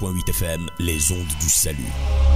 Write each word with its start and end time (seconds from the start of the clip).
100.8 0.00 0.28
FM, 0.30 0.70
les 0.78 1.12
ondes 1.12 1.38
du 1.40 1.48
salut. 1.48 2.35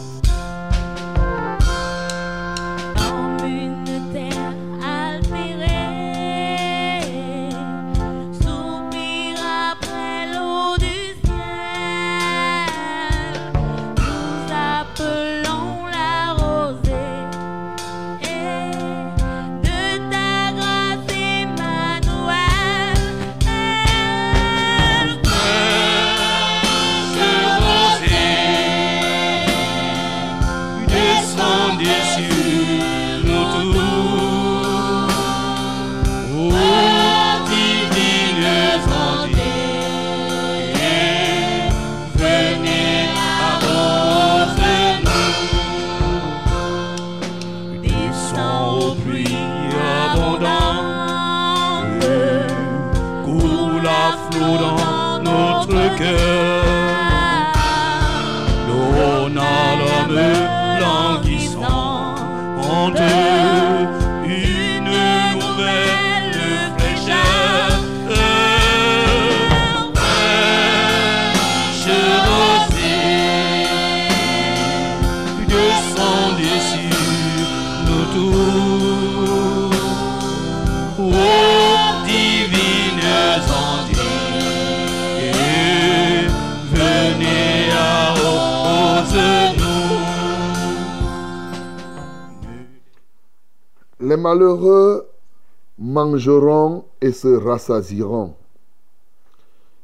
et 97.01 97.11
se 97.11 97.27
rassasieront. 97.27 98.35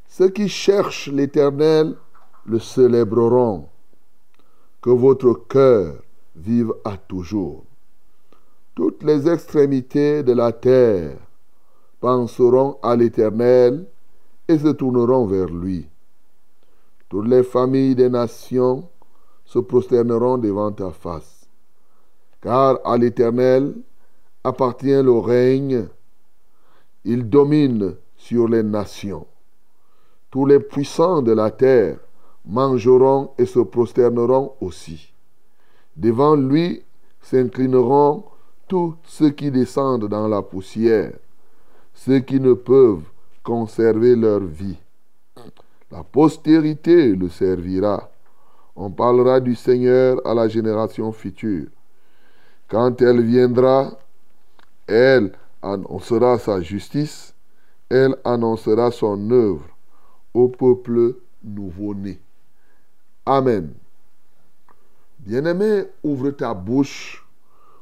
Ceux 0.07 0.29
qui 0.29 0.47
cherchent 0.47 1.09
l'Éternel 1.09 1.95
le 2.45 2.59
célébreront. 2.59 3.67
Que 4.81 4.89
votre 4.91 5.33
cœur 5.33 5.95
vive 6.35 6.73
à 6.85 6.97
toujours. 6.97 7.63
Toutes 8.75 9.03
les 9.03 9.27
extrémités 9.27 10.23
de 10.23 10.33
la 10.33 10.51
terre 10.51 11.17
penseront 11.99 12.77
à 12.83 12.95
l'Éternel 12.95 13.87
et 14.47 14.57
se 14.57 14.67
tourneront 14.67 15.25
vers 15.25 15.49
lui. 15.49 15.87
Toutes 17.09 17.27
les 17.27 17.43
familles 17.43 17.95
des 17.95 18.09
nations 18.09 18.87
se 19.45 19.59
prosterneront 19.59 20.37
devant 20.37 20.71
ta 20.71 20.91
face. 20.91 21.47
Car 22.41 22.79
à 22.85 22.97
l'Éternel 22.97 23.73
appartient 24.43 25.01
le 25.01 25.17
règne, 25.17 25.87
il 27.07 27.29
domine 27.29 27.95
sur 28.17 28.49
les 28.49 28.63
nations. 28.63 29.25
Tous 30.29 30.45
les 30.45 30.59
puissants 30.59 31.21
de 31.21 31.31
la 31.31 31.51
terre 31.51 31.99
mangeront 32.45 33.31
et 33.37 33.45
se 33.45 33.59
prosterneront 33.59 34.51
aussi. 34.59 35.13
Devant 35.95 36.35
lui 36.35 36.83
s'inclineront 37.21 38.25
tous 38.67 38.95
ceux 39.05 39.29
qui 39.29 39.49
descendent 39.51 40.09
dans 40.09 40.27
la 40.27 40.41
poussière, 40.41 41.13
ceux 41.93 42.19
qui 42.19 42.41
ne 42.41 42.53
peuvent 42.53 43.09
conserver 43.41 44.17
leur 44.17 44.41
vie. 44.41 44.77
La 45.89 46.03
postérité 46.03 47.15
le 47.15 47.29
servira. 47.29 48.11
On 48.75 48.91
parlera 48.91 49.39
du 49.39 49.55
Seigneur 49.55 50.19
à 50.27 50.33
la 50.33 50.49
génération 50.49 51.13
future. 51.13 51.67
Quand 52.67 53.01
elle 53.01 53.21
viendra, 53.21 53.97
elle 54.85 55.31
annoncera 55.61 56.37
sa 56.39 56.61
justice, 56.61 57.33
elle 57.89 58.15
annoncera 58.23 58.91
son 58.91 59.31
œuvre 59.31 59.65
au 60.33 60.49
peuple 60.49 61.15
nouveau-né. 61.43 62.19
Amen. 63.25 63.73
Bien-aimé, 65.19 65.85
ouvre 66.03 66.31
ta 66.31 66.53
bouche 66.53 67.25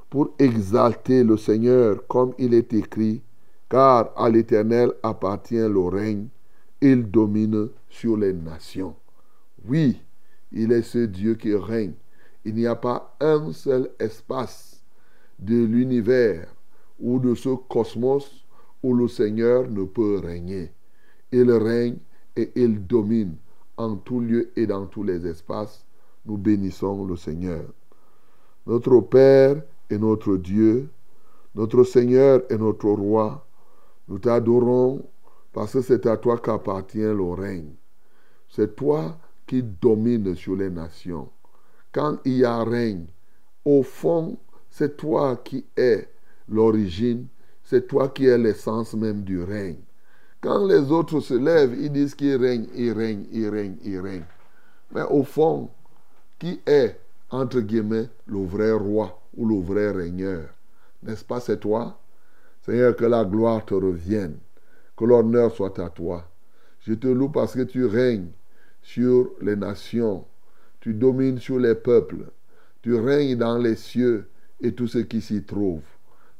pour 0.09 0.33
exalter 0.39 1.23
le 1.23 1.37
Seigneur 1.37 2.07
comme 2.07 2.33
il 2.37 2.53
est 2.53 2.73
écrit, 2.73 3.21
car 3.69 4.11
à 4.15 4.29
l'Éternel 4.29 4.93
appartient 5.03 5.55
le 5.55 5.81
règne, 5.81 6.27
il 6.81 7.09
domine 7.09 7.69
sur 7.89 8.17
les 8.17 8.33
nations. 8.33 8.95
Oui, 9.67 10.01
il 10.51 10.71
est 10.71 10.83
ce 10.83 10.99
Dieu 10.99 11.35
qui 11.35 11.53
règne. 11.53 11.93
Il 12.45 12.55
n'y 12.55 12.67
a 12.67 12.75
pas 12.75 13.15
un 13.19 13.51
seul 13.51 13.89
espace 13.99 14.81
de 15.39 15.65
l'univers 15.65 16.54
ou 16.99 17.19
de 17.19 17.35
ce 17.35 17.49
cosmos 17.49 18.45
où 18.83 18.93
le 18.93 19.07
Seigneur 19.07 19.69
ne 19.69 19.83
peut 19.83 20.19
régner. 20.23 20.71
Il 21.31 21.51
règne 21.51 21.97
et 22.35 22.51
il 22.55 22.85
domine 22.85 23.35
en 23.77 23.95
tout 23.95 24.19
lieu 24.19 24.51
et 24.55 24.67
dans 24.67 24.85
tous 24.85 25.03
les 25.03 25.25
espaces 25.27 25.85
nous 26.25 26.37
bénissons 26.37 27.05
le 27.05 27.15
Seigneur. 27.15 27.65
Notre 28.65 28.99
Père 29.01 29.61
et 29.89 29.97
notre 29.97 30.37
Dieu, 30.37 30.89
notre 31.53 31.83
Seigneur 31.83 32.41
et 32.49 32.57
notre 32.57 32.89
Roi, 32.89 33.45
nous 34.07 34.19
t'adorons 34.19 35.03
parce 35.53 35.73
que 35.73 35.81
c'est 35.81 36.05
à 36.05 36.17
toi 36.17 36.37
qu'appartient 36.37 36.97
le 36.97 37.33
règne. 37.33 37.73
C'est 38.49 38.75
toi 38.75 39.17
qui 39.47 39.63
domines 39.63 40.35
sur 40.35 40.55
les 40.55 40.69
nations. 40.69 41.29
Quand 41.91 42.17
il 42.25 42.37
y 42.37 42.45
a 42.45 42.63
règne, 42.63 43.05
au 43.63 43.83
fond, 43.83 44.37
c'est 44.69 44.97
toi 44.97 45.37
qui 45.37 45.65
es 45.77 46.07
l'origine, 46.49 47.27
c'est 47.63 47.87
toi 47.87 48.09
qui 48.09 48.25
es 48.25 48.37
l'essence 48.37 48.93
même 48.93 49.23
du 49.23 49.41
règne. 49.41 49.79
Quand 50.41 50.65
les 50.67 50.91
autres 50.91 51.19
se 51.19 51.33
lèvent, 51.33 51.75
ils 51.79 51.91
disent 51.91 52.13
qu'il 52.13 52.35
règne, 52.35 52.67
il 52.75 52.91
règne, 52.91 53.25
il 53.31 53.49
règne, 53.49 53.77
il 53.83 53.99
règne. 53.99 54.25
Mais 54.93 55.01
au 55.09 55.23
fond, 55.23 55.69
qui 56.37 56.61
est, 56.65 56.99
entre 57.31 57.61
guillemets, 57.61 58.09
le 58.27 58.45
vrai 58.45 58.71
roi 58.71 59.19
ou 59.35 59.47
le 59.47 59.59
vrai 59.59 59.91
régneur? 59.91 60.49
N'est-ce 61.01 61.25
pas, 61.25 61.39
c'est 61.39 61.59
toi? 61.59 61.99
Seigneur, 62.63 62.95
que 62.95 63.05
la 63.05 63.25
gloire 63.25 63.65
te 63.65 63.73
revienne, 63.73 64.37
que 64.95 65.05
l'honneur 65.05 65.51
soit 65.51 65.79
à 65.79 65.89
toi. 65.89 66.29
Je 66.81 66.93
te 66.93 67.07
loue 67.07 67.29
parce 67.29 67.53
que 67.55 67.61
tu 67.63 67.85
règnes 67.85 68.29
sur 68.81 69.31
les 69.41 69.55
nations, 69.55 70.25
tu 70.79 70.93
domines 70.93 71.39
sur 71.39 71.57
les 71.57 71.75
peuples, 71.75 72.25
tu 72.83 72.95
règnes 72.95 73.37
dans 73.37 73.57
les 73.57 73.75
cieux 73.75 74.27
et 74.61 74.73
tout 74.73 74.87
ce 74.87 74.99
qui 74.99 75.21
s'y 75.21 75.43
trouve. 75.43 75.81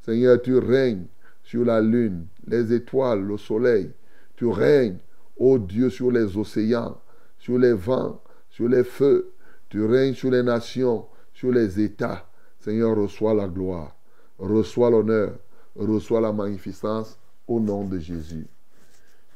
Seigneur, 0.06 0.40
tu 0.40 0.60
règnes 0.60 1.06
sur 1.44 1.66
la 1.66 1.82
lune, 1.82 2.28
les 2.46 2.72
étoiles, 2.72 3.24
le 3.24 3.38
soleil. 3.38 3.92
Tu 4.36 4.46
règnes, 4.46 4.98
ô 5.36 5.58
Dieu, 5.58 5.90
sur 5.90 6.12
les 6.12 6.38
océans, 6.38 7.02
sur 7.40 7.58
les 7.58 7.74
vents, 7.74 8.22
sur 8.52 8.68
les 8.68 8.84
feux, 8.84 9.32
tu 9.68 9.84
règnes 9.84 10.14
sur 10.14 10.30
les 10.30 10.44
nations, 10.44 11.08
sur 11.34 11.52
les 11.52 11.80
États. 11.80 12.30
Seigneur, 12.60 12.96
reçois 12.96 13.34
la 13.34 13.48
gloire, 13.48 13.96
reçois 14.38 14.92
l'honneur, 14.92 15.40
reçois 15.76 16.22
la 16.22 16.32
magnificence 16.32 17.18
au 17.48 17.60
nom 17.60 17.84
de 17.84 17.98
Jésus. 17.98 18.46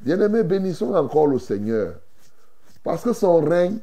Bien-aimés, 0.01 0.43
bénissons 0.43 0.93
encore 0.93 1.27
le 1.27 1.39
Seigneur. 1.39 1.95
Parce 2.83 3.03
que 3.03 3.13
son 3.13 3.41
règne, 3.41 3.79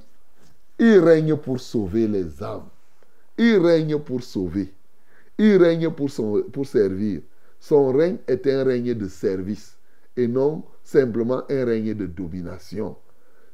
il 0.79 0.99
règne 1.01 1.37
pour 1.37 1.59
sauver 1.59 2.07
les 2.07 2.43
âmes. 2.45 2.69
Il 3.37 3.59
règne 3.59 3.99
pour 3.99 4.23
sauver. 4.23 4.73
Il 5.39 5.57
règne 5.63 5.91
pour, 5.91 6.11
servir. 6.67 7.21
Son 7.61 7.93
règne 7.93 8.19
est 8.27 8.47
un 8.47 8.65
règne 8.65 8.95
de 8.95 9.09
service 9.09 9.77
et 10.17 10.27
non 10.27 10.65
simplement 10.83 11.43
un 11.51 11.65
règne 11.65 11.95
de 11.95 12.07
domination. 12.07 12.97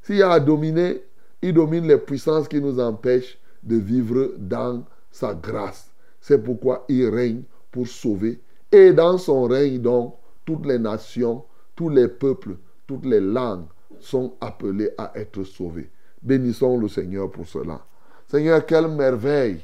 S'il 0.03 0.23
a 0.23 0.33
à 0.33 0.41
dominer, 0.41 1.03
il 1.41 1.55
domine 1.55 1.87
les 1.87 1.99
puissances 1.99 2.47
qui 2.47 2.61
nous 2.61 2.79
empêchent 2.79 3.39
de 3.63 3.77
vivre 3.77 4.35
dans 4.39 4.85
sa 5.11 5.35
grâce. 5.35 5.91
C'est 6.21 6.43
pourquoi 6.43 6.85
il 6.89 7.09
règne 7.09 7.43
pour 7.71 7.89
sauver. 7.89 8.41
Et 8.71 8.93
dans 8.93 9.19
son 9.19 9.45
règne, 9.45 9.81
donc, 9.81 10.15
toutes 10.45 10.67
les 10.67 10.79
nations, 10.79 11.45
tous 11.75 11.89
les 11.89 12.09
peuples, 12.09 12.57
toutes 12.87 13.07
les 13.07 13.21
langues 13.21 13.67
sont 13.99 14.35
appelés 14.41 14.91
à 14.99 15.13
être 15.15 15.43
sauvés. 15.45 15.91
Bénissons 16.23 16.79
le 16.79 16.89
Seigneur 16.89 17.31
pour 17.31 17.47
cela. 17.47 17.85
Seigneur, 18.29 18.65
quelle 18.67 18.89
merveille 18.89 19.61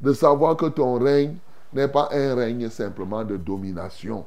de 0.00 0.12
savoir 0.12 0.56
que 0.56 0.66
ton 0.66 0.98
règne 0.98 1.36
n'est 1.72 1.88
pas 1.88 2.08
un 2.12 2.34
règne 2.34 2.68
simplement 2.68 3.24
de 3.24 3.36
domination. 3.36 4.24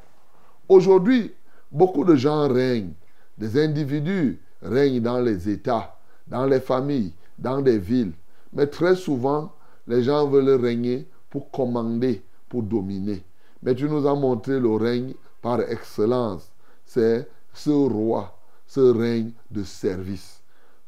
Aujourd'hui, 0.69 1.33
beaucoup 1.71 2.03
de 2.03 2.15
gens 2.15 2.47
règnent. 2.47 2.93
Des 3.37 3.61
individus 3.61 4.39
règnent 4.61 5.01
dans 5.01 5.19
les 5.19 5.49
États, 5.49 5.97
dans 6.27 6.45
les 6.45 6.59
familles, 6.59 7.13
dans 7.37 7.61
des 7.61 7.79
villes. 7.79 8.13
Mais 8.53 8.67
très 8.67 8.95
souvent, 8.95 9.51
les 9.87 10.03
gens 10.03 10.27
veulent 10.27 10.61
régner 10.61 11.07
pour 11.29 11.49
commander, 11.51 12.23
pour 12.49 12.63
dominer. 12.63 13.23
Mais 13.63 13.75
tu 13.75 13.89
nous 13.89 14.07
as 14.07 14.15
montré 14.15 14.59
le 14.59 14.71
règne 14.75 15.13
par 15.41 15.61
excellence. 15.61 16.51
C'est 16.85 17.27
ce 17.53 17.69
roi, 17.69 18.37
ce 18.67 18.79
règne 18.79 19.31
de 19.49 19.63
service. 19.63 20.41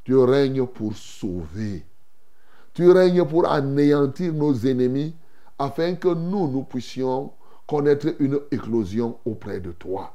Tu 0.04 0.16
règnes 0.16 0.66
pour 0.66 0.96
sauver. 0.96 1.86
Tu 2.74 2.90
règnes 2.92 3.26
pour 3.26 3.48
anéantir 3.48 4.34
nos 4.34 4.54
ennemis 4.66 5.16
afin 5.64 5.96
que 5.96 6.10
nous, 6.10 6.48
nous 6.48 6.64
puissions 6.64 7.32
connaître 7.68 8.14
une 8.20 8.40
éclosion 8.52 9.18
auprès 9.26 9.60
de 9.60 9.72
toi. 9.72 10.14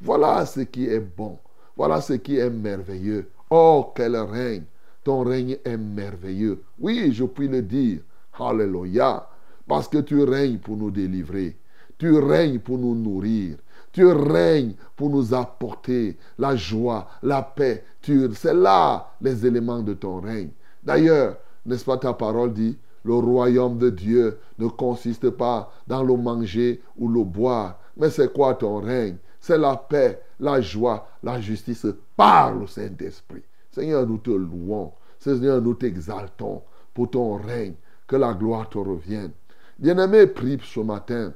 Voilà 0.00 0.44
ce 0.46 0.60
qui 0.60 0.86
est 0.86 1.00
bon. 1.00 1.38
Voilà 1.76 2.00
ce 2.00 2.14
qui 2.14 2.36
est 2.36 2.50
merveilleux. 2.50 3.30
Oh, 3.50 3.92
quel 3.94 4.16
règne. 4.16 4.64
Ton 5.02 5.24
règne 5.24 5.56
est 5.64 5.76
merveilleux. 5.76 6.62
Oui, 6.78 7.12
je 7.12 7.24
puis 7.24 7.48
le 7.48 7.62
dire. 7.62 8.00
Alléluia. 8.38 9.26
Parce 9.66 9.88
que 9.88 9.98
tu 9.98 10.22
règnes 10.22 10.58
pour 10.58 10.76
nous 10.76 10.90
délivrer. 10.90 11.56
Tu 11.98 12.18
règnes 12.18 12.58
pour 12.58 12.78
nous 12.78 12.94
nourrir. 12.94 13.56
Tu 13.92 14.06
règnes 14.06 14.74
pour 14.96 15.10
nous 15.10 15.34
apporter 15.34 16.16
la 16.38 16.54
joie, 16.56 17.08
la 17.22 17.42
paix. 17.42 17.84
C'est 18.02 18.54
là 18.54 19.12
les 19.20 19.46
éléments 19.46 19.82
de 19.82 19.94
ton 19.94 20.20
règne. 20.20 20.50
D'ailleurs, 20.82 21.36
n'est-ce 21.66 21.84
pas 21.84 21.96
ta 21.96 22.12
parole 22.12 22.52
dit, 22.52 22.78
le 23.04 23.14
royaume 23.14 23.78
de 23.78 23.90
Dieu 23.90 24.38
ne 24.58 24.68
consiste 24.68 25.30
pas 25.30 25.72
dans 25.86 26.02
le 26.02 26.16
manger 26.16 26.82
ou 26.96 27.08
le 27.08 27.24
boire. 27.24 27.78
Mais 27.96 28.10
c'est 28.10 28.32
quoi 28.32 28.54
ton 28.54 28.80
règne? 28.80 29.16
C'est 29.40 29.58
la 29.58 29.76
paix, 29.76 30.20
la 30.38 30.60
joie, 30.60 31.08
la 31.22 31.40
justice 31.40 31.86
par 32.16 32.54
le 32.54 32.66
Saint-Esprit. 32.66 33.42
Seigneur, 33.70 34.06
nous 34.06 34.18
te 34.18 34.30
louons. 34.30 34.92
Seigneur, 35.18 35.62
nous 35.62 35.74
t'exaltons 35.74 36.62
pour 36.92 37.10
ton 37.10 37.36
règne. 37.36 37.74
Que 38.06 38.16
la 38.16 38.34
gloire 38.34 38.68
te 38.68 38.78
revienne. 38.78 39.30
Bien-aimé, 39.78 40.26
prie 40.26 40.58
ce 40.62 40.80
matin 40.80 41.32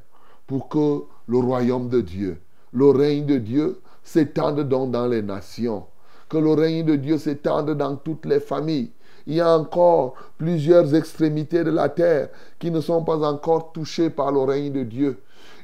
pour 0.46 0.68
que 0.68 1.04
le 1.28 1.38
royaume 1.38 1.88
de 1.88 2.00
Dieu, 2.00 2.38
le 2.72 2.90
règne 2.90 3.24
de 3.24 3.38
Dieu 3.38 3.80
s'étende 4.02 4.68
donc 4.68 4.90
dans 4.90 5.06
les 5.06 5.22
nations. 5.22 5.86
Que 6.28 6.36
le 6.38 6.50
règne 6.50 6.84
de 6.84 6.96
Dieu 6.96 7.16
s'étende 7.16 7.70
dans 7.70 7.96
toutes 7.96 8.26
les 8.26 8.40
familles 8.40 8.90
il 9.26 9.36
y 9.36 9.40
a 9.40 9.56
encore 9.56 10.14
plusieurs 10.36 10.94
extrémités 10.94 11.64
de 11.64 11.70
la 11.70 11.88
terre 11.88 12.28
qui 12.58 12.70
ne 12.70 12.80
sont 12.80 13.02
pas 13.04 13.18
encore 13.26 13.72
touchées 13.72 14.10
par 14.10 14.32
le 14.32 14.40
règne 14.40 14.72
de 14.72 14.82
Dieu. 14.82 15.18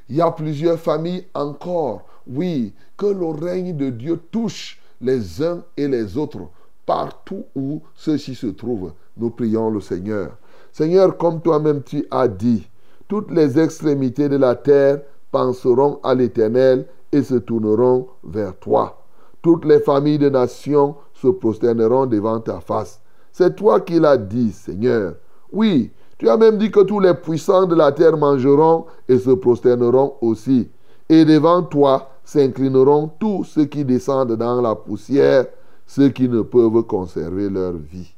Il 0.09 0.17
y 0.17 0.21
a 0.21 0.31
plusieurs 0.31 0.79
familles 0.79 1.27
encore, 1.35 2.03
oui, 2.27 2.73
que 2.97 3.07
le 3.07 3.27
règne 3.27 3.77
de 3.77 3.91
Dieu 3.91 4.19
touche 4.31 4.81
les 5.01 5.43
uns 5.43 5.63
et 5.77 5.89
les 5.89 6.17
autres, 6.17 6.49
partout 6.87 7.45
où 7.55 7.83
ceux-ci 7.95 8.35
se 8.35 8.49
trouvent. 8.49 8.93
Nous 9.17 9.31
prions 9.31 9.71
le 9.71 9.81
Seigneur. 9.81 10.37
Seigneur, 10.73 11.17
comme 11.17 11.41
toi-même 11.41 11.83
tu 11.83 12.07
as 12.11 12.29
dit, 12.29 12.69
toutes 13.09 13.31
les 13.31 13.59
extrémités 13.59 14.29
de 14.29 14.37
la 14.37 14.55
terre 14.55 15.01
penseront 15.31 16.01
à 16.03 16.15
l'Éternel 16.15 16.87
et 17.13 17.23
se 17.23 17.35
tourneront 17.35 18.09
vers 18.25 18.57
toi. 18.59 19.03
Toutes 19.43 19.65
les 19.65 19.81
familles 19.81 20.19
de 20.19 20.29
nations 20.29 20.97
se 21.15 21.29
prosterneront 21.29 22.07
devant 22.07 22.41
ta 22.41 22.61
face. 22.61 23.00
C'est 23.41 23.57
toi 23.57 23.81
qui 23.81 23.99
l'as 23.99 24.19
dit, 24.19 24.53
Seigneur. 24.53 25.15
Oui, 25.51 25.91
tu 26.19 26.29
as 26.29 26.37
même 26.37 26.59
dit 26.59 26.71
que 26.71 26.81
tous 26.81 27.01
les 27.01 27.15
puissants 27.15 27.65
de 27.65 27.75
la 27.75 27.91
terre 27.91 28.15
mangeront 28.19 28.85
et 29.09 29.19
se 29.19 29.31
prosterneront 29.31 30.17
aussi. 30.21 30.69
Et 31.09 31.25
devant 31.25 31.63
toi 31.63 32.11
s'inclineront 32.23 33.11
tous 33.19 33.45
ceux 33.45 33.65
qui 33.65 33.83
descendent 33.83 34.37
dans 34.37 34.61
la 34.61 34.75
poussière, 34.75 35.47
ceux 35.87 36.11
qui 36.11 36.29
ne 36.29 36.43
peuvent 36.43 36.83
conserver 36.83 37.49
leur 37.49 37.73
vie. 37.73 38.13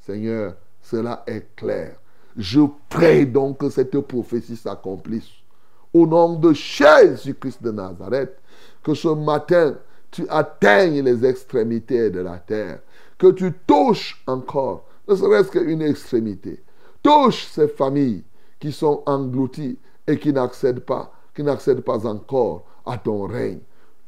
Seigneur, 0.00 0.54
cela 0.80 1.22
est 1.26 1.54
clair. 1.54 1.96
Je 2.34 2.60
prie 2.88 3.26
donc 3.26 3.58
que 3.58 3.68
cette 3.68 4.00
prophétie 4.00 4.56
s'accomplisse. 4.56 5.28
Au 5.92 6.06
nom 6.06 6.38
de 6.38 6.54
Jésus-Christ 6.54 7.62
de 7.62 7.72
Nazareth, 7.72 8.38
que 8.82 8.94
ce 8.94 9.08
matin, 9.08 9.74
tu 10.10 10.24
atteignes 10.30 11.02
les 11.02 11.26
extrémités 11.26 12.08
de 12.08 12.20
la 12.20 12.38
terre 12.38 12.78
que 13.22 13.30
tu 13.30 13.52
touches 13.68 14.20
encore, 14.26 14.82
ne 15.06 15.14
serait-ce 15.14 15.52
qu'une 15.52 15.80
extrémité. 15.80 16.60
Touche 17.04 17.46
ces 17.52 17.68
familles 17.68 18.24
qui 18.58 18.72
sont 18.72 19.04
englouties 19.06 19.78
et 20.08 20.18
qui 20.18 20.32
n'accèdent 20.32 20.80
pas, 20.80 21.12
qui 21.32 21.44
n'accèdent 21.44 21.84
pas 21.84 22.04
encore 22.04 22.64
à 22.84 22.98
ton 22.98 23.28
règne. 23.28 23.60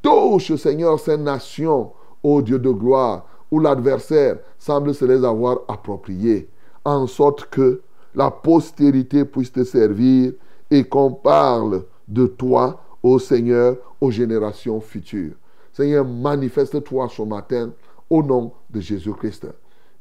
Touche, 0.03 0.57
Seigneur, 0.57 0.99
ces 0.99 1.17
nations, 1.17 1.93
ô 2.25 2.43
Dieu 2.43 2.59
de 2.59 2.73
gloire, 2.73 3.25
où 3.53 3.61
l'adversaire 3.61 4.39
semble 4.59 4.93
se 4.93 5.05
les 5.05 5.25
avoir 5.25 5.61
appropriées, 5.69 6.49
en 6.85 7.07
sorte 7.07 7.45
que 7.51 7.83
la 8.17 8.33
postérité 8.33 9.25
puisse 9.25 9.53
te 9.53 9.63
servir 9.63 10.33
et 10.73 10.83
qu'on 10.83 11.13
parle 11.13 11.85
de 12.09 12.27
toi, 12.27 12.81
ô 13.01 13.21
Seigneur, 13.21 13.77
aux 14.01 14.11
générations 14.11 14.81
futures. 14.81 15.35
Seigneur, 15.73 16.05
manifeste-toi 16.05 17.09
ce 17.09 17.23
matin 17.23 17.71
au 18.11 18.23
nom 18.23 18.53
de 18.71 18.81
Jésus-Christ. 18.81 19.47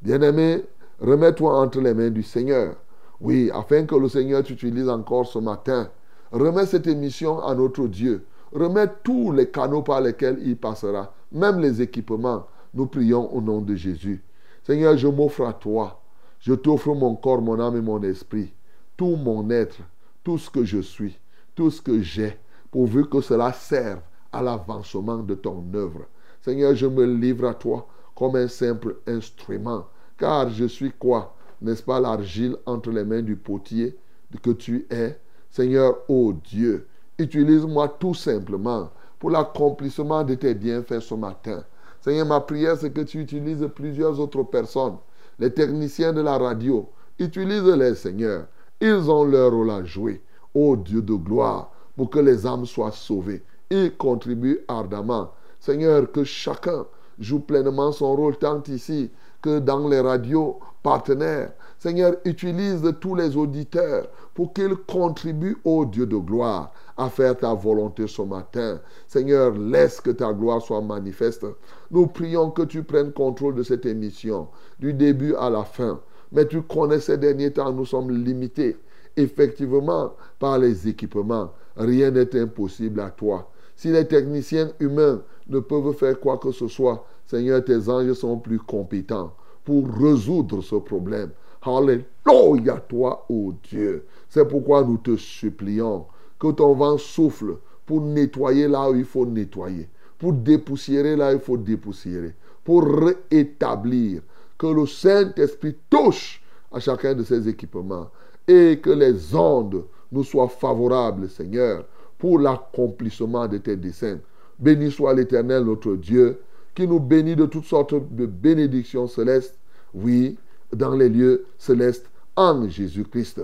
Bien-aimé, 0.02 0.64
remets-toi 1.00 1.58
entre 1.58 1.80
les 1.80 1.94
mains 1.94 2.10
du 2.10 2.22
Seigneur. 2.22 2.76
Oui, 3.20 3.50
afin 3.52 3.84
que 3.86 3.94
le 3.94 4.08
Seigneur 4.08 4.42
t'utilise 4.42 4.88
encore 4.88 5.26
ce 5.26 5.38
matin. 5.38 5.90
Remets 6.32 6.66
cette 6.66 6.86
émission 6.86 7.40
à 7.42 7.54
notre 7.54 7.86
Dieu. 7.86 8.26
Remets 8.52 8.88
tous 9.02 9.32
les 9.32 9.50
canaux 9.50 9.82
par 9.82 10.00
lesquels 10.00 10.38
il 10.42 10.56
passera, 10.56 11.14
même 11.32 11.60
les 11.60 11.80
équipements. 11.80 12.46
Nous 12.74 12.86
prions 12.86 13.32
au 13.34 13.40
nom 13.40 13.60
de 13.60 13.74
Jésus. 13.74 14.22
Seigneur, 14.64 14.96
je 14.96 15.08
m'offre 15.08 15.46
à 15.46 15.52
toi. 15.52 16.00
Je 16.40 16.52
t'offre 16.52 16.94
mon 16.94 17.14
corps, 17.16 17.40
mon 17.40 17.58
âme 17.58 17.76
et 17.76 17.80
mon 17.80 18.02
esprit. 18.02 18.52
Tout 18.96 19.16
mon 19.16 19.48
être, 19.50 19.78
tout 20.22 20.38
ce 20.38 20.50
que 20.50 20.64
je 20.64 20.80
suis, 20.80 21.18
tout 21.54 21.70
ce 21.70 21.80
que 21.80 22.00
j'ai, 22.02 22.38
pourvu 22.70 23.08
que 23.08 23.20
cela 23.20 23.52
serve 23.52 24.00
à 24.32 24.42
l'avancement 24.42 25.18
de 25.18 25.34
ton 25.34 25.64
œuvre. 25.74 26.06
Seigneur, 26.42 26.74
je 26.74 26.86
me 26.86 27.04
livre 27.04 27.48
à 27.48 27.54
toi 27.54 27.86
comme 28.14 28.36
un 28.36 28.48
simple 28.48 28.96
instrument. 29.06 29.86
Car 30.18 30.50
je 30.50 30.66
suis 30.66 30.92
quoi? 30.92 31.34
N'est-ce 31.60 31.82
pas 31.82 32.00
l'argile 32.00 32.56
entre 32.66 32.90
les 32.90 33.04
mains 33.04 33.22
du 33.22 33.36
potier 33.36 33.96
que 34.42 34.50
tu 34.50 34.86
es? 34.90 35.18
Seigneur, 35.50 35.98
ô 36.08 36.32
Dieu, 36.32 36.86
utilise-moi 37.18 37.96
tout 38.00 38.14
simplement 38.14 38.90
pour 39.18 39.30
l'accomplissement 39.30 40.24
de 40.24 40.34
tes 40.34 40.54
bienfaits 40.54 41.00
ce 41.00 41.14
matin. 41.14 41.64
Seigneur, 42.00 42.26
ma 42.26 42.40
prière, 42.40 42.76
c'est 42.76 42.92
que 42.92 43.00
tu 43.00 43.20
utilises 43.20 43.66
plusieurs 43.74 44.20
autres 44.20 44.42
personnes, 44.42 44.96
les 45.38 45.52
techniciens 45.52 46.12
de 46.12 46.20
la 46.20 46.36
radio. 46.36 46.88
Utilise-les, 47.18 47.94
Seigneur. 47.94 48.46
Ils 48.80 49.10
ont 49.10 49.24
leur 49.24 49.52
rôle 49.52 49.70
à 49.70 49.84
jouer. 49.84 50.22
Ô 50.52 50.76
Dieu 50.76 51.00
de 51.00 51.14
gloire, 51.14 51.72
pour 51.96 52.10
que 52.10 52.18
les 52.18 52.46
âmes 52.46 52.66
soient 52.66 52.92
sauvées. 52.92 53.42
Ils 53.70 53.96
contribuent 53.96 54.60
ardemment. 54.68 55.32
Seigneur, 55.60 56.10
que 56.12 56.24
chacun 56.24 56.84
joue 57.18 57.40
pleinement 57.40 57.92
son 57.92 58.14
rôle 58.14 58.36
tant 58.36 58.62
ici 58.68 59.10
que 59.42 59.58
dans 59.58 59.88
les 59.88 60.00
radios 60.00 60.58
partenaires. 60.82 61.52
Seigneur, 61.78 62.14
utilise 62.24 62.82
tous 63.00 63.14
les 63.14 63.36
auditeurs 63.36 64.06
pour 64.34 64.52
qu'ils 64.52 64.76
contribuent 64.76 65.58
au 65.64 65.84
Dieu 65.84 66.06
de 66.06 66.16
gloire 66.16 66.72
à 66.96 67.08
faire 67.10 67.36
ta 67.36 67.52
volonté 67.54 68.06
ce 68.06 68.22
matin. 68.22 68.80
Seigneur, 69.06 69.52
laisse 69.52 70.00
que 70.00 70.10
ta 70.10 70.32
gloire 70.32 70.62
soit 70.62 70.80
manifeste. 70.80 71.46
Nous 71.90 72.06
prions 72.06 72.50
que 72.50 72.62
tu 72.62 72.82
prennes 72.82 73.12
contrôle 73.12 73.54
de 73.54 73.62
cette 73.62 73.86
émission, 73.86 74.48
du 74.78 74.94
début 74.94 75.34
à 75.34 75.50
la 75.50 75.64
fin. 75.64 76.00
Mais 76.32 76.46
tu 76.46 76.62
connais 76.62 77.00
ces 77.00 77.18
derniers 77.18 77.52
temps, 77.52 77.72
nous 77.72 77.86
sommes 77.86 78.10
limités 78.10 78.76
effectivement 79.16 80.14
par 80.38 80.58
les 80.58 80.88
équipements. 80.88 81.52
Rien 81.76 82.10
n'est 82.10 82.40
impossible 82.40 83.00
à 83.00 83.10
toi. 83.10 83.50
Si 83.76 83.88
les 83.88 84.06
techniciens 84.06 84.70
humains 84.80 85.22
ne 85.48 85.60
peuvent 85.60 85.94
faire 85.94 86.18
quoi 86.18 86.38
que 86.38 86.52
ce 86.52 86.68
soit. 86.68 87.06
Seigneur, 87.26 87.64
tes 87.64 87.88
anges 87.88 88.12
sont 88.14 88.38
plus 88.38 88.58
compétents 88.58 89.34
pour 89.64 89.88
résoudre 89.88 90.62
ce 90.62 90.76
problème. 90.76 91.30
Alléluia, 91.62 92.76
toi, 92.88 93.24
ô 93.28 93.54
Dieu. 93.62 94.04
C'est 94.28 94.46
pourquoi 94.46 94.84
nous 94.84 94.98
te 94.98 95.16
supplions 95.16 96.06
que 96.38 96.50
ton 96.50 96.74
vent 96.74 96.98
souffle 96.98 97.56
pour 97.86 98.00
nettoyer 98.00 98.68
là 98.68 98.90
où 98.90 98.94
il 98.94 99.04
faut 99.04 99.26
nettoyer, 99.26 99.88
pour 100.18 100.32
dépoussiérer 100.32 101.16
là 101.16 101.32
où 101.32 101.34
il 101.34 101.40
faut 101.40 101.56
dépoussiérer, 101.56 102.34
pour 102.62 102.84
rétablir, 103.30 104.22
que 104.58 104.66
le 104.66 104.86
Saint-Esprit 104.86 105.76
touche 105.90 106.42
à 106.72 106.80
chacun 106.80 107.14
de 107.14 107.22
ces 107.22 107.48
équipements 107.48 108.08
et 108.46 108.78
que 108.82 108.90
les 108.90 109.34
ondes 109.34 109.84
nous 110.12 110.24
soient 110.24 110.48
favorables, 110.48 111.28
Seigneur, 111.28 111.84
pour 112.18 112.38
l'accomplissement 112.38 113.48
de 113.48 113.58
tes 113.58 113.76
desseins. 113.76 114.20
Béni 114.58 114.90
soit 114.90 115.14
l'Éternel, 115.14 115.64
notre 115.64 115.94
Dieu, 115.96 116.40
qui 116.74 116.86
nous 116.86 117.00
bénit 117.00 117.36
de 117.36 117.46
toutes 117.46 117.64
sortes 117.64 117.94
de 117.94 118.26
bénédictions 118.26 119.06
célestes, 119.06 119.58
oui, 119.94 120.36
dans 120.72 120.94
les 120.94 121.08
lieux 121.08 121.46
célestes, 121.58 122.10
en 122.36 122.68
Jésus-Christ. 122.68 123.42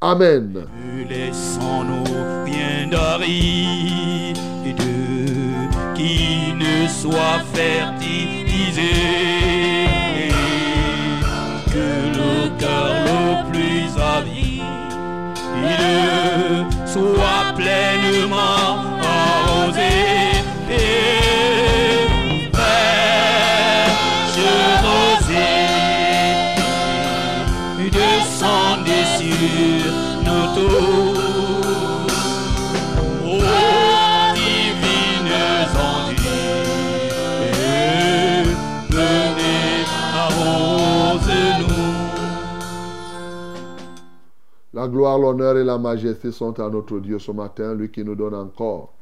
Amen. 0.00 0.64
Laissons-nous 1.08 2.04
bien 2.44 2.88
qui 5.94 6.54
ne 6.54 6.88
soit 6.88 7.40
fertilisé, 7.52 8.92
que 11.66 11.88
le 12.16 12.58
cœur 12.58 12.94
le 13.04 13.50
plus 13.50 13.90
avide 14.00 14.40
soit 16.86 17.54
pleinement 17.56 18.89
La 44.80 44.88
gloire, 44.88 45.18
l'honneur 45.18 45.58
et 45.58 45.64
la 45.64 45.76
majesté 45.76 46.32
sont 46.32 46.58
à 46.58 46.70
notre 46.70 47.00
Dieu 47.00 47.18
ce 47.18 47.32
matin, 47.32 47.74
lui 47.74 47.90
qui 47.90 48.02
nous 48.02 48.14
donne 48.14 48.34
encore 48.34 48.94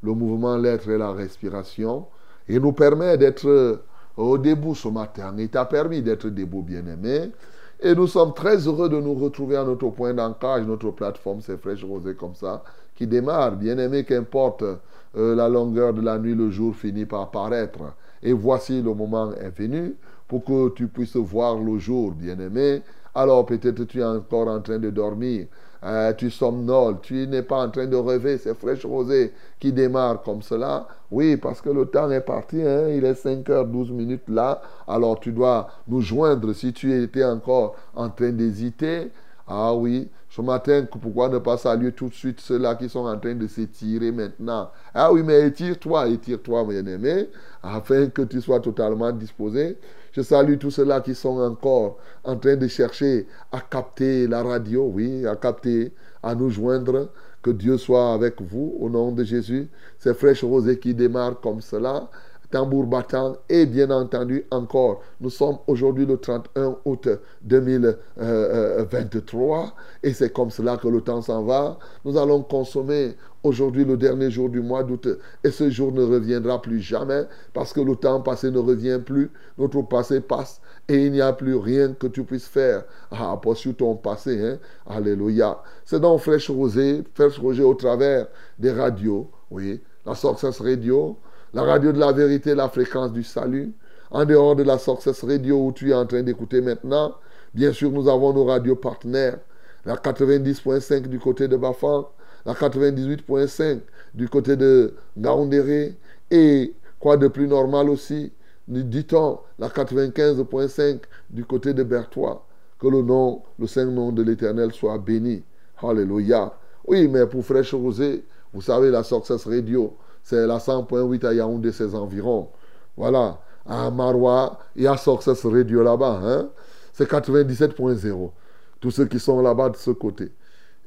le 0.00 0.12
mouvement, 0.14 0.56
l'être 0.56 0.88
et 0.88 0.96
la 0.96 1.10
respiration, 1.10 2.06
et 2.48 2.60
nous 2.60 2.70
permet 2.70 3.18
d'être 3.18 3.80
au 4.16 4.38
debout 4.38 4.76
ce 4.76 4.86
matin. 4.86 5.34
Il 5.36 5.48
t'a 5.48 5.64
permis 5.64 6.02
d'être 6.02 6.28
debout, 6.28 6.62
bien-aimé. 6.62 7.32
Et 7.80 7.96
nous 7.96 8.06
sommes 8.06 8.32
très 8.32 8.58
heureux 8.68 8.88
de 8.88 9.00
nous 9.00 9.14
retrouver 9.14 9.56
à 9.56 9.64
notre 9.64 9.88
point 9.88 10.14
d'ancrage, 10.14 10.64
notre 10.64 10.92
plateforme, 10.92 11.40
c'est 11.40 11.56
fraîche 11.56 11.82
rosée 11.82 12.14
comme 12.14 12.36
ça, 12.36 12.62
qui 12.94 13.08
démarre. 13.08 13.56
Bien-aimé, 13.56 14.04
qu'importe 14.04 14.62
euh, 14.62 15.34
la 15.34 15.48
longueur 15.48 15.94
de 15.94 16.00
la 16.00 16.16
nuit, 16.20 16.36
le 16.36 16.48
jour 16.52 16.76
finit 16.76 17.06
par 17.06 17.32
paraître. 17.32 17.80
Et 18.22 18.32
voici 18.32 18.80
le 18.82 18.94
moment 18.94 19.32
est 19.32 19.50
venu 19.50 19.96
pour 20.28 20.44
que 20.44 20.68
tu 20.68 20.86
puisses 20.86 21.16
voir 21.16 21.56
le 21.58 21.76
jour, 21.78 22.12
bien-aimé, 22.12 22.82
alors 23.18 23.44
peut-être 23.46 23.84
tu 23.84 24.00
es 24.00 24.04
encore 24.04 24.46
en 24.48 24.60
train 24.60 24.78
de 24.78 24.90
dormir. 24.90 25.46
Euh, 25.84 26.12
tu 26.12 26.30
somnoles, 26.30 26.96
tu 27.02 27.26
n'es 27.26 27.42
pas 27.42 27.64
en 27.64 27.70
train 27.70 27.86
de 27.86 27.96
rêver, 27.96 28.38
c'est 28.38 28.54
fraîche 28.54 28.84
rosée 28.84 29.32
qui 29.60 29.72
démarre 29.72 30.22
comme 30.22 30.42
cela. 30.42 30.86
Oui, 31.10 31.36
parce 31.36 31.60
que 31.60 31.70
le 31.70 31.86
temps 31.86 32.10
est 32.10 32.20
parti, 32.20 32.60
hein, 32.62 32.88
il 32.88 33.04
est 33.04 33.14
5h12 33.14 33.90
minutes 33.92 34.28
là, 34.28 34.60
alors 34.86 35.18
tu 35.20 35.32
dois 35.32 35.68
nous 35.86 36.00
joindre 36.00 36.52
si 36.52 36.72
tu 36.72 36.92
étais 37.00 37.24
encore 37.24 37.76
en 37.94 38.08
train 38.08 38.30
d'hésiter. 38.30 39.10
Ah 39.46 39.74
oui, 39.74 40.08
ce 40.30 40.42
matin, 40.42 40.86
pourquoi 41.00 41.28
ne 41.28 41.38
pas 41.38 41.56
saluer 41.56 41.92
tout 41.92 42.08
de 42.08 42.14
suite 42.14 42.40
ceux-là 42.40 42.74
qui 42.74 42.88
sont 42.88 43.06
en 43.06 43.18
train 43.18 43.34
de 43.34 43.46
s'étirer 43.46 44.12
maintenant? 44.12 44.70
Ah 44.94 45.12
oui, 45.12 45.22
mais 45.24 45.46
étire-toi, 45.46 46.08
étire-toi, 46.08 46.64
mon 46.64 46.70
aimé, 46.70 47.28
afin 47.62 48.08
que 48.08 48.22
tu 48.22 48.40
sois 48.40 48.60
totalement 48.60 49.10
disposé. 49.12 49.78
Je 50.18 50.24
salue 50.24 50.58
tous 50.58 50.72
ceux-là 50.72 51.00
qui 51.00 51.14
sont 51.14 51.38
encore 51.38 51.98
en 52.24 52.34
train 52.34 52.56
de 52.56 52.66
chercher 52.66 53.28
à 53.52 53.60
capter 53.60 54.26
la 54.26 54.42
radio, 54.42 54.90
oui, 54.92 55.24
à 55.24 55.36
capter, 55.36 55.94
à 56.24 56.34
nous 56.34 56.50
joindre. 56.50 57.10
Que 57.40 57.50
Dieu 57.50 57.78
soit 57.78 58.14
avec 58.14 58.42
vous 58.42 58.74
au 58.80 58.90
nom 58.90 59.12
de 59.12 59.22
Jésus. 59.22 59.68
Ces 60.00 60.14
fraîches 60.14 60.42
rosées 60.42 60.80
qui 60.80 60.92
démarrent 60.92 61.40
comme 61.40 61.60
cela 61.60 62.10
tambour 62.50 62.86
battant 62.86 63.36
et 63.48 63.66
bien 63.66 63.90
entendu 63.90 64.44
encore, 64.50 65.02
nous 65.20 65.30
sommes 65.30 65.58
aujourd'hui 65.66 66.06
le 66.06 66.16
31 66.16 66.78
août 66.84 67.08
2023 67.42 69.74
et 70.02 70.12
c'est 70.12 70.32
comme 70.32 70.50
cela 70.50 70.76
que 70.76 70.88
le 70.88 71.00
temps 71.00 71.22
s'en 71.22 71.44
va. 71.44 71.78
Nous 72.04 72.16
allons 72.16 72.42
consommer 72.42 73.14
aujourd'hui 73.42 73.84
le 73.84 73.96
dernier 73.96 74.30
jour 74.30 74.48
du 74.48 74.60
mois 74.60 74.82
d'août 74.82 75.06
et 75.44 75.50
ce 75.50 75.70
jour 75.70 75.92
ne 75.92 76.02
reviendra 76.02 76.60
plus 76.62 76.80
jamais 76.80 77.24
parce 77.52 77.72
que 77.72 77.80
le 77.80 77.94
temps 77.96 78.20
passé 78.20 78.50
ne 78.50 78.58
revient 78.58 79.00
plus, 79.04 79.30
notre 79.58 79.82
passé 79.82 80.20
passe 80.20 80.60
et 80.88 81.06
il 81.06 81.12
n'y 81.12 81.20
a 81.20 81.34
plus 81.34 81.54
rien 81.54 81.92
que 81.92 82.06
tu 82.06 82.24
puisses 82.24 82.48
faire 82.48 82.84
à 83.10 83.36
poursuivre 83.36 83.76
ton 83.76 83.94
passé. 83.94 84.42
Hein? 84.42 84.58
Alléluia. 84.86 85.62
C'est 85.84 86.00
donc 86.00 86.20
Fraîche 86.20 86.50
Rosée, 86.50 87.04
Fraîche 87.14 87.38
Rosée 87.38 87.62
au 87.62 87.74
travers 87.74 88.28
des 88.58 88.72
radios, 88.72 89.30
oui, 89.50 89.82
la 90.06 90.14
Success 90.14 90.60
Radio, 90.60 91.18
la 91.54 91.62
radio 91.62 91.92
de 91.92 91.98
la 91.98 92.12
vérité, 92.12 92.54
la 92.54 92.68
fréquence 92.68 93.12
du 93.12 93.22
salut. 93.22 93.72
En 94.10 94.24
dehors 94.24 94.56
de 94.56 94.62
la 94.62 94.78
Success 94.78 95.22
Radio 95.22 95.66
où 95.66 95.72
tu 95.72 95.90
es 95.90 95.94
en 95.94 96.06
train 96.06 96.22
d'écouter 96.22 96.60
maintenant, 96.60 97.14
bien 97.54 97.72
sûr, 97.72 97.90
nous 97.90 98.08
avons 98.08 98.32
nos 98.32 98.44
radios 98.44 98.76
partenaires. 98.76 99.38
La 99.84 99.96
90.5 99.96 101.08
du 101.08 101.18
côté 101.18 101.48
de 101.48 101.56
Bafan, 101.56 102.08
la 102.44 102.54
98.5 102.54 103.80
du 104.14 104.28
côté 104.28 104.56
de 104.56 104.94
Ngaoundéré 105.16 105.96
et 106.30 106.74
quoi 106.98 107.16
de 107.16 107.28
plus 107.28 107.46
normal 107.46 107.88
aussi, 107.90 108.32
dit-on, 108.66 109.38
la 109.58 109.68
95.5 109.68 111.00
du 111.30 111.44
côté 111.44 111.74
de 111.74 111.82
Bertois. 111.82 112.44
Que 112.78 112.86
le 112.86 113.02
nom, 113.02 113.42
le 113.58 113.66
saint 113.66 113.86
nom 113.86 114.12
de 114.12 114.22
l'Éternel 114.22 114.72
soit 114.72 114.98
béni. 114.98 115.42
Alléluia. 115.82 116.52
Oui, 116.86 117.08
mais 117.08 117.26
pour 117.26 117.44
Fraîche 117.44 117.74
Rosée, 117.74 118.24
vous 118.52 118.62
savez, 118.62 118.90
la 118.90 119.02
Success 119.02 119.46
Radio, 119.46 119.96
c'est 120.28 120.46
la 120.46 120.58
100.8 120.58 121.24
à 121.24 121.32
Yaoundé, 121.32 121.72
ses 121.72 121.94
environs. 121.94 122.50
Voilà. 122.98 123.38
À 123.64 123.90
Marois, 123.90 124.58
il 124.76 124.82
y 124.82 124.86
a 124.86 124.94
Success 124.94 125.46
Radio 125.46 125.82
là-bas. 125.82 126.20
Hein? 126.22 126.50
C'est 126.92 127.10
97.0. 127.10 128.30
Tous 128.78 128.90
ceux 128.90 129.06
qui 129.06 129.18
sont 129.18 129.40
là-bas 129.40 129.70
de 129.70 129.76
ce 129.76 129.90
côté. 129.90 130.30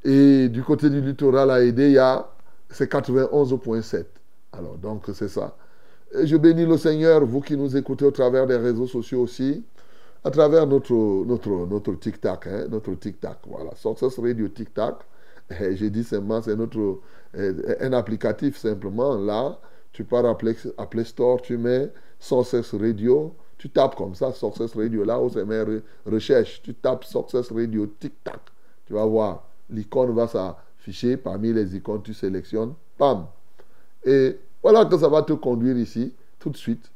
Et 0.04 0.48
du 0.48 0.62
côté 0.62 0.92
du 0.92 1.02
littoral 1.02 1.50
à 1.50 1.60
aider, 1.62 1.88
il 1.88 1.94
y 1.94 1.98
a, 1.98 2.30
c'est 2.70 2.92
91.7. 2.92 4.06
Alors, 4.52 4.78
donc, 4.78 5.06
c'est 5.12 5.28
ça. 5.28 5.56
Je 6.24 6.38
bénis 6.38 6.68
le 6.68 6.78
Seigneur, 6.78 7.26
vous 7.26 7.42
qui 7.42 7.58
nous 7.58 7.76
écoutez 7.76 8.06
au 8.06 8.12
travers 8.12 8.46
des 8.46 8.58
réseaux 8.58 8.86
sociaux 8.86 9.22
aussi, 9.22 9.64
à 10.24 10.30
travers 10.30 10.68
notre, 10.68 10.94
notre, 10.94 11.50
notre 11.50 11.94
tic-tac, 11.96 12.46
hein, 12.46 12.68
notre 12.70 12.94
tic-tac, 12.94 13.40
voilà, 13.48 13.72
Success 13.76 14.20
Radio 14.20 14.48
tic-tac. 14.50 14.98
J'ai 15.50 15.90
dit 15.90 16.04
simplement, 16.04 16.44
c'est 16.44 16.56
notre 16.56 17.00
un 17.34 17.94
applicatif 17.94 18.58
simplement. 18.58 19.16
Là, 19.16 19.58
tu 19.92 20.04
pars 20.04 20.26
à 20.26 20.38
Play, 20.38 21.04
Store, 21.04 21.42
tu 21.42 21.58
mets 21.58 21.92
Success 22.20 22.74
Radio, 22.74 23.36
tu 23.58 23.70
tapes 23.70 23.96
comme 23.96 24.16
ça, 24.16 24.32
Success 24.32 24.76
Radio, 24.76 25.04
là 25.04 25.20
où 25.20 25.30
c'est 25.30 25.46
mes 25.46 25.64
recherches, 26.06 26.62
tu 26.64 26.74
tapes 26.74 27.04
Success 27.04 27.52
Radio, 27.52 27.88
tic-tac, 28.00 28.40
tu 28.86 28.94
vas 28.94 29.06
voir, 29.06 29.44
l'icône 29.70 30.14
va 30.16 30.28
s'afficher, 30.28 31.18
parmi 31.18 31.52
les 31.54 31.76
icônes, 31.76 32.02
tu 32.02 32.14
sélectionnes, 32.14 32.74
pam. 32.98 33.26
Et 34.06 34.40
voilà 34.64 34.86
que 34.86 34.98
ça 34.98 35.10
va 35.10 35.24
te 35.24 35.34
conduire 35.34 35.78
ici, 35.78 36.14
tout 36.40 36.50
de 36.50 36.58
suite. 36.58 36.90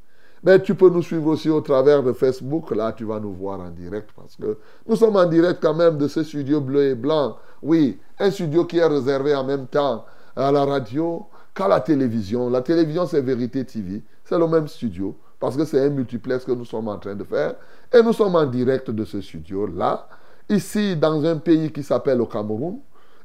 Mais 0.44 0.62
tu 0.62 0.76
peux 0.76 0.90
nous 0.90 1.02
suivre 1.02 1.28
aussi 1.28 1.50
au 1.50 1.62
travers 1.62 2.04
de 2.04 2.14
Facebook. 2.14 2.70
Là, 2.70 2.94
tu 2.94 3.04
vas 3.04 3.20
nous 3.20 3.34
voir 3.34 3.60
en 3.60 3.72
direct 3.72 4.12
parce 4.16 4.36
que 4.36 4.58
nous 4.88 4.96
sommes 4.96 5.16
en 5.16 5.26
direct 5.26 5.60
quand 5.60 5.74
même 5.74 5.98
de 5.98 6.08
ce 6.08 6.24
studio 6.24 6.62
bleu 6.62 6.90
et 6.90 6.96
blanc. 6.96 7.38
Oui, 7.64 7.98
un 8.20 8.30
studio 8.30 8.64
qui 8.66 8.78
est 8.78 8.86
réservé 8.86 9.34
en 9.34 9.44
même 9.44 9.66
temps 9.66 10.06
à 10.36 10.52
la 10.52 10.66
radio 10.66 11.26
qu'à 11.54 11.68
la 11.68 11.80
télévision. 11.80 12.50
La 12.50 12.62
télévision, 12.62 13.06
c'est 13.06 13.22
Vérité 13.22 13.66
TV. 13.66 14.04
C'est 14.24 14.38
le 14.38 14.48
même 14.48 14.68
studio 14.68 15.16
parce 15.40 15.56
que 15.56 15.66
c'est 15.66 15.80
un 15.80 15.90
multiplex 15.90 16.46
que 16.46 16.52
nous 16.52 16.66
sommes 16.66 16.88
en 16.88 16.98
train 16.98 17.16
de 17.16 17.24
faire. 17.24 17.56
Et 17.94 18.02
nous 18.02 18.14
sommes 18.14 18.36
en 18.36 18.46
direct 18.46 18.90
de 18.92 19.06
ce 19.06 19.22
studio-là. 19.22 20.08
Ici, 20.50 20.96
dans 20.96 21.24
un 21.26 21.38
pays 21.38 21.72
qui 21.72 21.84
s'appelle 21.84 22.18
le 22.18 22.26
Cameroun. 22.26 22.80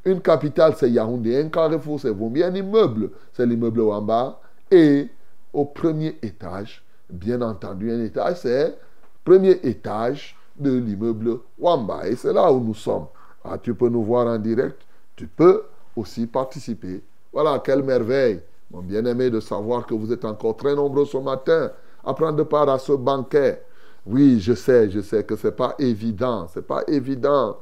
Une 0.04 0.20
capitale, 0.20 0.74
c'est 0.76 0.90
Yaoundé. 0.90 1.36
Un 1.42 1.48
carrefour, 1.48 2.00
c'est 2.00 2.10
Vombi. 2.10 2.42
Un 2.42 2.54
immeuble, 2.54 3.10
c'est 3.32 3.44
l'immeuble 3.44 3.80
Wamba. 3.80 4.40
Et 4.70 5.08
au 5.52 5.64
premier 5.64 6.16
étage, 6.22 6.82
bien 7.10 7.42
entendu, 7.42 7.90
un 7.90 8.02
étage, 8.02 8.36
c'est 8.36 8.78
premier 9.24 9.58
étage 9.62 10.36
de 10.58 10.78
l'immeuble 10.78 11.40
Wamba. 11.58 12.08
Et 12.08 12.16
c'est 12.16 12.32
là 12.32 12.50
où 12.50 12.60
nous 12.60 12.74
sommes. 12.74 13.06
Ah, 13.44 13.58
tu 13.58 13.74
peux 13.74 13.88
nous 13.88 14.04
voir 14.04 14.26
en 14.26 14.38
direct. 14.38 14.80
Tu 15.16 15.26
peux 15.26 15.64
aussi 16.00 16.26
participer. 16.26 17.02
Voilà, 17.32 17.60
quelle 17.64 17.82
merveille 17.82 18.40
mon 18.70 18.82
bien-aimé, 18.82 19.30
de 19.30 19.40
savoir 19.40 19.86
que 19.86 19.94
vous 19.94 20.12
êtes 20.12 20.24
encore 20.24 20.56
très 20.56 20.74
nombreux 20.74 21.04
ce 21.04 21.16
matin 21.16 21.70
à 22.04 22.14
prendre 22.14 22.44
part 22.44 22.68
à 22.68 22.78
ce 22.78 22.92
banquet. 22.92 23.62
Oui, 24.06 24.40
je 24.40 24.54
sais, 24.54 24.90
je 24.90 25.00
sais 25.00 25.24
que 25.24 25.36
ce 25.36 25.48
n'est 25.48 25.52
pas 25.52 25.74
évident. 25.78 26.46
Ce 26.48 26.60
n'est 26.60 26.64
pas 26.64 26.84
évident. 26.86 27.58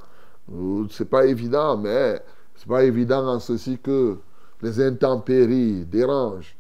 C'est 0.90 1.09
pas 1.09 1.26
évident, 1.26 1.76
mais 1.76 2.23
c'est 2.57 2.68
pas 2.68 2.85
évident 2.85 3.26
en 3.26 3.40
ceci 3.40 3.78
que 3.78 4.18
les 4.62 4.80
intempéries 4.80 5.85
dérangent. 5.85 6.57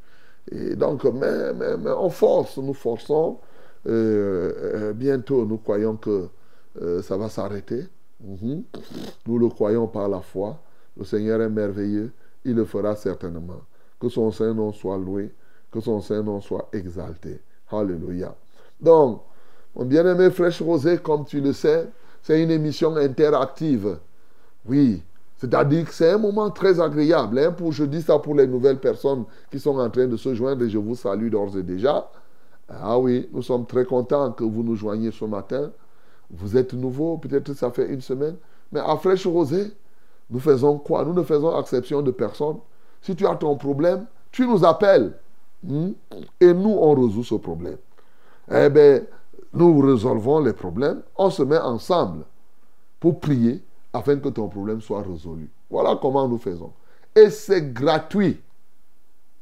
Et 0.50 0.76
donc, 0.76 1.04
mais, 1.04 1.52
mais, 1.54 1.90
on 1.90 2.08
force, 2.08 2.56
nous 2.58 2.74
forçons. 2.74 3.38
Euh, 3.86 4.52
euh, 4.56 4.92
bientôt, 4.92 5.44
nous 5.44 5.58
croyons 5.58 5.96
que 5.96 6.28
euh, 6.80 7.02
ça 7.02 7.16
va 7.16 7.28
s'arrêter. 7.28 7.86
Mhm. 8.20 8.64
Nous 9.26 9.38
le 9.38 9.48
croyons 9.48 9.86
par 9.86 10.08
la 10.08 10.20
foi. 10.20 10.58
Le 10.98 11.04
Seigneur 11.04 11.40
est 11.40 11.48
merveilleux. 11.48 12.12
Il 12.44 12.56
le 12.56 12.64
fera 12.64 12.96
certainement. 12.96 13.62
Que 14.00 14.08
son 14.08 14.30
Saint-Nom 14.30 14.72
soit 14.72 14.98
loué. 14.98 15.32
Que 15.70 15.80
son 15.80 16.00
Saint-Nom 16.00 16.40
soit 16.40 16.68
exalté. 16.72 17.40
Alléluia. 17.70 18.34
Donc, 18.80 19.22
mon 19.76 19.84
bien-aimé 19.84 20.30
Fraîche 20.30 20.60
Rosé, 20.60 20.98
comme 20.98 21.24
tu 21.24 21.40
le 21.40 21.52
sais, 21.52 21.88
c'est 22.22 22.42
une 22.42 22.50
émission 22.50 22.96
interactive. 22.96 23.98
Oui, 24.66 25.02
c'est-à-dire 25.38 25.84
que 25.84 25.94
c'est 25.94 26.10
un 26.10 26.18
moment 26.18 26.50
très 26.50 26.80
agréable. 26.80 27.38
Hein, 27.38 27.52
pour, 27.52 27.72
je 27.72 27.84
dis 27.84 28.02
ça 28.02 28.18
pour 28.18 28.34
les 28.34 28.46
nouvelles 28.46 28.80
personnes 28.80 29.24
qui 29.50 29.60
sont 29.60 29.78
en 29.78 29.88
train 29.88 30.06
de 30.06 30.16
se 30.16 30.34
joindre 30.34 30.64
et 30.64 30.68
je 30.68 30.78
vous 30.78 30.96
salue 30.96 31.30
d'ores 31.30 31.56
et 31.56 31.62
déjà. 31.62 32.10
Ah 32.68 32.98
oui, 32.98 33.28
nous 33.32 33.42
sommes 33.42 33.64
très 33.64 33.84
contents 33.84 34.32
que 34.32 34.44
vous 34.44 34.62
nous 34.62 34.74
joigniez 34.74 35.12
ce 35.12 35.24
matin. 35.24 35.70
Vous 36.30 36.56
êtes 36.56 36.74
nouveau, 36.74 37.16
peut-être 37.18 37.54
ça 37.54 37.70
fait 37.70 37.88
une 37.88 38.00
semaine. 38.00 38.36
Mais 38.72 38.80
à 38.80 38.96
Fraîche 38.96 39.26
Rosée, 39.26 39.72
nous 40.30 40.40
faisons 40.40 40.78
quoi? 40.78 41.04
Nous 41.04 41.14
ne 41.14 41.22
faisons 41.22 41.58
exception 41.58 42.02
de 42.02 42.10
personne. 42.10 42.58
Si 43.00 43.14
tu 43.16 43.26
as 43.26 43.36
ton 43.36 43.56
problème, 43.56 44.06
tu 44.30 44.46
nous 44.46 44.64
appelles. 44.64 45.14
Hmm? 45.62 45.90
Et 46.40 46.52
nous, 46.52 46.76
on 46.80 46.94
résout 46.94 47.24
ce 47.24 47.34
problème. 47.36 47.78
Eh 48.50 48.68
bien, 48.68 49.02
nous 49.52 49.80
résolvons 49.80 50.40
les 50.40 50.52
problèmes. 50.52 51.02
On 51.16 51.30
se 51.30 51.42
met 51.42 51.58
ensemble 51.58 52.24
pour 53.00 53.20
prier 53.20 53.62
afin 53.92 54.16
que 54.16 54.28
ton 54.28 54.48
problème 54.48 54.80
soit 54.80 55.02
résolu. 55.02 55.50
Voilà 55.70 55.98
comment 56.00 56.28
nous 56.28 56.38
faisons. 56.38 56.72
Et 57.14 57.30
c'est 57.30 57.72
gratuit. 57.72 58.40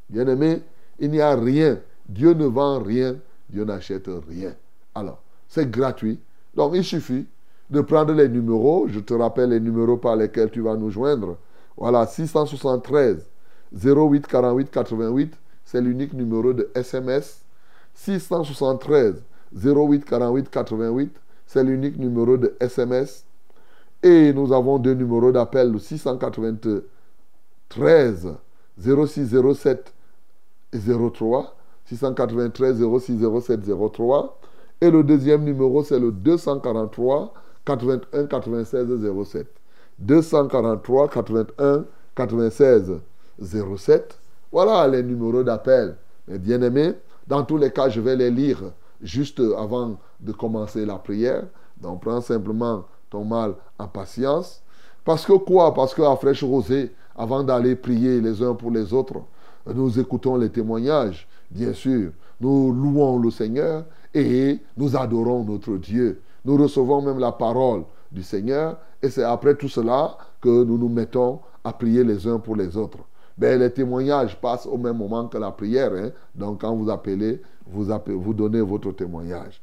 Bien 0.08 0.26
aimé, 0.28 0.62
il 0.98 1.10
n'y 1.10 1.20
a 1.20 1.34
rien. 1.34 1.78
Dieu 2.08 2.32
ne 2.32 2.46
vend 2.46 2.80
rien. 2.80 3.16
Dieu 3.50 3.64
n'achète 3.64 4.08
rien. 4.28 4.54
Alors, 4.94 5.20
c'est 5.48 5.70
gratuit. 5.70 6.18
Donc, 6.54 6.72
il 6.74 6.84
suffit 6.84 7.26
de 7.70 7.80
prendre 7.80 8.12
les 8.12 8.28
numéros. 8.28 8.86
Je 8.88 9.00
te 9.00 9.14
rappelle 9.14 9.50
les 9.50 9.60
numéros 9.60 9.96
par 9.96 10.16
lesquels 10.16 10.50
tu 10.50 10.60
vas 10.60 10.76
nous 10.76 10.90
joindre. 10.90 11.36
Voilà, 11.76 12.06
673 12.06 13.26
08 13.72 14.26
48 14.26 14.70
88. 14.70 15.34
C'est 15.64 15.80
l'unique 15.80 16.12
numéro 16.12 16.52
de 16.52 16.70
SMS. 16.74 17.42
673 17.94 19.22
08 19.54 20.04
48 20.04 20.50
88. 20.50 21.16
C'est 21.46 21.64
l'unique 21.64 21.98
numéro 21.98 22.36
de 22.36 22.54
SMS. 22.60 23.24
Et 24.02 24.32
nous 24.32 24.52
avons 24.52 24.78
deux 24.78 24.94
numéros 24.94 25.32
d'appel, 25.32 25.72
le 25.72 25.78
693 25.78 28.34
0607 28.78 29.94
03. 30.72 31.56
693 31.86 32.82
0607 32.82 33.60
03. 33.92 34.38
Et 34.80 34.90
le 34.90 35.02
deuxième 35.02 35.44
numéro, 35.44 35.82
c'est 35.82 35.98
le 35.98 36.12
243 36.12 37.32
81 37.66 38.26
96 38.26 38.86
07. 39.24 39.46
243 39.98 41.08
81 41.08 41.84
96 42.14 42.92
07. 43.40 44.18
Voilà 44.50 44.88
les 44.88 45.02
numéros 45.02 45.42
d'appel. 45.42 45.96
Mes 46.28 46.38
bien-aimés, 46.38 46.94
dans 47.26 47.42
tous 47.44 47.58
les 47.58 47.70
cas, 47.70 47.88
je 47.88 48.00
vais 48.00 48.16
les 48.16 48.30
lire 48.30 48.72
juste 49.02 49.42
avant 49.58 49.98
de 50.20 50.32
commencer 50.32 50.86
la 50.86 50.96
prière. 50.96 51.44
Donc, 51.80 52.02
prends 52.02 52.20
simplement 52.20 52.84
ton 53.10 53.24
mal 53.24 53.54
en 53.78 53.88
patience. 53.88 54.62
Parce 55.04 55.26
que 55.26 55.34
quoi? 55.34 55.74
Parce 55.74 55.94
qu'à 55.94 56.16
Fraîche 56.16 56.42
Rosée, 56.42 56.94
avant 57.16 57.42
d'aller 57.44 57.76
prier 57.76 58.20
les 58.20 58.42
uns 58.42 58.54
pour 58.54 58.70
les 58.70 58.92
autres, 58.92 59.20
nous 59.74 59.98
écoutons 59.98 60.36
les 60.36 60.50
témoignages, 60.50 61.28
bien 61.50 61.72
sûr. 61.72 62.12
Nous 62.40 62.72
louons 62.72 63.18
le 63.18 63.30
Seigneur 63.30 63.84
et 64.14 64.58
nous 64.76 64.96
adorons 64.96 65.44
notre 65.44 65.76
Dieu. 65.76 66.20
Nous 66.46 66.56
recevons 66.56 67.02
même 67.02 67.18
la 67.18 67.32
parole 67.32 67.82
du 68.12 68.22
Seigneur 68.22 68.76
et 69.02 69.10
c'est 69.10 69.24
après 69.24 69.56
tout 69.56 69.68
cela 69.68 70.16
que 70.40 70.62
nous 70.62 70.78
nous 70.78 70.88
mettons 70.88 71.40
à 71.64 71.72
prier 71.72 72.04
les 72.04 72.24
uns 72.28 72.38
pour 72.38 72.54
les 72.54 72.76
autres. 72.76 73.00
Ben, 73.36 73.58
les 73.58 73.70
témoignages 73.72 74.40
passent 74.40 74.66
au 74.66 74.76
même 74.78 74.96
moment 74.96 75.26
que 75.26 75.38
la 75.38 75.50
prière. 75.50 75.90
Hein. 75.92 76.10
Donc 76.36 76.60
quand 76.60 76.72
vous 76.76 76.88
appelez, 76.88 77.42
vous, 77.66 77.88
vous 78.06 78.32
donnez 78.32 78.60
votre 78.60 78.92
témoignage. 78.92 79.60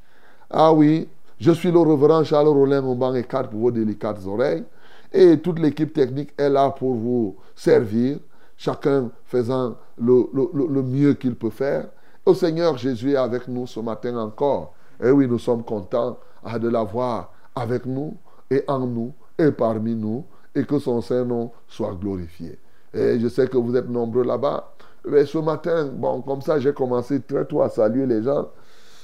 Ah 0.50 0.74
oui, 0.74 1.08
je 1.40 1.52
suis 1.54 1.72
le 1.72 1.80
reverend 1.80 2.26
Charles 2.26 2.50
Rollin, 2.50 2.82
mon 2.82 2.96
banc 2.96 3.16
et 3.16 3.24
pour 3.24 3.60
vos 3.62 3.72
délicates 3.72 4.20
oreilles. 4.28 4.66
Et 5.14 5.40
toute 5.40 5.60
l'équipe 5.60 5.94
technique 5.94 6.34
est 6.38 6.50
là 6.50 6.70
pour 6.70 6.96
vous 6.96 7.38
servir, 7.56 8.18
chacun 8.58 9.10
faisant 9.24 9.76
le, 9.98 10.26
le, 10.34 10.84
mieux 10.84 11.14
qu'il 11.14 11.36
peut 11.36 11.50
faire. 11.50 11.88
Le 12.28 12.34
Seigneur 12.34 12.78
Jésus 12.78 13.14
est 13.14 13.16
avec 13.16 13.48
nous 13.48 13.68
ce 13.68 13.80
matin 13.80 14.18
encore. 14.18 14.74
Et 15.02 15.12
oui, 15.12 15.30
nous 15.30 15.40
sommes 15.40 15.64
contents 15.64 16.18
ah, 16.44 16.60
de 16.60 16.70
l'avoir 16.70 17.34
avec 17.56 17.86
nous 17.86 18.18
et 18.50 18.64
en 18.68 18.80
nous 18.80 19.14
et 19.38 19.52
parmi 19.52 19.96
nous 19.96 20.26
et 20.56 20.66
que 20.66 20.80
son 20.80 21.02
Saint-Nom 21.02 21.52
soit 21.68 21.96
glorifié. 21.96 22.60
Et 22.94 23.20
je 23.20 23.28
sais 23.28 23.48
que 23.48 23.58
vous 23.58 23.76
êtes 23.76 23.90
nombreux 23.90 24.24
là-bas. 24.24 24.74
Mais 25.06 25.26
ce 25.26 25.38
matin, 25.38 25.90
bon, 25.92 26.22
comme 26.22 26.42
ça, 26.42 26.60
j'ai 26.60 26.74
commencé 26.74 27.22
très 27.22 27.46
tôt 27.46 27.62
à 27.62 27.70
saluer 27.70 28.06
les 28.06 28.24
gens. 28.24 28.50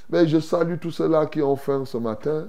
Mais 0.10 0.28
je 0.28 0.40
salue 0.40 0.76
tous 0.80 0.92
ceux-là 0.92 1.26
qui 1.26 1.42
ont 1.42 1.56
faim 1.56 1.86
ce 1.86 1.98
matin 1.98 2.48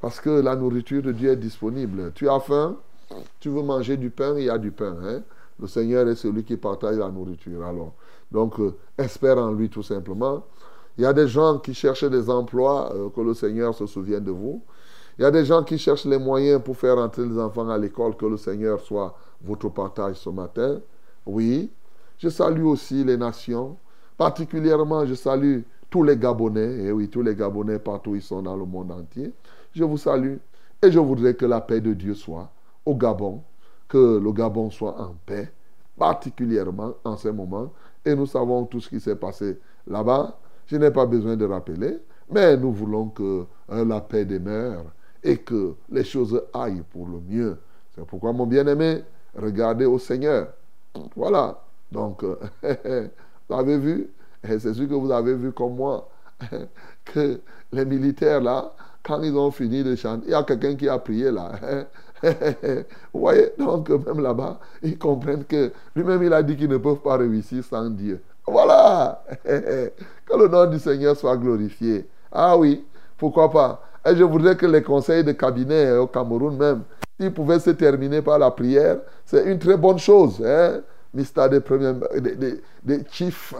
parce 0.00 0.20
que 0.20 0.30
la 0.30 0.56
nourriture 0.56 1.02
de 1.02 1.12
Dieu 1.12 1.30
est 1.30 1.36
disponible. 1.36 2.12
Tu 2.14 2.28
as 2.28 2.40
faim, 2.40 2.76
tu 3.38 3.48
veux 3.48 3.62
manger 3.62 3.96
du 3.96 4.10
pain, 4.10 4.34
il 4.36 4.44
y 4.44 4.50
a 4.50 4.58
du 4.58 4.70
pain. 4.70 4.96
Hein? 5.02 5.22
Le 5.58 5.66
Seigneur 5.66 6.08
est 6.08 6.14
celui 6.14 6.44
qui 6.44 6.56
partage 6.56 6.96
la 6.96 7.10
nourriture. 7.10 7.64
Alors, 7.64 7.94
donc, 8.32 8.58
euh, 8.60 8.76
espère 8.96 9.38
en 9.38 9.52
lui 9.52 9.68
tout 9.68 9.82
simplement. 9.82 10.44
Il 10.98 11.04
y 11.04 11.06
a 11.06 11.12
des 11.12 11.28
gens 11.28 11.58
qui 11.58 11.74
cherchent 11.74 12.04
des 12.04 12.28
emplois, 12.28 12.92
euh, 12.94 13.08
que 13.10 13.20
le 13.20 13.34
Seigneur 13.34 13.74
se 13.74 13.86
souvienne 13.86 14.24
de 14.24 14.30
vous. 14.30 14.62
Il 15.18 15.22
y 15.22 15.24
a 15.24 15.30
des 15.30 15.44
gens 15.44 15.62
qui 15.62 15.78
cherchent 15.78 16.06
les 16.06 16.18
moyens 16.18 16.62
pour 16.62 16.76
faire 16.76 16.98
entrer 16.98 17.26
les 17.26 17.38
enfants 17.38 17.68
à 17.68 17.78
l'école, 17.78 18.16
que 18.16 18.26
le 18.26 18.36
Seigneur 18.36 18.80
soit 18.80 19.14
votre 19.42 19.68
partage 19.68 20.16
ce 20.16 20.30
matin. 20.30 20.80
Oui, 21.26 21.70
je 22.18 22.28
salue 22.28 22.64
aussi 22.64 23.04
les 23.04 23.16
nations. 23.16 23.76
Particulièrement, 24.16 25.06
je 25.06 25.14
salue 25.14 25.60
tous 25.90 26.02
les 26.02 26.16
Gabonais, 26.16 26.84
et 26.84 26.92
oui, 26.92 27.08
tous 27.08 27.22
les 27.22 27.34
Gabonais 27.34 27.78
partout 27.78 28.14
ils 28.14 28.22
sont 28.22 28.42
dans 28.42 28.56
le 28.56 28.64
monde 28.64 28.92
entier. 28.92 29.32
Je 29.72 29.84
vous 29.84 29.98
salue 29.98 30.36
et 30.82 30.90
je 30.90 30.98
voudrais 30.98 31.34
que 31.34 31.44
la 31.44 31.60
paix 31.60 31.80
de 31.80 31.92
Dieu 31.92 32.14
soit 32.14 32.50
au 32.86 32.94
Gabon, 32.94 33.42
que 33.88 34.18
le 34.18 34.32
Gabon 34.32 34.70
soit 34.70 34.98
en 35.00 35.14
paix, 35.26 35.52
particulièrement 35.98 36.94
en 37.04 37.16
ce 37.16 37.28
moment. 37.28 37.72
Et 38.04 38.14
nous 38.14 38.26
savons 38.26 38.64
tout 38.64 38.80
ce 38.80 38.88
qui 38.88 39.00
s'est 39.00 39.16
passé 39.16 39.58
là-bas. 39.86 40.38
Je 40.70 40.76
n'ai 40.76 40.92
pas 40.92 41.04
besoin 41.04 41.36
de 41.36 41.44
rappeler, 41.44 41.98
mais 42.30 42.56
nous 42.56 42.72
voulons 42.72 43.08
que 43.08 43.44
la 43.68 44.00
paix 44.00 44.24
demeure 44.24 44.84
et 45.24 45.36
que 45.36 45.74
les 45.90 46.04
choses 46.04 46.40
aillent 46.54 46.84
pour 46.92 47.08
le 47.08 47.18
mieux. 47.28 47.58
C'est 47.94 48.06
pourquoi, 48.06 48.32
mon 48.32 48.46
bien-aimé, 48.46 49.02
regardez 49.36 49.84
au 49.84 49.98
Seigneur. 49.98 50.48
Voilà. 51.16 51.60
Donc, 51.90 52.22
vous 52.62 53.54
avez 53.54 53.78
vu, 53.78 54.10
c'est 54.44 54.72
sûr 54.72 54.88
que 54.88 54.94
vous 54.94 55.10
avez 55.10 55.34
vu 55.34 55.50
comme 55.50 55.74
moi, 55.74 56.08
que 57.04 57.40
les 57.72 57.84
militaires 57.84 58.40
là, 58.40 58.72
quand 59.02 59.22
ils 59.22 59.34
ont 59.34 59.50
fini 59.50 59.82
de 59.82 59.96
chanter, 59.96 60.26
il 60.28 60.30
y 60.30 60.34
a 60.34 60.44
quelqu'un 60.44 60.76
qui 60.76 60.88
a 60.88 60.98
prié 61.00 61.32
là. 61.32 61.52
Vous 63.12 63.20
voyez, 63.20 63.50
donc 63.58 63.88
même 63.88 64.20
là-bas, 64.20 64.60
ils 64.82 64.98
comprennent 64.98 65.44
que 65.44 65.72
lui-même 65.96 66.22
il 66.22 66.32
a 66.34 66.42
dit 66.42 66.54
qu'ils 66.54 66.68
ne 66.68 66.76
peuvent 66.76 67.00
pas 67.00 67.16
réussir 67.16 67.64
sans 67.64 67.88
Dieu. 67.88 68.20
Voilà. 68.50 69.22
que 69.44 70.36
le 70.36 70.48
nom 70.48 70.66
du 70.66 70.78
Seigneur 70.78 71.16
soit 71.16 71.36
glorifié. 71.36 72.06
Ah 72.32 72.56
oui, 72.56 72.84
pourquoi 73.16 73.50
pas. 73.50 73.82
Et 74.06 74.16
je 74.16 74.24
voudrais 74.24 74.56
que 74.56 74.66
les 74.66 74.82
conseils 74.82 75.24
de 75.24 75.32
cabinet 75.32 75.92
au 75.92 76.06
Cameroun 76.06 76.56
même, 76.56 76.82
s'ils 77.18 77.32
pouvaient 77.32 77.60
se 77.60 77.70
terminer 77.70 78.22
par 78.22 78.38
la 78.38 78.50
prière, 78.50 78.98
c'est 79.26 79.44
une 79.44 79.58
très 79.58 79.76
bonne 79.76 79.98
chose. 79.98 80.42
Hein? 80.44 80.80
Des 81.12 81.60
premiers, 81.60 81.94
des, 82.20 82.60
des, 82.82 83.04
chiefs, 83.10 83.54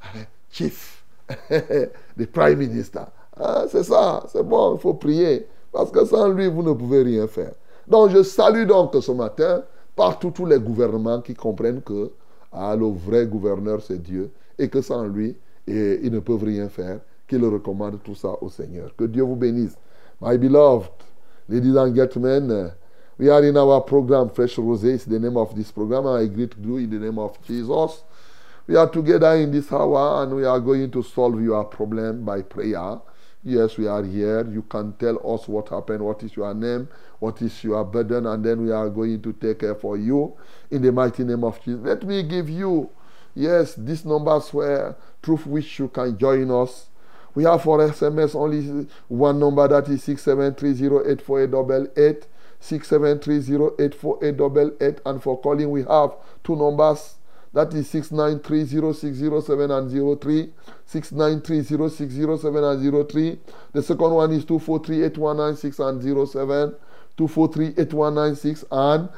chiefs, 0.50 1.04
des 2.16 2.26
prime 2.26 2.58
ministers. 2.58 3.06
Ah, 3.38 3.64
c'est 3.68 3.84
ça, 3.84 4.24
c'est 4.28 4.42
bon, 4.42 4.74
il 4.74 4.80
faut 4.80 4.94
prier. 4.94 5.46
Parce 5.72 5.90
que 5.90 6.04
sans 6.04 6.28
lui, 6.28 6.48
vous 6.48 6.62
ne 6.62 6.72
pouvez 6.72 7.02
rien 7.02 7.26
faire. 7.26 7.52
Donc 7.86 8.10
je 8.10 8.22
salue 8.22 8.66
donc 8.66 8.94
ce 9.00 9.12
matin 9.12 9.62
partout 9.94 10.30
tous 10.30 10.46
les 10.46 10.58
gouvernements 10.58 11.20
qui 11.20 11.34
comprennent 11.34 11.82
que 11.82 12.10
ah, 12.56 12.76
le 12.76 12.86
vrai 12.86 13.26
gouverneur 13.26 13.82
c'est 13.82 14.02
Dieu 14.02 14.30
et 14.58 14.68
que 14.68 14.80
sans 14.80 15.06
lui, 15.06 15.36
ils 15.66 16.10
ne 16.10 16.20
peuvent 16.20 16.44
rien 16.44 16.68
faire, 16.68 17.00
qu'ils 17.28 17.44
recommandent 17.44 18.02
tout 18.02 18.14
ça 18.14 18.36
au 18.40 18.48
Seigneur. 18.48 18.94
Que 18.96 19.04
Dieu 19.04 19.22
vous 19.22 19.36
bénisse. 19.36 19.76
My 20.20 20.38
beloved, 20.38 20.90
ladies 21.48 21.76
and 21.76 21.94
gentlemen, 21.94 22.72
we 23.18 23.28
are 23.28 23.44
in 23.44 23.56
our 23.56 23.84
program 23.84 24.30
Fresh 24.30 24.56
Rosé. 24.56 24.94
It's 24.94 25.04
the 25.04 25.18
name 25.18 25.36
of 25.36 25.54
this 25.54 25.70
program. 25.70 26.06
I 26.06 26.26
greet 26.26 26.54
you 26.62 26.78
in 26.78 26.88
the 26.88 26.98
name 26.98 27.18
of 27.18 27.36
Jesus. 27.46 28.02
We 28.66 28.76
are 28.76 28.88
together 28.88 29.34
in 29.34 29.50
this 29.50 29.70
hour 29.72 30.22
and 30.22 30.34
we 30.34 30.44
are 30.44 30.58
going 30.58 30.90
to 30.90 31.02
solve 31.02 31.40
your 31.42 31.64
problem 31.64 32.24
by 32.24 32.42
prayer. 32.42 32.98
Yes, 33.48 33.78
we 33.78 33.86
are 33.86 34.02
here. 34.02 34.44
You 34.50 34.62
can 34.62 34.94
tell 34.94 35.20
us 35.32 35.46
what 35.46 35.68
happened, 35.68 36.04
what 36.04 36.20
is 36.24 36.34
your 36.34 36.52
name, 36.52 36.88
what 37.20 37.40
is 37.40 37.62
your 37.62 37.84
burden, 37.84 38.26
and 38.26 38.44
then 38.44 38.64
we 38.64 38.72
are 38.72 38.88
going 38.88 39.22
to 39.22 39.32
take 39.34 39.60
care 39.60 39.76
for 39.76 39.96
you 39.96 40.34
in 40.72 40.82
the 40.82 40.90
mighty 40.90 41.22
name 41.22 41.44
of 41.44 41.62
Jesus. 41.62 41.80
Let 41.80 42.02
me 42.02 42.24
give 42.24 42.50
you, 42.50 42.90
yes, 43.36 43.76
these 43.76 44.04
numbers 44.04 44.52
where 44.52 44.96
through 45.22 45.36
which 45.36 45.78
you 45.78 45.86
can 45.86 46.18
join 46.18 46.50
us. 46.50 46.88
We 47.36 47.44
have 47.44 47.62
for 47.62 47.78
SMS 47.78 48.34
only 48.34 48.88
one 49.06 49.38
number 49.38 49.68
that 49.68 49.88
is 49.90 50.04
6730848888, 50.04 52.24
6730848888, 52.60 54.98
and 55.06 55.22
for 55.22 55.40
calling 55.40 55.70
we 55.70 55.84
have 55.84 56.16
two 56.42 56.56
numbers 56.56 57.14
that 57.56 57.72
is 57.72 57.88
69306007 57.90 59.78
and 59.78 59.90
03. 60.20 60.52
69306007 60.86 62.62
and 62.70 63.08
03. 63.08 63.38
The 63.72 63.82
second 63.82 64.10
one 64.10 64.32
is 64.32 64.44
2438196 64.44 65.88
and 65.88 66.02
07. 66.28 66.74
2438196 67.16 68.64
and 68.70 69.08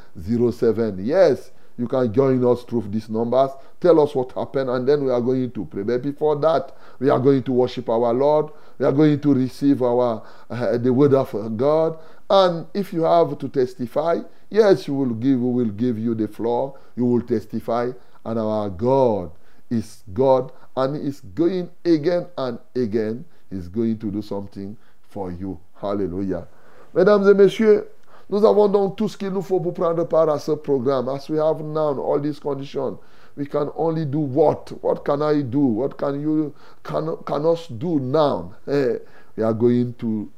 07. 0.55 1.05
Yes, 1.05 1.51
you 1.77 1.89
can 1.89 2.13
join 2.13 2.45
us 2.45 2.63
through 2.63 2.85
these 2.91 3.09
numbers. 3.09 3.51
Tell 3.81 4.01
us 4.01 4.15
what 4.15 4.31
happened, 4.31 4.71
and 4.71 4.87
then 4.87 5.05
we 5.05 5.11
are 5.11 5.21
going 5.21 5.51
to 5.51 5.65
pray. 5.65 5.83
But 5.83 6.03
before 6.03 6.37
that, 6.37 6.77
we 7.01 7.11
are 7.11 7.19
going 7.19 7.43
to 7.43 7.51
worship 7.51 7.89
our 7.89 8.15
Lord. 8.15 8.53
We 8.79 8.87
are 8.87 8.93
going 8.93 9.19
to 9.21 9.35
receive 9.35 9.83
our 9.83 10.23
uh, 10.49 10.79
the 10.79 10.93
word 10.93 11.15
of 11.15 11.57
God. 11.57 11.99
And 12.31 12.67
if 12.73 12.93
you 12.93 13.03
have 13.03 13.37
to 13.39 13.49
testify, 13.49 14.19
yes, 14.49 14.87
you 14.87 14.95
will 14.95 15.15
give. 15.15 15.41
We 15.41 15.65
will 15.65 15.73
give 15.73 15.99
you 15.99 16.15
the 16.15 16.29
floor. 16.29 16.79
You 16.95 17.05
will 17.05 17.23
testify, 17.23 17.91
and 18.29 18.39
our 18.39 18.69
God 18.69 19.31
is 19.71 20.03
God, 20.13 20.53
and 20.77 20.97
is 20.97 21.21
going 21.35 21.71
again 21.85 22.27
and 22.37 22.59
again. 22.77 23.25
He's 23.51 23.69
going 23.69 23.99
to 23.99 24.11
do 24.11 24.21
something 24.21 24.77
for 25.09 25.33
you. 25.33 25.59
Hallelujah. 25.81 26.47
Mesdames 26.95 27.27
et 27.27 27.35
messieurs, 27.35 27.89
nous 28.29 28.45
avons 28.45 28.69
donc 28.69 28.97
tout 28.97 29.09
ce 29.09 29.17
qu'il 29.17 29.31
nous 29.31 29.43
faut 29.43 29.61
pour 29.61 29.73
prendre 29.73 30.05
part 30.05 30.29
à 30.29 30.39
ce 30.39 30.53
programme. 30.53 31.09
As 31.09 31.29
we 31.31 31.39
have 31.39 31.63
now 31.63 31.99
all 31.99 32.21
these 32.21 32.39
conditions, 32.39 32.99
we 33.37 33.47
can 33.47 33.71
only 33.77 34.05
do 34.05 34.19
what? 34.19 34.73
What 34.83 35.05
can 35.05 35.23
I 35.23 35.43
do? 35.43 35.61
What 35.61 35.97
can 35.97 36.21
you 36.21 36.53
can, 36.83 37.17
can 37.25 37.47
us 37.47 37.67
do 37.69 37.99
now? 37.99 38.53
Eh, 38.67 38.99
we 39.37 39.43
are 39.43 39.55
going 39.55 39.95
to 39.95 40.31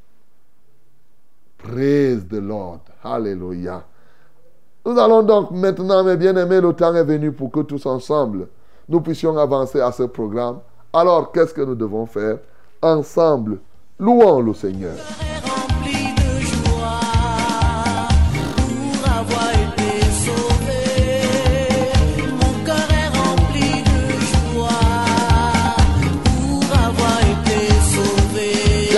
praise 1.59 2.25
the 2.27 2.41
Lord. 2.41 2.81
Hallelujah. 3.03 3.83
Nous 4.85 4.99
allons 4.99 5.23
donc 5.23 5.51
maintenant, 5.51 6.03
mes 6.03 6.17
bien-aimés, 6.17 6.61
le 6.61 6.73
temps 6.73 6.95
est 6.95 7.05
venu 7.05 7.33
pour 7.33 7.51
que 7.51 7.61
tous 7.61 7.85
ensemble, 7.87 8.49
nous 8.89 9.01
puissions 9.01 9.37
avancer 9.37 9.81
à 9.81 9.93
ce 9.93 10.05
programme. 10.05 10.59
Alors, 10.93 11.31
qu'est-ce 11.33 11.55
que 11.55 11.61
nous 11.63 11.75
devons 11.75 12.07
faire? 12.07 12.39
Ensemble, 12.83 13.59
louons 13.99 14.41
le 14.41 14.55
Seigneur. 14.55 14.97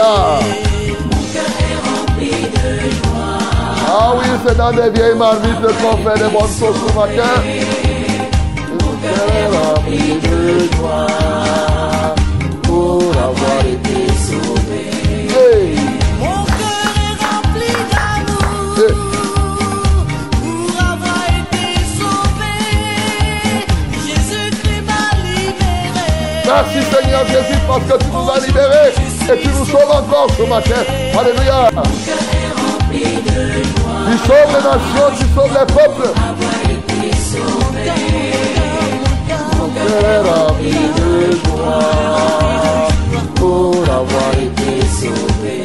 est 0.03 0.52
Oui, 4.15 4.25
c'est 4.47 4.57
dans 4.57 4.71
des 4.73 4.91
vieilles 4.91 5.17
marmites 5.17 5.61
qu'on 5.81 5.97
fait 5.97 6.19
des 6.19 6.31
bonnes 6.31 6.43
choses 6.43 6.77
ce 6.87 6.95
matin. 6.95 7.35
Mon 8.81 8.93
cœur 9.01 9.27
est 9.35 9.49
rempli 9.57 10.21
de 10.21 10.37
joie 10.77 11.07
pour 12.63 13.03
avoir 13.17 13.61
été 13.61 14.13
sauvé. 14.13 14.83
Mon 16.21 16.45
cœur 16.45 16.93
est 17.01 17.17
rempli 17.25 17.73
d'amour 17.91 18.75
pour 20.43 20.75
avoir 20.93 21.25
été 21.41 21.65
sauvé. 21.97 22.55
Jésus-Christ 24.07 24.85
m'a 24.87 25.05
libéré. 25.25 26.11
Merci 26.45 26.81
Seigneur 26.93 27.25
Jésus 27.27 27.61
parce 27.67 27.85
que 27.85 27.97
tu 28.05 28.11
nous 28.13 28.31
as 28.31 28.47
libérés 28.47 28.93
et 29.33 29.37
tu 29.41 29.49
nous 29.49 29.65
sauves 29.65 29.91
encore 29.91 30.29
ce 30.37 30.43
matin. 30.43 30.83
Alléluia. 31.19 31.71
Nations, 32.93 33.73
tu 33.75 33.82
sauves 35.35 35.53
les 35.53 35.67
peuples. 35.75 36.11
Mon 39.59 39.69
cœur 39.69 40.05
est 40.05 40.23
rempli 40.29 40.81
de 40.99 41.11
joie 41.33 42.89
pour 43.37 43.75
avoir 43.85 44.33
été 44.35 44.71
sauvé. 44.87 45.57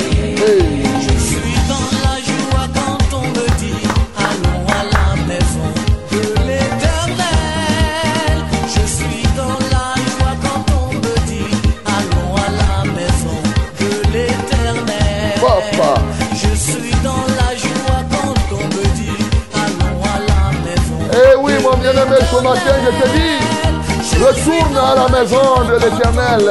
Bien-aimé, 22.08 22.26
ce 22.32 22.44
matin, 22.44 22.76
je 22.84 22.92
te 23.02 23.08
dis, 23.18 24.24
retourne 24.24 24.78
à 24.78 24.96
la 24.96 25.20
maison 25.20 25.64
de 25.68 25.74
l'éternel. 25.74 26.42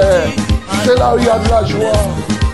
C'est 0.84 0.98
là 0.98 1.14
où 1.14 1.18
il 1.18 1.24
y 1.24 1.28
a 1.28 1.38
de 1.38 1.48
la 1.48 1.64
joie 1.64 2.02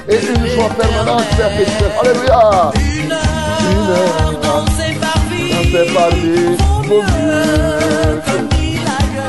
et 0.09 0.17
une 0.17 0.47
joie 0.47 0.69
permanente, 0.71 1.27
perpétuelle. 1.37 1.93
Alléluia. 2.01 2.73
Une 3.01 3.91
heure 3.91 4.33
dans 4.43 4.67
ses 4.77 5.93
parvis 5.93 6.57
vaut 6.88 7.03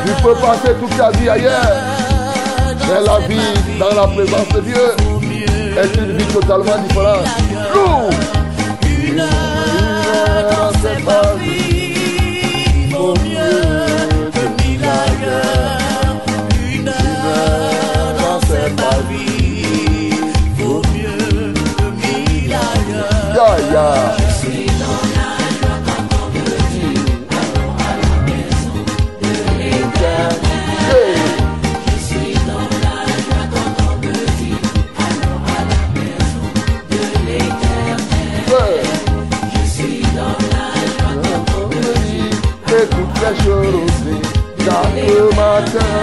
tu 0.06 0.24
peux 0.24 0.36
passer 0.36 0.74
toute 0.80 0.98
ta 0.98 1.12
vie 1.12 1.30
ailleurs. 1.30 1.78
Mais 2.88 3.02
la 3.06 3.28
vie 3.28 3.54
dans 3.80 3.94
la 3.94 4.08
présence 4.08 4.50
de 4.50 4.62
Dieu 4.62 4.96
est 5.78 5.96
une 5.98 6.18
vie 6.18 6.26
totalement 6.26 6.78
différente. 6.88 7.28
Une 8.86 9.20
heure 9.20 9.30
dans 10.52 10.72
ses 10.80 11.04
parvis 11.04 11.33
chaque 44.74 45.36
matin. 45.36 45.94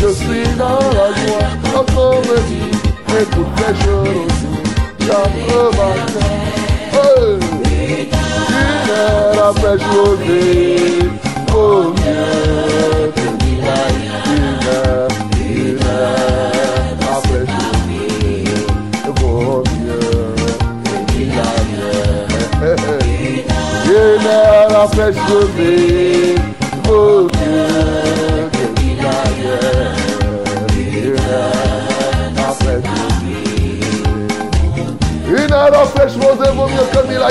Je 0.00 0.08
suis 0.08 0.48
dans 0.58 0.84
la 0.98 1.08
joie 1.20 1.50
on 1.96 2.16
me 2.28 2.38
dit 2.48 2.70
Écoute 3.20 3.54
les 3.58 3.74
choses 3.84 4.42
chaque 5.06 5.40
matin. 5.78 6.30
Hey. 6.92 7.38
Une 8.50 8.90
heure 8.90 9.38
après 9.50 9.76
journée, 9.78 10.98
vaut 11.48 11.88
mieux 11.90 13.12
que 13.16 13.26
mille. 13.44 13.70
Une 14.26 14.60
après 17.16 17.44
journée, 17.46 18.44
vaut 19.16 19.62
mieux 19.82 20.36
que. 21.06 21.20
Une 23.88 24.26
heure 24.26 24.74
après 24.84 25.12
En 35.76 35.84
fraîche 35.86 36.12
rosée 36.14 36.50
vaut 36.54 36.68
mieux 36.68 36.86
que 36.90 37.00
mille 37.06 37.22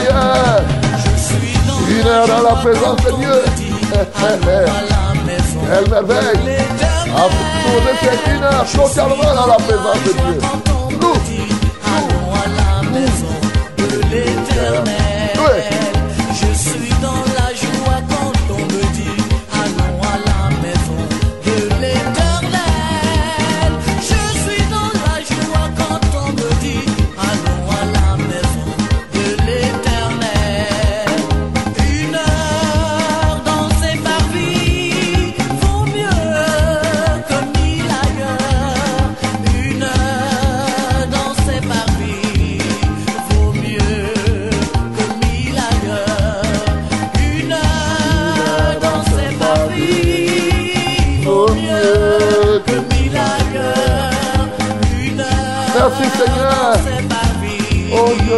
dans 2.27 2.41
la 2.43 2.55
présence 2.55 3.01
de 3.03 3.11
Dieu. 3.17 3.37
Quelle 5.67 5.89
merveille. 5.89 6.57
À 7.15 7.23
rosée, 7.23 7.95
c'est 8.01 8.21
une 8.35 8.43
heure 8.43 8.65
totalement 8.71 9.33
dans 9.33 9.47
la 9.47 9.55
présence 9.55 10.01
de 10.05 10.11
Dieu. 10.13 10.37
Nous, 11.01 11.15
Allons 11.85 12.33
à 12.33 12.45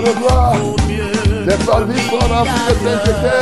de 0.08 0.14
gloire. 0.20 0.56
Mieux. 0.88 1.46
Tes 1.48 1.66
parvis 1.66 2.02
sont 2.10 2.28
remplis 2.34 2.66
de 2.70 2.74
sainteté. 2.84 3.38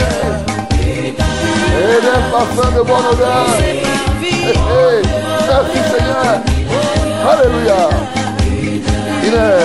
Et 1.77 1.99
d'un 2.05 2.21
parfum 2.31 2.69
de 2.71 2.81
bonne 2.83 3.07
odeur. 3.11 3.47
Hey, 3.59 3.83
hey. 4.25 4.99
Merci 5.47 5.79
Seigneur. 5.91 6.33
Alléluia. 7.29 7.81
Il 9.23 9.33
est. 9.33 9.64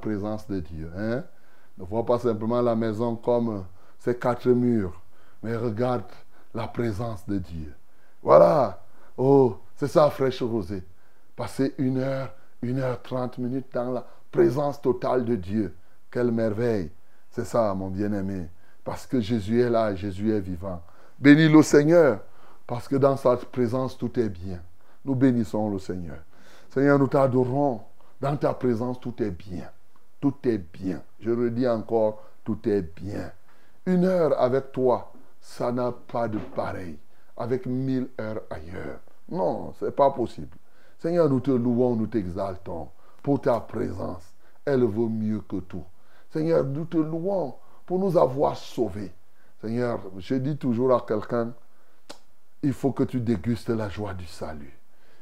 présence 0.00 0.46
de 0.48 0.60
Dieu. 0.60 0.90
Hein? 0.96 1.24
Ne 1.76 1.84
vois 1.84 2.04
pas 2.04 2.18
simplement 2.18 2.60
la 2.60 2.74
maison 2.74 3.16
comme 3.16 3.64
ces 3.98 4.16
quatre 4.16 4.48
murs, 4.48 5.00
mais 5.42 5.56
regarde 5.56 6.04
la 6.54 6.66
présence 6.66 7.26
de 7.26 7.38
Dieu. 7.38 7.74
Voilà. 8.22 8.82
Oh, 9.16 9.58
c'est 9.76 9.88
ça, 9.88 10.10
fraîche 10.10 10.42
rosée. 10.42 10.82
Passer 11.36 11.74
une 11.78 11.98
heure, 11.98 12.32
une 12.62 12.78
heure 12.78 13.00
trente 13.02 13.38
minutes 13.38 13.72
dans 13.72 13.92
la 13.92 14.06
présence 14.32 14.80
totale 14.80 15.24
de 15.24 15.36
Dieu. 15.36 15.74
Quelle 16.10 16.32
merveille. 16.32 16.90
C'est 17.30 17.44
ça, 17.44 17.74
mon 17.74 17.88
bien-aimé. 17.88 18.48
Parce 18.82 19.06
que 19.06 19.20
Jésus 19.20 19.60
est 19.60 19.70
là, 19.70 19.94
Jésus 19.94 20.32
est 20.32 20.40
vivant. 20.40 20.82
Bénis 21.18 21.48
le 21.48 21.62
Seigneur, 21.62 22.20
parce 22.66 22.88
que 22.88 22.96
dans 22.96 23.16
sa 23.16 23.36
présence, 23.36 23.96
tout 23.96 24.18
est 24.18 24.28
bien. 24.28 24.60
Nous 25.04 25.14
bénissons 25.14 25.70
le 25.70 25.78
Seigneur. 25.78 26.18
Seigneur, 26.70 26.98
nous 26.98 27.08
t'adorons. 27.08 27.82
Dans 28.20 28.36
ta 28.36 28.52
présence, 28.54 28.98
tout 28.98 29.22
est 29.22 29.30
bien. 29.30 29.70
Tout 30.20 30.34
est 30.44 30.58
bien. 30.58 31.02
Je 31.20 31.30
redis 31.30 31.68
encore, 31.68 32.22
tout 32.44 32.58
est 32.68 32.82
bien. 32.82 33.32
Une 33.86 34.04
heure 34.04 34.40
avec 34.40 34.72
toi, 34.72 35.12
ça 35.40 35.72
n'a 35.72 35.92
pas 35.92 36.28
de 36.28 36.38
pareil. 36.38 36.98
Avec 37.36 37.66
mille 37.66 38.08
heures 38.20 38.42
ailleurs. 38.50 39.00
Non, 39.28 39.72
ce 39.78 39.86
n'est 39.86 39.90
pas 39.90 40.10
possible. 40.10 40.56
Seigneur, 40.98 41.28
nous 41.28 41.40
te 41.40 41.50
louons, 41.50 41.94
nous 41.94 42.06
t'exaltons 42.06 42.88
pour 43.22 43.40
ta 43.40 43.60
présence. 43.60 44.24
Elle 44.64 44.82
vaut 44.82 45.08
mieux 45.08 45.40
que 45.40 45.56
tout. 45.56 45.84
Seigneur, 46.30 46.64
nous 46.64 46.84
te 46.84 46.96
louons 46.96 47.54
pour 47.86 47.98
nous 47.98 48.18
avoir 48.18 48.56
sauvés. 48.56 49.12
Seigneur, 49.60 50.00
je 50.18 50.34
dis 50.34 50.56
toujours 50.56 50.94
à 50.94 51.04
quelqu'un, 51.06 51.52
il 52.62 52.72
faut 52.72 52.92
que 52.92 53.04
tu 53.04 53.20
dégustes 53.20 53.70
la 53.70 53.88
joie 53.88 54.14
du 54.14 54.26
salut. 54.26 54.76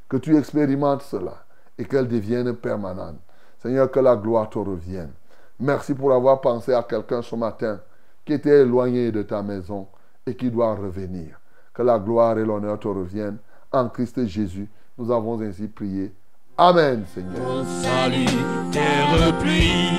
Que 0.09 0.17
tu 0.17 0.37
expérimentes 0.37 1.03
cela 1.03 1.45
et 1.79 1.85
qu'elle 1.85 2.09
devienne 2.09 2.55
permanente. 2.55 3.21
Seigneur, 3.66 3.90
que 3.90 3.98
la 3.98 4.14
gloire 4.14 4.48
te 4.48 4.61
revienne. 4.61 5.11
Merci 5.59 5.92
pour 5.92 6.12
avoir 6.12 6.40
pensé 6.40 6.72
à 6.72 6.85
quelqu'un 6.85 7.20
ce 7.20 7.35
matin 7.35 7.81
qui 8.24 8.35
était 8.35 8.61
éloigné 8.61 9.11
de 9.11 9.22
ta 9.22 9.42
maison 9.42 9.88
et 10.24 10.37
qui 10.37 10.52
doit 10.52 10.76
revenir. 10.76 11.40
Que 11.74 11.83
la 11.83 11.98
gloire 11.98 12.38
et 12.38 12.44
l'honneur 12.44 12.79
te 12.79 12.87
reviennent. 12.87 13.38
En 13.72 13.88
Christ 13.88 14.24
Jésus, 14.26 14.68
nous 14.96 15.11
avons 15.11 15.40
ainsi 15.40 15.66
prié. 15.66 16.14
Amen, 16.57 17.05
Seigneur. 17.12 17.64
Salut, 17.83 18.24
terre 18.70 19.37
pluie, 19.40 19.90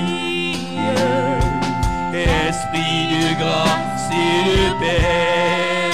esprit 2.14 3.08
de 3.12 3.38
grâce 3.38 4.10
et 4.14 4.46
de 4.48 4.80
paix, 4.80 5.88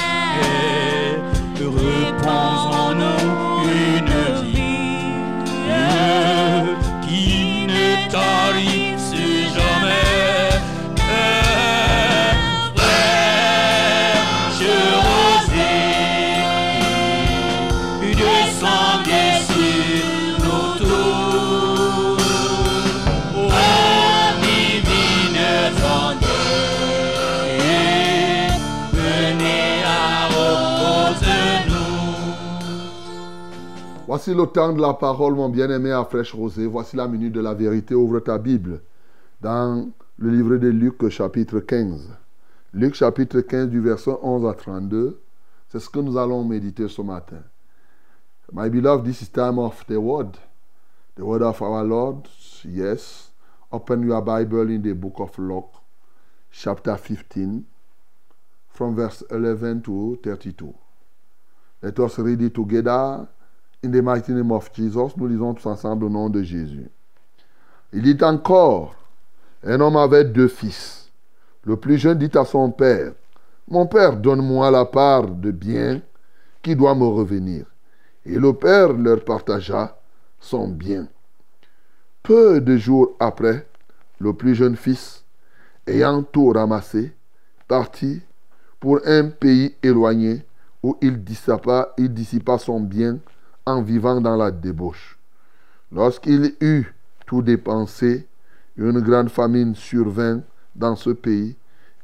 qui 8.14 8.73
Voici 34.14 34.36
le 34.36 34.46
temps 34.46 34.72
de 34.72 34.80
la 34.80 34.94
parole, 34.94 35.34
mon 35.34 35.50
bien-aimé 35.50 35.92
à 35.92 36.06
fraîche 36.06 36.36
rosée. 36.36 36.68
Voici 36.68 36.96
la 36.96 37.08
minute 37.08 37.34
de 37.34 37.42
la 37.42 37.56
vérité. 37.56 37.96
Ouvre 37.96 38.20
ta 38.20 38.38
Bible 38.38 38.80
dans 39.42 39.90
le 40.20 40.30
livre 40.30 40.58
de 40.58 40.68
Luc, 40.68 41.10
chapitre 41.10 41.60
15. 41.60 42.16
Luc, 42.74 42.94
chapitre 42.94 43.42
15, 43.42 43.70
du 43.70 43.80
verset 43.80 44.12
11 44.22 44.46
à 44.46 44.54
32. 44.54 45.20
C'est 45.68 45.80
ce 45.80 45.90
que 45.90 45.98
nous 45.98 46.16
allons 46.16 46.44
méditer 46.44 46.88
ce 46.90 47.02
matin. 47.02 47.42
My 48.52 48.70
beloved, 48.70 49.04
this 49.04 49.24
is 49.24 49.30
time 49.30 49.58
of 49.58 49.84
the 49.88 49.98
word. 49.98 50.38
The 51.16 51.22
word 51.22 51.42
of 51.42 51.60
our 51.64 51.84
Lord. 51.84 52.28
Yes. 52.66 53.32
Open 53.72 54.04
your 54.04 54.22
Bible 54.22 54.70
in 54.70 54.84
the 54.84 54.94
book 54.94 55.16
of 55.22 55.36
Luke, 55.40 55.72
chapter 56.52 56.96
15, 56.96 57.64
from 58.70 58.96
verse 58.96 59.24
11 59.32 59.82
to 59.82 60.20
32. 60.24 60.72
Let 61.82 62.00
us 62.00 62.20
read 62.20 62.44
it 62.44 62.54
together 62.54 63.28
in 63.84 63.92
the 63.92 64.02
mighty 64.02 64.32
name 64.32 64.52
of 64.52 64.72
Jesus. 64.74 65.16
Nous 65.18 65.28
lisons 65.28 65.54
tous 65.54 65.68
ensemble 65.68 66.06
au 66.06 66.10
nom 66.10 66.30
de 66.30 66.42
Jésus. 66.42 66.90
Il 67.92 68.02
dit 68.02 68.24
encore, 68.24 68.96
un 69.64 69.80
homme 69.80 69.98
avait 69.98 70.24
deux 70.24 70.48
fils. 70.48 71.12
Le 71.66 71.78
plus 71.78 71.98
jeune 71.98 72.18
dit 72.18 72.32
à 72.38 72.46
son 72.46 72.72
père, 72.72 73.14
Mon 73.68 73.86
père, 73.86 74.18
donne-moi 74.18 74.72
la 74.72 74.86
part 74.86 75.28
de 75.28 75.52
bien 75.52 76.02
qui 76.62 76.76
doit 76.76 76.96
me 76.96 77.06
revenir. 77.06 77.66
Et 78.26 78.40
le 78.40 78.54
père 78.54 78.94
leur 78.94 79.24
partagea 79.24 79.98
son 80.40 80.68
bien. 80.68 81.08
Peu 82.24 82.62
de 82.62 82.78
jours 82.78 83.16
après, 83.20 83.68
le 84.20 84.34
plus 84.34 84.56
jeune 84.56 84.78
fils, 84.78 85.24
ayant 85.86 86.24
tout 86.24 86.50
ramassé, 86.50 87.14
partit 87.68 88.22
pour 88.80 89.00
un 89.06 89.30
pays 89.30 89.76
éloigné 89.84 90.46
où 90.82 90.98
il 91.02 91.24
dissipa, 91.24 91.94
il 91.98 92.14
dissipa 92.14 92.58
son 92.58 92.80
bien 92.80 93.20
en 93.66 93.82
vivant 93.82 94.22
dans 94.22 94.36
la 94.36 94.52
débauche. 94.52 95.18
Lorsqu'il 95.92 96.56
eut 96.62 96.94
tout 97.26 97.42
dépensé, 97.42 98.28
une 98.78 99.00
grande 99.00 99.30
famine 99.30 99.76
survint 99.76 100.42
dans 100.76 100.96
ce 100.96 101.12
pays 101.12 101.56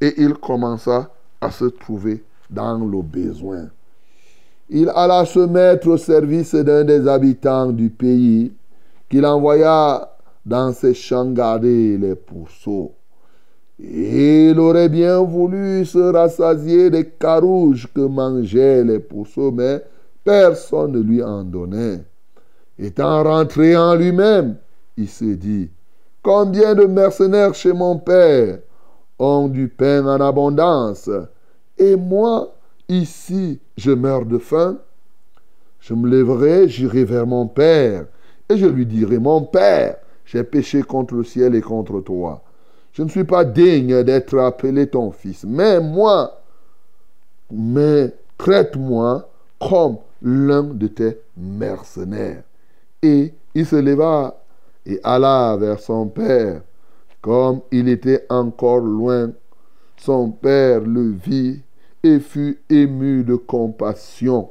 et 0.01 0.21
il 0.21 0.35
commença 0.35 1.11
à 1.41 1.51
se 1.51 1.65
trouver 1.65 2.23
dans 2.49 2.77
le 2.77 3.01
besoin. 3.01 3.67
Il 4.69 4.91
alla 4.95 5.25
se 5.25 5.39
mettre 5.39 5.87
au 5.87 5.97
service 5.97 6.53
d'un 6.53 6.83
des 6.83 7.07
habitants 7.07 7.71
du 7.71 7.89
pays 7.89 8.53
qu'il 9.09 9.25
envoya 9.25 10.15
dans 10.45 10.71
ses 10.73 10.93
champs 10.93 11.31
garder 11.31 11.97
les 11.97 12.15
pourceaux. 12.15 12.93
Il 13.79 14.59
aurait 14.59 14.89
bien 14.89 15.21
voulu 15.21 15.85
se 15.85 15.97
rassasier 15.97 16.89
des 16.89 17.05
carouges 17.05 17.87
que 17.93 18.01
mangeaient 18.01 18.83
les 18.83 18.99
pourceaux, 18.99 19.51
mais 19.51 19.81
personne 20.29 20.91
ne 20.91 20.99
lui 20.99 21.23
en 21.23 21.43
donnait. 21.43 22.03
Étant 22.77 23.23
rentré 23.23 23.75
en 23.75 23.95
lui-même, 23.95 24.57
il 24.95 25.09
se 25.09 25.25
dit, 25.25 25.71
combien 26.21 26.75
de 26.75 26.85
mercenaires 26.85 27.55
chez 27.55 27.73
mon 27.73 27.97
père 27.97 28.59
ont 29.17 29.47
du 29.47 29.69
pain 29.69 30.05
en 30.05 30.21
abondance, 30.21 31.09
et 31.79 31.95
moi, 31.95 32.53
ici, 32.87 33.59
je 33.75 33.89
meurs 33.89 34.27
de 34.27 34.37
faim. 34.37 34.77
Je 35.79 35.95
me 35.95 36.07
lèverai, 36.07 36.69
j'irai 36.69 37.05
vers 37.05 37.25
mon 37.25 37.47
père, 37.47 38.05
et 38.49 38.55
je 38.55 38.67
lui 38.67 38.85
dirai, 38.85 39.17
mon 39.17 39.41
père, 39.41 39.95
j'ai 40.25 40.43
péché 40.43 40.83
contre 40.83 41.15
le 41.15 41.23
ciel 41.23 41.55
et 41.55 41.61
contre 41.61 42.01
toi. 42.01 42.43
Je 42.93 43.01
ne 43.01 43.09
suis 43.09 43.23
pas 43.23 43.45
digne 43.45 44.03
d'être 44.03 44.37
appelé 44.37 44.85
ton 44.85 45.09
fils, 45.09 45.43
mais 45.43 45.79
moi, 45.79 46.39
mais 47.49 48.13
traite-moi 48.37 49.27
comme 49.59 49.97
l'un 50.21 50.63
de 50.63 50.87
tes 50.87 51.17
mercenaires. 51.37 52.43
Et 53.01 53.33
il 53.55 53.65
se 53.65 53.75
leva 53.75 54.43
et 54.85 54.99
alla 55.03 55.57
vers 55.57 55.79
son 55.79 56.07
père. 56.07 56.61
Comme 57.21 57.61
il 57.71 57.89
était 57.89 58.25
encore 58.29 58.79
loin, 58.79 59.31
son 59.97 60.31
père 60.31 60.81
le 60.81 61.11
vit 61.11 61.61
et 62.03 62.19
fut 62.19 62.59
ému 62.69 63.23
de 63.23 63.35
compassion. 63.35 64.49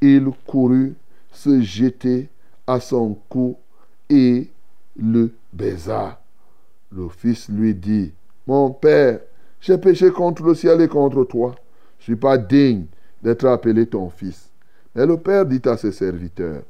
Il 0.00 0.30
courut 0.46 0.94
se 1.32 1.60
jeter 1.60 2.28
à 2.66 2.80
son 2.80 3.16
cou 3.28 3.56
et 4.10 4.50
le 4.96 5.30
baisa. 5.52 6.20
Le 6.90 7.08
fils 7.08 7.48
lui 7.48 7.74
dit, 7.74 8.12
Mon 8.46 8.70
père, 8.70 9.20
j'ai 9.60 9.78
péché 9.78 10.10
contre 10.10 10.42
le 10.42 10.54
ciel 10.54 10.80
et 10.80 10.88
contre 10.88 11.24
toi. 11.24 11.54
Je 11.98 12.02
ne 12.02 12.16
suis 12.16 12.20
pas 12.20 12.36
digne 12.38 12.86
d'être 13.22 13.46
appelé 13.46 13.86
ton 13.86 14.10
fils. 14.10 14.43
Mais 14.94 15.06
le 15.06 15.16
père 15.16 15.44
dit 15.44 15.62
à 15.64 15.76
ses 15.76 15.92
serviteurs, 15.92 16.62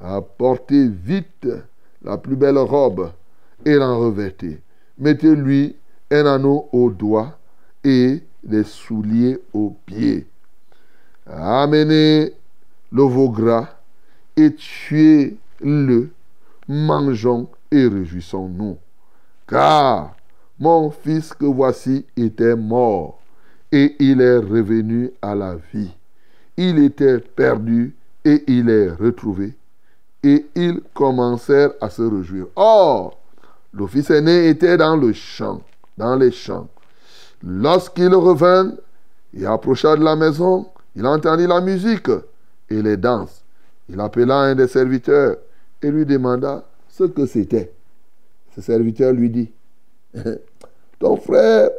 Apportez 0.00 0.88
vite 0.88 1.46
la 2.02 2.16
plus 2.16 2.36
belle 2.36 2.58
robe 2.58 3.10
et 3.64 3.74
l'en 3.74 3.98
revêtez. 3.98 4.62
Mettez-lui 4.98 5.76
un 6.10 6.26
anneau 6.26 6.68
au 6.72 6.90
doigt 6.90 7.38
et 7.84 8.22
des 8.42 8.64
souliers 8.64 9.38
aux 9.52 9.76
pieds. 9.84 10.26
Amenez 11.26 12.32
le 12.90 13.02
veau 13.02 13.28
gras 13.28 13.68
et 14.36 14.54
tuez-le. 14.54 16.10
Mangeons 16.66 17.48
et 17.70 17.86
réjouissons-nous. 17.86 18.78
Car 19.46 20.16
mon 20.58 20.90
fils 20.90 21.34
que 21.34 21.44
voici 21.44 22.06
était 22.16 22.56
mort 22.56 23.20
et 23.72 23.96
il 23.98 24.20
est 24.20 24.38
revenu 24.38 25.10
à 25.20 25.34
la 25.34 25.56
vie. 25.72 25.90
Il 26.62 26.78
était 26.78 27.20
perdu 27.20 27.94
et 28.22 28.44
il 28.46 28.68
est 28.68 28.90
retrouvé. 28.90 29.54
Et 30.22 30.44
ils 30.54 30.82
commencèrent 30.92 31.72
à 31.80 31.88
se 31.88 32.02
réjouir. 32.02 32.48
Or, 32.54 33.18
le 33.72 33.86
fils 33.86 34.10
aîné 34.10 34.50
était 34.50 34.76
dans 34.76 34.94
le 34.94 35.14
champ, 35.14 35.62
dans 35.96 36.16
les 36.16 36.30
champs. 36.30 36.68
Lorsqu'il 37.42 38.14
revint 38.14 38.74
et 39.32 39.46
approcha 39.46 39.96
de 39.96 40.04
la 40.04 40.16
maison, 40.16 40.66
il 40.94 41.06
entendit 41.06 41.46
la 41.46 41.62
musique 41.62 42.10
et 42.68 42.82
les 42.82 42.98
danses. 42.98 43.42
Il 43.88 43.98
appela 43.98 44.40
un 44.40 44.54
des 44.54 44.68
serviteurs 44.68 45.38
et 45.80 45.90
lui 45.90 46.04
demanda 46.04 46.66
ce 46.90 47.04
que 47.04 47.24
c'était. 47.24 47.72
Ce 48.54 48.60
serviteur 48.60 49.14
lui 49.14 49.30
dit, 49.30 49.50
ton 50.98 51.16
frère 51.16 51.70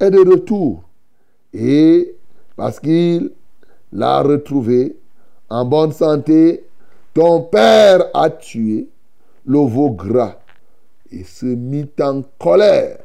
est 0.00 0.10
de 0.10 0.28
retour. 0.28 0.82
Et 1.52 2.16
parce 2.56 2.80
qu'il 2.80 3.30
l'a 3.94 4.22
retrouvé 4.22 4.96
en 5.48 5.64
bonne 5.64 5.92
santé, 5.92 6.64
ton 7.14 7.42
père 7.42 8.10
a 8.12 8.28
tué 8.28 8.88
le 9.46 9.90
gras 9.90 10.36
et 11.10 11.22
se 11.22 11.46
mit 11.46 11.88
en 12.00 12.22
colère 12.38 12.98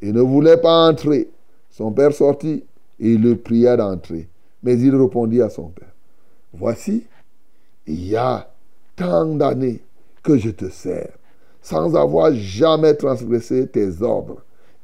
et 0.00 0.12
ne 0.12 0.20
voulait 0.20 0.58
pas 0.58 0.88
entrer. 0.88 1.28
Son 1.70 1.90
père 1.90 2.12
sortit 2.12 2.64
et 3.00 3.16
le 3.16 3.36
pria 3.36 3.76
d'entrer. 3.76 4.28
Mais 4.62 4.78
il 4.78 4.94
répondit 4.94 5.42
à 5.42 5.50
son 5.50 5.68
père, 5.68 5.92
voici, 6.52 7.04
il 7.86 8.06
y 8.08 8.16
a 8.16 8.50
tant 8.94 9.26
d'années 9.26 9.80
que 10.22 10.36
je 10.36 10.50
te 10.50 10.68
sers, 10.70 11.12
sans 11.60 11.94
avoir 11.94 12.32
jamais 12.32 12.94
transgressé 12.94 13.66
tes 13.68 14.02
ordres, 14.02 14.42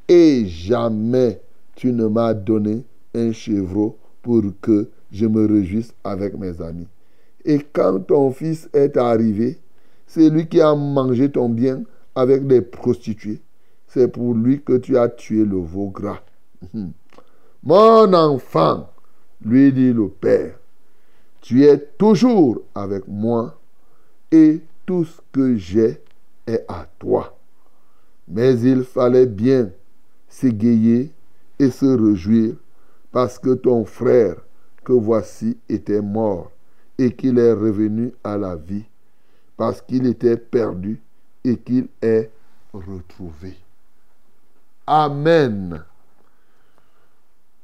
et 0.08 0.44
jamais 0.46 1.40
tu 1.74 1.92
ne 1.92 2.06
m'as 2.06 2.34
donné 2.34 2.84
un 3.14 3.32
chevreau 3.32 3.96
pour 4.20 4.42
que 4.60 4.88
je 5.12 5.26
me 5.26 5.46
réjouisse 5.46 5.94
avec 6.02 6.36
mes 6.36 6.60
amis. 6.60 6.88
Et 7.44 7.60
quand 7.72 8.00
ton 8.00 8.32
fils 8.32 8.68
est 8.72 8.96
arrivé, 8.96 9.58
c'est 10.06 10.30
lui 10.30 10.48
qui 10.48 10.60
a 10.60 10.74
mangé 10.74 11.30
ton 11.30 11.48
bien 11.48 11.82
avec 12.14 12.46
des 12.46 12.62
prostituées. 12.62 13.40
C'est 13.86 14.08
pour 14.08 14.34
lui 14.34 14.62
que 14.62 14.78
tu 14.78 14.96
as 14.96 15.08
tué 15.08 15.44
le 15.44 15.58
veau 15.58 15.88
gras. 15.88 16.22
Mon 17.62 18.12
enfant, 18.12 18.90
lui 19.44 19.72
dit 19.72 19.92
le 19.92 20.08
Père, 20.08 20.58
tu 21.40 21.64
es 21.64 21.78
toujours 21.98 22.62
avec 22.74 23.06
moi 23.06 23.60
et 24.30 24.60
tout 24.86 25.04
ce 25.04 25.20
que 25.30 25.56
j'ai 25.56 26.00
est 26.46 26.64
à 26.68 26.86
toi. 26.98 27.38
Mais 28.28 28.58
il 28.60 28.84
fallait 28.84 29.26
bien 29.26 29.70
s'égayer 30.28 31.12
et 31.58 31.70
se 31.70 31.86
réjouir 31.86 32.54
parce 33.10 33.38
que 33.38 33.54
ton 33.54 33.84
frère 33.84 34.36
que 34.84 34.92
voici 34.92 35.58
était 35.68 36.00
mort 36.00 36.50
et 36.98 37.14
qu'il 37.14 37.38
est 37.38 37.52
revenu 37.52 38.12
à 38.22 38.36
la 38.36 38.56
vie, 38.56 38.84
parce 39.56 39.80
qu'il 39.80 40.06
était 40.06 40.36
perdu 40.36 41.00
et 41.44 41.56
qu'il 41.56 41.88
est 42.00 42.30
retrouvé. 42.72 43.56
Amen. 44.86 45.84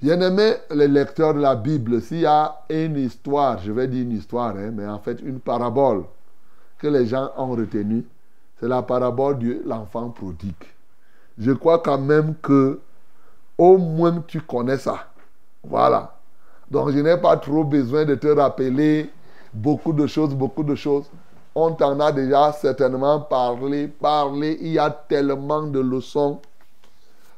Bien-aimés 0.00 0.54
les 0.70 0.86
lecteurs 0.86 1.34
de 1.34 1.40
la 1.40 1.56
Bible, 1.56 2.00
s'il 2.00 2.20
y 2.20 2.26
a 2.26 2.60
une 2.70 2.96
histoire, 2.96 3.58
je 3.58 3.72
vais 3.72 3.88
dire 3.88 4.02
une 4.02 4.12
histoire, 4.12 4.56
hein, 4.56 4.70
mais 4.72 4.86
en 4.86 5.00
fait 5.00 5.20
une 5.20 5.40
parabole 5.40 6.04
que 6.78 6.86
les 6.86 7.06
gens 7.06 7.32
ont 7.36 7.50
retenue, 7.50 8.04
c'est 8.60 8.68
la 8.68 8.82
parabole 8.82 9.38
de 9.38 9.62
l'enfant 9.66 10.10
prodigue. 10.10 10.54
Je 11.36 11.50
crois 11.52 11.80
quand 11.80 11.98
même 11.98 12.34
que 12.36 12.80
au 13.56 13.76
moins 13.76 14.22
tu 14.26 14.40
connais 14.40 14.78
ça. 14.78 15.08
Voilà. 15.64 16.17
Donc 16.70 16.90
je 16.90 16.98
n'ai 16.98 17.16
pas 17.16 17.36
trop 17.36 17.64
besoin 17.64 18.04
de 18.04 18.14
te 18.14 18.28
rappeler 18.28 19.10
beaucoup 19.52 19.92
de 19.92 20.06
choses, 20.06 20.34
beaucoup 20.34 20.64
de 20.64 20.74
choses. 20.74 21.06
On 21.54 21.72
t'en 21.72 21.98
a 22.00 22.12
déjà 22.12 22.52
certainement 22.52 23.20
parlé, 23.20 23.88
parlé. 23.88 24.58
Il 24.60 24.72
y 24.72 24.78
a 24.78 24.90
tellement 24.90 25.62
de 25.62 25.80
leçons 25.80 26.40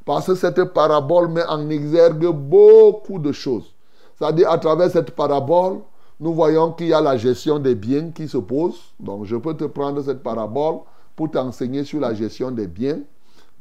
parce 0.05 0.27
que 0.27 0.35
cette 0.35 0.65
parabole 0.65 1.29
met 1.29 1.45
en 1.47 1.69
exergue 1.71 2.27
beaucoup 2.27 3.19
de 3.19 3.33
choses. 3.33 3.73
C'est-à-dire, 4.19 4.51
à 4.51 4.59
travers 4.59 4.91
cette 4.91 5.13
parabole, 5.13 5.79
nous 6.19 6.35
voyons 6.35 6.73
qu'il 6.73 6.89
y 6.89 6.93
a 6.93 7.01
la 7.01 7.17
gestion 7.17 7.59
des 7.59 7.75
biens 7.75 8.11
qui 8.11 8.29
se 8.29 8.37
pose. 8.39 8.79
Donc, 8.99 9.25
je 9.25 9.37
peux 9.37 9.55
te 9.55 9.65
prendre 9.65 10.03
cette 10.03 10.23
parabole 10.23 10.81
pour 11.17 11.31
t'enseigner 11.31 11.85
sur 11.85 12.01
la 12.01 12.13
gestion 12.13 12.51
des 12.51 12.67
biens. 12.67 12.99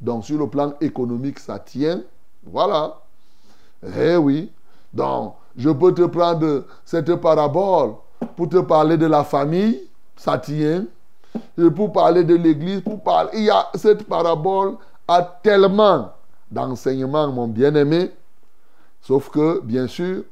Donc, 0.00 0.24
sur 0.24 0.38
le 0.38 0.48
plan 0.48 0.74
économique, 0.80 1.38
ça 1.38 1.58
tient. 1.58 2.02
Voilà. 2.44 3.00
Eh 3.96 4.16
oui. 4.16 4.50
Donc, 4.92 5.34
je 5.60 5.68
peux 5.68 5.92
te 5.92 6.06
prendre 6.06 6.64
cette 6.86 7.14
parabole 7.16 7.92
pour 8.34 8.48
te 8.48 8.56
parler 8.56 8.96
de 8.96 9.04
la 9.04 9.24
famille. 9.24 9.88
Ça 10.16 10.38
tient. 10.38 10.86
Et 11.58 11.70
pour 11.70 11.92
parler 11.92 12.24
de 12.24 12.34
l'église, 12.34 12.80
pour 12.80 13.02
parler. 13.02 13.30
Il 13.34 13.44
y 13.44 13.50
a 13.50 13.68
cette 13.74 14.04
parabole 14.04 14.76
a 15.06 15.22
tellement 15.42 16.12
d'enseignement, 16.50 17.30
mon 17.30 17.46
bien-aimé. 17.46 18.10
Sauf 19.02 19.28
que, 19.28 19.60
bien 19.60 19.86
sûr, 19.86 20.22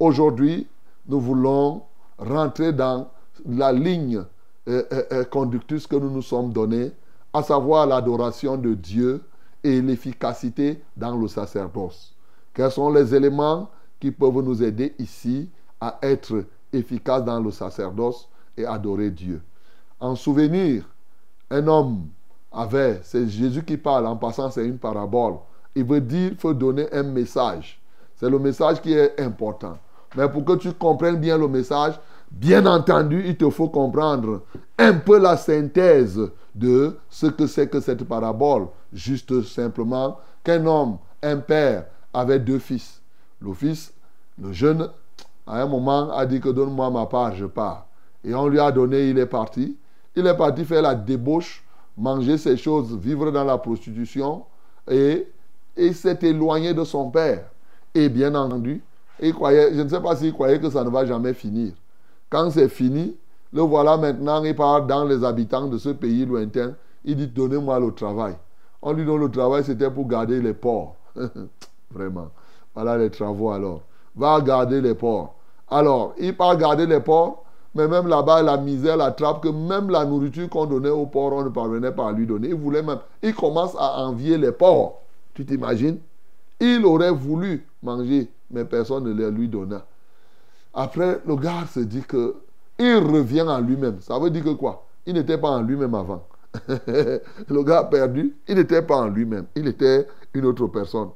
aujourd'hui, 0.00 0.66
nous 1.06 1.20
voulons 1.20 1.82
rentrer 2.18 2.72
dans 2.72 3.08
la 3.48 3.72
ligne 3.72 4.24
euh, 4.68 4.82
euh, 4.92 5.02
euh, 5.12 5.24
conductrice 5.24 5.86
que 5.86 5.96
nous 5.96 6.10
nous 6.10 6.22
sommes 6.22 6.52
donnée, 6.52 6.90
à 7.32 7.42
savoir 7.44 7.86
l'adoration 7.86 8.56
de 8.56 8.74
Dieu 8.74 9.22
et 9.62 9.80
l'efficacité 9.80 10.82
dans 10.96 11.16
le 11.16 11.28
sacerdoce. 11.28 12.14
Quels 12.52 12.70
sont 12.72 12.90
les 12.90 13.14
éléments 13.14 13.68
qui 14.02 14.10
peuvent 14.10 14.42
nous 14.42 14.60
aider 14.64 14.96
ici 14.98 15.48
à 15.80 15.96
être 16.02 16.44
efficaces 16.72 17.24
dans 17.24 17.38
le 17.38 17.52
sacerdoce 17.52 18.28
et 18.56 18.66
adorer 18.66 19.12
Dieu 19.12 19.40
En 20.00 20.16
souvenir, 20.16 20.82
un 21.48 21.64
homme 21.68 22.08
avait, 22.50 22.98
c'est 23.04 23.28
Jésus 23.28 23.62
qui 23.62 23.76
parle, 23.76 24.08
en 24.08 24.16
passant 24.16 24.50
c'est 24.50 24.66
une 24.66 24.78
parabole. 24.78 25.34
Il 25.76 25.84
veut 25.84 26.00
dire, 26.00 26.30
il 26.32 26.36
faut 26.36 26.52
donner 26.52 26.92
un 26.92 27.04
message. 27.04 27.80
C'est 28.16 28.28
le 28.28 28.40
message 28.40 28.80
qui 28.80 28.92
est 28.92 29.20
important. 29.20 29.78
Mais 30.16 30.28
pour 30.28 30.44
que 30.44 30.56
tu 30.56 30.72
comprennes 30.72 31.20
bien 31.20 31.38
le 31.38 31.46
message, 31.46 31.94
bien 32.28 32.66
entendu, 32.66 33.22
il 33.24 33.36
te 33.36 33.48
faut 33.50 33.68
comprendre 33.68 34.42
un 34.78 34.94
peu 34.94 35.20
la 35.20 35.36
synthèse 35.36 36.20
de 36.56 36.98
ce 37.08 37.26
que 37.26 37.46
c'est 37.46 37.68
que 37.68 37.78
cette 37.78 38.02
parabole. 38.02 38.66
Juste 38.92 39.42
simplement 39.44 40.18
qu'un 40.42 40.66
homme, 40.66 40.98
un 41.22 41.36
père, 41.36 41.86
avait 42.12 42.40
deux 42.40 42.58
fils. 42.58 43.00
Le 43.40 43.52
fils, 43.54 43.91
le 44.40 44.52
jeune, 44.52 44.88
à 45.46 45.62
un 45.62 45.66
moment, 45.66 46.10
a 46.12 46.26
dit 46.26 46.40
que 46.40 46.48
donne-moi 46.48 46.90
ma 46.90 47.06
part, 47.06 47.34
je 47.34 47.46
pars. 47.46 47.86
Et 48.24 48.34
on 48.34 48.48
lui 48.48 48.60
a 48.60 48.70
donné, 48.70 49.08
il 49.08 49.18
est 49.18 49.26
parti. 49.26 49.76
Il 50.14 50.26
est 50.26 50.36
parti 50.36 50.64
faire 50.64 50.82
la 50.82 50.94
débauche, 50.94 51.64
manger 51.96 52.38
ses 52.38 52.56
choses, 52.56 52.96
vivre 52.96 53.30
dans 53.30 53.44
la 53.44 53.58
prostitution. 53.58 54.44
Et 54.90 55.26
il 55.76 55.94
s'est 55.94 56.18
éloigné 56.22 56.74
de 56.74 56.84
son 56.84 57.10
père. 57.10 57.44
Et 57.94 58.08
bien 58.08 58.34
entendu, 58.34 58.82
il 59.20 59.34
croyait, 59.34 59.74
je 59.74 59.80
ne 59.80 59.88
sais 59.88 60.00
pas 60.00 60.16
s'il 60.16 60.32
croyait 60.32 60.60
que 60.60 60.70
ça 60.70 60.84
ne 60.84 60.90
va 60.90 61.04
jamais 61.04 61.34
finir. 61.34 61.72
Quand 62.30 62.50
c'est 62.50 62.68
fini, 62.68 63.16
le 63.52 63.62
voilà 63.62 63.96
maintenant, 63.96 64.42
il 64.42 64.54
part 64.54 64.86
dans 64.86 65.04
les 65.04 65.22
habitants 65.24 65.66
de 65.66 65.76
ce 65.78 65.90
pays 65.90 66.24
lointain. 66.24 66.74
Il 67.04 67.16
dit, 67.16 67.26
donnez-moi 67.26 67.78
le 67.80 67.92
travail. 67.92 68.34
On 68.80 68.92
lui 68.92 69.04
donne 69.04 69.20
le 69.20 69.30
travail, 69.30 69.62
c'était 69.64 69.90
pour 69.90 70.06
garder 70.08 70.40
les 70.40 70.54
porcs. 70.54 70.96
Vraiment. 71.90 72.30
Voilà 72.74 72.96
les 72.96 73.10
travaux 73.10 73.50
alors. 73.50 73.82
Va 74.16 74.40
garder 74.40 74.80
les 74.80 74.94
porcs. 74.94 75.34
Alors, 75.70 76.14
il 76.18 76.36
part 76.36 76.56
garder 76.56 76.86
les 76.86 77.00
porcs, 77.00 77.42
mais 77.74 77.88
même 77.88 78.06
là-bas, 78.06 78.42
la 78.42 78.58
misère 78.58 78.96
l'attrape 78.96 79.42
que 79.42 79.48
même 79.48 79.88
la 79.88 80.04
nourriture 80.04 80.48
qu'on 80.48 80.66
donnait 80.66 80.90
aux 80.90 81.06
porcs, 81.06 81.32
on 81.32 81.44
ne 81.44 81.48
parvenait 81.48 81.92
pas 81.92 82.08
à 82.08 82.12
lui 82.12 82.26
donner. 82.26 82.48
Il 82.48 82.54
voulait 82.54 82.82
même. 82.82 82.98
Il 83.22 83.34
commence 83.34 83.74
à 83.78 84.00
envier 84.00 84.36
les 84.36 84.52
porcs. 84.52 84.98
Tu 85.34 85.46
t'imagines? 85.46 85.98
Il 86.60 86.84
aurait 86.84 87.10
voulu 87.10 87.66
manger, 87.82 88.30
mais 88.50 88.64
personne 88.64 89.04
ne 89.04 89.12
les 89.12 89.30
lui 89.30 89.48
donna. 89.48 89.84
Après, 90.74 91.20
le 91.26 91.36
gars 91.36 91.66
se 91.72 91.80
dit 91.80 92.02
que 92.02 92.36
il 92.78 92.96
revient 92.96 93.42
en 93.42 93.60
lui-même. 93.60 94.00
Ça 94.00 94.18
veut 94.18 94.30
dire 94.30 94.44
que 94.44 94.50
quoi? 94.50 94.84
Il 95.06 95.14
n'était 95.14 95.38
pas 95.38 95.50
en 95.50 95.62
lui-même 95.62 95.94
avant. 95.94 96.24
le 96.68 97.62
gars 97.62 97.84
perdu, 97.84 98.36
il 98.46 98.56
n'était 98.56 98.82
pas 98.82 98.96
en 98.96 99.08
lui-même. 99.08 99.46
Il 99.54 99.66
était 99.68 100.06
une 100.34 100.46
autre 100.46 100.66
personne. 100.66 101.08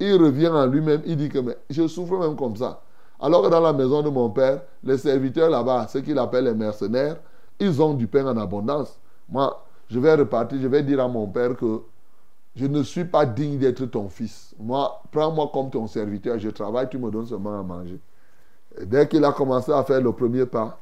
Il 0.00 0.14
revient 0.22 0.48
en 0.48 0.66
lui-même. 0.66 1.02
Il 1.04 1.16
dit 1.16 1.28
que 1.28 1.38
je 1.70 1.86
souffre 1.88 2.18
même 2.18 2.36
comme 2.36 2.56
ça. 2.56 2.80
Alors 3.20 3.42
que 3.42 3.48
dans 3.48 3.60
la 3.60 3.72
maison 3.72 4.02
de 4.02 4.10
mon 4.10 4.30
père, 4.30 4.62
les 4.84 4.98
serviteurs 4.98 5.50
là-bas, 5.50 5.88
ceux 5.88 6.00
qu'il 6.00 6.18
appelle 6.18 6.44
les 6.44 6.54
mercenaires, 6.54 7.16
ils 7.58 7.82
ont 7.82 7.94
du 7.94 8.06
pain 8.06 8.24
en 8.26 8.36
abondance. 8.36 8.98
Moi, 9.28 9.64
je 9.88 9.98
vais 9.98 10.14
repartir, 10.14 10.58
je 10.60 10.68
vais 10.68 10.82
dire 10.82 11.00
à 11.02 11.08
mon 11.08 11.26
père 11.26 11.56
que 11.56 11.82
je 12.54 12.66
ne 12.66 12.82
suis 12.82 13.04
pas 13.04 13.26
digne 13.26 13.58
d'être 13.58 13.86
ton 13.86 14.08
fils. 14.08 14.54
Moi, 14.58 15.02
prends-moi 15.10 15.50
comme 15.52 15.70
ton 15.70 15.86
serviteur, 15.86 16.38
je 16.38 16.50
travaille, 16.50 16.88
tu 16.88 16.98
me 16.98 17.10
donnes 17.10 17.26
seulement 17.26 17.58
à 17.58 17.62
manger. 17.62 17.98
Dès 18.82 19.08
qu'il 19.08 19.24
a 19.24 19.32
commencé 19.32 19.72
à 19.72 19.82
faire 19.82 20.00
le 20.00 20.12
premier 20.12 20.46
pas, 20.46 20.78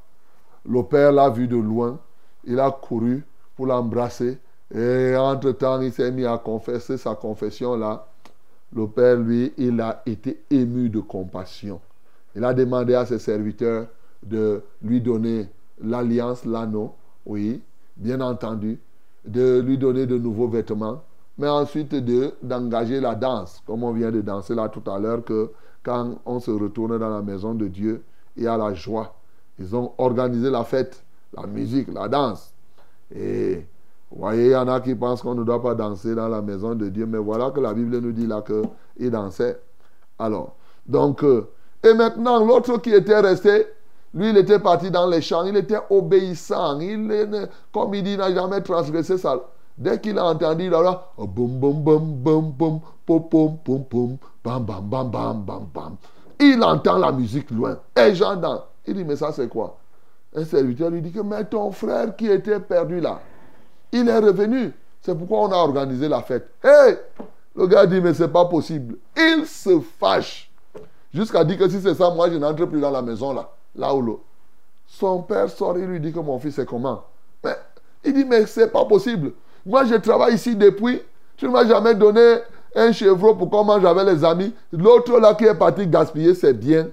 le 0.68 0.82
père 0.82 1.12
l'a 1.12 1.30
vu 1.30 1.46
de 1.48 1.56
loin, 1.56 1.98
il 2.44 2.60
a 2.60 2.70
couru 2.70 3.24
pour 3.54 3.66
l'embrasser. 3.66 4.38
Et 4.74 5.14
entre-temps, 5.16 5.80
il 5.80 5.92
s'est 5.92 6.10
mis 6.10 6.26
à 6.26 6.38
confesser 6.38 6.96
sa 6.96 7.14
confession 7.14 7.76
là. 7.76 8.06
Le 8.76 8.86
père, 8.88 9.16
lui, 9.16 9.54
il 9.56 9.80
a 9.80 10.02
été 10.04 10.42
ému 10.50 10.90
de 10.90 11.00
compassion. 11.00 11.80
Il 12.34 12.44
a 12.44 12.52
demandé 12.52 12.94
à 12.94 13.06
ses 13.06 13.18
serviteurs 13.18 13.86
de 14.22 14.60
lui 14.82 15.00
donner 15.00 15.48
l'alliance, 15.82 16.44
l'anneau, 16.44 16.94
oui, 17.24 17.62
bien 17.96 18.20
entendu, 18.20 18.78
de 19.24 19.60
lui 19.60 19.78
donner 19.78 20.04
de 20.04 20.18
nouveaux 20.18 20.48
vêtements, 20.48 21.02
mais 21.38 21.48
ensuite 21.48 21.94
de, 21.94 22.34
d'engager 22.42 23.00
la 23.00 23.14
danse, 23.14 23.62
comme 23.66 23.82
on 23.82 23.92
vient 23.92 24.10
de 24.12 24.20
danser 24.20 24.54
là 24.54 24.68
tout 24.68 24.88
à 24.90 24.98
l'heure, 24.98 25.24
que 25.24 25.50
quand 25.82 26.18
on 26.26 26.38
se 26.38 26.50
retourne 26.50 26.98
dans 26.98 27.10
la 27.10 27.22
maison 27.22 27.54
de 27.54 27.68
Dieu, 27.68 28.02
il 28.36 28.42
y 28.42 28.46
a 28.46 28.58
la 28.58 28.74
joie. 28.74 29.14
Ils 29.58 29.74
ont 29.74 29.92
organisé 29.96 30.50
la 30.50 30.64
fête, 30.64 31.02
la 31.34 31.46
musique, 31.46 31.88
la 31.94 32.08
danse. 32.08 32.52
Et 33.14 33.64
vous 34.10 34.20
voyez, 34.20 34.46
il 34.46 34.52
y 34.52 34.56
en 34.56 34.68
a 34.68 34.80
qui 34.80 34.94
pensent 34.94 35.22
qu'on 35.22 35.34
ne 35.34 35.44
doit 35.44 35.62
pas 35.62 35.74
danser 35.74 36.14
dans 36.14 36.28
la 36.28 36.40
maison 36.40 36.74
de 36.74 36.88
Dieu, 36.88 37.06
mais 37.06 37.18
voilà 37.18 37.50
que 37.50 37.60
la 37.60 37.74
Bible 37.74 37.98
nous 37.98 38.12
dit 38.12 38.26
là 38.26 38.42
qu'il 38.42 39.10
dansait. 39.10 39.60
Alors, 40.18 40.54
donc, 40.86 41.24
euh, 41.24 41.48
et 41.82 41.92
maintenant, 41.92 42.44
l'autre 42.44 42.78
qui 42.78 42.90
était 42.90 43.18
resté, 43.18 43.66
lui, 44.14 44.30
il 44.30 44.36
était 44.38 44.58
parti 44.58 44.90
dans 44.90 45.06
les 45.06 45.20
champs, 45.20 45.44
il 45.44 45.56
était 45.56 45.78
obéissant, 45.90 46.78
il, 46.80 47.48
comme 47.72 47.94
il 47.94 48.02
dit, 48.02 48.12
il 48.12 48.18
n'a 48.18 48.32
jamais 48.32 48.60
transgressé 48.62 49.18
ça. 49.18 49.40
Dès 49.76 50.00
qu'il 50.00 50.18
a 50.18 50.24
entendu 50.24 50.70
là, 50.70 50.80
là 50.80 51.02
boum, 51.18 51.58
boum, 51.58 51.82
boum, 51.82 52.14
boum, 52.14 52.50
boum, 52.52 52.80
pom, 53.04 53.28
pom, 53.28 53.84
pom, 53.84 54.16
bam, 54.42 54.64
bam, 54.64 54.88
bam, 54.88 55.10
bam, 55.10 55.42
bam, 55.44 55.66
bam. 55.74 55.96
Il 56.40 56.62
entend 56.62 56.96
la 56.96 57.12
musique 57.12 57.50
loin. 57.50 57.78
Et 57.94 58.14
j'entends. 58.14 58.64
Il 58.86 58.94
dit, 58.94 59.04
mais 59.04 59.16
ça, 59.16 59.32
c'est 59.32 59.48
quoi? 59.48 59.76
Un 60.34 60.44
serviteur 60.44 60.90
lui 60.90 61.02
dit 61.02 61.12
que, 61.12 61.20
mais 61.20 61.44
ton 61.44 61.70
frère 61.72 62.16
qui 62.16 62.26
était 62.26 62.60
perdu 62.60 63.00
là, 63.00 63.20
il 64.00 64.08
est 64.08 64.18
revenu. 64.18 64.72
C'est 65.02 65.16
pourquoi 65.16 65.40
on 65.40 65.52
a 65.52 65.56
organisé 65.56 66.08
la 66.08 66.22
fête. 66.22 66.48
Hé 66.64 66.96
Le 67.54 67.66
gars 67.66 67.86
dit, 67.86 68.00
mais 68.00 68.14
c'est 68.14 68.28
pas 68.28 68.44
possible. 68.44 68.96
Il 69.16 69.46
se 69.46 69.80
fâche. 69.98 70.50
Jusqu'à 71.14 71.44
dire 71.44 71.58
que 71.58 71.68
si 71.68 71.80
c'est 71.80 71.94
ça, 71.94 72.10
moi 72.10 72.28
je 72.30 72.36
n'entre 72.36 72.64
plus 72.66 72.80
dans 72.80 72.90
la 72.90 73.02
maison 73.02 73.32
là. 73.32 73.48
Là 73.74 73.94
où 73.94 74.02
le... 74.02 74.12
Son 74.86 75.22
père 75.22 75.50
sort, 75.50 75.78
il 75.78 75.86
lui 75.86 76.00
dit 76.00 76.12
que 76.12 76.18
mon 76.18 76.38
fils 76.38 76.58
est 76.58 76.66
comment? 76.66 77.04
Mais 77.42 77.56
il 78.04 78.14
dit, 78.14 78.24
mais 78.24 78.46
c'est 78.46 78.70
pas 78.70 78.84
possible. 78.84 79.32
Moi 79.64 79.84
je 79.84 79.94
travaille 79.94 80.34
ici 80.34 80.54
depuis. 80.54 81.00
Tu 81.36 81.46
ne 81.46 81.50
m'as 81.50 81.66
jamais 81.66 81.94
donné 81.94 82.38
un 82.74 82.92
chevreau 82.92 83.34
pour 83.34 83.50
qu'on 83.50 83.64
mange 83.64 83.84
avec 83.84 84.06
les 84.06 84.24
amis. 84.24 84.54
L'autre 84.72 85.18
là 85.18 85.34
qui 85.34 85.44
est 85.44 85.54
parti 85.54 85.86
gaspiller, 85.86 86.34
c'est 86.34 86.52
bien. 86.52 86.88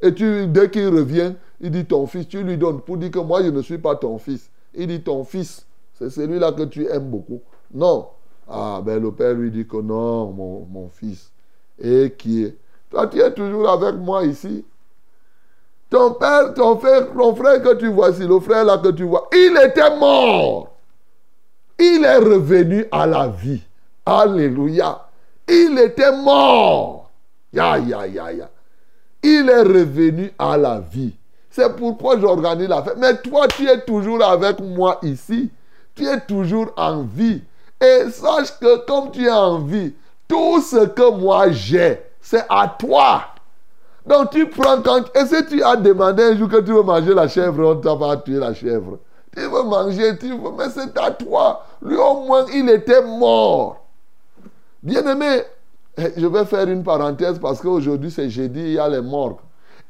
Et 0.00 0.12
tu, 0.14 0.46
dès 0.46 0.70
qu'il 0.70 0.88
revient, 0.88 1.34
il 1.60 1.70
dit 1.70 1.84
ton 1.84 2.06
fils, 2.06 2.28
tu 2.28 2.42
lui 2.42 2.56
donnes 2.56 2.80
pour 2.80 2.96
dire 2.96 3.10
que 3.10 3.18
moi 3.18 3.42
je 3.42 3.48
ne 3.48 3.62
suis 3.62 3.78
pas 3.78 3.96
ton 3.96 4.18
fils. 4.18 4.50
Il 4.74 4.88
dit 4.88 5.02
ton 5.02 5.24
fils, 5.24 5.66
c'est 5.98 6.10
celui-là 6.10 6.52
que 6.52 6.62
tu 6.62 6.86
aimes 6.86 7.10
beaucoup. 7.10 7.42
Non. 7.74 8.08
Ah, 8.48 8.80
ben 8.84 9.02
le 9.02 9.12
père 9.12 9.34
lui 9.34 9.50
dit 9.50 9.66
que 9.66 9.76
non, 9.76 10.30
mon, 10.30 10.66
mon 10.70 10.88
fils. 10.88 11.32
Et 11.78 12.14
qui 12.16 12.44
est 12.44 12.56
Toi, 12.90 13.08
tu 13.08 13.20
es 13.20 13.32
toujours 13.34 13.68
avec 13.68 13.96
moi 13.96 14.24
ici. 14.24 14.64
Ton 15.90 16.14
père, 16.14 16.54
ton 16.54 16.78
frère, 16.78 17.12
ton 17.12 17.34
frère 17.34 17.62
que 17.62 17.74
tu 17.74 17.88
vois 17.88 18.10
ici, 18.10 18.26
le 18.26 18.38
frère 18.40 18.64
là 18.64 18.78
que 18.78 18.88
tu 18.88 19.04
vois, 19.04 19.28
il 19.32 19.58
était 19.62 19.96
mort. 19.98 20.76
Il 21.78 22.04
est 22.04 22.18
revenu 22.18 22.86
à 22.92 23.06
la 23.06 23.28
vie. 23.28 23.62
Alléluia. 24.06 25.08
Il 25.48 25.78
était 25.78 26.12
mort. 26.12 27.10
Ya, 27.52 27.78
ya, 27.78 28.06
ya, 28.06 28.32
ya. 28.32 28.50
Il 29.22 29.48
est 29.48 29.62
revenu 29.62 30.32
à 30.38 30.56
la 30.56 30.80
vie. 30.80 31.14
C'est 31.50 31.74
pourquoi 31.74 32.18
j'organise 32.18 32.68
la 32.68 32.82
fête. 32.82 32.98
Mais 32.98 33.16
toi, 33.16 33.48
tu 33.48 33.68
es 33.68 33.80
toujours 33.80 34.22
avec 34.22 34.60
moi 34.60 34.98
ici. 35.02 35.50
Tu 35.98 36.06
es 36.06 36.20
toujours 36.20 36.68
en 36.76 37.02
vie. 37.02 37.42
Et 37.80 38.08
sache 38.10 38.56
que 38.60 38.86
comme 38.86 39.10
tu 39.10 39.26
es 39.26 39.30
en 39.30 39.58
vie, 39.58 39.94
tout 40.28 40.60
ce 40.60 40.86
que 40.86 41.10
moi 41.10 41.50
j'ai, 41.50 42.00
c'est 42.20 42.44
à 42.48 42.68
toi. 42.78 43.22
Donc 44.06 44.30
tu 44.30 44.48
prends 44.48 44.80
quand... 44.80 45.04
Et 45.16 45.26
si 45.26 45.44
tu 45.46 45.60
as 45.60 45.74
demandé 45.74 46.22
un 46.22 46.36
jour 46.36 46.48
que 46.48 46.60
tu 46.60 46.72
veux 46.72 46.84
manger 46.84 47.14
la 47.14 47.26
chèvre, 47.26 47.66
on 47.66 47.76
t'a 47.76 47.96
pas 47.96 48.16
tué 48.18 48.38
la 48.38 48.54
chèvre. 48.54 48.98
Tu 49.34 49.42
veux 49.42 49.64
manger, 49.64 50.16
tu 50.18 50.28
veux... 50.28 50.50
Mais 50.56 50.70
c'est 50.70 50.96
à 50.96 51.10
toi. 51.10 51.64
Lui 51.82 51.96
au 51.96 52.20
moins, 52.20 52.46
il 52.54 52.70
était 52.70 53.02
mort. 53.02 53.84
Bien-aimé, 54.80 55.42
eh, 55.96 56.12
je 56.16 56.26
vais 56.28 56.44
faire 56.44 56.68
une 56.68 56.84
parenthèse 56.84 57.40
parce 57.40 57.60
qu'aujourd'hui 57.60 58.12
c'est 58.12 58.30
jeudi, 58.30 58.60
il 58.60 58.72
y 58.74 58.78
a 58.78 58.88
les 58.88 59.02
morgues. 59.02 59.38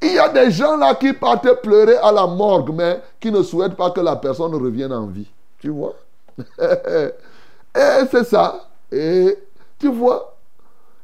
Il 0.01 0.15
y 0.15 0.19
a 0.19 0.31
des 0.31 0.51
gens 0.51 0.79
là 0.79 0.95
qui 0.95 1.13
partent 1.13 1.61
pleurer 1.61 1.99
à 1.99 2.13
la 2.13 2.27
morgue, 2.27 2.71
mais 2.73 3.03
qui 3.21 3.31
ne 3.31 3.43
souhaitent 3.43 3.77
pas 3.77 3.91
que 3.91 4.01
la 4.01 4.17
personne 4.17 4.55
revienne 4.55 4.93
en 4.93 5.07
vie. 5.07 5.29
Tu 5.59 5.71
vois? 5.71 5.95
Et 6.39 8.07
c'est 8.11 8.25
ça. 8.25 8.69
Et 8.91 9.37
tu 9.79 9.89
vois? 9.89 10.37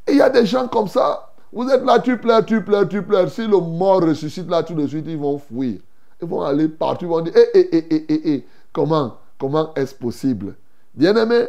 Il 0.09 0.17
y 0.17 0.23
a 0.23 0.31
des 0.31 0.47
gens 0.47 0.69
comme 0.69 0.89
ça. 0.89 1.31
Vous 1.53 1.69
êtes 1.69 1.85
là, 1.85 2.01
tu 2.01 2.19
pleures, 2.19 2.45
tu 2.45 2.63
pleures, 2.63 2.89
tu 2.89 3.03
pleures. 3.03 3.31
Si 3.31 3.47
le 3.47 3.59
mort 3.59 4.03
ressuscite 4.03 4.49
là 4.51 4.63
tout 4.63 4.75
de 4.75 4.87
suite, 4.87 5.05
ils 5.09 5.17
vont 5.17 5.39
fuir. 5.39 5.79
Ils 6.21 6.29
vont 6.29 6.43
aller 6.43 6.69
partout. 6.69 7.05
Ils 7.05 7.09
vont 7.09 7.21
dire, 7.21 7.33
eh, 7.37 7.49
eh, 7.55 7.69
eh, 7.73 7.87
eh, 7.91 8.05
eh, 8.09 8.31
eh. 8.33 8.47
comment, 8.73 9.17
comment 9.39 9.73
est-ce 9.75 9.95
possible? 9.95 10.57
Bien-aimé, 10.95 11.47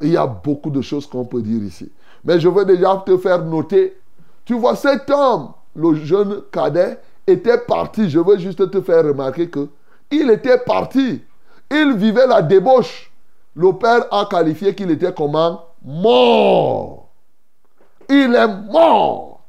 il 0.00 0.10
y 0.10 0.16
a 0.16 0.26
beaucoup 0.26 0.70
de 0.70 0.80
choses 0.80 1.06
qu'on 1.06 1.24
peut 1.24 1.42
dire 1.42 1.62
ici. 1.62 1.90
Mais 2.24 2.40
je 2.40 2.48
veux 2.48 2.64
déjà 2.64 3.02
te 3.06 3.16
faire 3.18 3.44
noter. 3.44 3.96
Tu 4.44 4.54
vois, 4.54 4.76
cet 4.76 5.08
homme, 5.10 5.50
le 5.74 5.94
jeune 5.94 6.42
cadet, 6.50 6.98
était 7.26 7.58
parti. 7.58 8.10
Je 8.10 8.18
veux 8.18 8.38
juste 8.38 8.70
te 8.70 8.80
faire 8.80 9.04
remarquer 9.04 9.48
que 9.48 9.68
il 10.10 10.28
était 10.30 10.58
parti. 10.58 11.22
Il 11.70 11.96
vivait 11.96 12.26
la 12.26 12.42
débauche. 12.42 13.10
Le 13.54 13.72
père 13.72 14.06
a 14.12 14.26
qualifié 14.26 14.74
qu'il 14.74 14.90
était 14.90 15.14
comment? 15.14 15.64
Mort. 15.82 17.08
Il 18.08 18.34
est 18.34 18.48
mort. 18.70 19.40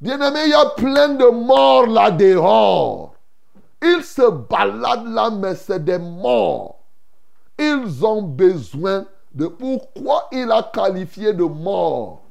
Bien-aimé, 0.00 0.40
il 0.44 0.50
y 0.50 0.54
a 0.54 0.66
plein 0.66 1.10
de 1.10 1.26
morts 1.26 1.86
là 1.86 2.10
dehors. 2.10 3.14
Ils 3.80 4.04
se 4.04 4.30
baladent 4.30 5.12
là, 5.12 5.30
mais 5.30 5.54
c'est 5.54 5.84
des 5.84 5.98
morts. 5.98 6.80
Ils 7.58 8.04
ont 8.04 8.22
besoin 8.22 9.04
de 9.34 9.46
pourquoi 9.46 10.28
il 10.32 10.50
a 10.50 10.62
qualifié 10.62 11.32
de 11.32 11.44
mort? 11.44 12.22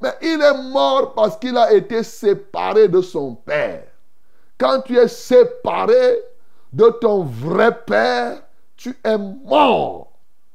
Mais 0.00 0.12
il 0.22 0.40
est 0.40 0.70
mort 0.70 1.14
parce 1.14 1.36
qu'il 1.36 1.56
a 1.56 1.72
été 1.72 2.02
séparé 2.02 2.88
de 2.88 3.00
son 3.00 3.34
père. 3.34 3.84
Quand 4.58 4.80
tu 4.82 4.96
es 4.96 5.08
séparé 5.08 6.18
de 6.72 6.88
ton 7.00 7.22
vrai 7.22 7.76
père, 7.86 8.42
tu 8.78 8.98
es 9.04 9.18
mort. 9.18 10.12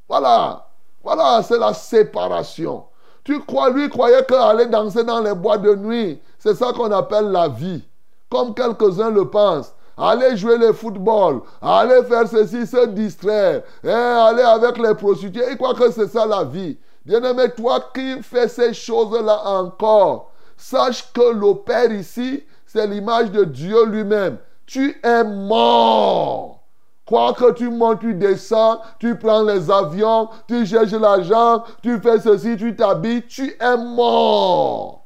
Voilà. 0.09 0.65
Voilà, 1.03 1.43
c'est 1.43 1.59
la 1.59 1.73
séparation. 1.73 2.85
Tu 3.23 3.39
crois, 3.41 3.69
lui 3.69 3.89
croyait 3.89 4.23
qu'aller 4.25 4.65
danser 4.65 5.03
dans 5.03 5.19
les 5.19 5.35
bois 5.35 5.57
de 5.57 5.75
nuit, 5.75 6.21
c'est 6.39 6.55
ça 6.55 6.71
qu'on 6.73 6.91
appelle 6.91 7.29
la 7.29 7.49
vie. 7.49 7.83
Comme 8.29 8.55
quelques-uns 8.55 9.11
le 9.11 9.29
pensent. 9.29 9.73
Aller 9.95 10.35
jouer 10.35 10.57
le 10.57 10.73
football, 10.73 11.41
aller 11.61 12.03
faire 12.05 12.27
ceci, 12.27 12.65
se 12.65 12.87
distraire, 12.87 13.61
hein, 13.83 14.25
aller 14.27 14.41
avec 14.41 14.79
les 14.79 14.95
prostituées. 14.95 15.45
Il 15.51 15.57
croit 15.57 15.75
que 15.75 15.91
c'est 15.91 16.07
ça 16.07 16.25
la 16.25 16.43
vie. 16.43 16.79
Bien-aimé, 17.05 17.51
toi 17.55 17.79
qui 17.93 18.23
fais 18.23 18.47
ces 18.47 18.73
choses-là 18.73 19.39
encore, 19.45 20.31
sache 20.57 21.13
que 21.13 21.33
le 21.33 21.53
Père 21.63 21.91
ici, 21.91 22.43
c'est 22.65 22.87
l'image 22.87 23.29
de 23.29 23.43
Dieu 23.43 23.85
lui-même. 23.85 24.37
Tu 24.65 24.99
es 25.03 25.23
mort. 25.23 26.62
Quoi 27.05 27.33
que 27.33 27.51
tu 27.51 27.69
montes, 27.69 27.99
tu 27.99 28.13
descends, 28.13 28.79
tu 28.97 29.17
prends 29.17 29.43
les 29.43 29.69
avions, 29.69 30.29
tu 30.47 30.65
cherches 30.65 30.91
l'argent, 30.91 31.63
tu 31.81 31.99
fais 31.99 32.19
ceci, 32.19 32.55
tu 32.55 32.75
t'habilles, 32.75 33.25
tu 33.27 33.55
es 33.59 33.77
mort. 33.77 35.03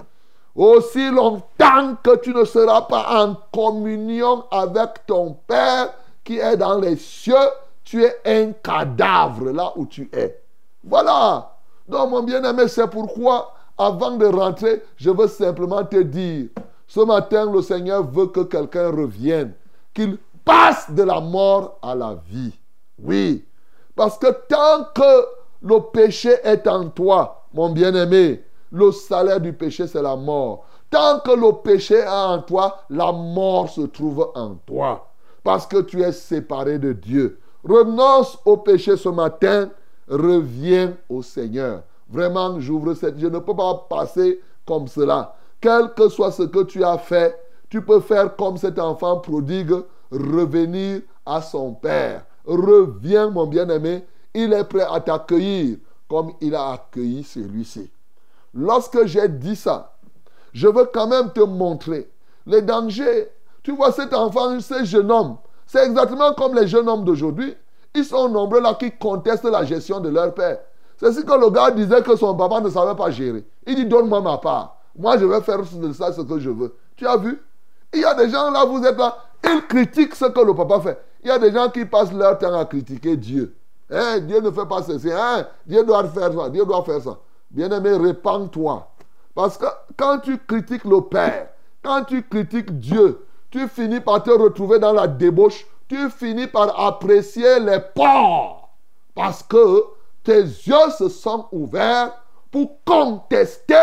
Aussi 0.56 1.10
longtemps 1.10 1.96
que 2.04 2.16
tu 2.18 2.34
ne 2.34 2.44
seras 2.44 2.82
pas 2.82 3.24
en 3.24 3.36
communion 3.52 4.44
avec 4.52 5.06
ton 5.06 5.38
Père 5.48 5.94
qui 6.24 6.40
est 6.40 6.58
dans 6.58 6.80
les 6.80 6.98
cieux, 6.98 7.36
tu 7.84 8.04
es 8.04 8.16
un 8.26 8.52
cadavre 8.52 9.52
là 9.52 9.72
où 9.76 9.86
tu 9.86 10.10
es. 10.12 10.40
Voilà. 10.84 11.52
Donc 11.88 12.10
mon 12.10 12.24
bien-aimé, 12.24 12.68
c'est 12.68 12.88
pourquoi, 12.90 13.54
avant 13.78 14.12
de 14.12 14.26
rentrer, 14.26 14.84
je 14.98 15.10
veux 15.10 15.28
simplement 15.28 15.84
te 15.84 16.02
dire, 16.02 16.48
ce 16.88 17.00
matin, 17.02 17.52
le 17.52 17.62
Seigneur 17.62 18.04
veut 18.04 18.28
que 18.28 18.42
quelqu'un 18.42 18.90
revienne, 18.90 19.54
qu'il 19.94 20.18
passe 20.48 20.90
de 20.90 21.04
la 21.04 21.20
mort 21.20 21.78
à 21.82 21.94
la 21.94 22.18
vie. 22.28 22.58
Oui. 23.04 23.46
Parce 23.96 24.18
que 24.18 24.28
tant 24.48 24.86
que 24.96 25.26
le 25.62 25.80
péché 25.92 26.34
est 26.44 26.66
en 26.68 26.90
toi, 26.90 27.46
mon 27.54 27.70
bien-aimé, 27.70 28.44
le 28.72 28.92
salaire 28.92 29.40
du 29.40 29.54
péché, 29.54 29.88
c'est 29.88 30.02
la 30.02 30.16
mort. 30.16 30.66
Tant 30.90 31.20
que 31.20 31.32
le 31.32 31.52
péché 31.62 31.96
est 31.96 32.08
en 32.08 32.40
toi, 32.40 32.80
la 32.90 33.12
mort 33.12 33.70
se 33.70 33.82
trouve 33.82 34.32
en 34.36 34.56
toi. 34.66 35.08
Parce 35.44 35.66
que 35.66 35.82
tu 35.82 36.02
es 36.02 36.12
séparé 36.12 36.80
de 36.80 36.94
Dieu. 36.94 37.40
Renonce 37.64 38.38
au 38.46 38.58
péché 38.58 38.96
ce 38.98 39.10
matin. 39.10 39.70
Reviens 40.08 40.94
au 41.10 41.22
Seigneur. 41.22 41.82
Vraiment, 42.10 42.60
j'ouvre 42.60 42.94
cette... 42.94 43.20
Je 43.20 43.28
ne 43.28 43.40
peux 43.40 43.56
pas 43.56 43.86
passer 43.90 44.42
comme 44.66 44.88
cela. 44.88 45.36
Quel 45.60 45.94
que 45.94 46.08
soit 46.08 46.32
ce 46.32 46.44
que 46.44 46.64
tu 46.64 46.84
as 46.84 46.98
fait, 46.98 47.38
tu 47.70 47.82
peux 47.82 48.00
faire 48.00 48.36
comme 48.36 48.58
cet 48.58 48.80
enfant 48.80 49.18
prodigue, 49.18 49.74
revenir 50.12 51.02
à 51.26 51.42
son 51.42 51.74
Père. 51.74 52.26
Reviens, 52.46 53.30
mon 53.30 53.46
bien-aimé. 53.46 54.06
Il 54.34 54.54
est 54.54 54.64
prêt 54.64 54.86
à 54.90 55.00
t'accueillir 55.00 55.78
comme 56.08 56.32
il 56.42 56.56
a 56.56 56.72
accueilli 56.72 57.24
celui-ci. 57.24 57.90
Lorsque 58.54 59.06
j'ai 59.06 59.28
dit 59.28 59.56
ça, 59.56 59.98
je 60.54 60.68
veux 60.68 60.86
quand 60.86 61.08
même 61.08 61.32
te 61.32 61.42
montrer 61.42 62.10
les 62.46 62.62
dangers. 62.62 63.30
Tu 63.64 63.76
vois 63.76 63.92
cet 63.92 64.14
enfant, 64.14 64.60
ce 64.60 64.84
jeune 64.86 65.12
homme, 65.12 65.38
c'est 65.66 65.86
exactement 65.86 66.34
comme 66.34 66.56
les 66.56 66.68
jeunes 66.68 66.88
hommes 66.88 67.04
d'aujourd'hui. 67.04 67.56
Ils 67.94 68.06
sont 68.06 68.30
nombreux 68.30 68.62
là 68.62 68.74
qui 68.76 68.92
contestent 68.92 69.44
la 69.44 69.66
gestion 69.66 70.00
de 70.00 70.10
leur 70.10 70.34
père. 70.34 70.60
C'est 70.98 71.12
ce 71.12 71.20
que 71.22 71.34
le 71.34 71.50
gars 71.50 71.72
disait 71.72 72.02
que 72.02 72.16
son 72.16 72.36
papa 72.36 72.62
ne 72.62 72.70
savait 72.70 72.96
pas 72.96 73.12
gérer. 73.12 73.46
Il 73.66 73.76
dit 73.76 73.86
donne-moi 73.86 74.22
ma 74.22 74.38
part. 74.38 74.78
Moi 74.98 75.18
je 75.18 75.26
vais 75.26 75.42
faire 75.42 75.62
de 75.62 75.92
ça 75.94 76.12
ce 76.14 76.22
que 76.22 76.40
je 76.40 76.50
veux. 76.50 76.76
Tu 76.96 77.06
as 77.06 77.18
vu? 77.18 77.40
Il 77.94 78.02
y 78.02 78.06
a 78.06 78.14
des 78.16 78.30
gens 78.30 78.50
là, 78.52 78.66
vous 78.66 78.84
êtes 78.84 78.98
là, 78.98 79.16
ils 79.44 79.68
critiquent 79.68 80.16
ce 80.16 80.26
que 80.26 80.40
le 80.40 80.54
papa 80.54 80.80
fait. 80.82 81.00
Il 81.24 81.28
y 81.28 81.32
a 81.32 81.40
des 81.40 81.52
gens 81.52 81.70
qui 81.70 81.86
passent 81.86 82.14
leur 82.14 82.38
temps 82.38 82.58
à 82.58 82.66
critiquer 82.66 83.18
Dieu. 83.18 83.56
Hein, 83.90 84.20
Dieu 84.20 84.40
ne 84.40 84.52
fait 84.52 84.66
pas 84.66 84.84
ceci. 84.84 85.12
Hein, 85.12 85.48
Dieu 85.66 85.84
doit 85.84 86.04
faire 86.10 86.34
ça. 86.34 86.50
Dieu 86.50 86.66
doit 86.66 86.84
faire 86.84 87.02
ça. 87.02 87.18
Bien-aimé, 87.50 87.96
répands-toi. 87.96 88.88
Parce 89.34 89.58
que 89.58 89.66
quand 89.96 90.20
tu 90.20 90.38
critiques 90.40 90.84
le 90.84 91.02
Père, 91.02 91.50
quand 91.84 92.04
tu 92.04 92.24
critiques 92.24 92.78
Dieu, 92.80 93.26
tu 93.50 93.68
finis 93.68 94.02
par 94.02 94.24
te 94.24 94.32
retrouver 94.32 94.80
dans 94.80 94.94
la 94.94 95.08
débauche. 95.08 95.66
Tu 95.88 96.10
finis 96.10 96.48
par 96.48 96.80
apprécier 96.80 97.60
les 97.60 97.80
porcs. 97.96 98.70
Parce 99.16 99.42
que 99.42 99.86
tes 100.24 100.42
yeux 100.42 100.90
se 100.98 101.08
sont 101.08 101.48
ouverts 101.52 102.12
pour 102.52 102.84
contester 102.84 103.76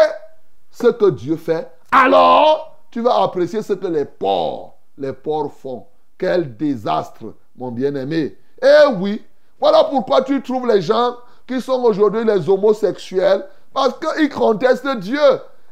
ce 0.70 0.88
que 0.88 1.10
Dieu 1.10 1.36
fait. 1.36 1.70
Alors, 1.90 2.76
tu 2.90 3.00
vas 3.00 3.22
apprécier 3.22 3.62
ce 3.62 3.72
que 3.72 3.86
les 3.86 4.04
porcs, 4.04 4.73
les 4.98 5.12
porcs 5.12 5.52
font. 5.52 5.86
Quel 6.16 6.56
désastre, 6.56 7.34
mon 7.56 7.70
bien-aimé. 7.70 8.36
Eh 8.62 8.94
oui, 8.98 9.22
voilà 9.60 9.84
pourquoi 9.84 10.22
tu 10.22 10.40
trouves 10.42 10.66
les 10.66 10.80
gens 10.80 11.16
qui 11.46 11.60
sont 11.60 11.82
aujourd'hui 11.82 12.24
les 12.24 12.48
homosexuels, 12.48 13.44
parce 13.72 13.94
qu'ils 13.98 14.30
contestent 14.30 14.96
Dieu. 14.98 15.18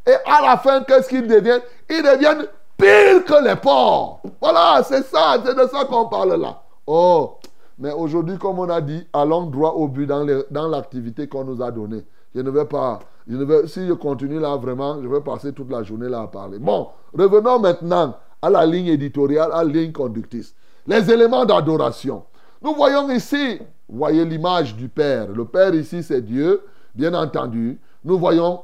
Et 0.07 0.15
à 0.27 0.43
la 0.43 0.57
fin, 0.57 0.83
qu'est-ce 0.83 1.09
qu'ils 1.09 1.27
deviennent? 1.27 1.63
Ils 1.89 2.03
deviennent 2.03 2.47
pire 2.77 3.25
que 3.25 3.45
les 3.45 3.57
porcs. 3.57 4.21
Voilà, 4.41 4.83
c'est 4.83 5.05
ça, 5.05 5.37
c'est 5.45 5.55
de 5.55 5.67
ça 5.69 5.85
qu'on 5.85 6.07
parle 6.07 6.41
là. 6.41 6.61
Oh, 6.87 7.39
mais 7.79 7.93
aujourd'hui, 7.93 8.37
comme 8.37 8.59
on 8.59 8.69
a 8.69 8.81
dit, 8.81 9.07
allons 9.13 9.47
droit 9.47 9.71
au 9.71 9.87
but 9.89 10.07
dans 10.07 10.69
l'activité 10.69 11.29
qu'on 11.29 11.45
nous 11.45 11.63
a 11.63 11.71
donnée. 11.71 12.05
Je 12.35 12.41
ne 12.41 12.51
vais 12.51 12.65
pas, 12.65 12.99
je 13.29 13.37
ne 13.37 13.45
vais, 13.45 13.67
si 13.69 13.87
je 13.87 13.93
continue 13.93 14.41
là 14.41 14.57
vraiment, 14.57 15.01
je 15.03 15.09
vais 15.09 15.21
passer 15.21 15.53
toute 15.53 15.71
la 15.71 15.83
journée 15.83 16.09
là 16.09 16.23
à 16.23 16.27
parler. 16.27 16.59
Bon, 16.59 16.89
revenons 17.17 17.61
maintenant 17.61 18.15
à 18.43 18.51
la 18.51 18.67
ligne 18.67 18.89
éditoriale, 18.89 19.51
à 19.53 19.63
la 19.63 19.73
ligne 19.73 19.93
conductrice. 19.93 20.55
Les 20.87 21.11
éléments 21.11 21.45
d'adoration. 21.45 22.25
Nous 22.61 22.75
voyons 22.75 23.09
ici, 23.11 23.61
voyez 23.89 24.25
l'image 24.25 24.75
du 24.75 24.89
Père. 24.89 25.29
Le 25.29 25.45
Père 25.45 25.75
ici, 25.75 26.03
c'est 26.03 26.21
Dieu, 26.21 26.63
bien 26.95 27.15
entendu. 27.15 27.79
Nous 28.05 28.19
voyons 28.19 28.63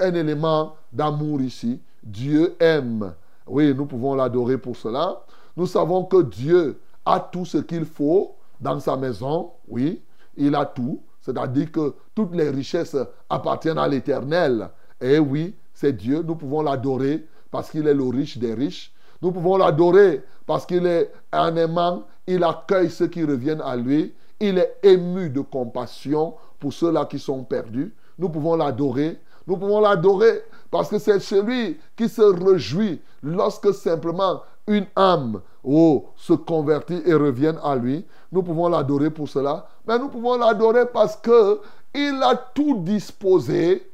un 0.00 0.14
élément 0.14 0.74
d'amour 0.92 1.40
ici. 1.40 1.80
Dieu 2.02 2.54
aime. 2.60 3.14
Oui, 3.46 3.74
nous 3.74 3.86
pouvons 3.86 4.14
l'adorer 4.14 4.58
pour 4.58 4.76
cela. 4.76 5.20
Nous 5.56 5.66
savons 5.66 6.04
que 6.04 6.22
Dieu 6.22 6.78
a 7.04 7.20
tout 7.20 7.44
ce 7.44 7.58
qu'il 7.58 7.86
faut 7.86 8.36
dans 8.60 8.78
sa 8.80 8.96
maison. 8.96 9.50
Oui, 9.66 10.02
il 10.36 10.54
a 10.54 10.66
tout. 10.66 11.00
C'est-à-dire 11.20 11.72
que 11.72 11.94
toutes 12.14 12.34
les 12.34 12.50
richesses 12.50 12.96
appartiennent 13.28 13.78
à 13.78 13.88
l'Éternel. 13.88 14.68
Et 15.00 15.18
oui, 15.18 15.54
c'est 15.72 15.92
Dieu. 15.92 16.22
Nous 16.22 16.34
pouvons 16.34 16.62
l'adorer 16.62 17.26
parce 17.50 17.70
qu'il 17.70 17.86
est 17.86 17.94
le 17.94 18.04
riche 18.04 18.38
des 18.38 18.54
riches. 18.54 18.92
Nous 19.22 19.32
pouvons 19.32 19.56
l'adorer 19.56 20.22
parce 20.46 20.64
qu'il 20.66 20.86
est 20.86 21.12
un 21.32 21.54
aimant. 21.56 22.04
Il 22.26 22.44
accueille 22.44 22.90
ceux 22.90 23.08
qui 23.08 23.24
reviennent 23.24 23.60
à 23.60 23.76
lui. 23.76 24.14
Il 24.40 24.58
est 24.58 24.78
ému 24.82 25.30
de 25.30 25.40
compassion 25.40 26.34
pour 26.58 26.72
ceux-là 26.72 27.04
qui 27.04 27.18
sont 27.18 27.44
perdus 27.44 27.94
nous 28.20 28.28
pouvons 28.28 28.54
l'adorer. 28.54 29.18
Nous 29.46 29.56
pouvons 29.56 29.80
l'adorer 29.80 30.42
parce 30.70 30.90
que 30.90 30.98
c'est 30.98 31.18
celui 31.18 31.78
qui 31.96 32.08
se 32.08 32.20
réjouit 32.20 33.00
lorsque 33.22 33.74
simplement 33.74 34.42
une 34.66 34.86
âme 34.94 35.40
oh, 35.64 36.10
se 36.16 36.34
convertit 36.34 37.02
et 37.06 37.14
revient 37.14 37.54
à 37.64 37.74
lui. 37.74 38.06
Nous 38.30 38.42
pouvons 38.42 38.68
l'adorer 38.68 39.10
pour 39.10 39.28
cela. 39.28 39.66
Mais 39.88 39.98
nous 39.98 40.08
pouvons 40.08 40.36
l'adorer 40.36 40.84
parce 40.86 41.16
que 41.16 41.60
il 41.94 42.20
a 42.22 42.36
tout 42.54 42.80
disposé 42.80 43.89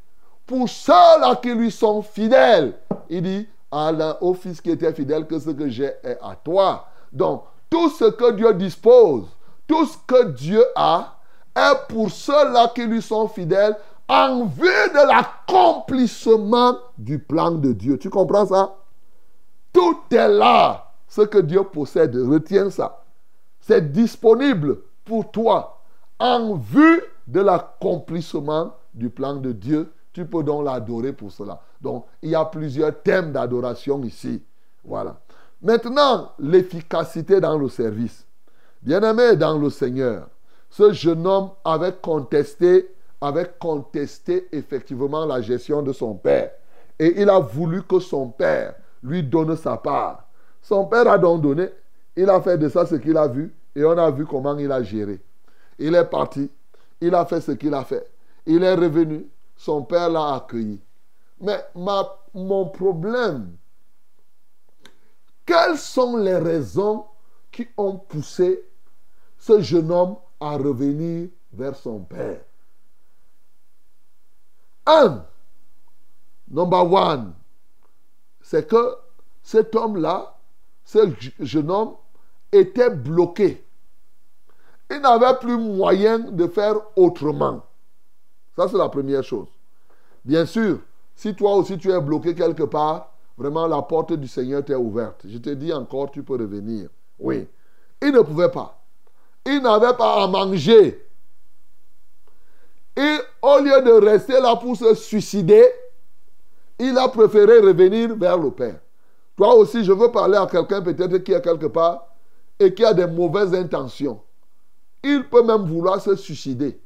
pour 0.46 0.68
ceux-là 0.68 1.36
qui 1.42 1.52
lui 1.52 1.70
sont 1.70 2.02
fidèles. 2.02 2.74
Il 3.08 3.22
dit 3.22 3.48
à 3.70 4.22
au 4.22 4.34
fils 4.34 4.60
qui 4.60 4.70
était 4.70 4.92
fidèle 4.92 5.26
que 5.26 5.38
ce 5.38 5.50
que 5.50 5.68
j'ai 5.68 5.92
est 6.02 6.18
à 6.22 6.36
toi. 6.36 6.86
Donc, 7.12 7.44
tout 7.68 7.90
ce 7.90 8.04
que 8.04 8.32
Dieu 8.32 8.54
dispose, 8.54 9.24
tout 9.66 9.84
ce 9.86 9.98
que 10.06 10.28
Dieu 10.30 10.64
a, 10.76 11.16
est 11.54 11.88
pour 11.88 12.10
ceux-là 12.10 12.70
qui 12.74 12.86
lui 12.86 13.02
sont 13.02 13.28
fidèles 13.28 13.76
en 14.08 14.44
vue 14.44 14.62
de 14.94 15.06
l'accomplissement 15.06 16.76
du 16.96 17.18
plan 17.18 17.50
de 17.50 17.72
Dieu. 17.72 17.98
Tu 17.98 18.08
comprends 18.08 18.46
ça? 18.46 18.76
Tout 19.72 19.98
est 20.10 20.28
là. 20.28 20.92
Ce 21.08 21.22
que 21.22 21.38
Dieu 21.38 21.64
possède, 21.64 22.14
retiens 22.16 22.70
ça. 22.70 23.02
C'est 23.60 23.92
disponible 23.92 24.78
pour 25.04 25.30
toi 25.30 25.80
en 26.18 26.54
vue 26.54 27.02
de 27.26 27.40
l'accomplissement 27.40 28.74
du 28.94 29.10
plan 29.10 29.34
de 29.34 29.52
Dieu. 29.52 29.92
Tu 30.16 30.24
peux 30.24 30.42
donc 30.42 30.64
l'adorer 30.64 31.12
pour 31.12 31.30
cela. 31.30 31.60
Donc, 31.78 32.06
il 32.22 32.30
y 32.30 32.34
a 32.34 32.42
plusieurs 32.46 33.02
thèmes 33.02 33.32
d'adoration 33.32 34.02
ici. 34.02 34.42
Voilà. 34.82 35.20
Maintenant, 35.60 36.32
l'efficacité 36.38 37.38
dans 37.38 37.58
le 37.58 37.68
service. 37.68 38.24
Bien-aimé 38.80 39.36
dans 39.36 39.58
le 39.58 39.68
Seigneur, 39.68 40.26
ce 40.70 40.90
jeune 40.94 41.26
homme 41.26 41.50
avait 41.62 41.92
contesté 42.00 42.88
avait 43.20 43.52
contesté 43.58 44.48
effectivement 44.52 45.26
la 45.26 45.42
gestion 45.42 45.82
de 45.82 45.92
son 45.92 46.14
père. 46.14 46.50
Et 46.98 47.20
il 47.20 47.28
a 47.28 47.38
voulu 47.38 47.82
que 47.82 48.00
son 48.00 48.30
père 48.30 48.74
lui 49.02 49.22
donne 49.22 49.54
sa 49.54 49.76
part. 49.76 50.26
Son 50.62 50.86
père 50.86 51.10
a 51.10 51.18
donc 51.18 51.42
donné. 51.42 51.68
Il 52.16 52.30
a 52.30 52.40
fait 52.40 52.56
de 52.56 52.70
ça 52.70 52.86
ce 52.86 52.94
qu'il 52.94 53.18
a 53.18 53.28
vu. 53.28 53.54
Et 53.74 53.84
on 53.84 53.98
a 53.98 54.10
vu 54.10 54.24
comment 54.24 54.56
il 54.56 54.72
a 54.72 54.82
géré. 54.82 55.20
Il 55.78 55.94
est 55.94 56.06
parti. 56.06 56.50
Il 57.02 57.14
a 57.14 57.26
fait 57.26 57.42
ce 57.42 57.52
qu'il 57.52 57.74
a 57.74 57.84
fait. 57.84 58.06
Il 58.46 58.62
est 58.62 58.74
revenu. 58.74 59.26
Son 59.56 59.82
père 59.82 60.10
l'a 60.10 60.34
accueilli. 60.34 60.80
Mais 61.40 61.64
ma, 61.74 62.08
mon 62.34 62.68
problème, 62.68 63.56
quelles 65.44 65.78
sont 65.78 66.16
les 66.16 66.36
raisons 66.36 67.06
qui 67.50 67.66
ont 67.76 67.96
poussé 67.96 68.68
ce 69.38 69.60
jeune 69.60 69.90
homme 69.90 70.16
à 70.40 70.56
revenir 70.56 71.28
vers 71.52 71.76
son 71.76 72.00
père? 72.00 72.40
Un, 74.86 75.24
number 76.48 76.92
one, 76.92 77.34
c'est 78.40 78.68
que 78.68 78.96
cet 79.42 79.74
homme-là, 79.74 80.36
ce 80.84 81.12
jeune 81.40 81.70
homme, 81.70 81.96
était 82.52 82.90
bloqué. 82.90 83.64
Il 84.90 85.00
n'avait 85.00 85.38
plus 85.38 85.56
moyen 85.56 86.18
de 86.18 86.46
faire 86.46 86.76
autrement. 86.96 87.64
Ça, 88.56 88.66
c'est 88.68 88.78
la 88.78 88.88
première 88.88 89.22
chose. 89.22 89.48
Bien 90.24 90.46
sûr, 90.46 90.78
si 91.14 91.34
toi 91.34 91.54
aussi 91.54 91.78
tu 91.78 91.90
es 91.90 92.00
bloqué 92.00 92.34
quelque 92.34 92.64
part, 92.64 93.12
vraiment 93.36 93.66
la 93.66 93.82
porte 93.82 94.14
du 94.14 94.26
Seigneur 94.26 94.64
t'est 94.64 94.74
ouverte. 94.74 95.22
Je 95.24 95.38
te 95.38 95.50
dis 95.50 95.72
encore, 95.72 96.10
tu 96.10 96.22
peux 96.22 96.34
revenir. 96.34 96.88
Oui. 97.18 97.46
Il 98.02 98.12
ne 98.12 98.20
pouvait 98.20 98.50
pas. 98.50 98.82
Il 99.44 99.62
n'avait 99.62 99.96
pas 99.96 100.24
à 100.24 100.26
manger. 100.26 101.06
Et 102.96 103.16
au 103.42 103.58
lieu 103.58 103.82
de 103.82 104.04
rester 104.04 104.40
là 104.40 104.56
pour 104.56 104.76
se 104.76 104.94
suicider, 104.94 105.64
il 106.78 106.96
a 106.96 107.08
préféré 107.08 107.58
revenir 107.60 108.16
vers 108.16 108.38
le 108.38 108.50
Père. 108.50 108.80
Toi 109.36 109.54
aussi, 109.54 109.84
je 109.84 109.92
veux 109.92 110.10
parler 110.10 110.36
à 110.36 110.46
quelqu'un 110.46 110.80
peut-être 110.80 111.18
qui 111.18 111.32
est 111.32 111.42
quelque 111.42 111.66
part 111.66 112.06
et 112.58 112.72
qui 112.72 112.84
a 112.84 112.94
des 112.94 113.06
mauvaises 113.06 113.54
intentions. 113.54 114.20
Il 115.02 115.28
peut 115.28 115.42
même 115.42 115.66
vouloir 115.66 116.00
se 116.00 116.16
suicider. 116.16 116.80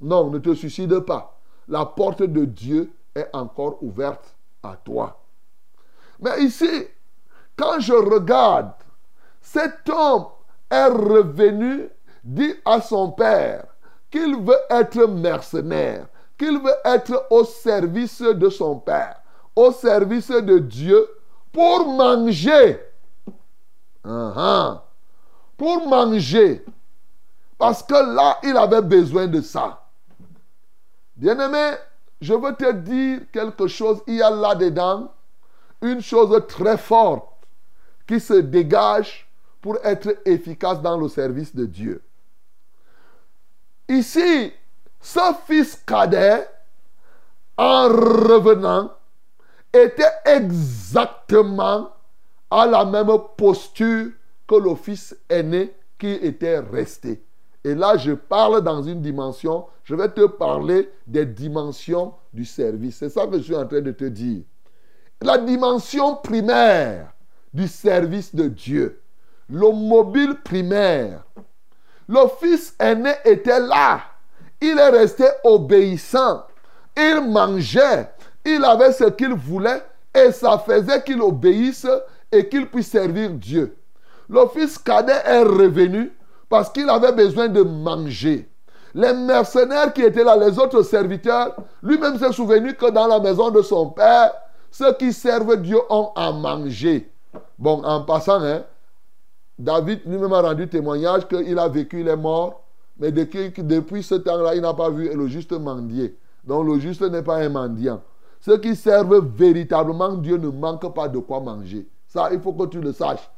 Non, 0.00 0.30
ne 0.30 0.38
te 0.38 0.54
suicide 0.54 1.00
pas. 1.00 1.38
La 1.68 1.86
porte 1.86 2.22
de 2.22 2.44
Dieu 2.44 2.92
est 3.14 3.28
encore 3.32 3.82
ouverte 3.82 4.36
à 4.62 4.76
toi. 4.76 5.20
Mais 6.20 6.42
ici, 6.42 6.86
quand 7.56 7.80
je 7.80 7.92
regarde, 7.92 8.72
cet 9.40 9.88
homme 9.88 10.26
est 10.70 10.86
revenu, 10.86 11.88
dit 12.22 12.54
à 12.64 12.80
son 12.80 13.10
père 13.10 13.66
qu'il 14.10 14.36
veut 14.36 14.58
être 14.70 15.06
mercenaire, 15.06 16.06
qu'il 16.38 16.60
veut 16.60 16.76
être 16.84 17.26
au 17.30 17.44
service 17.44 18.20
de 18.20 18.50
son 18.50 18.78
père, 18.78 19.20
au 19.54 19.72
service 19.72 20.28
de 20.28 20.58
Dieu 20.58 21.08
pour 21.52 21.86
manger. 21.86 22.80
Uh-huh. 24.04 24.80
Pour 25.56 25.88
manger. 25.88 26.64
Parce 27.58 27.82
que 27.82 27.94
là, 27.94 28.38
il 28.42 28.56
avait 28.56 28.82
besoin 28.82 29.26
de 29.26 29.40
ça. 29.40 29.85
Bien-aimé, 31.16 31.76
je 32.20 32.34
veux 32.34 32.54
te 32.54 32.70
dire 32.72 33.20
quelque 33.32 33.66
chose. 33.66 34.02
Il 34.06 34.16
y 34.16 34.22
a 34.22 34.30
là-dedans 34.30 35.12
une 35.82 36.00
chose 36.00 36.42
très 36.46 36.76
forte 36.76 37.28
qui 38.06 38.20
se 38.20 38.34
dégage 38.34 39.26
pour 39.60 39.78
être 39.82 40.16
efficace 40.24 40.80
dans 40.80 40.98
le 40.98 41.08
service 41.08 41.54
de 41.54 41.66
Dieu. 41.66 42.02
Ici, 43.88 44.52
ce 45.00 45.34
fils 45.46 45.76
cadet, 45.86 46.48
en 47.56 47.88
revenant, 47.88 48.92
était 49.72 50.12
exactement 50.24 51.90
à 52.50 52.66
la 52.66 52.84
même 52.84 53.10
posture 53.36 54.10
que 54.46 54.54
le 54.54 54.74
fils 54.74 55.16
aîné 55.28 55.74
qui 55.98 56.10
était 56.10 56.58
resté. 56.58 57.25
Et 57.66 57.74
là, 57.74 57.96
je 57.96 58.12
parle 58.12 58.62
dans 58.62 58.80
une 58.80 59.02
dimension, 59.02 59.66
je 59.82 59.96
vais 59.96 60.08
te 60.08 60.24
parler 60.24 60.88
des 61.04 61.26
dimensions 61.26 62.14
du 62.32 62.44
service. 62.44 62.98
C'est 62.98 63.08
ça 63.08 63.26
que 63.26 63.38
je 63.38 63.42
suis 63.42 63.56
en 63.56 63.66
train 63.66 63.80
de 63.80 63.90
te 63.90 64.04
dire. 64.04 64.44
La 65.20 65.36
dimension 65.36 66.14
primaire 66.14 67.12
du 67.52 67.66
service 67.66 68.32
de 68.32 68.46
Dieu, 68.46 69.00
le 69.50 69.72
mobile 69.72 70.36
primaire. 70.44 71.24
Le 72.08 72.20
fils 72.38 72.72
aîné 72.78 73.14
était 73.24 73.58
là. 73.58 74.00
Il 74.60 74.78
est 74.78 74.90
resté 74.90 75.24
obéissant. 75.42 76.44
Il 76.96 77.20
mangeait. 77.32 78.08
Il 78.44 78.64
avait 78.64 78.92
ce 78.92 79.10
qu'il 79.10 79.34
voulait 79.34 79.82
et 80.14 80.30
ça 80.30 80.56
faisait 80.64 81.02
qu'il 81.02 81.20
obéisse 81.20 81.88
et 82.30 82.48
qu'il 82.48 82.68
puisse 82.68 82.92
servir 82.92 83.30
Dieu. 83.30 83.76
Le 84.28 84.46
fils 84.54 84.78
cadet 84.78 85.20
est 85.24 85.42
revenu 85.42 86.12
parce 86.48 86.70
qu'il 86.70 86.88
avait 86.88 87.12
besoin 87.12 87.48
de 87.48 87.62
manger. 87.62 88.48
Les 88.94 89.12
mercenaires 89.12 89.92
qui 89.92 90.02
étaient 90.02 90.24
là, 90.24 90.36
les 90.36 90.58
autres 90.58 90.82
serviteurs, 90.82 91.54
lui-même 91.82 92.18
s'est 92.18 92.32
souvenu 92.32 92.74
que 92.74 92.90
dans 92.90 93.06
la 93.06 93.20
maison 93.20 93.50
de 93.50 93.60
son 93.62 93.90
père, 93.90 94.32
ceux 94.70 94.92
qui 94.94 95.12
servent 95.12 95.60
Dieu 95.60 95.78
ont 95.90 96.10
à 96.16 96.32
manger. 96.32 97.10
Bon, 97.58 97.82
en 97.84 98.02
passant, 98.02 98.42
hein, 98.42 98.62
David 99.58 100.00
lui-même 100.06 100.32
a 100.32 100.40
rendu 100.40 100.68
témoignage 100.68 101.28
qu'il 101.28 101.58
a 101.58 101.68
vécu, 101.68 102.00
il 102.00 102.08
est 102.08 102.16
mort, 102.16 102.62
mais 102.98 103.12
depuis, 103.12 103.52
depuis 103.56 104.02
ce 104.02 104.14
temps-là, 104.14 104.54
il 104.54 104.62
n'a 104.62 104.74
pas 104.74 104.90
vu 104.90 105.14
le 105.14 105.26
juste 105.26 105.52
mendier. 105.52 106.16
Donc 106.44 106.66
le 106.66 106.78
juste 106.78 107.02
n'est 107.02 107.22
pas 107.22 107.36
un 107.36 107.48
mendiant. 107.48 108.00
Ceux 108.40 108.58
qui 108.58 108.76
servent 108.76 109.26
véritablement 109.36 110.14
Dieu 110.14 110.36
ne 110.36 110.48
manquent 110.48 110.94
pas 110.94 111.08
de 111.08 111.18
quoi 111.18 111.40
manger. 111.40 111.86
Ça, 112.06 112.28
il 112.32 112.40
faut 112.40 112.52
que 112.52 112.66
tu 112.66 112.80
le 112.80 112.92
saches. 112.92 113.30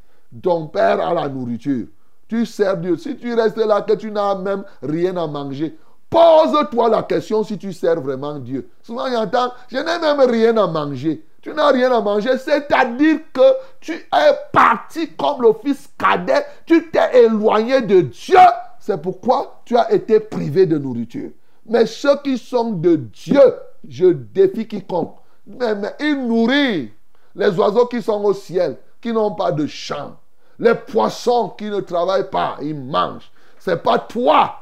Ton 0.42 0.66
père 0.66 1.00
a 1.00 1.14
la 1.14 1.28
nourriture. 1.28 1.86
Tu 2.28 2.44
sers 2.44 2.76
Dieu. 2.76 2.96
Si 2.96 3.16
tu 3.16 3.34
restes 3.34 3.56
là, 3.56 3.82
que 3.82 3.94
tu 3.94 4.10
n'as 4.10 4.34
même 4.34 4.64
rien 4.82 5.16
à 5.16 5.26
manger, 5.26 5.76
pose-toi 6.10 6.88
la 6.90 7.02
question 7.02 7.42
si 7.42 7.58
tu 7.58 7.72
sers 7.72 8.00
vraiment 8.00 8.38
Dieu. 8.38 8.68
Souvent, 8.82 9.06
il 9.06 9.16
entend, 9.16 9.52
je 9.68 9.78
n'ai 9.78 9.98
même 9.98 10.20
rien 10.20 10.56
à 10.56 10.66
manger. 10.66 11.24
Tu 11.40 11.54
n'as 11.54 11.70
rien 11.70 11.90
à 11.92 12.00
manger, 12.00 12.36
c'est-à-dire 12.36 13.20
que 13.32 13.40
tu 13.80 13.92
es 13.92 14.32
parti 14.52 15.10
comme 15.12 15.42
le 15.42 15.52
fils 15.64 15.88
cadet, 15.96 16.44
tu 16.66 16.90
t'es 16.90 17.24
éloigné 17.24 17.80
de 17.80 18.00
Dieu. 18.02 18.38
C'est 18.80 19.00
pourquoi 19.00 19.62
tu 19.64 19.76
as 19.76 19.92
été 19.92 20.20
privé 20.20 20.66
de 20.66 20.78
nourriture. 20.78 21.30
Mais 21.64 21.86
ceux 21.86 22.16
qui 22.24 22.38
sont 22.38 22.72
de 22.72 22.96
Dieu, 22.96 23.40
je 23.88 24.06
défie 24.06 24.66
quiconque. 24.66 25.16
Mais, 25.46 25.74
mais 25.74 25.94
il 26.00 26.26
nourrit 26.26 26.90
les 27.34 27.58
oiseaux 27.58 27.86
qui 27.86 28.02
sont 28.02 28.22
au 28.24 28.34
ciel, 28.34 28.76
qui 29.00 29.12
n'ont 29.12 29.34
pas 29.34 29.52
de 29.52 29.66
champ. 29.66 30.16
Les 30.58 30.74
poissons 30.74 31.50
qui 31.50 31.66
ne 31.66 31.80
travaillent 31.80 32.30
pas, 32.30 32.56
ils 32.60 32.74
mangent. 32.74 33.30
Ce 33.58 33.70
n'est 33.70 33.76
pas 33.76 33.98
toi 33.98 34.56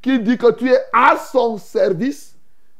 qui 0.00 0.20
dis 0.20 0.38
que 0.38 0.52
tu 0.52 0.70
es 0.70 0.80
à 0.92 1.16
son 1.16 1.58
service 1.58 2.36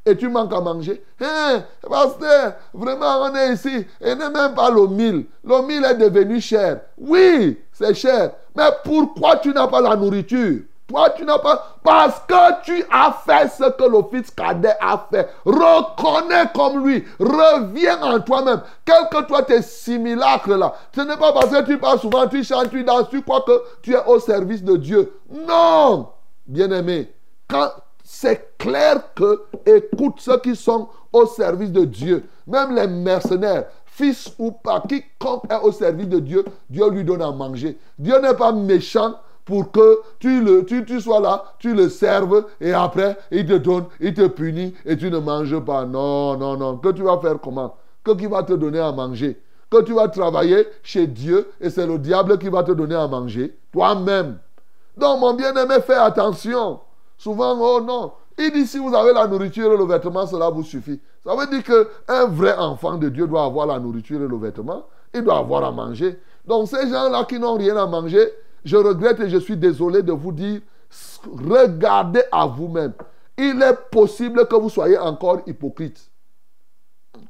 et 0.07 0.17
tu 0.17 0.29
manques 0.29 0.53
à 0.53 0.61
manger. 0.61 1.05
Hein, 1.21 1.65
pasteur, 1.89 2.55
vraiment, 2.73 3.23
on 3.23 3.35
est 3.35 3.55
ici 3.55 3.87
et 4.01 4.15
n'est 4.15 4.31
même 4.31 4.55
pas 4.55 4.71
le 4.71 4.87
mille. 4.87 5.27
Le 5.45 5.67
mille 5.67 5.85
est 5.85 5.97
devenu 5.97 6.41
cher. 6.41 6.81
Oui, 6.97 7.59
c'est 7.73 7.95
cher. 7.95 8.33
Mais 8.57 8.71
pourquoi 8.85 9.37
tu 9.37 9.53
n'as 9.53 9.67
pas 9.67 9.81
la 9.81 9.97
nourriture? 9.97 10.63
Toi, 10.89 11.11
tu 11.11 11.25
n'as 11.25 11.39
pas. 11.39 11.79
Parce 11.85 12.21
que 12.21 12.63
tu 12.65 12.83
as 12.91 13.13
fait 13.25 13.49
ce 13.49 13.71
que 13.71 13.85
le 13.85 14.03
fils 14.11 14.31
cadet 14.31 14.75
a 14.81 15.07
fait. 15.11 15.29
Reconnais 15.45 16.51
comme 16.55 16.85
lui. 16.87 17.05
Reviens 17.21 18.03
en 18.03 18.21
toi-même. 18.21 18.63
Quel 18.87 19.09
que 19.11 19.27
toi 19.27 19.43
tes 19.43 19.61
simulacres 19.61 20.57
là. 20.57 20.75
Ce 20.95 21.03
n'est 21.03 21.19
pas 21.19 21.33
parce 21.33 21.51
que 21.51 21.63
tu 21.65 21.79
parles 21.79 22.01
souvent, 22.01 22.27
tu 22.27 22.43
chantes, 22.43 22.71
tu 22.71 22.83
danses, 22.85 23.11
tu 23.11 23.23
crois 23.23 23.43
que 23.43 23.63
tu 23.83 23.93
es 23.93 24.05
au 24.07 24.19
service 24.19 24.65
de 24.65 24.77
Dieu. 24.77 25.13
Non! 25.31 26.09
Bien-aimé, 26.47 27.13
quand 27.47 27.69
c'est 28.03 28.57
clair 28.57 29.03
que, 29.15 29.43
écoute 29.67 30.15
ceux 30.21 30.39
qui 30.39 30.57
sont 30.57 30.89
au 31.13 31.27
service 31.27 31.71
de 31.71 31.85
Dieu, 31.85 32.27
même 32.47 32.75
les 32.75 32.87
mercenaires, 32.87 33.67
fils 33.85 34.33
ou 34.39 34.53
pas, 34.53 34.83
quiconque 34.89 35.45
est 35.51 35.63
au 35.63 35.71
service 35.71 36.09
de 36.09 36.21
Dieu, 36.21 36.47
Dieu 36.71 36.89
lui 36.89 37.05
donne 37.05 37.21
à 37.21 37.31
manger. 37.31 37.79
Dieu 37.99 38.19
n'est 38.21 38.33
pas 38.33 38.53
méchant 38.53 39.17
pour 39.49 39.73
que 39.73 40.03
tu, 40.19 41.01
sois 41.01 41.21
là, 41.21 41.43
tu 41.59 41.75
le 41.75 41.89
serves 41.89 42.45
et 42.61 42.75
après, 42.75 43.17
il 43.31 43.47
te 43.47 43.55
donne, 43.55 43.87
il 43.99 44.13
te 44.13 44.27
punit 44.27 44.75
et 44.85 44.95
tu 44.95 45.11
ne 45.11 45.17
manges 45.17 45.59
pas. 45.61 45.87
Non, 45.87 46.37
non, 46.37 46.59
non. 46.59 46.77
Que 46.77 46.91
tu 46.91 47.01
vas 47.01 47.19
faire 47.19 47.41
comment? 47.41 47.75
Que 48.05 48.11
qui 48.11 48.27
va 48.27 48.43
te 48.43 48.53
donner 48.53 48.79
à 48.79 48.93
manger? 48.93 49.41
Que 49.71 49.81
tu 49.81 49.95
vas 49.95 50.09
travailler 50.09 50.67
chez 50.83 51.07
Dieu 51.07 51.49
et 51.63 51.71
c'est 51.71 51.87
le 51.87 51.99
diable 51.99 52.37
qui 52.37 52.51
va 52.51 52.63
te 52.63 52.73
donner 52.73 52.95
à 52.95 53.09
manger? 53.09 53.57
Toi-même. 53.73 54.37
Donc, 54.99 55.21
mon 55.21 55.33
bien-aimé, 55.33 55.77
fais 55.81 55.95
attention. 55.95 56.81
Souvent, 57.17 57.57
oh 57.59 57.81
non. 57.81 58.13
Il 58.37 58.53
dit 58.53 58.67
si 58.67 58.79
vous 58.79 58.95
avez 58.95 59.15
la 59.15 59.27
nourriture 59.27 59.73
et 59.73 59.79
le 59.79 59.85
vêtement, 59.85 60.27
cela 60.27 60.51
vous 60.51 60.63
suffit. 60.63 61.01
Ça 61.25 61.35
veut 61.35 61.47
dire 61.47 61.65
qu'un 61.65 62.27
vrai 62.27 62.55
enfant 62.59 62.99
de 62.99 63.09
Dieu 63.09 63.27
doit 63.27 63.45
avoir 63.45 63.67
la 63.67 63.79
nourriture 63.79 64.23
et 64.23 64.29
le 64.29 64.37
vêtement. 64.37 64.85
Il 65.15 65.23
doit 65.23 65.39
avoir 65.39 65.65
à 65.65 65.73
manger. 65.73 66.21
Donc, 66.47 66.69
ces 66.69 66.87
gens-là 66.91 67.25
qui 67.25 67.39
n'ont 67.39 67.55
rien 67.57 67.79
à 67.79 67.87
manger, 67.87 68.31
je 68.65 68.77
regrette 68.77 69.21
et 69.21 69.31
je 69.31 69.39
suis 69.39 69.57
désolé 69.57 70.03
de 70.03 70.13
vous 70.13 70.33
dire, 70.33 70.61
regardez 71.27 72.23
à 72.33 72.47
vous-même. 72.47 72.93
il 73.37 73.63
est 73.63 73.91
possible 73.91 74.47
que 74.47 74.57
vous 74.57 74.71
soyez 74.71 74.99
encore 74.99 75.41
hypocrite. 75.47 76.11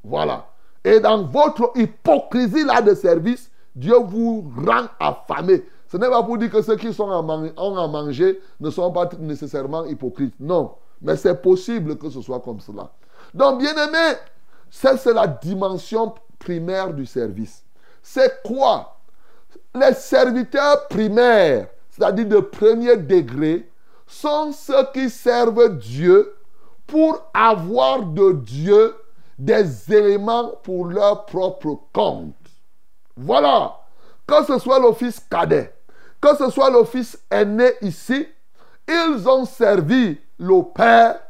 Voilà. 0.03 0.47
Et 0.85 1.01
dans 1.01 1.25
votre 1.25 1.73
hypocrisie 1.77 2.65
là 2.65 2.81
de 2.81 2.95
service, 2.95 3.51
Dieu 3.75 3.97
vous 3.99 4.51
rend 4.67 4.87
affamé. 4.99 5.65
Ce 5.91 5.97
n'est 5.97 6.09
pas 6.09 6.23
pour 6.23 6.39
dire 6.39 6.51
que 6.51 6.63
ceux 6.63 6.77
qui 6.77 6.93
sont 6.93 7.09
ont 7.09 7.77
à 7.77 7.89
manger 7.89 8.41
ne 8.61 8.71
sont 8.71 8.91
pas 8.93 9.09
nécessairement 9.19 9.85
hypocrites. 9.85 10.35
Non. 10.39 10.75
Mais 11.01 11.17
c'est 11.17 11.41
possible 11.41 11.97
que 11.97 12.11
ce 12.11 12.21
soit 12.21 12.41
comme 12.41 12.61
cela. 12.61 12.91
Donc, 13.33 13.61
bien 13.61 13.75
aimé, 13.75 14.17
c'est 14.71 15.13
la 15.15 15.27
dimension 15.27 16.15
primaire 16.39 16.93
du 16.93 17.07
service. 17.07 17.65
C'est 18.03 18.43
quoi 18.43 18.98
Les 19.75 19.95
serviteurs 19.95 20.89
primaires, 20.89 21.69
c'est-à-dire 21.91 22.27
de 22.27 22.41
premier 22.41 22.97
degré, 22.97 23.71
sont 24.07 24.53
ceux 24.53 24.87
qui 24.93 25.11
servent 25.11 25.77
Dieu 25.77 26.35
pour 26.87 27.23
avoir 27.35 28.03
de 28.03 28.33
Dieu 28.33 28.95
des 29.39 29.93
éléments 29.95 30.55
pour 30.63 30.87
leur 30.87 31.27
propre 31.27 31.79
compte. 31.93 32.35
Voilà. 33.17 33.77
Que 34.27 34.45
ce 34.45 34.59
soit 34.59 34.79
l'office 34.79 35.21
cadet, 35.31 35.73
que 36.21 36.35
ce 36.37 36.51
soit 36.51 36.71
l'office 36.71 37.19
aîné 37.31 37.73
ici, 37.83 38.27
ils 38.89 39.29
ont 39.29 39.45
servi 39.45 40.19
le 40.39 40.63
Père 40.75 41.21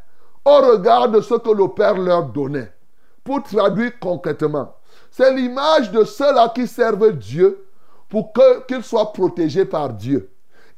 au 0.44 0.60
regard 0.60 1.08
de 1.08 1.20
ce 1.20 1.34
que 1.34 1.50
le 1.50 1.68
Père 1.68 1.98
leur 1.98 2.24
donnait. 2.24 2.72
Pour 3.22 3.42
traduire 3.42 3.98
concrètement, 4.00 4.74
c'est 5.10 5.32
l'image 5.34 5.90
de 5.90 6.04
ceux-là 6.04 6.50
qui 6.54 6.66
servent 6.66 7.12
Dieu 7.12 7.67
pour 8.08 8.32
qu'ils 8.66 8.82
soient 8.82 9.12
protégés 9.12 9.64
par 9.64 9.92
Dieu. 9.92 10.30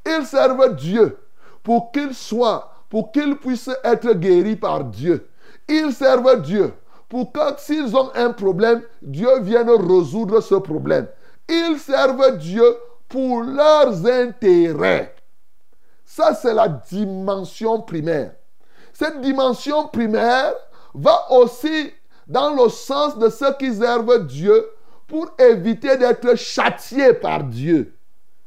Ils 0.07 0.26
servent 0.26 0.74
Dieu 0.74 1.18
pour 1.62 1.93
qu'ils 1.93 2.14
soient, 2.14 2.72
pour 2.89 3.12
qu'ils 3.12 3.37
puissent 3.37 3.70
être 3.85 4.12
guéris 4.14 4.57
par 4.57 4.85
Dieu. 4.85 5.28
Ils 5.68 5.93
servent 5.93 6.41
Dieu 6.43 6.72
pour 7.09 7.33
que 7.33 7.41
s'ils 7.59 7.97
ont 7.97 8.11
un 8.14 8.33
problème, 8.33 8.83
Dieu 9.03 9.41
vienne 9.41 9.68
résoudre 9.68 10.41
ce 10.41 10.55
problème. 10.55 11.09
Ils 11.49 11.78
servent 11.78 12.39
Dieu 12.39 12.76
pour 13.09 13.43
leurs 13.43 14.07
intérêts. 14.07 15.14
Ça, 16.05 16.35
c'est 16.35 16.55
la 16.55 16.68
dimension 16.68 17.83
primaire. 17.83 18.33
Cette 18.93 19.20
dimension 19.20 19.89
primaire 19.89 20.55
va 20.95 21.33
aussi 21.33 21.93
dans 22.26 22.55
le 22.55 22.68
sens 22.68 23.18
de 23.18 23.28
ceux 23.28 23.55
qui 23.55 23.74
servent 23.74 24.26
Dieu 24.26 24.64
pour 25.11 25.28
éviter 25.38 25.96
d'être 25.96 26.36
châtiés 26.36 27.12
par 27.12 27.42
Dieu. 27.42 27.92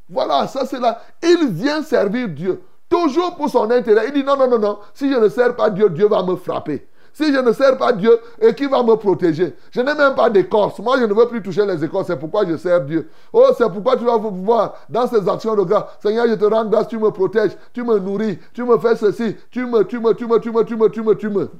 Voilà, 0.10 0.48
ça 0.48 0.66
c'est 0.66 0.80
là. 0.80 1.02
Il 1.22 1.50
vient 1.50 1.84
servir 1.84 2.30
Dieu. 2.30 2.62
Toujours 2.90 3.36
pour 3.36 3.50
son 3.50 3.70
intérêt. 3.70 4.08
Il 4.08 4.14
dit 4.14 4.24
non, 4.24 4.38
non, 4.38 4.48
non, 4.48 4.60
non. 4.60 4.80
Si 4.94 5.12
je 5.12 5.20
ne 5.20 5.28
sers 5.28 5.56
pas 5.56 5.70
Dieu, 5.70 5.90
Dieu 5.90 6.08
va 6.08 6.24
me 6.24 6.36
frapper. 6.36 6.88
Si 7.12 7.32
je 7.32 7.40
ne 7.40 7.52
sers 7.52 7.78
pas 7.78 7.94
Dieu, 7.94 8.18
et 8.42 8.56
qui 8.56 8.66
va 8.66 8.82
me 8.82 8.96
protéger? 8.96 9.56
Je 9.70 9.82
n'ai 9.82 9.94
même 9.94 10.16
pas 10.16 10.32
d'écorce. 10.32 10.80
Moi, 10.80 10.98
je 11.00 11.04
ne 11.04 11.14
veux 11.14 11.28
plus 11.28 11.44
toucher 11.44 11.64
les 11.66 11.84
écorces. 11.84 12.08
C'est 12.08 12.18
pourquoi 12.18 12.44
je 12.48 12.58
sers 12.58 12.82
Dieu. 12.82 13.08
Oh, 13.32 13.46
c'est 13.56 13.70
pourquoi 13.72 13.98
tu 13.98 14.04
vas 14.04 14.18
pouvoir, 14.18 14.74
dans 14.90 15.06
ces 15.06 15.30
actions 15.30 15.56
de 15.56 15.62
grâce, 15.62 15.84
Seigneur, 16.02 16.26
je 16.28 16.34
te 16.34 16.46
rends 16.46 16.66
grâce, 16.66 16.88
tu 16.88 16.98
me 16.98 17.12
protèges, 17.12 17.52
tu 17.72 17.84
me 17.84 18.00
nourris, 18.00 18.40
tu 18.52 18.64
me 18.64 18.80
fais 18.80 18.96
ceci, 18.96 19.36
tu 19.52 19.66
me, 19.66 19.84
tu 19.84 20.00
me, 20.00 20.14
tu 20.14 20.26
me, 20.26 20.40
tu 20.40 20.52
me, 20.52 20.64
tu 20.64 20.76
me, 20.76 20.90
tu 20.90 21.04
me, 21.04 21.16
tu 21.16 21.30
me. 21.30 21.52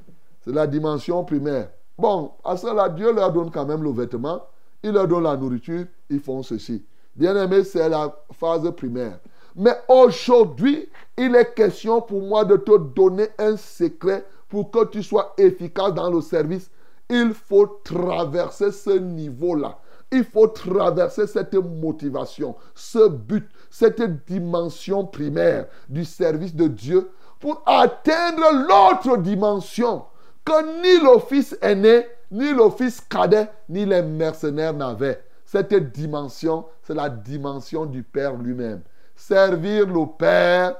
C'est 0.44 0.52
la 0.52 0.66
dimension 0.66 1.22
primaire. 1.22 1.68
Bon, 1.96 2.32
à 2.44 2.56
cela, 2.56 2.88
Dieu 2.88 3.12
leur 3.12 3.30
donne 3.30 3.52
quand 3.52 3.64
même 3.64 3.84
le 3.84 3.92
vêtement, 3.92 4.42
il 4.84 4.92
leur 4.92 5.08
donne 5.08 5.24
la 5.24 5.36
nourriture, 5.36 5.86
ils 6.10 6.20
font 6.20 6.42
ceci. 6.42 6.84
Bien 7.16 7.34
aimé, 7.42 7.64
c'est 7.64 7.88
la 7.88 8.14
phase 8.32 8.70
primaire. 8.76 9.18
Mais 9.56 9.74
aujourd'hui, 9.88 10.88
il 11.16 11.34
est 11.34 11.54
question 11.54 12.02
pour 12.02 12.20
moi 12.20 12.44
de 12.44 12.56
te 12.56 12.76
donner 12.76 13.28
un 13.38 13.56
secret 13.56 14.26
pour 14.48 14.70
que 14.70 14.84
tu 14.86 15.02
sois 15.02 15.32
efficace 15.38 15.94
dans 15.94 16.10
le 16.10 16.20
service. 16.20 16.70
Il 17.08 17.32
faut 17.32 17.80
traverser 17.82 18.72
ce 18.72 18.90
niveau-là. 18.90 19.78
Il 20.12 20.24
faut 20.24 20.48
traverser 20.48 21.26
cette 21.26 21.54
motivation, 21.54 22.54
ce 22.74 23.08
but, 23.08 23.48
cette 23.70 24.26
dimension 24.26 25.06
primaire 25.06 25.66
du 25.88 26.04
service 26.04 26.54
de 26.54 26.68
Dieu 26.68 27.10
pour 27.40 27.62
atteindre 27.64 28.66
l'autre 28.68 29.16
dimension 29.16 30.04
que 30.44 30.82
ni 30.82 31.02
l'office 31.02 31.56
aîné, 31.62 32.06
ni 32.34 32.52
l'office 32.52 33.00
cadet, 33.00 33.48
ni 33.68 33.86
les 33.86 34.02
mercenaires 34.02 34.74
n'avaient. 34.74 35.22
Cette 35.44 35.72
dimension, 35.92 36.66
c'est 36.82 36.94
la 36.94 37.08
dimension 37.08 37.86
du 37.86 38.02
Père 38.02 38.34
lui-même. 38.34 38.82
Servir 39.14 39.86
le 39.86 40.04
Père 40.18 40.74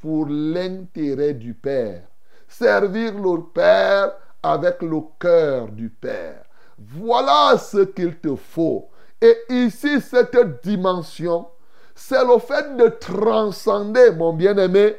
pour 0.00 0.26
l'intérêt 0.26 1.34
du 1.34 1.52
Père. 1.52 2.04
Servir 2.48 3.12
le 3.12 3.42
Père 3.52 4.12
avec 4.42 4.80
le 4.80 5.00
cœur 5.20 5.68
du 5.68 5.90
Père. 5.90 6.42
Voilà 6.78 7.58
ce 7.58 7.84
qu'il 7.84 8.18
te 8.18 8.34
faut. 8.34 8.88
Et 9.20 9.36
ici, 9.50 10.00
cette 10.00 10.64
dimension, 10.64 11.48
c'est 11.94 12.24
le 12.24 12.38
fait 12.38 12.78
de 12.78 12.88
transcender, 12.88 14.10
mon 14.12 14.32
bien-aimé, 14.32 14.96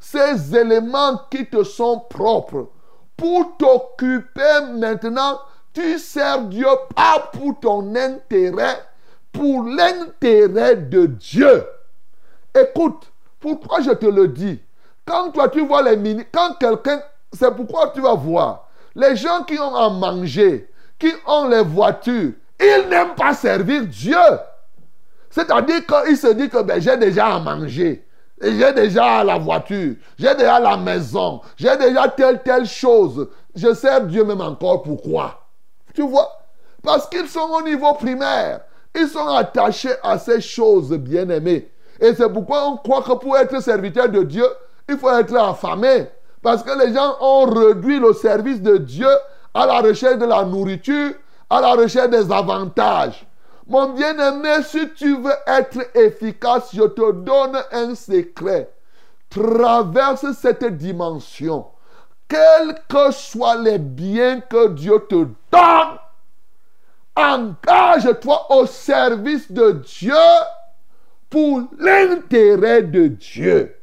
ces 0.00 0.56
éléments 0.56 1.20
qui 1.30 1.46
te 1.46 1.62
sont 1.62 2.00
propres 2.10 2.70
pour 3.22 3.56
t'occuper 3.56 4.66
maintenant. 4.72 5.38
Tu 5.72 5.96
sers 6.00 6.42
Dieu 6.42 6.66
pas 6.92 7.30
pour 7.32 7.60
ton 7.60 7.94
intérêt, 7.94 8.82
pour 9.30 9.62
l'intérêt 9.62 10.74
de 10.74 11.06
Dieu. 11.06 11.64
Écoute, 12.52 13.12
pourquoi 13.38 13.80
je 13.80 13.92
te 13.92 14.06
le 14.06 14.26
dis? 14.26 14.60
Quand 15.06 15.30
toi 15.30 15.48
tu 15.48 15.64
vois 15.64 15.82
les 15.82 15.96
mini, 15.96 16.24
quand 16.32 16.54
quelqu'un, 16.58 17.00
c'est 17.32 17.54
pourquoi 17.54 17.92
tu 17.94 18.00
vas 18.00 18.14
voir 18.14 18.68
les 18.96 19.14
gens 19.14 19.44
qui 19.44 19.56
ont 19.58 19.74
à 19.76 19.88
manger, 19.88 20.68
qui 20.98 21.12
ont 21.24 21.48
les 21.48 21.62
voitures, 21.62 22.32
ils 22.60 22.86
n'aiment 22.90 23.14
pas 23.14 23.34
servir 23.34 23.86
Dieu. 23.86 24.16
C'est-à-dire 25.30 25.86
qu'ils 25.86 26.16
se 26.16 26.26
disent 26.32 26.48
que 26.48 26.62
ben, 26.62 26.80
j'ai 26.80 26.96
déjà 26.96 27.36
à 27.36 27.38
manger. 27.38 28.04
J'ai 28.42 28.72
déjà 28.72 29.22
la 29.22 29.38
voiture, 29.38 29.94
j'ai 30.18 30.34
déjà 30.34 30.58
la 30.58 30.76
maison, 30.76 31.40
j'ai 31.56 31.76
déjà 31.76 32.08
telle, 32.08 32.42
telle 32.42 32.66
chose. 32.66 33.28
Je 33.54 33.72
sers 33.72 34.00
Dieu 34.02 34.24
même 34.24 34.40
encore. 34.40 34.82
Pourquoi 34.82 35.46
Tu 35.94 36.02
vois? 36.02 36.28
Parce 36.82 37.08
qu'ils 37.08 37.28
sont 37.28 37.48
au 37.56 37.62
niveau 37.62 37.92
primaire. 37.94 38.62
Ils 38.94 39.06
sont 39.06 39.28
attachés 39.28 39.94
à 40.02 40.18
ces 40.18 40.40
choses 40.40 40.90
bien-aimées. 40.90 41.70
Et 42.00 42.14
c'est 42.14 42.28
pourquoi 42.28 42.66
on 42.66 42.76
croit 42.78 43.02
que 43.02 43.12
pour 43.12 43.36
être 43.36 43.62
serviteur 43.62 44.08
de 44.08 44.24
Dieu, 44.24 44.46
il 44.88 44.98
faut 44.98 45.10
être 45.10 45.36
affamé. 45.36 46.08
Parce 46.42 46.64
que 46.64 46.76
les 46.84 46.92
gens 46.92 47.16
ont 47.20 47.44
réduit 47.44 48.00
le 48.00 48.12
service 48.12 48.60
de 48.60 48.76
Dieu 48.76 49.08
à 49.54 49.66
la 49.66 49.80
recherche 49.80 50.18
de 50.18 50.26
la 50.26 50.44
nourriture, 50.44 51.12
à 51.48 51.60
la 51.60 51.72
recherche 51.74 52.10
des 52.10 52.32
avantages. 52.32 53.24
Mon 53.66 53.90
bien-aimé, 53.90 54.62
si 54.64 54.88
tu 54.90 55.16
veux 55.16 55.34
être 55.46 55.96
efficace, 55.96 56.70
je 56.74 56.82
te 56.82 57.12
donne 57.12 57.62
un 57.70 57.94
secret. 57.94 58.70
Traverse 59.30 60.32
cette 60.32 60.64
dimension. 60.76 61.66
Quels 62.28 62.74
que 62.88 63.10
soient 63.12 63.56
les 63.56 63.78
biens 63.78 64.40
que 64.40 64.68
Dieu 64.68 64.98
te 65.08 65.26
donne, 65.50 65.98
engage-toi 67.14 68.46
au 68.52 68.66
service 68.66 69.50
de 69.50 69.72
Dieu 69.72 70.14
pour 71.32 71.62
l'intérêt 71.78 72.82
de 72.82 73.08
Dieu. 73.08 73.74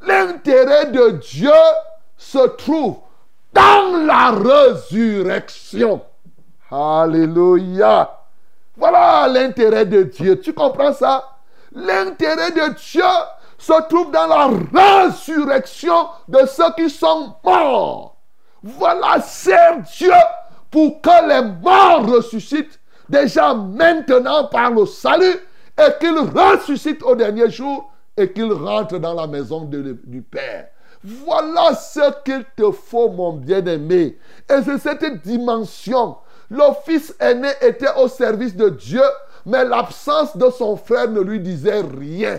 L'intérêt 0.00 0.86
de 0.86 1.10
Dieu 1.10 1.50
se 2.16 2.46
trouve 2.56 2.98
dans 3.52 4.06
la 4.06 4.30
résurrection. 4.30 6.02
Alléluia. 6.70 8.17
Voilà 8.78 9.26
l'intérêt 9.26 9.84
de 9.86 10.04
Dieu. 10.04 10.40
Tu 10.40 10.54
comprends 10.54 10.92
ça? 10.92 11.24
L'intérêt 11.72 12.52
de 12.52 12.74
Dieu 12.74 13.02
se 13.58 13.88
trouve 13.88 14.12
dans 14.12 14.26
la 14.26 14.50
résurrection 14.72 16.06
de 16.28 16.46
ceux 16.46 16.72
qui 16.76 16.88
sont 16.88 17.34
morts. 17.44 18.16
Voilà, 18.62 19.20
c'est 19.20 19.80
Dieu 19.96 20.12
pour 20.70 21.00
que 21.00 21.28
les 21.28 21.50
morts 21.60 22.06
ressuscitent 22.06 22.78
déjà 23.08 23.52
maintenant 23.52 24.44
par 24.44 24.70
le 24.70 24.86
salut 24.86 25.40
et 25.76 25.98
qu'ils 26.00 26.18
ressuscitent 26.18 27.02
au 27.02 27.16
dernier 27.16 27.50
jour 27.50 27.90
et 28.16 28.32
qu'ils 28.32 28.52
rentrent 28.52 28.98
dans 28.98 29.14
la 29.14 29.26
maison 29.26 29.62
du 29.62 30.22
Père. 30.22 30.68
Voilà 31.02 31.74
ce 31.74 32.22
qu'il 32.24 32.44
te 32.56 32.70
faut, 32.70 33.08
mon 33.10 33.32
bien-aimé. 33.32 34.18
Et 34.50 34.62
c'est 34.64 34.78
cette 34.78 35.22
dimension. 35.22 36.16
Le 36.50 36.64
fils 36.84 37.14
aîné 37.20 37.50
était 37.60 37.94
au 37.96 38.08
service 38.08 38.56
de 38.56 38.70
Dieu, 38.70 39.02
mais 39.44 39.64
l'absence 39.64 40.36
de 40.36 40.50
son 40.50 40.76
frère 40.76 41.10
ne 41.10 41.20
lui 41.20 41.40
disait 41.40 41.80
rien. 41.80 42.38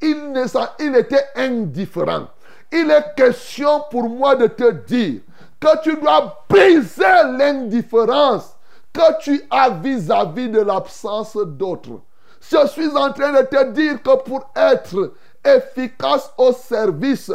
Il, 0.00 0.32
ne 0.32 0.98
était 0.98 1.26
indifférent. 1.36 2.28
Il 2.72 2.90
est 2.90 3.14
question 3.16 3.82
pour 3.90 4.08
moi 4.08 4.34
de 4.34 4.46
te 4.46 4.70
dire 4.72 5.20
que 5.60 5.82
tu 5.82 5.96
dois 5.96 6.44
briser 6.48 7.02
l'indifférence 7.36 8.56
que 8.92 9.20
tu 9.20 9.42
as 9.50 9.70
vis-à-vis 9.70 10.48
de 10.48 10.60
l'absence 10.60 11.36
d'autres. 11.36 12.00
Je 12.40 12.66
suis 12.68 12.88
en 12.96 13.12
train 13.12 13.32
de 13.32 13.46
te 13.46 13.70
dire 13.72 14.02
que 14.02 14.16
pour 14.22 14.50
être 14.56 15.12
efficace 15.44 16.32
au 16.38 16.52
service, 16.52 17.30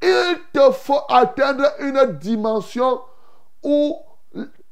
il 0.00 0.36
te 0.52 0.70
faut 0.70 1.00
atteindre 1.08 1.64
une 1.80 2.18
dimension 2.18 3.00
où 3.62 3.98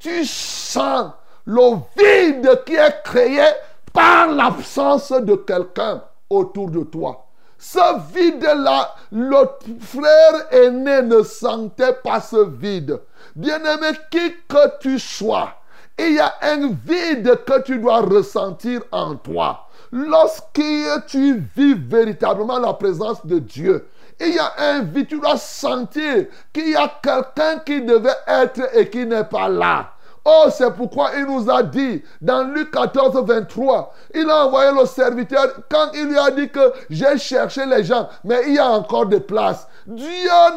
tu 0.03 0.25
sens 0.25 1.13
le 1.47 1.77
vide 1.97 2.63
qui 2.67 2.75
est 2.75 3.03
créé 3.05 3.45
par 3.93 4.29
l'absence 4.29 5.13
de 5.13 5.37
quelqu'un 5.37 6.03
autour 6.29 6.71
de 6.71 6.83
toi. 6.83 7.27
Ce 7.59 8.13
vide-là, 8.13 8.95
le 9.13 9.49
frère 9.81 10.47
aîné 10.51 11.03
ne 11.03 11.23
sentait 11.23 11.97
pas 12.03 12.21
ce 12.21 12.49
vide. 12.49 13.01
Bien-aimé, 13.37 13.97
qui 14.11 14.35
que 14.49 14.79
tu 14.81 14.99
sois, 14.99 15.55
il 15.97 16.15
y 16.15 16.19
a 16.19 16.35
un 16.43 16.69
vide 16.85 17.45
que 17.45 17.63
tu 17.63 17.79
dois 17.79 18.01
ressentir 18.01 18.81
en 18.91 19.15
toi. 19.15 19.69
Lorsque 19.93 20.63
tu 21.07 21.45
vis 21.55 21.75
véritablement 21.75 22.59
la 22.59 22.73
présence 22.73 23.25
de 23.25 23.39
Dieu, 23.39 23.87
il 24.23 24.35
y 24.35 24.39
a 24.39 24.53
un 24.59 24.83
vide, 24.83 25.09
tu 25.09 25.19
dois 25.19 25.37
sentir 25.37 26.27
qu'il 26.53 26.71
y 26.71 26.77
a 26.77 26.91
quelqu'un 27.03 27.59
qui 27.65 27.83
devait 27.83 28.11
être 28.27 28.77
et 28.77 28.89
qui 28.89 29.05
n'est 29.05 29.25
pas 29.25 29.49
là. 29.49 29.91
Oh, 30.25 30.45
c'est 30.57 30.73
pourquoi 30.75 31.11
il 31.17 31.25
nous 31.25 31.51
a 31.51 31.65
dit 31.65 32.01
dans 32.21 32.45
Luc 32.45 32.71
14, 32.71 33.25
23, 33.27 33.93
il 34.15 34.31
a 34.31 34.47
envoyé 34.47 34.71
le 34.71 34.87
serviteur 34.87 35.49
quand 35.69 35.91
il 35.95 36.05
lui 36.05 36.19
a 36.19 36.31
dit 36.31 36.49
que 36.49 36.73
j'ai 36.89 37.19
cherché 37.19 37.67
les 37.67 37.83
gens, 37.83 38.09
mais 38.23 38.43
il 38.47 38.55
y 38.55 38.59
a 38.59 38.71
encore 38.71 39.07
des 39.07 39.19
places. 39.19 39.67
Dieu 39.85 40.07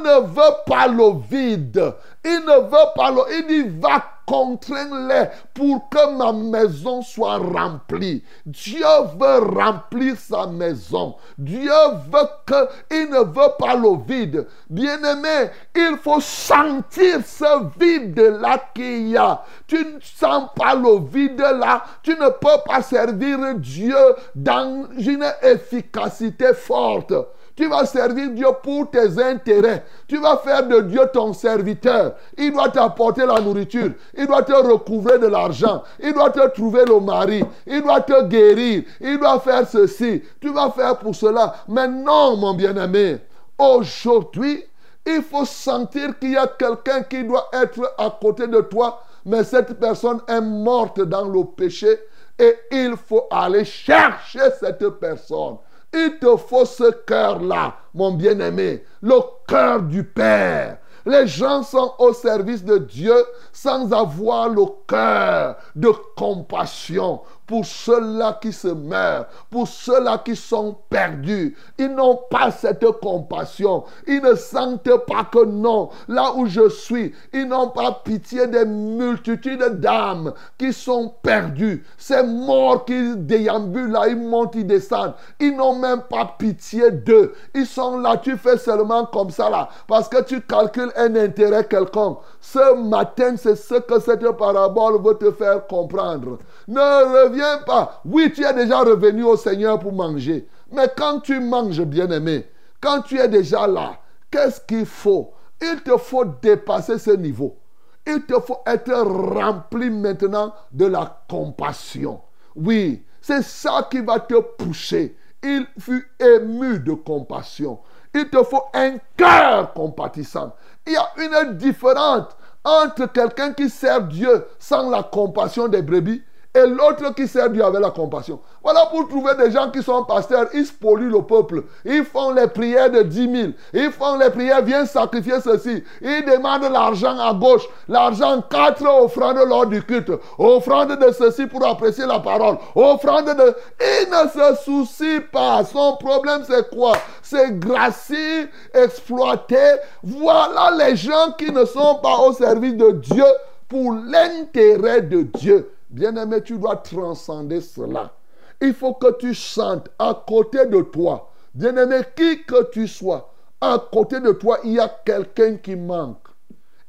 ne 0.03 0.27
veut 0.27 0.55
pas 0.67 0.87
le 0.87 1.19
vide. 1.31 1.93
Il 2.25 2.41
ne 2.45 2.61
veut 2.63 2.91
pas 2.95 3.11
le... 3.11 3.21
Il 3.37 3.47
dit, 3.47 3.79
va 3.79 4.15
contrains-les 4.25 5.29
pour 5.53 5.89
que 5.89 6.17
ma 6.17 6.31
maison 6.31 7.01
soit 7.01 7.37
remplie. 7.37 8.23
Dieu 8.45 8.85
veut 9.19 9.39
remplir 9.55 10.17
sa 10.17 10.47
maison. 10.47 11.15
Dieu 11.37 11.71
veut 12.11 12.27
que, 12.45 12.67
il 12.91 13.09
ne 13.09 13.19
veut 13.19 13.53
pas 13.59 13.75
le 13.75 14.03
vide. 14.05 14.47
Bien-aimé, 14.69 15.51
il 15.75 15.97
faut 16.01 16.19
sentir 16.19 17.19
ce 17.25 17.79
vide-là 17.79 18.59
qu'il 18.73 19.09
y 19.09 19.17
a. 19.17 19.43
Tu 19.67 19.77
ne 19.77 19.99
sens 20.01 20.49
pas 20.55 20.75
le 20.75 21.07
vide-là. 21.07 21.83
Tu 22.01 22.11
ne 22.11 22.29
peux 22.29 22.61
pas 22.65 22.81
servir 22.81 23.37
Dieu 23.55 23.95
dans 24.33 24.87
une 24.97 25.25
efficacité 25.43 26.53
forte. 26.53 27.13
Tu 27.55 27.69
vas 27.69 27.85
servir 27.85 28.31
Dieu 28.31 28.47
pour 28.61 28.89
tes 28.89 29.21
intérêts. 29.23 29.85
Tu 30.07 30.17
vas 30.17 30.37
faire 30.37 30.67
de 30.67 30.81
Dieu 30.81 31.01
ton 31.13 31.31
serviteur. 31.31 32.15
Il 32.37 32.51
doit 32.51 32.69
t'apporter 32.69 33.25
la 33.25 33.39
nourriture. 33.39 33.91
Il 34.17 34.27
doit 34.27 34.43
te 34.43 34.51
recouvrir 34.51 35.19
de 35.19 35.27
l'argent. 35.27 35.81
Il 36.01 36.13
doit 36.13 36.31
te 36.31 36.45
trouver 36.49 36.83
le 36.85 36.99
mari. 36.99 37.43
Il 37.65 37.81
doit 37.81 38.01
te 38.01 38.23
guérir. 38.25 38.83
Il 38.99 39.17
doit 39.19 39.39
faire 39.39 39.65
ceci. 39.67 40.21
Tu 40.41 40.51
vas 40.51 40.69
faire 40.71 40.99
pour 40.99 41.15
cela. 41.15 41.55
Mais 41.69 41.87
non, 41.87 42.35
mon 42.35 42.53
bien-aimé. 42.53 43.19
Aujourd'hui, 43.57 44.61
il 45.05 45.21
faut 45.21 45.45
sentir 45.45 46.19
qu'il 46.19 46.31
y 46.31 46.37
a 46.37 46.47
quelqu'un 46.47 47.03
qui 47.03 47.23
doit 47.23 47.47
être 47.53 47.93
à 47.97 48.09
côté 48.21 48.47
de 48.47 48.59
toi. 48.59 49.01
Mais 49.25 49.45
cette 49.45 49.79
personne 49.79 50.19
est 50.27 50.41
morte 50.41 50.99
dans 50.99 51.29
le 51.29 51.45
péché. 51.45 51.99
Et 52.37 52.53
il 52.69 52.95
faut 52.97 53.27
aller 53.31 53.63
chercher 53.63 54.41
cette 54.59 54.85
personne. 54.99 55.55
Il 55.97 56.17
te 56.19 56.35
faut 56.35 56.65
ce 56.65 56.91
cœur-là, 56.91 57.77
mon 57.93 58.11
bien-aimé, 58.11 58.83
le 59.01 59.15
cœur 59.47 59.81
du 59.81 60.03
Père. 60.03 60.79
Les 61.05 61.25
gens 61.25 61.63
sont 61.63 61.93
au 61.99 62.11
service 62.11 62.65
de 62.65 62.79
Dieu 62.79 63.15
sans 63.53 63.93
avoir 63.93 64.49
le 64.49 64.63
cœur 64.87 65.55
de 65.73 65.89
compassion 66.17 67.21
pour 67.47 67.65
ceux-là 67.65 68.39
qui 68.41 68.51
se 68.51 68.67
meurent, 68.67 69.27
pour 69.49 69.67
ceux-là 69.67 70.21
qui 70.23 70.35
sont 70.35 70.77
perdus. 70.89 71.55
Ils 71.77 71.93
n'ont 71.93 72.19
pas 72.29 72.51
cette 72.51 72.85
compassion. 73.01 73.83
Ils 74.07 74.21
ne 74.21 74.35
sentent 74.35 74.89
pas 75.07 75.25
que 75.31 75.45
non, 75.45 75.89
là 76.07 76.33
où 76.35 76.47
je 76.47 76.69
suis, 76.69 77.13
ils 77.33 77.47
n'ont 77.47 77.69
pas 77.69 78.01
pitié 78.03 78.47
des 78.47 78.65
multitudes 78.65 79.79
d'âmes 79.79 80.33
qui 80.57 80.73
sont 80.73 81.13
perdues. 81.21 81.85
Ces 81.97 82.23
morts 82.23 82.85
qui 82.85 83.15
déambulent 83.15 83.91
là, 83.91 84.07
ils 84.07 84.17
montent, 84.17 84.55
ils 84.55 84.65
descendent. 84.65 85.13
Ils 85.39 85.55
n'ont 85.55 85.75
même 85.75 86.01
pas 86.01 86.35
pitié 86.37 86.91
d'eux. 86.91 87.33
Ils 87.53 87.65
sont 87.65 87.99
là, 87.99 88.17
tu 88.17 88.37
fais 88.37 88.57
seulement 88.57 89.05
comme 89.05 89.29
ça 89.29 89.49
là, 89.49 89.69
parce 89.87 90.09
que 90.09 90.23
tu 90.23 90.41
calcules 90.41 90.91
un 90.95 91.15
intérêt 91.15 91.67
quelconque. 91.67 92.19
Ce 92.51 92.75
matin, 92.75 93.35
c'est 93.37 93.55
ce 93.55 93.73
que 93.73 93.99
cette 93.99 94.29
parabole 94.37 95.01
veut 95.01 95.17
te 95.17 95.31
faire 95.31 95.65
comprendre. 95.65 96.37
Ne 96.67 97.25
reviens 97.25 97.57
pas. 97.65 98.01
Oui, 98.05 98.31
tu 98.33 98.45
es 98.45 98.53
déjà 98.53 98.81
revenu 98.81 99.23
au 99.23 99.35
Seigneur 99.35 99.79
pour 99.79 99.91
manger. 99.91 100.47
Mais 100.71 100.87
quand 100.95 101.21
tu 101.21 101.39
manges, 101.39 101.81
bien-aimé, 101.81 102.47
quand 102.79 103.01
tu 103.01 103.19
es 103.19 103.27
déjà 103.27 103.65
là, 103.65 103.97
qu'est-ce 104.29 104.61
qu'il 104.61 104.85
faut? 104.85 105.33
Il 105.59 105.81
te 105.81 105.97
faut 105.97 106.23
dépasser 106.23 106.99
ce 106.99 107.11
niveau. 107.11 107.57
Il 108.05 108.23
te 108.25 108.39
faut 108.39 108.59
être 108.67 108.93
rempli 108.93 109.89
maintenant 109.89 110.53
de 110.71 110.85
la 110.85 111.23
compassion. 111.27 112.21
Oui, 112.55 113.03
c'est 113.21 113.43
ça 113.43 113.87
qui 113.89 114.01
va 114.01 114.19
te 114.19 114.39
pousser. 114.39 115.17
Il 115.41 115.65
fut 115.79 116.07
ému 116.19 116.79
de 116.79 116.93
compassion. 116.93 117.79
Il 118.13 118.29
te 118.29 118.41
faut 118.43 118.63
un 118.73 118.97
cœur 119.17 119.73
compatissant. 119.73 120.53
Il 120.87 120.93
y 120.93 120.97
a 120.97 121.09
une 121.17 121.57
différence 121.57 122.27
entre 122.63 123.05
quelqu'un 123.07 123.53
qui 123.53 123.69
sert 123.69 124.01
Dieu 124.01 124.45
sans 124.59 124.89
la 124.89 125.03
compassion 125.03 125.67
des 125.67 125.81
brebis 125.81 126.23
et 126.55 126.65
l'autre 126.65 127.13
qui 127.13 127.27
sert 127.27 127.49
Dieu 127.49 127.63
avec 127.63 127.81
la 127.81 127.91
compassion. 127.91 128.39
Voilà 128.63 128.85
pour 128.85 129.07
trouver 129.09 129.35
des 129.35 129.51
gens 129.51 129.69
qui 129.69 129.83
sont 129.83 130.05
pasteurs, 130.05 130.47
ils 130.53 130.65
polluent 130.65 131.11
le 131.11 131.21
peuple. 131.21 131.63
Ils 131.83 132.05
font 132.05 132.31
les 132.31 132.47
prières 132.47 132.89
de 132.89 133.01
10 133.01 133.31
000. 133.31 133.47
Ils 133.73 133.91
font 133.91 134.17
les 134.17 134.29
prières, 134.29 134.63
viens 134.63 134.85
sacrifier 134.85 135.41
ceci. 135.43 135.83
Ils 136.01 136.23
demandent 136.25 136.71
l'argent 136.71 137.19
à 137.19 137.33
gauche. 137.33 137.67
L'argent, 137.89 138.41
quatre 138.49 138.85
offrandes 138.87 139.45
lors 139.47 139.65
du 139.67 139.83
culte. 139.83 140.11
Offrande 140.39 140.97
de 140.97 141.11
ceci 141.11 141.45
pour 141.45 141.65
apprécier 141.67 142.05
la 142.05 142.19
parole. 142.19 142.57
Offrande 142.73 143.35
de... 143.35 143.55
Il 143.81 144.09
ne 144.09 144.29
se 144.29 144.63
soucie 144.63 145.19
pas. 145.31 145.63
Son 145.65 145.97
problème, 145.97 146.43
c'est 146.47 146.69
quoi? 146.69 146.93
C'est 147.21 147.59
gracier, 147.59 148.47
exploiter. 148.73 149.75
Voilà 150.01 150.71
les 150.77 150.95
gens 150.95 151.33
qui 151.37 151.51
ne 151.51 151.65
sont 151.65 151.95
pas 151.95 152.17
au 152.19 152.31
service 152.31 152.75
de 152.75 152.91
Dieu 152.91 153.25
pour 153.67 153.91
l'intérêt 153.93 155.01
de 155.01 155.23
Dieu. 155.23 155.74
Bien-aimé, 155.95 156.41
tu 156.43 156.57
dois 156.57 156.75
transcender 156.75 157.61
cela. 157.61 158.11
Il 158.59 158.73
faut 158.73 158.95
que 158.95 159.13
tu 159.17 159.33
sentes 159.33 159.87
à 159.97 160.25
côté 160.27 160.65
de 160.65 160.81
toi, 160.81 161.31
bien-aimé, 161.53 162.01
qui 162.17 162.43
que 162.43 162.69
tu 162.69 162.85
sois, 162.85 163.33
à 163.61 163.81
côté 163.93 164.19
de 164.19 164.33
toi, 164.33 164.59
il 164.65 164.73
y 164.73 164.79
a 164.79 164.89
quelqu'un 165.05 165.55
qui 165.55 165.77
manque. 165.77 166.27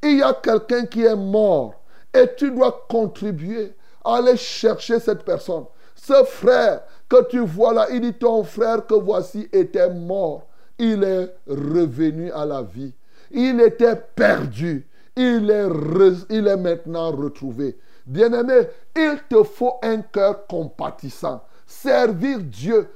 Il 0.02 0.18
y 0.18 0.22
a 0.24 0.34
quelqu'un 0.34 0.86
qui 0.86 1.04
est 1.04 1.14
mort. 1.14 1.74
Et 2.12 2.34
tu 2.36 2.50
dois 2.50 2.84
contribuer 2.88 3.74
à 4.04 4.16
aller 4.16 4.36
chercher 4.36 4.98
cette 4.98 5.22
personne. 5.24 5.66
Ce 5.94 6.24
frère 6.24 6.82
que 7.08 7.28
tu 7.28 7.38
vois 7.38 7.74
là, 7.74 7.86
il 7.92 8.00
dit 8.00 8.12
ton 8.12 8.42
frère 8.42 8.84
que 8.88 8.94
voici 8.94 9.48
était 9.52 9.88
mort. 9.88 10.48
Il 10.80 11.04
est 11.04 11.32
revenu 11.46 12.32
à 12.32 12.44
la 12.44 12.62
vie. 12.62 12.92
Il 13.30 13.60
était 13.60 13.94
perdu. 14.16 14.88
Il 15.14 15.48
est, 15.48 15.68
il 16.28 16.48
est 16.48 16.56
maintenant 16.56 17.12
retrouvé. 17.12 17.78
Bien-aimé, 18.06 18.68
il 18.94 19.18
te 19.28 19.42
faut 19.42 19.74
un 19.82 20.00
cœur 20.00 20.46
compatissant. 20.46 21.42
Servir 21.66 22.38
Dieu 22.38 22.88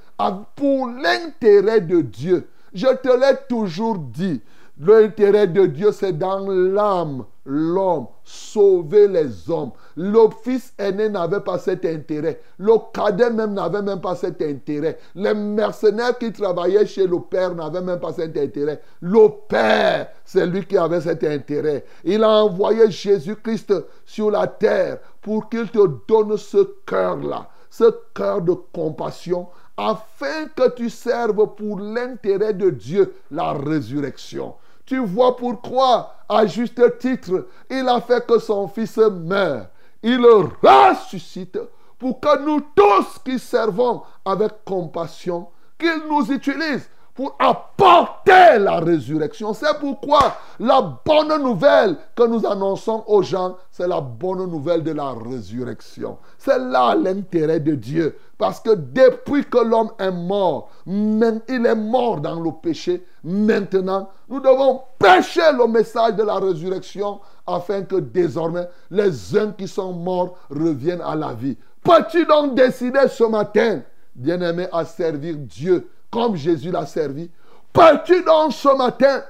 pour 0.54 0.86
l'intérêt 0.86 1.80
de 1.80 2.00
Dieu. 2.00 2.48
Je 2.72 2.86
te 2.86 3.08
l'ai 3.08 3.36
toujours 3.48 3.98
dit. 3.98 4.40
L'intérêt 4.78 5.48
de 5.48 5.66
Dieu, 5.66 5.92
c'est 5.92 6.16
dans 6.16 6.48
l'âme, 6.48 7.24
l'homme, 7.44 8.06
sauver 8.24 9.08
les 9.08 9.50
hommes. 9.50 9.72
Le 10.02 10.30
fils 10.42 10.72
aîné 10.78 11.10
n'avait 11.10 11.40
pas 11.40 11.58
cet 11.58 11.84
intérêt. 11.84 12.40
Le 12.56 12.72
cadet 12.94 13.28
même 13.28 13.52
n'avait 13.52 13.82
même 13.82 14.00
pas 14.00 14.14
cet 14.14 14.40
intérêt. 14.40 14.98
Les 15.14 15.34
mercenaires 15.34 16.16
qui 16.16 16.32
travaillaient 16.32 16.86
chez 16.86 17.06
le 17.06 17.20
père 17.20 17.54
n'avaient 17.54 17.82
même 17.82 18.00
pas 18.00 18.14
cet 18.14 18.34
intérêt. 18.38 18.80
Le 19.02 19.28
père, 19.46 20.08
c'est 20.24 20.46
lui 20.46 20.64
qui 20.64 20.78
avait 20.78 21.02
cet 21.02 21.22
intérêt. 21.22 21.84
Il 22.02 22.24
a 22.24 22.30
envoyé 22.30 22.90
Jésus-Christ 22.90 23.74
sur 24.06 24.30
la 24.30 24.46
terre 24.46 25.00
pour 25.20 25.50
qu'il 25.50 25.70
te 25.70 25.86
donne 26.08 26.34
ce 26.38 26.66
cœur-là, 26.86 27.50
ce 27.68 27.94
cœur 28.14 28.40
de 28.40 28.54
compassion, 28.72 29.48
afin 29.76 30.46
que 30.56 30.70
tu 30.70 30.88
serves 30.88 31.54
pour 31.54 31.78
l'intérêt 31.78 32.54
de 32.54 32.70
Dieu 32.70 33.12
la 33.30 33.52
résurrection. 33.52 34.54
Tu 34.86 34.96
vois 34.96 35.36
pourquoi, 35.36 36.14
à 36.26 36.46
juste 36.46 36.80
titre, 37.00 37.48
il 37.68 37.86
a 37.86 38.00
fait 38.00 38.26
que 38.26 38.38
son 38.38 38.66
fils 38.66 38.96
meure. 38.96 39.66
Il 40.02 40.24
ressuscite 40.62 41.58
pour 41.98 42.20
que 42.20 42.42
nous 42.44 42.60
tous 42.74 43.18
qui 43.24 43.38
servons 43.38 44.02
avec 44.24 44.64
compassion, 44.64 45.48
qu'il 45.78 46.02
nous 46.08 46.32
utilise 46.32 46.88
pour 47.14 47.36
apporter 47.38 48.58
la 48.58 48.80
résurrection. 48.80 49.52
C'est 49.52 49.78
pourquoi 49.78 50.36
la 50.58 50.80
bonne 51.04 51.42
nouvelle 51.42 51.96
que 52.16 52.22
nous 52.26 52.46
annonçons 52.46 53.04
aux 53.06 53.22
gens, 53.22 53.56
c'est 53.70 53.86
la 53.86 54.00
bonne 54.00 54.46
nouvelle 54.50 54.82
de 54.82 54.92
la 54.92 55.12
résurrection. 55.12 56.16
C'est 56.38 56.58
là 56.58 56.94
l'intérêt 56.94 57.60
de 57.60 57.74
Dieu. 57.74 58.16
Parce 58.38 58.60
que 58.60 58.74
depuis 58.74 59.44
que 59.44 59.58
l'homme 59.58 59.90
est 59.98 60.10
mort, 60.10 60.70
il 60.86 61.66
est 61.66 61.74
mort 61.74 62.22
dans 62.22 62.40
le 62.40 62.52
péché. 62.52 63.04
Maintenant, 63.22 64.08
nous 64.30 64.40
devons 64.40 64.80
prêcher 64.98 65.52
le 65.52 65.66
message 65.66 66.14
de 66.14 66.22
la 66.22 66.36
résurrection 66.36 67.20
afin 67.52 67.82
que 67.82 67.96
désormais 67.96 68.68
les 68.90 69.36
uns 69.36 69.52
qui 69.52 69.68
sont 69.68 69.92
morts 69.92 70.36
reviennent 70.50 71.02
à 71.02 71.14
la 71.14 71.32
vie. 71.32 71.56
Peux-tu 71.82 72.24
donc 72.26 72.54
décider 72.54 73.08
ce 73.08 73.24
matin, 73.24 73.82
bien-aimé, 74.14 74.66
à 74.72 74.84
servir 74.84 75.36
Dieu 75.36 75.88
comme 76.10 76.36
Jésus 76.36 76.70
l'a 76.70 76.86
servi? 76.86 77.30
Peux-tu 77.72 78.22
donc 78.24 78.52
ce 78.52 78.76
matin 78.76 79.22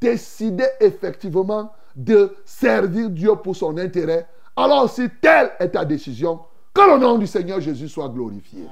décider 0.00 0.66
effectivement 0.80 1.72
de 1.94 2.34
servir 2.44 3.10
Dieu 3.10 3.34
pour 3.36 3.54
son 3.54 3.76
intérêt? 3.78 4.26
Alors 4.56 4.90
si 4.90 5.08
telle 5.20 5.50
est 5.58 5.70
ta 5.70 5.84
décision, 5.84 6.40
que 6.74 6.80
le 6.90 6.98
nom 6.98 7.18
du 7.18 7.26
Seigneur 7.26 7.60
Jésus 7.60 7.88
soit 7.88 8.08
glorifié. 8.08 8.66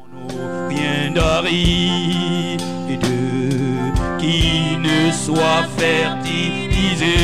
Ne 4.83 5.11
soit 5.13 5.65
fertilisé, 5.77 7.17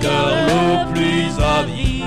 cœur 0.00 0.32
le 0.46 0.92
plus 0.92 1.30
avide 1.42 2.04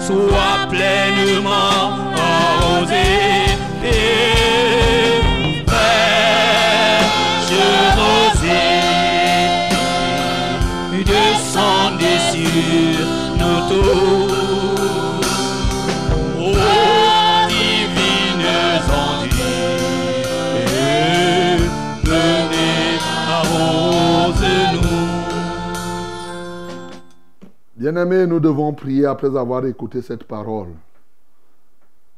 soit 0.00 0.68
pleinement 0.68 1.88
arrosé. 2.16 3.30
Descendez 11.10 12.20
sur 12.32 13.06
nos 13.38 13.60
tours. 13.68 14.19
Bien-aimés, 27.80 28.26
nous 28.26 28.40
devons 28.40 28.74
prier 28.74 29.06
après 29.06 29.34
avoir 29.38 29.64
écouté 29.64 30.02
cette 30.02 30.24
parole. 30.24 30.74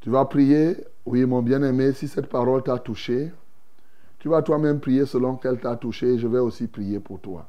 Tu 0.01 0.09
vas 0.09 0.25
prier, 0.25 0.75
oui 1.05 1.25
mon 1.25 1.41
bien-aimé, 1.41 1.93
si 1.93 2.09
cette 2.09 2.27
parole 2.27 2.63
t'a 2.63 2.77
touché, 2.79 3.31
tu 4.19 4.27
vas 4.27 4.41
toi-même 4.41 4.81
prier 4.81 5.05
selon 5.05 5.37
qu'elle 5.37 5.61
t'a 5.61 5.77
touché 5.77 6.15
et 6.15 6.19
je 6.19 6.27
vais 6.27 6.39
aussi 6.39 6.67
prier 6.67 6.99
pour 6.99 7.21
toi. 7.21 7.47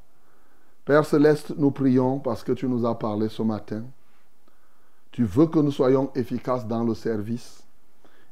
Père 0.84 1.04
céleste, 1.04 1.54
nous 1.56 1.72
prions 1.72 2.20
parce 2.20 2.44
que 2.44 2.52
tu 2.52 2.68
nous 2.68 2.86
as 2.86 2.96
parlé 2.96 3.28
ce 3.28 3.42
matin. 3.42 3.82
Tu 5.10 5.24
veux 5.24 5.46
que 5.46 5.58
nous 5.58 5.72
soyons 5.72 6.12
efficaces 6.14 6.68
dans 6.68 6.84
le 6.84 6.94
service. 6.94 7.64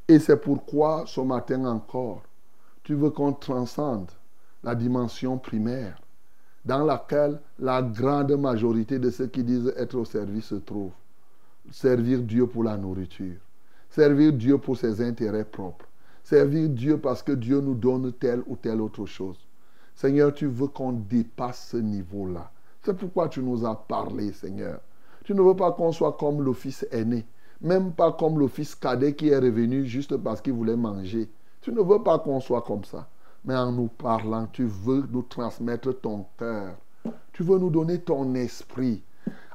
Et 0.06 0.20
c'est 0.20 0.40
pourquoi 0.40 1.02
ce 1.08 1.22
matin 1.22 1.64
encore, 1.64 2.22
tu 2.84 2.94
veux 2.94 3.10
qu'on 3.10 3.32
transcende 3.32 4.12
la 4.62 4.76
dimension 4.76 5.38
primaire 5.38 6.01
dans 6.64 6.84
laquelle 6.84 7.40
la 7.58 7.82
grande 7.82 8.32
majorité 8.32 8.98
de 8.98 9.10
ceux 9.10 9.26
qui 9.26 9.42
disent 9.42 9.72
être 9.76 9.96
au 9.96 10.04
service 10.04 10.46
se 10.46 10.54
trouvent. 10.56 10.92
Servir 11.70 12.20
Dieu 12.20 12.46
pour 12.46 12.64
la 12.64 12.76
nourriture. 12.76 13.36
Servir 13.90 14.32
Dieu 14.32 14.58
pour 14.58 14.76
ses 14.76 15.00
intérêts 15.00 15.44
propres. 15.44 15.86
Servir 16.24 16.68
Dieu 16.68 16.98
parce 16.98 17.22
que 17.22 17.32
Dieu 17.32 17.60
nous 17.60 17.74
donne 17.74 18.12
telle 18.12 18.42
ou 18.46 18.56
telle 18.56 18.80
autre 18.80 19.06
chose. 19.06 19.38
Seigneur, 19.94 20.32
tu 20.32 20.46
veux 20.46 20.68
qu'on 20.68 20.92
dépasse 20.92 21.68
ce 21.70 21.76
niveau-là. 21.76 22.50
C'est 22.82 22.96
pourquoi 22.96 23.28
tu 23.28 23.40
nous 23.40 23.66
as 23.66 23.76
parlé, 23.76 24.32
Seigneur. 24.32 24.80
Tu 25.24 25.34
ne 25.34 25.42
veux 25.42 25.54
pas 25.54 25.72
qu'on 25.72 25.92
soit 25.92 26.16
comme 26.18 26.42
le 26.42 26.52
fils 26.52 26.86
aîné, 26.90 27.24
même 27.60 27.92
pas 27.92 28.12
comme 28.12 28.38
le 28.38 28.48
fils 28.48 28.74
cadet 28.74 29.14
qui 29.14 29.28
est 29.28 29.38
revenu 29.38 29.84
juste 29.86 30.16
parce 30.16 30.40
qu'il 30.40 30.54
voulait 30.54 30.76
manger. 30.76 31.28
Tu 31.60 31.70
ne 31.70 31.80
veux 31.80 32.02
pas 32.02 32.18
qu'on 32.18 32.40
soit 32.40 32.62
comme 32.62 32.84
ça. 32.84 33.08
Mais 33.44 33.56
en 33.56 33.72
nous 33.72 33.88
parlant, 33.88 34.46
tu 34.52 34.64
veux 34.64 35.04
nous 35.10 35.22
transmettre 35.22 36.00
ton 36.00 36.26
cœur. 36.38 36.76
Tu 37.32 37.42
veux 37.42 37.58
nous 37.58 37.70
donner 37.70 37.98
ton 37.98 38.34
esprit 38.34 39.02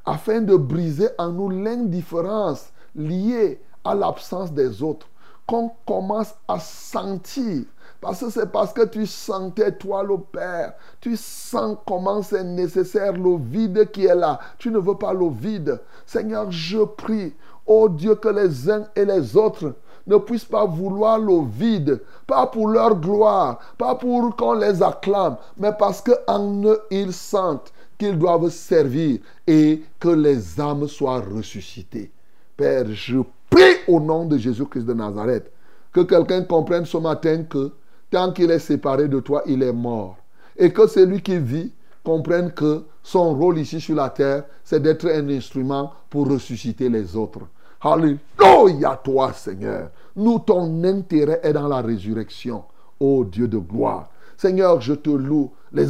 afin 0.05 0.41
de 0.41 0.55
briser 0.55 1.09
en 1.17 1.31
nous 1.31 1.49
l'indifférence 1.49 2.71
liée 2.95 3.61
à 3.83 3.95
l'absence 3.95 4.51
des 4.51 4.81
autres. 4.83 5.07
Qu'on 5.45 5.71
commence 5.85 6.35
à 6.47 6.59
sentir. 6.59 7.63
Parce 8.01 8.19
que 8.19 8.29
c'est 8.29 8.51
parce 8.51 8.73
que 8.73 8.85
tu 8.85 9.05
sentais, 9.05 9.71
toi, 9.71 10.03
le 10.03 10.17
Père. 10.17 10.73
Tu 10.99 11.15
sens 11.15 11.77
comment 11.87 12.21
c'est 12.21 12.43
nécessaire 12.43 13.13
le 13.13 13.37
vide 13.37 13.89
qui 13.91 14.05
est 14.05 14.15
là. 14.15 14.39
Tu 14.57 14.69
ne 14.69 14.77
veux 14.77 14.95
pas 14.95 15.13
le 15.13 15.29
vide. 15.29 15.79
Seigneur, 16.05 16.51
je 16.51 16.83
prie, 16.83 17.33
oh 17.65 17.87
Dieu, 17.87 18.15
que 18.15 18.27
les 18.27 18.69
uns 18.69 18.87
et 18.93 19.05
les 19.05 19.37
autres 19.37 19.73
ne 20.07 20.17
puissent 20.17 20.45
pas 20.45 20.65
vouloir 20.65 21.19
le 21.19 21.45
vide, 21.45 22.01
pas 22.25 22.47
pour 22.47 22.69
leur 22.69 22.95
gloire, 22.95 23.59
pas 23.77 23.95
pour 23.95 24.35
qu'on 24.35 24.53
les 24.53 24.81
acclame, 24.81 25.37
mais 25.57 25.71
parce 25.77 26.01
qu'en 26.01 26.63
eux, 26.63 26.79
ils 26.89 27.13
sentent 27.13 27.71
qu'ils 27.97 28.17
doivent 28.17 28.49
servir 28.49 29.19
et 29.45 29.83
que 29.99 30.09
les 30.09 30.59
âmes 30.59 30.87
soient 30.87 31.19
ressuscitées. 31.21 32.11
Père, 32.55 32.85
je 32.91 33.19
prie 33.49 33.75
au 33.87 33.99
nom 33.99 34.25
de 34.25 34.37
Jésus-Christ 34.37 34.85
de 34.85 34.93
Nazareth 34.93 35.51
que 35.93 36.01
quelqu'un 36.01 36.43
comprenne 36.43 36.85
ce 36.85 36.97
matin 36.97 37.43
que 37.43 37.71
tant 38.11 38.31
qu'il 38.31 38.51
est 38.51 38.59
séparé 38.59 39.07
de 39.07 39.19
toi, 39.19 39.43
il 39.47 39.63
est 39.63 39.73
mort. 39.73 40.17
Et 40.57 40.71
que 40.71 40.87
celui 40.87 41.21
qui 41.21 41.37
vit 41.37 41.71
comprenne 42.03 42.51
que 42.51 42.83
son 43.03 43.33
rôle 43.33 43.57
ici 43.59 43.81
sur 43.81 43.95
la 43.95 44.09
terre, 44.09 44.43
c'est 44.63 44.81
d'être 44.81 45.07
un 45.07 45.29
instrument 45.29 45.91
pour 46.09 46.29
ressusciter 46.29 46.89
les 46.89 47.15
autres. 47.15 47.41
Alléluia 47.81 48.99
toi, 49.03 49.33
Seigneur. 49.33 49.91
Nous, 50.15 50.39
ton 50.39 50.83
intérêt 50.83 51.39
est 51.43 51.53
dans 51.53 51.67
la 51.67 51.81
résurrection. 51.81 52.63
Ô 52.99 53.23
Dieu 53.23 53.47
de 53.47 53.57
gloire. 53.57 54.09
Seigneur, 54.35 54.81
je 54.81 54.93
te 54.93 55.09
loue 55.09 55.51
les, 55.71 55.85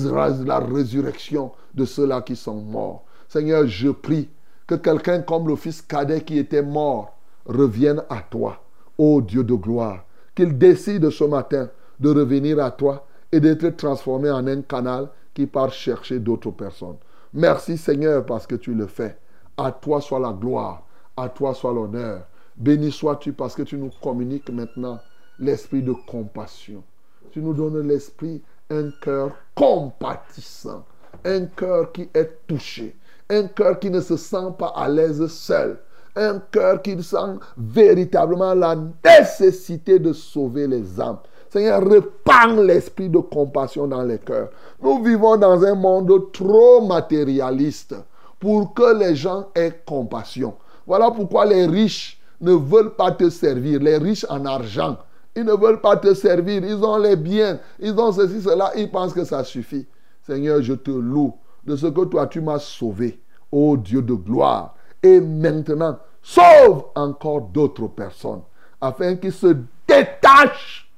la 0.45 0.59
résurrection 0.59 1.51
de 1.73 1.85
ceux-là 1.85 2.21
qui 2.21 2.35
sont 2.35 2.55
morts. 2.61 3.03
Seigneur, 3.29 3.65
je 3.67 3.89
prie 3.89 4.29
que 4.65 4.75
quelqu'un 4.75 5.21
comme 5.21 5.47
le 5.47 5.55
fils 5.55 5.81
cadet 5.81 6.21
qui 6.21 6.37
était 6.37 6.61
mort 6.61 7.17
revienne 7.45 8.03
à 8.09 8.21
toi. 8.21 8.61
Ô 8.97 9.21
Dieu 9.21 9.43
de 9.43 9.53
gloire. 9.53 10.03
Qu'il 10.35 10.57
décide 10.57 11.09
ce 11.09 11.23
matin 11.23 11.69
de 11.99 12.09
revenir 12.09 12.59
à 12.59 12.71
toi 12.71 13.05
et 13.31 13.39
d'être 13.39 13.69
transformé 13.77 14.29
en 14.29 14.45
un 14.47 14.61
canal 14.61 15.09
qui 15.33 15.45
part 15.45 15.71
chercher 15.71 16.19
d'autres 16.19 16.51
personnes. 16.51 16.97
Merci 17.33 17.77
Seigneur 17.77 18.25
parce 18.25 18.45
que 18.45 18.55
tu 18.55 18.73
le 18.73 18.87
fais. 18.87 19.17
À 19.55 19.71
toi 19.71 20.01
soit 20.01 20.19
la 20.19 20.33
gloire. 20.33 20.86
À 21.19 21.29
toi 21.29 21.55
soit 21.55 21.73
l'honneur. 21.73 22.21
Béni 22.55 22.91
sois-tu 22.91 23.33
parce 23.33 23.55
que 23.55 23.63
tu 23.63 23.75
nous 23.75 23.89
communiques 24.01 24.51
maintenant 24.51 24.99
l'esprit 25.39 25.81
de 25.81 25.93
compassion. 26.07 26.83
Tu 27.31 27.41
nous 27.41 27.55
donnes 27.55 27.87
l'esprit, 27.87 28.43
un 28.69 28.91
cœur 29.01 29.31
compatissant, 29.55 30.85
un 31.25 31.45
cœur 31.45 31.91
qui 31.91 32.07
est 32.13 32.45
touché, 32.47 32.95
un 33.31 33.47
cœur 33.47 33.79
qui 33.79 33.89
ne 33.89 33.99
se 33.99 34.15
sent 34.15 34.53
pas 34.59 34.73
à 34.75 34.87
l'aise 34.87 35.25
seul, 35.27 35.79
un 36.15 36.39
cœur 36.51 36.81
qui 36.83 37.01
sent 37.01 37.39
véritablement 37.57 38.53
la 38.53 38.75
nécessité 39.03 39.97
de 39.97 40.13
sauver 40.13 40.67
les 40.67 41.01
âmes. 41.01 41.19
Seigneur, 41.49 41.81
répands 41.83 42.61
l'esprit 42.61 43.09
de 43.09 43.19
compassion 43.19 43.87
dans 43.87 44.03
les 44.03 44.19
cœurs. 44.19 44.49
Nous 44.81 45.03
vivons 45.03 45.37
dans 45.37 45.63
un 45.63 45.75
monde 45.75 46.31
trop 46.31 46.85
matérialiste 46.85 47.95
pour 48.39 48.73
que 48.73 48.95
les 48.99 49.15
gens 49.15 49.47
aient 49.55 49.81
compassion. 49.85 50.55
Voilà 50.87 51.11
pourquoi 51.11 51.45
les 51.45 51.67
riches 51.67 52.19
ne 52.39 52.53
veulent 52.53 52.95
pas 52.95 53.11
te 53.11 53.29
servir. 53.29 53.81
Les 53.81 53.97
riches 53.97 54.25
en 54.29 54.45
argent, 54.45 54.97
ils 55.35 55.43
ne 55.43 55.53
veulent 55.53 55.81
pas 55.81 55.97
te 55.97 56.13
servir. 56.13 56.63
Ils 56.63 56.83
ont 56.83 56.97
les 56.97 57.17
biens, 57.17 57.59
ils 57.79 57.93
ont 57.99 58.11
ceci, 58.13 58.41
cela, 58.41 58.71
ils 58.75 58.89
pensent 58.89 59.13
que 59.13 59.25
ça 59.25 59.43
suffit. 59.43 59.85
Seigneur, 60.25 60.61
je 60.61 60.73
te 60.73 60.91
loue 60.91 61.35
de 61.65 61.75
ce 61.75 61.87
que 61.87 62.05
toi 62.05 62.27
tu 62.27 62.39
m'as 62.39 62.59
sauvé, 62.59 63.21
ô 63.51 63.75
Dieu 63.75 64.01
de 64.01 64.13
gloire. 64.13 64.75
Et 65.03 65.19
maintenant, 65.19 65.99
sauve 66.21 66.85
encore 66.95 67.41
d'autres 67.41 67.87
personnes 67.87 68.41
afin 68.79 69.15
qu'ils 69.15 69.33
se 69.33 69.55
détachent 69.87 70.89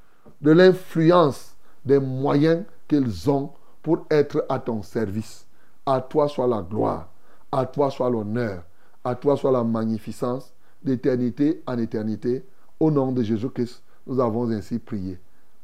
de 0.42 0.52
l'influence 0.52 1.56
des 1.84 2.00
moyens 2.00 2.64
qu'ils 2.88 3.30
ont 3.30 3.52
pour 3.82 4.06
être 4.12 4.46
à 4.50 4.60
ton 4.60 4.84
service. 4.84 5.46
À 5.86 6.02
toi 6.02 6.28
soit 6.28 6.48
la 6.48 6.62
gloire, 6.62 7.08
à 7.52 7.66
toi 7.66 7.90
soit 7.90 8.10
l'honneur, 8.10 8.64
à 9.04 9.16
toi 9.16 9.38
soit 9.38 9.52
la 9.52 9.64
magnificence 9.64 10.54
d'éternité 10.84 11.62
en 11.66 11.78
éternité. 11.78 12.44
Au 12.80 12.92
nom 12.92 13.12
de 13.12 13.24
Jésus-Christ, 13.24 13.82
nous 14.08 14.20
avons 14.20 14.50
ainsi 14.52 14.80
prié. 14.80 15.20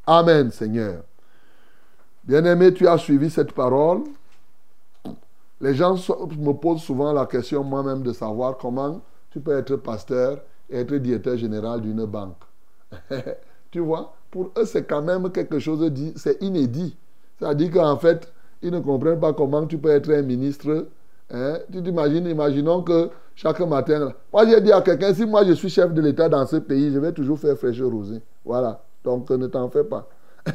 Amen, 0.05 0.51
Seigneur. 0.51 1.03
Bien-aimé, 2.23 2.73
tu 2.73 2.87
as 2.87 2.97
suivi 2.97 3.29
cette 3.29 3.53
parole. 3.53 4.03
Les 5.61 5.73
gens 5.73 5.95
me 5.95 6.51
posent 6.53 6.81
souvent 6.81 7.13
la 7.13 7.25
question 7.25 7.63
moi-même 7.63 8.03
de 8.03 8.11
savoir 8.11 8.57
comment 8.57 9.01
tu 9.31 9.39
peux 9.39 9.57
être 9.57 9.75
pasteur 9.77 10.41
et 10.69 10.79
être 10.79 10.95
directeur 10.95 11.37
général 11.37 11.81
d'une 11.81 12.05
banque. 12.05 12.41
tu 13.71 13.79
vois, 13.79 14.13
pour 14.31 14.51
eux, 14.57 14.65
c'est 14.65 14.85
quand 14.85 15.01
même 15.01 15.31
quelque 15.31 15.59
chose 15.59 15.91
c'est 16.15 16.41
inédit. 16.41 16.97
C'est-à-dire 17.37 17.71
qu'en 17.71 17.97
fait, 17.97 18.31
ils 18.61 18.71
ne 18.71 18.79
comprennent 18.79 19.19
pas 19.19 19.33
comment 19.33 19.65
tu 19.65 19.77
peux 19.77 19.89
être 19.89 20.11
un 20.11 20.21
ministre. 20.21 20.87
Hein. 21.31 21.59
Tu 21.71 21.81
t'imagines, 21.83 22.27
imaginons 22.27 22.81
que 22.81 23.09
chaque 23.35 23.59
matin, 23.59 24.13
moi 24.31 24.47
j'ai 24.47 24.61
dit 24.61 24.71
à 24.71 24.81
quelqu'un, 24.81 25.13
si 25.13 25.25
moi 25.25 25.43
je 25.45 25.51
suis 25.53 25.69
chef 25.69 25.93
de 25.93 26.01
l'État 26.01 26.29
dans 26.29 26.45
ce 26.45 26.55
pays, 26.55 26.91
je 26.93 26.99
vais 26.99 27.11
toujours 27.11 27.37
faire 27.37 27.57
fraîcheur 27.57 27.91
rosée. 27.91 28.21
Voilà. 28.45 28.81
Donc 29.03 29.29
ne 29.29 29.47
t'en 29.47 29.69
fais 29.69 29.83
pas. 29.83 30.07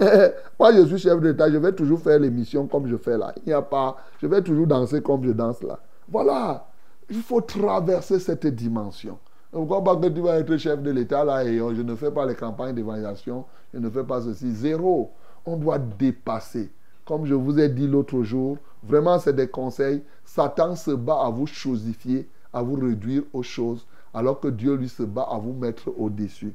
moi 0.59 0.73
je 0.73 0.87
suis 0.87 0.99
chef 0.99 1.21
de 1.21 1.29
l'État, 1.29 1.51
je 1.51 1.59
vais 1.59 1.73
toujours 1.73 2.01
faire 2.01 2.19
l'émission 2.19 2.67
comme 2.67 2.87
je 2.89 2.97
fais 2.97 3.19
là. 3.19 3.33
Il 3.39 3.49
n'y 3.49 3.53
a 3.53 3.63
pas, 3.63 3.97
je 4.21 4.27
vais 4.27 4.41
toujours 4.41 4.67
danser 4.67 5.03
comme 5.03 5.25
je 5.25 5.33
danse 5.33 5.63
là. 5.63 5.79
Voilà. 6.09 6.67
Il 7.11 7.23
faut 7.23 7.41
traverser 7.41 8.19
cette 8.19 8.47
dimension. 8.47 9.19
Pourquoi 9.53 9.83
pas 9.83 9.97
que 9.97 10.07
tu 10.07 10.21
vas 10.21 10.39
être 10.39 10.57
chef 10.57 10.81
de 10.81 10.91
l'État 10.91 11.25
là 11.25 11.45
et 11.45 11.59
je 11.59 11.83
ne 11.83 11.95
fais 11.97 12.11
pas 12.11 12.25
les 12.25 12.35
campagnes 12.35 12.75
d'évaluation, 12.75 13.45
je 13.75 13.81
ne 13.81 13.91
fais 13.91 14.05
pas 14.05 14.23
ceci. 14.23 14.53
Zéro. 14.55 15.11
On 15.45 15.57
doit 15.57 15.79
dépasser. 15.79 16.71
Comme 17.07 17.27
je 17.27 17.35
vous 17.35 17.59
ai 17.59 17.69
dit 17.69 17.89
l'autre 17.89 18.23
jour, 18.23 18.59
vraiment 18.83 19.19
c'est 19.19 19.35
des 19.35 19.49
conseils. 19.49 20.03
Satan 20.25 20.77
se 20.77 20.93
bat 20.93 21.21
à 21.25 21.31
vous 21.31 21.47
chosifier, 21.47 22.29
à 22.53 22.63
vous 22.63 22.75
réduire 22.75 23.23
aux 23.33 23.43
choses, 23.43 23.87
alors 24.13 24.41
que 24.41 24.49
Dieu 24.49 24.75
lui 24.75 24.89
se 24.89 25.03
bat 25.03 25.29
à 25.31 25.39
vous 25.39 25.53
mettre 25.53 25.93
au-dessus. 25.99 26.55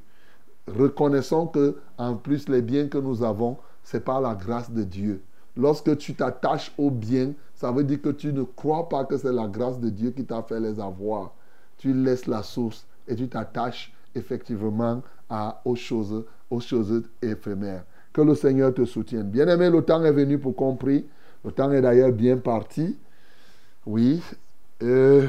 Reconnaissons 0.67 1.47
que 1.47 1.77
en 1.97 2.15
plus 2.15 2.49
les 2.49 2.61
biens 2.61 2.87
que 2.87 2.97
nous 2.97 3.23
avons, 3.23 3.57
c'est 3.83 4.03
par 4.03 4.19
la 4.19 4.35
grâce 4.35 4.71
de 4.71 4.83
Dieu. 4.83 5.21
Lorsque 5.55 5.97
tu 5.97 6.15
t'attaches 6.15 6.73
aux 6.77 6.91
biens, 6.91 7.33
ça 7.53 7.71
veut 7.71 7.83
dire 7.83 8.01
que 8.01 8.09
tu 8.09 8.33
ne 8.33 8.43
crois 8.43 8.89
pas 8.89 9.05
que 9.05 9.17
c'est 9.17 9.31
la 9.31 9.47
grâce 9.47 9.79
de 9.79 9.89
Dieu 9.89 10.11
qui 10.11 10.25
t'a 10.25 10.41
fait 10.41 10.59
les 10.59 10.79
avoir. 10.79 11.33
Tu 11.77 11.93
laisses 11.93 12.27
la 12.27 12.43
source 12.43 12.85
et 13.07 13.15
tu 13.15 13.29
t'attaches 13.29 13.93
effectivement 14.15 15.01
à, 15.29 15.61
aux, 15.65 15.75
choses, 15.75 16.25
aux 16.49 16.59
choses 16.59 17.03
éphémères. 17.21 17.83
Que 18.11 18.21
le 18.21 18.35
Seigneur 18.35 18.73
te 18.73 18.85
soutienne. 18.85 19.29
Bien 19.29 19.47
aimé, 19.47 19.69
le 19.69 19.81
temps 19.81 20.03
est 20.03 20.11
venu 20.11 20.39
pour 20.39 20.55
compris. 20.55 21.05
Le 21.43 21.51
temps 21.51 21.71
est 21.71 21.81
d'ailleurs 21.81 22.11
bien 22.11 22.37
parti. 22.37 22.97
Oui. 23.85 24.21
Euh, 24.81 25.27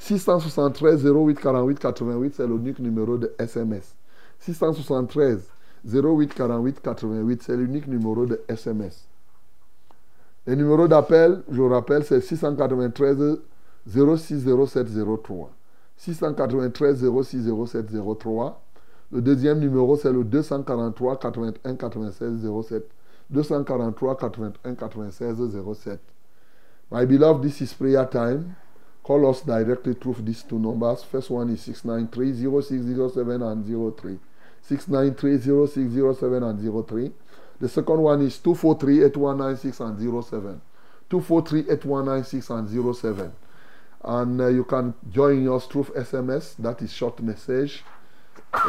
673 0.00 1.04
08 1.04 1.38
48 1.38 1.78
88, 1.78 2.34
c'est 2.34 2.46
l'unique 2.46 2.78
numéro 2.78 3.18
de 3.18 3.32
SMS. 3.38 3.94
673 4.40 5.46
08 5.84 6.34
48 6.34 6.80
88, 6.80 7.42
c'est 7.42 7.56
l'unique 7.56 7.86
numéro 7.86 8.24
de 8.24 8.40
SMS. 8.48 9.06
Le 10.46 10.54
numéro 10.54 10.88
d'appel, 10.88 11.42
je 11.52 11.60
rappelle, 11.60 12.04
c'est 12.04 12.22
693 12.22 13.38
06 13.86 14.44
07 14.66 14.88
03. 15.22 15.50
693 15.98 17.04
06 17.22 17.50
07 17.66 17.86
03. 18.18 18.62
Le 19.12 19.20
deuxième 19.20 19.58
numéro, 19.58 19.96
c'est 19.96 20.12
le 20.12 20.24
243 20.24 21.18
81 21.18 21.74
96 21.74 22.48
07. 22.68 22.84
243 23.28 24.16
81 24.16 24.74
96 24.74 25.36
07. 25.74 26.00
My 26.90 27.04
beloved, 27.04 27.42
this 27.42 27.60
is 27.60 27.74
prayer 27.74 28.08
time. 28.08 28.54
Call 29.10 29.28
us 29.28 29.40
directly 29.40 29.94
through 29.94 30.18
these 30.20 30.44
two 30.44 30.60
numbers. 30.60 31.02
First 31.02 31.30
one 31.30 31.50
is 31.50 31.62
693 31.62 32.62
0607 32.62 33.42
and 33.42 33.96
03. 33.96 34.18
693 34.62 35.66
0607 35.66 36.42
and 36.44 36.86
03. 36.86 37.10
The 37.58 37.68
second 37.68 38.00
one 38.02 38.22
is 38.22 38.38
243 38.38 39.06
8196 39.06 39.80
and 39.80 39.98
07. 39.98 40.60
243 41.10 41.60
8196 41.72 42.50
and 42.50 42.94
07. 42.94 43.32
And 44.04 44.40
uh, 44.40 44.46
you 44.46 44.62
can 44.62 44.94
join 45.10 45.48
us 45.48 45.66
through 45.66 45.86
SMS, 45.86 46.54
that 46.58 46.80
is 46.80 46.92
short 46.92 47.20
message, 47.20 47.82
uh, 48.52 48.68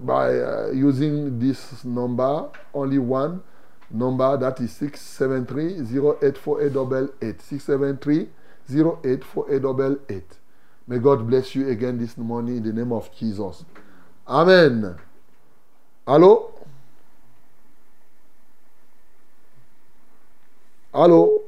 by 0.00 0.34
uh, 0.34 0.70
using 0.72 1.38
this 1.38 1.84
number, 1.84 2.48
only 2.72 2.96
one 2.96 3.42
number, 3.90 4.34
that 4.38 4.58
is 4.60 4.72
673 4.72 5.98
084888. 6.22 7.42
673 7.42 8.28
084888. 8.68 10.22
May 10.88 10.98
God 10.98 11.26
bless 11.28 11.54
you 11.54 11.68
again 11.68 11.98
this 11.98 12.16
morning 12.18 12.58
in 12.58 12.62
the 12.62 12.72
name 12.72 12.92
of 12.92 13.10
Jesus. 13.16 13.64
Amen. 14.26 14.96
Allô? 16.06 16.50
Allô? 20.92 21.42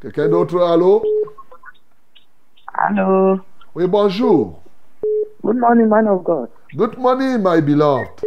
Quelqu'un 0.00 0.28
d'autre, 0.28 0.60
allô? 0.60 1.02
Hello. 2.76 3.40
Oui, 3.74 3.86
bonjour. 3.86 4.60
Good 5.42 5.56
morning, 5.58 5.88
man 5.88 6.08
of 6.08 6.24
God. 6.24 6.48
Good 6.76 6.98
morning, 6.98 7.42
my 7.42 7.60
beloved. 7.60 8.24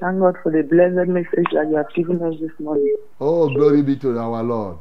Thank 0.00 0.20
God 0.20 0.36
for 0.42 0.52
the 0.52 0.62
blessed 0.62 1.08
message 1.08 1.46
that 1.54 1.68
you 1.70 1.76
have 1.76 1.92
given 1.94 2.22
us 2.22 2.34
this 2.40 2.50
morning. 2.60 2.94
Oh, 3.20 3.48
glory 3.48 3.82
be 3.82 3.96
to 3.96 4.18
our 4.18 4.42
Lord. 4.42 4.78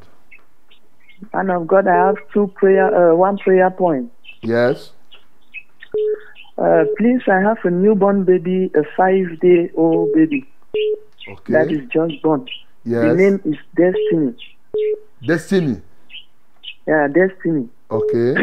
Man 1.34 1.50
of 1.50 1.68
God, 1.68 1.88
I 1.88 2.08
have 2.08 2.16
two 2.34 2.48
prayer, 2.56 3.12
uh, 3.12 3.16
one 3.16 3.38
prayer 3.38 3.70
point. 3.72 4.12
Yes. 4.42 4.92
Uh, 6.58 6.84
please, 6.98 7.22
I 7.28 7.40
have 7.40 7.58
a 7.64 7.70
newborn 7.72 8.26
baby, 8.26 8.70
a 8.76 8.84
five-day-old 8.98 10.14
baby 10.14 10.46
Okay. 11.32 11.54
that 11.54 11.72
is 11.72 11.82
just 11.92 12.22
born. 12.22 12.46
Yes. 12.84 13.02
The 13.02 13.16
name 13.16 13.42
is 13.46 13.56
Destiny. 13.76 14.36
Destiny. 15.26 15.82
Yeah, 16.88 17.08
Destiny. 17.08 17.70
Okay. 17.90 18.36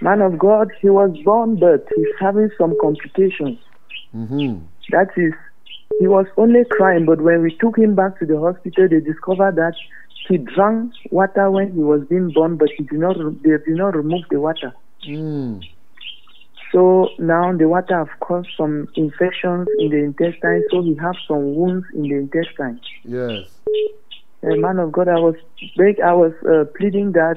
Man 0.00 0.20
of 0.20 0.38
God, 0.38 0.68
he 0.80 0.88
was 0.90 1.16
born, 1.24 1.56
but 1.56 1.86
he's 1.94 2.06
having 2.18 2.50
some 2.58 2.74
complications. 2.80 3.58
hmm 4.12 4.58
That 4.90 5.08
is, 5.16 5.32
he 5.98 6.08
was 6.08 6.26
only 6.36 6.64
crying, 6.70 7.06
but 7.06 7.20
when 7.20 7.42
we 7.42 7.56
took 7.56 7.78
him 7.78 7.94
back 7.94 8.18
to 8.18 8.26
the 8.26 8.38
hospital, 8.38 8.88
they 8.88 9.00
discovered 9.00 9.56
that 9.56 9.74
he 10.28 10.38
drank 10.38 10.92
water 11.10 11.50
when 11.50 11.72
he 11.72 11.78
was 11.78 12.04
being 12.08 12.30
born, 12.32 12.56
but 12.56 12.68
he 12.76 12.84
did 12.84 12.98
not, 12.98 13.16
they 13.42 13.50
did 13.50 13.76
not 13.76 13.94
remove 13.96 14.22
the 14.30 14.40
water. 14.40 14.72
Mm. 15.06 15.62
So 16.72 17.10
now 17.18 17.54
the 17.54 17.68
water 17.68 17.98
have 17.98 18.20
caused 18.20 18.48
some 18.56 18.88
infections 18.96 19.68
in 19.78 19.90
the 19.90 19.98
intestine, 19.98 20.64
so 20.70 20.82
he 20.82 20.94
has 20.96 21.14
some 21.28 21.54
wounds 21.54 21.86
in 21.94 22.02
the 22.02 22.14
intestine. 22.14 22.80
Yes. 23.04 23.50
Uh, 24.42 24.56
man 24.56 24.78
of 24.78 24.90
God, 24.90 25.08
I 25.08 25.18
was 25.18 25.34
beg, 25.76 26.00
I 26.00 26.14
was 26.14 26.32
uh, 26.48 26.64
pleading 26.76 27.12
that 27.12 27.36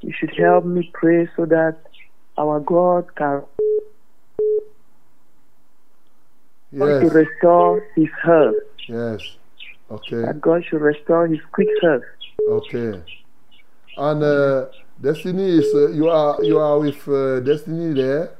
you 0.00 0.12
should 0.18 0.34
help 0.36 0.64
me 0.64 0.90
pray 0.94 1.28
so 1.36 1.44
that 1.46 1.76
our 2.38 2.58
God 2.60 3.14
can 3.14 3.42
to 6.78 7.08
restore 7.08 7.86
his 7.94 8.08
health. 8.22 8.54
Yes. 8.88 9.20
Okay. 9.90 10.22
That 10.22 10.40
God 10.40 10.64
should 10.64 10.80
restore 10.80 11.26
his 11.26 11.40
quick 11.52 11.68
health. 11.82 12.02
Okay. 12.48 13.02
And 13.96 14.22
uh, 14.22 14.66
Destiny 15.00 15.58
is 15.58 15.72
uh, 15.74 15.90
you 15.90 16.08
are 16.08 16.42
you 16.42 16.58
are 16.58 16.78
with 16.78 17.06
uh, 17.08 17.40
Destiny 17.40 17.94
there. 17.94 18.30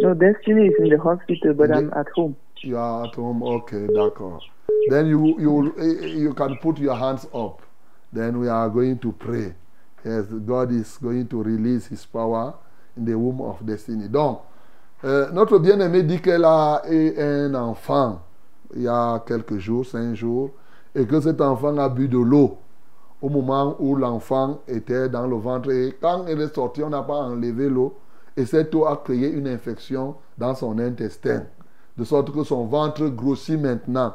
No, 0.00 0.14
Destiny 0.14 0.66
is 0.68 0.74
in 0.78 0.88
the 0.88 0.98
hospital, 0.98 1.54
but 1.54 1.68
the- 1.68 1.76
I'm 1.76 1.92
at 1.94 2.08
home. 2.14 2.36
You 2.62 2.78
are 2.78 3.04
at 3.06 3.14
home. 3.14 3.42
Okay, 3.42 3.86
d'accord. 3.94 4.42
Then 4.88 5.06
you 5.06 5.38
you 5.38 5.74
you 6.06 6.34
can 6.34 6.56
put 6.56 6.78
your 6.78 6.96
hands 6.96 7.26
up. 7.34 7.60
Then 8.12 8.38
we 8.40 8.48
are 8.48 8.68
going 8.68 8.98
to 9.00 9.12
pray. 9.12 9.54
Yes, 10.04 10.26
God 10.26 10.70
is 10.72 10.96
going 10.98 11.26
to 11.28 11.42
release 11.42 11.86
His 11.86 12.04
power 12.06 12.54
in 12.96 13.04
the 13.04 13.18
womb 13.18 13.40
of 13.40 13.64
Destiny. 13.66 14.08
Donc, 14.08 14.40
euh, 15.04 15.30
notre 15.32 15.58
bien-aimé 15.58 16.02
dit 16.02 16.20
qu'elle 16.20 16.44
a 16.44 16.82
eu 16.90 17.18
un 17.18 17.54
enfant 17.54 18.20
il 18.74 18.82
y 18.82 18.88
a 18.88 19.22
quelques 19.26 19.58
jours, 19.58 19.86
cinq 19.86 20.14
jours, 20.14 20.50
et 20.94 21.06
que 21.06 21.20
cet 21.20 21.40
enfant 21.40 21.76
a 21.78 21.88
bu 21.88 22.08
de 22.08 22.18
l'eau 22.18 22.58
au 23.22 23.28
moment 23.28 23.76
où 23.78 23.96
l'enfant 23.96 24.60
était 24.68 25.08
dans 25.08 25.26
le 25.26 25.36
ventre. 25.36 25.70
Et 25.70 25.96
quand 26.00 26.26
elle 26.26 26.40
est 26.40 26.54
sortie, 26.54 26.82
on 26.82 26.90
n'a 26.90 27.02
pas 27.02 27.14
enlevé 27.14 27.68
l'eau. 27.68 27.94
Et 28.36 28.44
cette 28.44 28.74
eau 28.74 28.86
a 28.86 29.00
créé 29.02 29.30
une 29.30 29.48
infection 29.48 30.16
dans 30.36 30.54
son 30.54 30.78
intestin. 30.78 31.44
De 31.96 32.04
sorte 32.04 32.32
que 32.32 32.42
son 32.42 32.66
ventre 32.66 33.06
grossit 33.06 33.58
maintenant. 33.58 34.14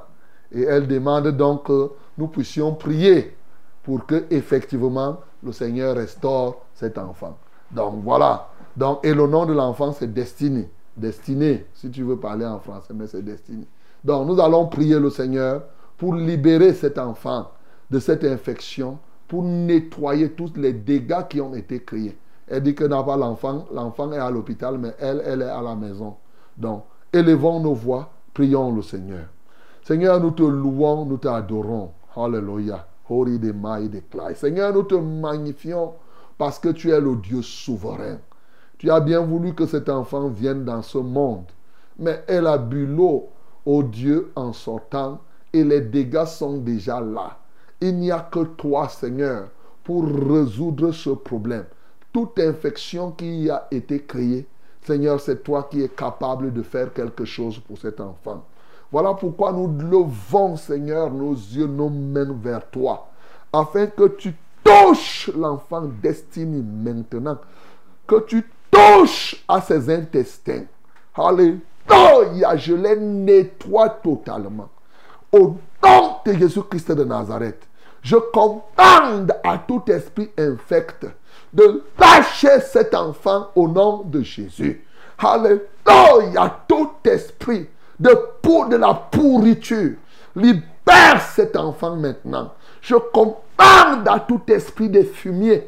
Et 0.52 0.64
elle 0.64 0.88
demande 0.88 1.30
donc 1.30 1.66
que 1.68 1.92
nous 2.18 2.28
puissions 2.28 2.74
prier 2.76 3.36
pour 3.84 4.06
que 4.06 4.26
effectivement 4.30 5.18
le 5.42 5.54
Seigneur 5.54 5.96
restaure 5.96 6.66
cet 6.76 6.98
enfant. 6.98 7.38
Donc 7.72 8.02
voilà. 8.04 8.50
Donc, 8.76 9.00
et 9.04 9.14
le 9.14 9.26
nom 9.26 9.46
de 9.46 9.54
l'enfant, 9.54 9.92
c'est 9.92 10.14
Destiné. 10.14 10.70
Destiné, 11.00 11.66
si 11.74 11.90
tu 11.90 12.04
veux 12.04 12.18
parler 12.18 12.46
en 12.46 12.60
français, 12.60 12.94
mais 12.94 13.08
c'est 13.08 13.24
Destiné. 13.24 13.66
Donc 14.04 14.28
nous 14.28 14.40
allons 14.40 14.68
prier 14.68 15.00
le 15.00 15.10
Seigneur 15.10 15.64
pour 15.98 16.16
libérer 16.16 16.74
cet 16.74 16.98
enfant 16.98 17.52
de 17.90 18.00
cette 18.00 18.24
infection, 18.24 19.00
pour 19.28 19.44
nettoyer 19.44 20.32
tous 20.32 20.54
les 20.56 20.74
dégâts 20.74 21.28
qui 21.30 21.42
ont 21.42 21.54
été 21.54 21.82
créés. 21.84 22.18
Elle 22.48 22.64
dit 22.64 22.76
que 22.76 22.84
n'a 22.84 23.04
pas 23.04 23.18
l'enfant, 23.18 23.66
l'enfant 23.72 24.12
est 24.12 24.18
à 24.18 24.32
l'hôpital, 24.32 24.78
mais 24.78 24.96
elle, 25.00 25.22
elle 25.26 25.42
est 25.42 25.50
à 25.50 25.62
la 25.62 25.76
maison. 25.76 26.16
Donc, 26.58 26.84
élevons 27.14 27.60
nos 27.60 27.74
voix, 27.74 28.12
prions 28.34 28.74
le 28.74 28.82
Seigneur. 28.82 29.26
Seigneur, 29.84 30.20
nous 30.20 30.32
te 30.32 30.44
louons, 30.44 31.06
nous 31.06 31.18
t'adorons. 31.18 31.92
Alléluia. 32.16 32.86
Hori 33.10 33.40
de. 33.40 33.54
Seigneur, 34.36 34.74
nous 34.74 34.84
te 34.84 34.96
magnifions 34.96 35.94
parce 36.38 36.60
que 36.60 36.70
tu 36.70 36.92
es 36.92 37.02
le 37.02 37.16
Dieu 37.16 37.42
souverain. 37.42 38.20
Tu 38.80 38.90
as 38.90 39.02
bien 39.02 39.20
voulu 39.20 39.54
que 39.54 39.66
cet 39.66 39.90
enfant 39.90 40.30
vienne 40.30 40.64
dans 40.64 40.82
ce 40.82 40.98
monde. 40.98 41.44
Mais 42.00 42.24
elle 42.28 42.48
a 42.48 42.58
bu 42.58 42.86
l'eau, 42.86 43.28
au 43.66 43.84
Dieu, 43.84 44.32
en 44.38 44.54
sortant, 44.54 45.20
et 45.52 45.66
les 45.66 45.82
dégâts 45.82 46.26
sont 46.26 46.58
déjà 46.58 47.02
là. 47.02 47.38
Il 47.82 47.98
n'y 47.98 48.10
a 48.10 48.22
que 48.22 48.40
toi, 48.40 48.88
Seigneur, 48.88 49.50
pour 49.84 50.06
résoudre 50.06 50.92
ce 50.94 51.10
problème. 51.10 51.66
Toute 52.14 52.40
infection 52.40 53.12
qui 53.12 53.50
a 53.50 53.68
été 53.70 54.02
créée, 54.02 54.48
Seigneur, 54.82 55.20
c'est 55.20 55.44
toi 55.44 55.68
qui 55.70 55.82
es 55.82 55.90
capable 55.90 56.54
de 56.54 56.62
faire 56.62 56.94
quelque 56.94 57.26
chose 57.26 57.60
pour 57.60 57.78
cet 57.78 58.00
enfant. 58.00 58.46
Voilà 58.92 59.14
pourquoi 59.14 59.52
nous 59.52 59.68
levons, 59.68 60.56
Seigneur, 60.56 61.12
nos 61.12 61.34
yeux, 61.34 61.68
nos 61.68 61.90
mains 61.90 62.34
vers 62.42 62.68
toi, 62.70 63.10
afin 63.52 63.88
que 63.88 64.08
tu 64.08 64.34
touches 64.64 65.30
l'enfant 65.36 65.82
destiné 66.02 66.62
maintenant, 66.62 67.38
que 68.08 68.22
tu 68.22 68.46
touches 68.80 69.36
à 69.48 69.62
ses 69.62 69.90
intestins. 69.90 70.64
Alléluia, 71.16 72.56
je 72.56 72.74
les 72.74 72.96
nettoie 72.96 73.90
totalement. 73.90 74.70
Au 75.32 75.56
nom 75.84 76.16
de 76.26 76.34
Jésus-Christ 76.34 76.92
de 76.92 77.04
Nazareth, 77.04 77.68
je 78.02 78.16
commande 78.16 79.34
à 79.44 79.58
tout 79.68 79.84
esprit 79.88 80.30
infect 80.38 81.06
de 81.52 81.84
lâcher 82.00 82.62
cet 82.62 82.96
enfant 82.96 83.50
au 83.56 83.68
nom 83.68 84.04
de 84.04 84.22
Jésus. 84.22 84.86
Alléluia, 85.18 86.60
tout 86.68 86.92
esprit 87.04 87.68
de, 88.00 88.10
de 88.70 88.76
la 88.78 88.94
pourriture, 88.94 89.96
libère 90.36 91.22
cet 91.36 91.58
enfant 91.58 91.96
maintenant. 91.96 92.54
Je 92.82 92.96
commande 92.96 94.08
à 94.08 94.20
tout 94.26 94.42
esprit 94.48 94.90
de 94.90 95.04
fumier, 95.04 95.68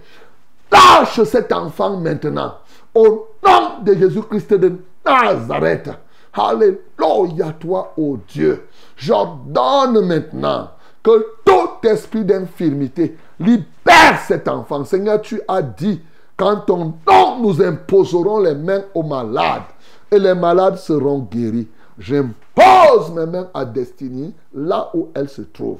lâche 0.71 1.21
cet 1.23 1.51
enfant 1.51 1.97
maintenant. 1.97 2.55
Au 2.93 3.27
nom 3.43 3.83
de 3.83 3.93
Jésus-Christ 3.95 4.53
de 4.53 4.73
Nazareth. 5.05 5.89
Alléluia, 6.33 7.53
toi, 7.59 7.93
ô 7.97 8.17
Dieu. 8.27 8.67
J'ordonne 8.95 10.05
maintenant 10.05 10.71
que 11.03 11.25
tout 11.45 11.87
esprit 11.87 12.23
d'infirmité 12.23 13.17
libère 13.39 14.19
cet 14.27 14.47
enfant. 14.47 14.83
Seigneur, 14.85 15.21
tu 15.21 15.41
as 15.47 15.61
dit, 15.61 16.01
quand 16.37 16.61
ton 16.61 16.93
nom 17.07 17.39
nous 17.41 17.61
imposerons 17.61 18.39
les 18.39 18.55
mains 18.55 18.83
aux 18.93 19.03
malades 19.03 19.63
et 20.09 20.19
les 20.19 20.33
malades 20.33 20.77
seront 20.77 21.19
guéris. 21.19 21.67
J'impose 21.97 23.11
mes 23.13 23.25
mains 23.25 23.49
à 23.53 23.65
Destinée 23.65 24.33
là 24.53 24.89
où 24.93 25.09
elle 25.13 25.29
se 25.29 25.43
trouve. 25.43 25.79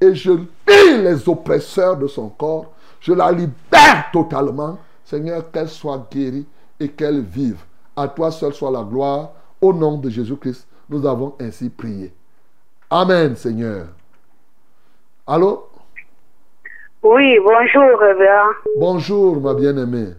Et 0.00 0.14
je 0.14 0.32
lis 0.32 1.02
les 1.02 1.28
oppresseurs 1.28 1.96
de 1.96 2.06
son 2.06 2.28
corps. 2.28 2.72
Je 3.00 3.12
la 3.12 3.32
libère 3.32 4.06
totalement. 4.12 4.78
Seigneur, 5.04 5.50
qu'elle 5.50 5.68
soit 5.68 6.08
guérie 6.10 6.46
et 6.80 6.88
qu'elle 6.88 7.20
vive. 7.20 7.62
À 7.96 8.08
toi 8.08 8.30
seul 8.30 8.52
soit 8.52 8.70
la 8.70 8.82
gloire. 8.82 9.30
Au 9.60 9.72
nom 9.72 9.98
de 9.98 10.10
Jésus-Christ, 10.10 10.66
nous 10.90 11.06
avons 11.06 11.34
ainsi 11.40 11.70
prié. 11.70 12.12
Amen, 12.90 13.36
Seigneur. 13.36 13.86
Allô? 15.26 15.68
Oui, 17.02 17.38
bonjour, 17.38 17.98
révérend. 17.98 18.50
Bonjour, 18.78 19.40
ma 19.40 19.54
bien-aimée. 19.54 20.14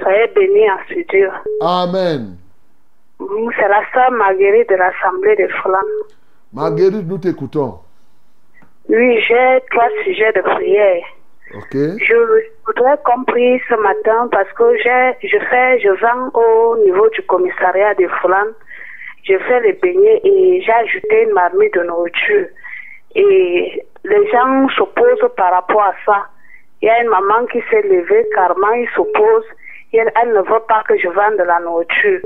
Soyez 0.00 0.26
béni 0.34 0.70
en 0.70 0.78
ce 0.88 1.06
Dieu. 1.10 1.30
Amen. 1.60 2.36
C'est 3.18 3.68
la 3.68 3.82
sœur 3.92 4.10
Marguerite 4.12 4.68
de 4.68 4.74
l'Assemblée 4.74 5.36
de 5.36 5.46
Flamme. 5.62 5.84
Marguerite, 6.52 7.06
nous 7.06 7.18
t'écoutons. 7.18 7.78
Oui, 8.88 9.20
j'ai 9.26 9.60
trois 9.70 9.88
sujets 10.04 10.32
de 10.32 10.42
prière. 10.42 11.04
Ok. 11.56 11.72
Je 11.72 12.14
voudrais 12.66 12.96
qu'on 13.04 13.24
prie 13.24 13.60
ce 13.68 13.74
matin 13.76 14.28
parce 14.32 14.50
que 14.52 14.76
je 14.76 15.38
fais, 15.50 15.78
je 15.80 15.88
vends 16.00 16.30
au 16.34 16.76
niveau 16.78 17.08
du 17.10 17.22
commissariat 17.22 17.94
de 17.94 18.08
Foulan. 18.20 18.50
Je 19.24 19.38
fais 19.38 19.60
les 19.60 19.72
beignets 19.74 20.20
et 20.24 20.62
j'ai 20.62 20.72
ajouté 20.72 21.22
une 21.22 21.32
marmite 21.32 21.74
de 21.74 21.82
nourriture. 21.84 22.46
Et 23.14 23.84
les 24.04 24.30
gens 24.30 24.68
s'opposent 24.76 25.30
par 25.36 25.52
rapport 25.52 25.82
à 25.82 25.94
ça. 26.04 26.26
Il 26.82 26.86
y 26.86 26.90
a 26.90 27.02
une 27.02 27.08
maman 27.08 27.46
qui 27.46 27.62
s'est 27.70 27.82
levée 27.82 28.26
carrément, 28.34 28.72
il 28.72 28.88
s'oppose. 28.94 29.44
Elle, 29.92 30.10
elle 30.20 30.30
ne 30.30 30.40
veut 30.40 30.64
pas 30.68 30.82
que 30.88 30.98
je 30.98 31.08
vende 31.08 31.36
de 31.38 31.44
la 31.44 31.60
nourriture. 31.60 32.20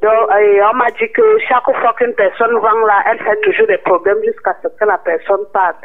Donc, 0.00 0.30
et 0.40 0.62
on 0.62 0.74
m'a 0.74 0.90
dit 0.92 1.10
que 1.12 1.38
chaque 1.48 1.64
fois 1.64 1.94
qu'une 1.98 2.14
personne 2.14 2.54
vend 2.54 2.86
là, 2.86 3.02
elle 3.10 3.18
fait 3.18 3.40
toujours 3.40 3.66
des 3.66 3.78
problèmes 3.78 4.22
jusqu'à 4.24 4.56
ce 4.62 4.68
que 4.68 4.84
la 4.84 4.98
personne 4.98 5.44
parte. 5.52 5.84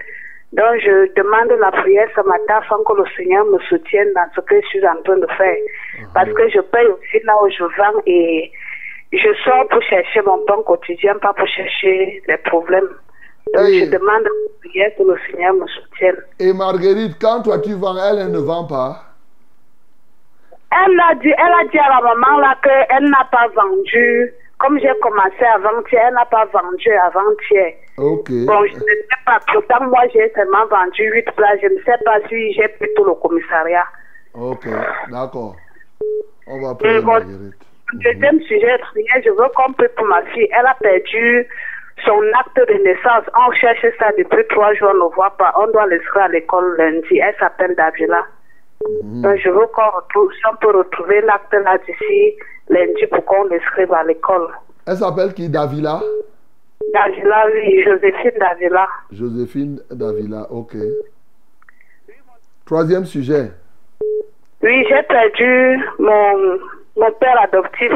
Donc, 0.54 0.80
je 0.80 1.14
demande 1.14 1.52
la 1.60 1.72
prière 1.72 2.08
ce 2.16 2.22
matin 2.22 2.56
afin 2.60 2.78
que 2.88 2.94
le 2.94 3.04
Seigneur 3.18 3.46
me 3.46 3.60
soutienne 3.68 4.08
dans 4.16 4.28
ce 4.34 4.40
que 4.42 4.56
je 4.62 4.68
suis 4.68 4.88
en 4.88 5.02
train 5.04 5.18
de 5.18 5.28
faire. 5.38 5.58
Parce 6.14 6.32
que 6.32 6.50
je 6.50 6.62
paye 6.62 6.88
aussi 6.88 7.20
là 7.26 7.34
où 7.44 7.50
je 7.50 7.64
vends 7.64 8.02
et 8.06 8.50
je 9.12 9.34
sors 9.44 9.68
pour 9.68 9.82
chercher 9.84 10.22
mon 10.22 10.40
pain 10.46 10.62
quotidien, 10.66 11.16
pas 11.22 11.34
pour 11.34 11.48
chercher 11.48 12.22
les 12.28 12.38
problèmes. 12.38 12.88
Donc, 13.54 13.68
Et- 13.68 13.86
je 13.86 13.92
demande 13.92 14.24
la 14.24 14.70
prière 14.70 14.92
que 14.98 15.04
le 15.04 15.18
Seigneur 15.30 15.54
me 15.54 15.68
soutienne. 15.68 16.18
Et 16.40 16.54
Marguerite, 16.54 17.18
quand 17.20 17.42
toi 17.44 17.60
tu 17.60 17.74
vends, 17.74 17.98
elle, 17.98 18.20
elle 18.20 18.32
ne 18.32 18.40
vend 18.40 18.66
pas? 18.66 19.04
Elle 20.72 21.00
a 21.00 21.16
dit, 21.16 21.30
elle 21.30 21.54
a 21.62 21.68
dit 21.72 21.80
à 21.80 21.90
la 21.90 22.02
maman 22.02 22.40
là 22.40 22.56
qu'elle 22.64 23.10
n'a 23.10 23.28
pas 23.32 23.48
vendu. 23.56 24.34
Comme 24.60 24.80
j'ai 24.80 24.92
commencé 25.02 25.44
avant-hier, 25.54 26.06
elle 26.08 26.14
n'a 26.16 26.26
pas 26.26 26.46
vendu 26.46 26.92
avant-hier. 26.92 27.74
Bon, 27.98 28.24
je 28.28 28.76
ne 28.76 28.80
sais 28.80 29.08
pas. 29.26 29.40
Pourtant, 29.52 29.86
moi, 29.86 30.02
j'ai 30.14 30.32
seulement 30.34 30.66
vendu 30.66 31.04
8 31.04 31.26
places. 31.36 31.60
Je 31.62 31.68
ne 31.68 31.80
sais 31.84 32.04
pas 32.04 32.20
si 32.28 32.54
j'ai 32.54 32.68
pris 32.68 32.88
tout 32.96 33.04
le 33.04 33.14
commissariat. 33.16 33.86
Ok, 34.34 34.68
d'accord. 35.10 35.56
On 36.48 36.60
va 36.60 36.78
Et 36.88 37.02
bon. 37.02 37.20
Deuxième 37.94 38.42
sujet 38.42 38.78
je 39.24 39.30
veux 39.30 39.50
qu'on 39.56 39.72
prie 39.74 39.88
pour 39.96 40.08
ma 40.08 40.22
fille. 40.26 40.50
Elle 40.52 40.66
a 40.66 40.76
perdu 40.82 41.48
son 42.06 42.22
acte 42.38 42.70
de 42.70 42.84
naissance. 42.84 43.24
On 43.36 43.52
cherche 43.54 43.86
ça 43.98 44.12
depuis 44.18 44.46
trois 44.50 44.74
jours, 44.74 44.92
on 44.94 45.06
ne 45.10 45.16
voit 45.16 45.36
pas. 45.38 45.54
On 45.58 45.68
doit 45.72 45.88
l'inscrire 45.88 46.24
à 46.24 46.28
l'école 46.28 46.76
lundi. 46.78 47.18
Elle 47.18 47.36
s'appelle 47.40 47.76
Davila. 47.76 48.26
Donc, 48.86 49.38
je 49.38 49.50
veux 49.50 49.68
qu'on 49.68 49.90
retrouve, 49.96 50.32
si 50.34 50.42
on 50.52 50.56
peut 50.58 50.78
retrouver 50.78 51.22
l'acte 51.22 51.54
là 51.54 51.78
d'ici 51.80 52.36
lundi 52.70 53.06
pour 53.08 53.26
qu'on 53.26 53.46
l'inscrive 53.46 53.94
à 53.94 54.04
l'école. 54.04 54.48
Elle 54.86 54.98
s'appelle 54.98 55.34
qui 55.34 55.50
Davila? 55.50 56.02
Davila, 56.94 57.46
oui, 57.54 57.84
Joséphine 57.84 58.40
Davila. 58.40 58.88
Joséphine 59.12 59.80
Davila, 59.92 60.48
ok. 60.52 60.76
Troisième 62.66 63.06
sujet. 63.06 63.52
Oui, 64.62 64.86
j'ai 64.90 65.04
perdu 65.04 65.80
mon, 66.00 66.60
mon 66.98 67.12
père 67.14 67.42
adoptif. 67.42 67.92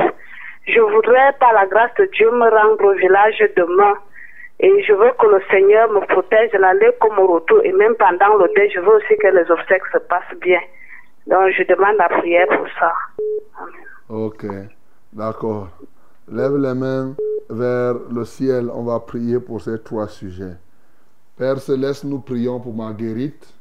Je 0.67 0.79
voudrais, 0.79 1.33
par 1.39 1.53
la 1.53 1.65
grâce 1.65 1.93
de 1.97 2.05
Dieu, 2.13 2.29
me 2.31 2.49
rendre 2.49 2.83
au 2.83 2.93
village 2.93 3.43
demain. 3.55 3.93
Et 4.63 4.83
je 4.83 4.93
veux 4.93 5.11
que 5.19 5.25
le 5.25 5.41
Seigneur 5.49 5.91
me 5.91 6.05
protège 6.05 6.53
l'aller 6.53 6.91
comme 6.99 7.17
au 7.17 7.33
retour. 7.33 7.61
Et 7.63 7.71
même 7.71 7.95
pendant 7.95 8.37
deuil, 8.37 8.69
je 8.69 8.79
veux 8.79 8.95
aussi 8.95 9.17
que 9.17 9.27
les 9.27 9.49
obsèques 9.49 9.87
se 9.91 9.97
passent 9.97 10.39
bien. 10.39 10.59
Donc, 11.25 11.49
je 11.57 11.63
demande 11.63 11.97
la 11.97 12.09
prière 12.09 12.47
pour 12.47 12.67
ça. 12.79 12.93
Amen. 13.57 13.73
Ok, 14.09 14.45
d'accord. 15.13 15.69
Lève 16.31 16.57
les 16.57 16.75
mains 16.75 17.15
vers 17.49 17.95
le 18.11 18.23
ciel. 18.23 18.69
On 18.71 18.83
va 18.83 18.99
prier 18.99 19.39
pour 19.39 19.61
ces 19.61 19.81
trois 19.81 20.07
sujets. 20.07 20.55
Père 21.37 21.57
Céleste, 21.59 22.03
nous 22.03 22.19
prions 22.19 22.59
pour 22.59 22.75
Marguerite 22.75 23.51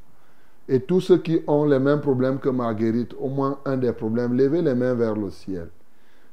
et 0.68 0.80
tous 0.80 1.00
ceux 1.00 1.18
qui 1.18 1.42
ont 1.46 1.64
les 1.64 1.78
mêmes 1.78 2.00
problèmes 2.00 2.38
que 2.38 2.50
Marguerite, 2.50 3.14
au 3.18 3.28
moins 3.28 3.58
un 3.64 3.78
des 3.78 3.92
problèmes. 3.92 4.36
Levez 4.36 4.60
les 4.60 4.74
mains 4.74 4.94
vers 4.94 5.14
le 5.14 5.30
ciel. 5.30 5.68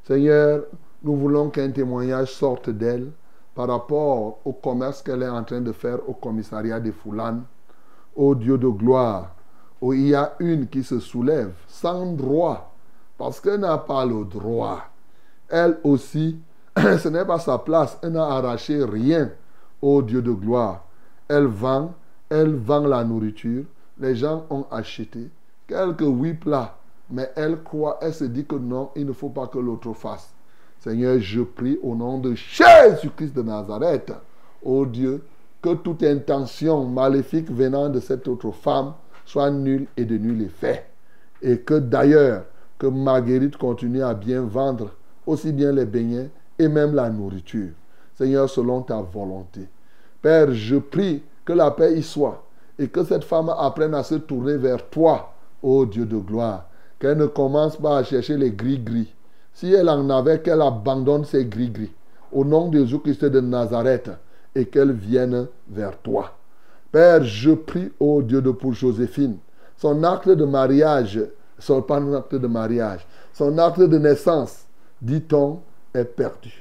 Seigneur, 0.03 0.63
nous 1.03 1.15
voulons 1.15 1.49
qu'un 1.49 1.71
témoignage 1.71 2.27
sorte 2.27 2.69
d'elle 2.69 3.11
par 3.57 3.69
rapport 3.69 4.37
au 4.45 4.53
commerce 4.53 5.01
qu'elle 5.01 5.23
est 5.23 5.27
en 5.27 5.43
train 5.43 5.61
de 5.61 5.71
faire 5.71 6.07
au 6.07 6.13
commissariat 6.13 6.79
de 6.79 6.91
Foulane. 6.91 7.43
Ô 8.15 8.35
Dieu 8.35 8.55
de 8.55 8.67
gloire, 8.67 9.33
où 9.81 9.93
il 9.93 10.09
y 10.09 10.15
a 10.15 10.35
une 10.37 10.67
qui 10.67 10.83
se 10.83 10.99
soulève 10.99 11.53
sans 11.67 12.13
droit, 12.13 12.75
parce 13.17 13.39
qu'elle 13.39 13.61
n'a 13.61 13.79
pas 13.79 14.05
le 14.05 14.25
droit. 14.25 14.83
Elle 15.49 15.79
aussi, 15.83 16.39
ce 16.77 17.07
n'est 17.07 17.25
pas 17.25 17.39
sa 17.39 17.57
place, 17.57 17.97
elle 18.03 18.11
n'a 18.11 18.25
arraché 18.25 18.83
rien. 18.83 19.31
Ô 19.81 20.03
Dieu 20.03 20.21
de 20.21 20.33
gloire, 20.33 20.85
elle 21.27 21.47
vend, 21.47 21.95
elle 22.29 22.53
vend 22.53 22.85
la 22.85 23.03
nourriture, 23.03 23.65
les 23.97 24.15
gens 24.15 24.45
ont 24.51 24.67
acheté 24.69 25.31
quelques 25.65 26.01
huit 26.01 26.35
plats, 26.35 26.77
mais 27.09 27.31
elle 27.35 27.63
croit, 27.63 27.97
elle 28.03 28.13
se 28.13 28.25
dit 28.25 28.45
que 28.45 28.55
non, 28.55 28.91
il 28.95 29.07
ne 29.07 29.13
faut 29.13 29.29
pas 29.29 29.47
que 29.47 29.57
l'autre 29.57 29.93
fasse. 29.93 30.36
Seigneur, 30.79 31.19
je 31.19 31.41
prie 31.41 31.79
au 31.81 31.95
nom 31.95 32.19
de 32.19 32.33
Jésus-Christ 32.35 33.35
de 33.35 33.41
Nazareth, 33.41 34.13
ô 34.63 34.85
Dieu, 34.85 35.23
que 35.61 35.73
toute 35.73 36.03
intention 36.03 36.85
maléfique 36.85 37.51
venant 37.51 37.89
de 37.89 37.99
cette 37.99 38.27
autre 38.27 38.51
femme 38.51 38.93
soit 39.25 39.51
nulle 39.51 39.87
et 39.97 40.05
de 40.05 40.17
nul 40.17 40.41
effet. 40.43 40.85
Et 41.41 41.59
que 41.59 41.75
d'ailleurs, 41.75 42.45
que 42.77 42.87
Marguerite 42.87 43.57
continue 43.57 44.03
à 44.03 44.13
bien 44.13 44.41
vendre 44.41 44.91
aussi 45.25 45.51
bien 45.51 45.71
les 45.71 45.85
beignets 45.85 46.29
et 46.57 46.67
même 46.67 46.93
la 46.95 47.09
nourriture. 47.09 47.71
Seigneur, 48.15 48.49
selon 48.49 48.81
ta 48.81 49.01
volonté. 49.01 49.67
Père, 50.21 50.51
je 50.53 50.77
prie 50.77 51.21
que 51.45 51.53
la 51.53 51.71
paix 51.71 51.97
y 51.97 52.03
soit 52.03 52.43
et 52.79 52.87
que 52.87 53.03
cette 53.03 53.23
femme 53.23 53.49
apprenne 53.49 53.93
à 53.93 54.03
se 54.03 54.15
tourner 54.15 54.57
vers 54.57 54.87
toi, 54.89 55.33
ô 55.61 55.85
Dieu 55.85 56.05
de 56.05 56.17
gloire, 56.17 56.67
qu'elle 56.99 57.17
ne 57.17 57.25
commence 57.25 57.77
pas 57.77 57.97
à 57.97 58.03
chercher 58.03 58.37
les 58.37 58.51
gris-gris. 58.51 59.13
Si 59.57 59.73
elle 59.73 59.89
en 59.89 60.07
avait, 60.11 60.39
qu'elle 60.39 60.61
abandonne 60.61 61.25
ses 61.25 61.43
gris-gris. 61.43 61.91
Au 62.31 62.45
nom 62.45 62.67
de 62.69 62.77
Jésus-Christ 62.77 63.25
de 63.25 63.39
Nazareth 63.39 64.11
et 64.53 64.67
qu'elle 64.67 64.91
vienne 64.91 65.47
vers 65.67 65.97
toi. 65.97 66.37
Père, 66.91 67.23
je 67.23 67.49
prie, 67.49 67.91
au 67.99 68.21
Dieu 68.21 68.39
de 68.39 68.51
pour 68.51 68.73
Joséphine, 68.73 69.37
son 69.75 70.03
acte 70.03 70.29
de 70.29 70.45
mariage, 70.45 71.19
son 71.57 71.83
acte 72.13 72.35
de 72.35 72.45
mariage, 72.45 73.07
son 73.33 73.57
acte 73.57 73.79
de 73.79 73.97
naissance, 73.97 74.67
dit-on, 75.01 75.61
est 75.91 76.05
perdu. 76.05 76.53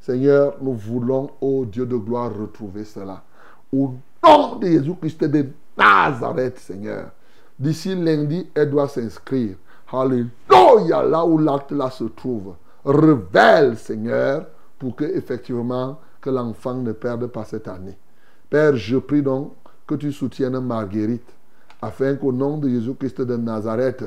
Seigneur, 0.00 0.56
nous 0.62 0.72
voulons, 0.72 1.28
ô 1.42 1.66
Dieu 1.66 1.84
de 1.84 1.96
gloire, 1.96 2.32
retrouver 2.34 2.84
cela. 2.84 3.24
Au 3.70 3.92
nom 4.24 4.56
de 4.56 4.68
Jésus-Christ 4.68 5.22
de 5.24 5.48
Nazareth, 5.76 6.58
Seigneur. 6.60 7.10
D'ici 7.58 7.94
lundi, 7.94 8.48
elle 8.54 8.70
doit 8.70 8.88
s'inscrire. 8.88 9.56
Alléluia, 9.90 11.02
là 11.02 11.24
où 11.24 11.38
l'acte 11.38 11.72
là 11.72 11.90
se 11.90 12.04
trouve. 12.04 12.54
Révèle, 12.84 13.76
Seigneur, 13.76 14.46
pour 14.78 14.94
que 14.94 15.04
effectivement 15.04 15.98
que 16.20 16.30
l'enfant 16.30 16.74
ne 16.74 16.92
perde 16.92 17.26
pas 17.26 17.44
cette 17.44 17.68
année. 17.68 17.96
Père, 18.50 18.76
je 18.76 18.98
prie 18.98 19.22
donc 19.22 19.52
que 19.86 19.94
tu 19.94 20.12
soutiennes 20.12 20.60
Marguerite, 20.60 21.34
afin 21.80 22.16
qu'au 22.16 22.32
nom 22.32 22.58
de 22.58 22.68
Jésus-Christ 22.68 23.22
de 23.22 23.36
Nazareth, 23.36 24.04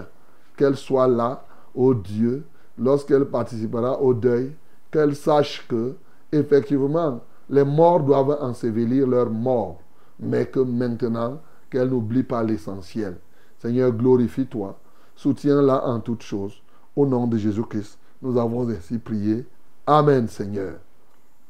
qu'elle 0.56 0.76
soit 0.76 1.08
là, 1.08 1.46
ô 1.74 1.94
Dieu, 1.94 2.46
lorsqu'elle 2.78 3.26
participera 3.26 4.00
au 4.00 4.14
deuil, 4.14 4.54
qu'elle 4.92 5.16
sache 5.16 5.66
que, 5.68 5.96
effectivement, 6.32 7.22
les 7.50 7.64
morts 7.64 8.02
doivent 8.02 8.38
ensevelir 8.42 9.08
leurs 9.08 9.30
morts, 9.30 9.82
mais 10.20 10.46
que 10.46 10.60
maintenant, 10.60 11.40
qu'elle 11.70 11.90
n'oublie 11.90 12.24
pas 12.24 12.44
l'essentiel. 12.44 13.18
Seigneur, 13.58 13.92
glorifie-toi, 13.92 14.78
soutiens-la 15.22 15.86
en 15.86 16.00
toutes 16.00 16.24
choses. 16.24 16.60
Au 16.96 17.06
nom 17.06 17.28
de 17.28 17.38
Jésus-Christ, 17.38 18.00
nous 18.24 18.40
avons 18.40 18.68
ainsi 18.70 18.98
prié. 18.98 19.46
Amen, 19.86 20.28
Seigneur. 20.28 20.80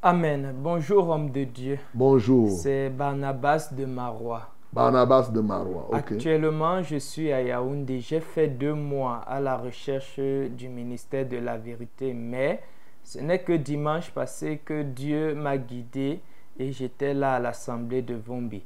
Amen. 0.02 0.54
Bonjour, 0.58 1.08
homme 1.08 1.32
de 1.32 1.46
Dieu. 1.46 1.80
Bonjour. 1.94 2.50
C'est 2.50 2.90
Barnabas 2.90 3.70
de 3.72 3.86
Marois. 3.86 4.50
Barnabas 4.74 5.30
de 5.30 5.40
Marois. 5.40 5.88
ok. 5.90 5.96
Actuellement, 5.96 6.84
je 6.84 6.98
suis 6.98 7.32
à 7.32 7.42
Yaoundé. 7.42 8.02
J'ai 8.02 8.20
fait 8.20 8.48
deux 8.48 8.74
mois 8.74 9.18
à 9.26 9.40
la 9.40 9.56
recherche 9.58 10.20
du 10.20 10.68
ministère 10.68 11.28
de 11.28 11.38
la 11.38 11.58
vérité, 11.58 12.14
mais 12.14 12.62
ce 13.06 13.20
n'est 13.20 13.40
que 13.40 13.54
dimanche 13.54 14.12
passé 14.12 14.60
que 14.64 14.84
Dieu 14.84 15.34
m'a 15.34 15.58
guidé 15.58 16.20
et 16.60 16.74
j'étais 16.74 17.14
là 17.14 17.36
à 17.36 17.40
l'assemblée 17.40 18.02
de 18.02 18.16
Vombi. 18.16 18.64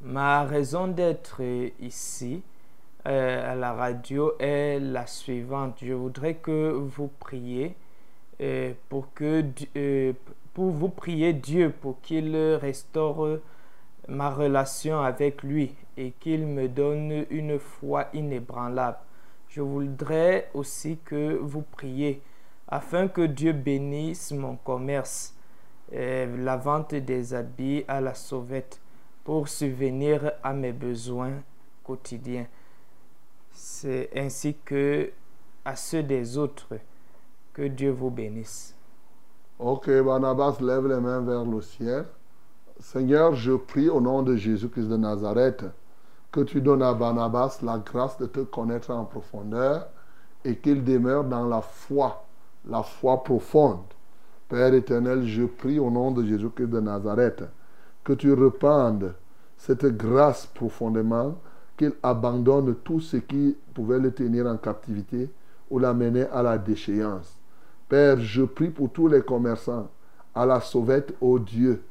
Ma 0.00 0.44
raison 0.44 0.86
d'être 0.86 1.40
ici 1.80 2.42
euh, 3.08 3.52
à 3.52 3.54
la 3.54 3.72
radio 3.72 4.32
est 4.38 4.78
la 4.78 5.06
suivante. 5.06 5.78
Je 5.82 5.94
voudrais 5.94 6.34
que 6.34 6.70
vous 6.70 7.08
priez 7.18 7.74
euh, 8.40 8.72
pour 8.88 9.12
que 9.14 9.44
euh, 9.76 10.12
pour 10.54 10.70
vous 10.70 10.88
prier 10.88 11.32
Dieu 11.32 11.70
pour 11.70 12.00
qu'il 12.00 12.36
restaure 12.36 13.38
ma 14.08 14.30
relation 14.30 15.00
avec 15.00 15.42
lui 15.42 15.74
et 15.96 16.12
qu'il 16.12 16.46
me 16.46 16.68
donne 16.68 17.26
une 17.30 17.58
foi 17.58 18.06
inébranlable. 18.14 18.98
Je 19.48 19.60
voudrais 19.60 20.50
aussi 20.54 20.98
que 21.04 21.36
vous 21.36 21.62
priez 21.62 22.22
afin 22.68 23.08
que 23.08 23.22
Dieu 23.22 23.52
bénisse 23.52 24.32
mon 24.32 24.56
commerce, 24.56 25.34
euh, 25.94 26.36
la 26.44 26.56
vente 26.56 26.94
des 26.94 27.34
habits 27.34 27.84
à 27.88 28.00
la 28.00 28.14
sauvette 28.14 28.80
pour 29.24 29.48
subvenir 29.48 30.32
à 30.42 30.52
mes 30.52 30.72
besoins 30.72 31.32
quotidiens. 31.82 32.46
Ainsi 34.14 34.56
que 34.64 35.10
à 35.64 35.76
ceux 35.76 36.02
des 36.02 36.38
autres. 36.38 36.74
Que 37.52 37.62
Dieu 37.62 37.90
vous 37.90 38.10
bénisse. 38.10 38.74
Ok, 39.58 39.90
Barnabas 40.02 40.58
lève 40.60 40.86
les 40.86 41.00
mains 41.00 41.20
vers 41.20 41.44
le 41.44 41.60
ciel. 41.60 42.06
Seigneur, 42.78 43.34
je 43.34 43.52
prie 43.52 43.88
au 43.88 44.00
nom 44.00 44.22
de 44.22 44.36
Jésus-Christ 44.36 44.88
de 44.88 44.96
Nazareth 44.96 45.64
que 46.30 46.40
tu 46.40 46.60
donnes 46.60 46.82
à 46.82 46.94
Barnabas 46.94 47.58
la 47.62 47.78
grâce 47.78 48.16
de 48.18 48.26
te 48.26 48.40
connaître 48.40 48.90
en 48.90 49.04
profondeur 49.04 49.88
et 50.44 50.56
qu'il 50.56 50.84
demeure 50.84 51.24
dans 51.24 51.46
la 51.46 51.60
foi, 51.60 52.24
la 52.66 52.82
foi 52.82 53.24
profonde. 53.24 53.82
Père 54.48 54.72
éternel, 54.72 55.26
je 55.26 55.44
prie 55.44 55.78
au 55.78 55.90
nom 55.90 56.12
de 56.12 56.24
Jésus-Christ 56.24 56.68
de 56.68 56.80
Nazareth 56.80 57.44
que 58.04 58.12
tu 58.12 58.32
rependes 58.32 59.14
cette 59.56 59.84
grâce 59.84 60.46
profondément, 60.46 61.34
qu'il 61.78 61.92
abandonne 62.02 62.74
tout 62.84 63.00
ce 63.00 63.16
qui 63.16 63.56
pouvait 63.72 63.98
le 63.98 64.12
tenir 64.12 64.46
en 64.46 64.58
captivité 64.58 65.30
ou 65.70 65.78
l'amener 65.78 66.24
à 66.24 66.42
la 66.42 66.58
déchéance. 66.58 67.38
Père, 67.88 68.20
je 68.20 68.42
prie 68.42 68.68
pour 68.68 68.90
tous 68.90 69.08
les 69.08 69.22
commerçants, 69.22 69.88
à 70.34 70.44
la 70.44 70.60
sauvette, 70.60 71.14
ô 71.20 71.38
Dieu, 71.38 71.82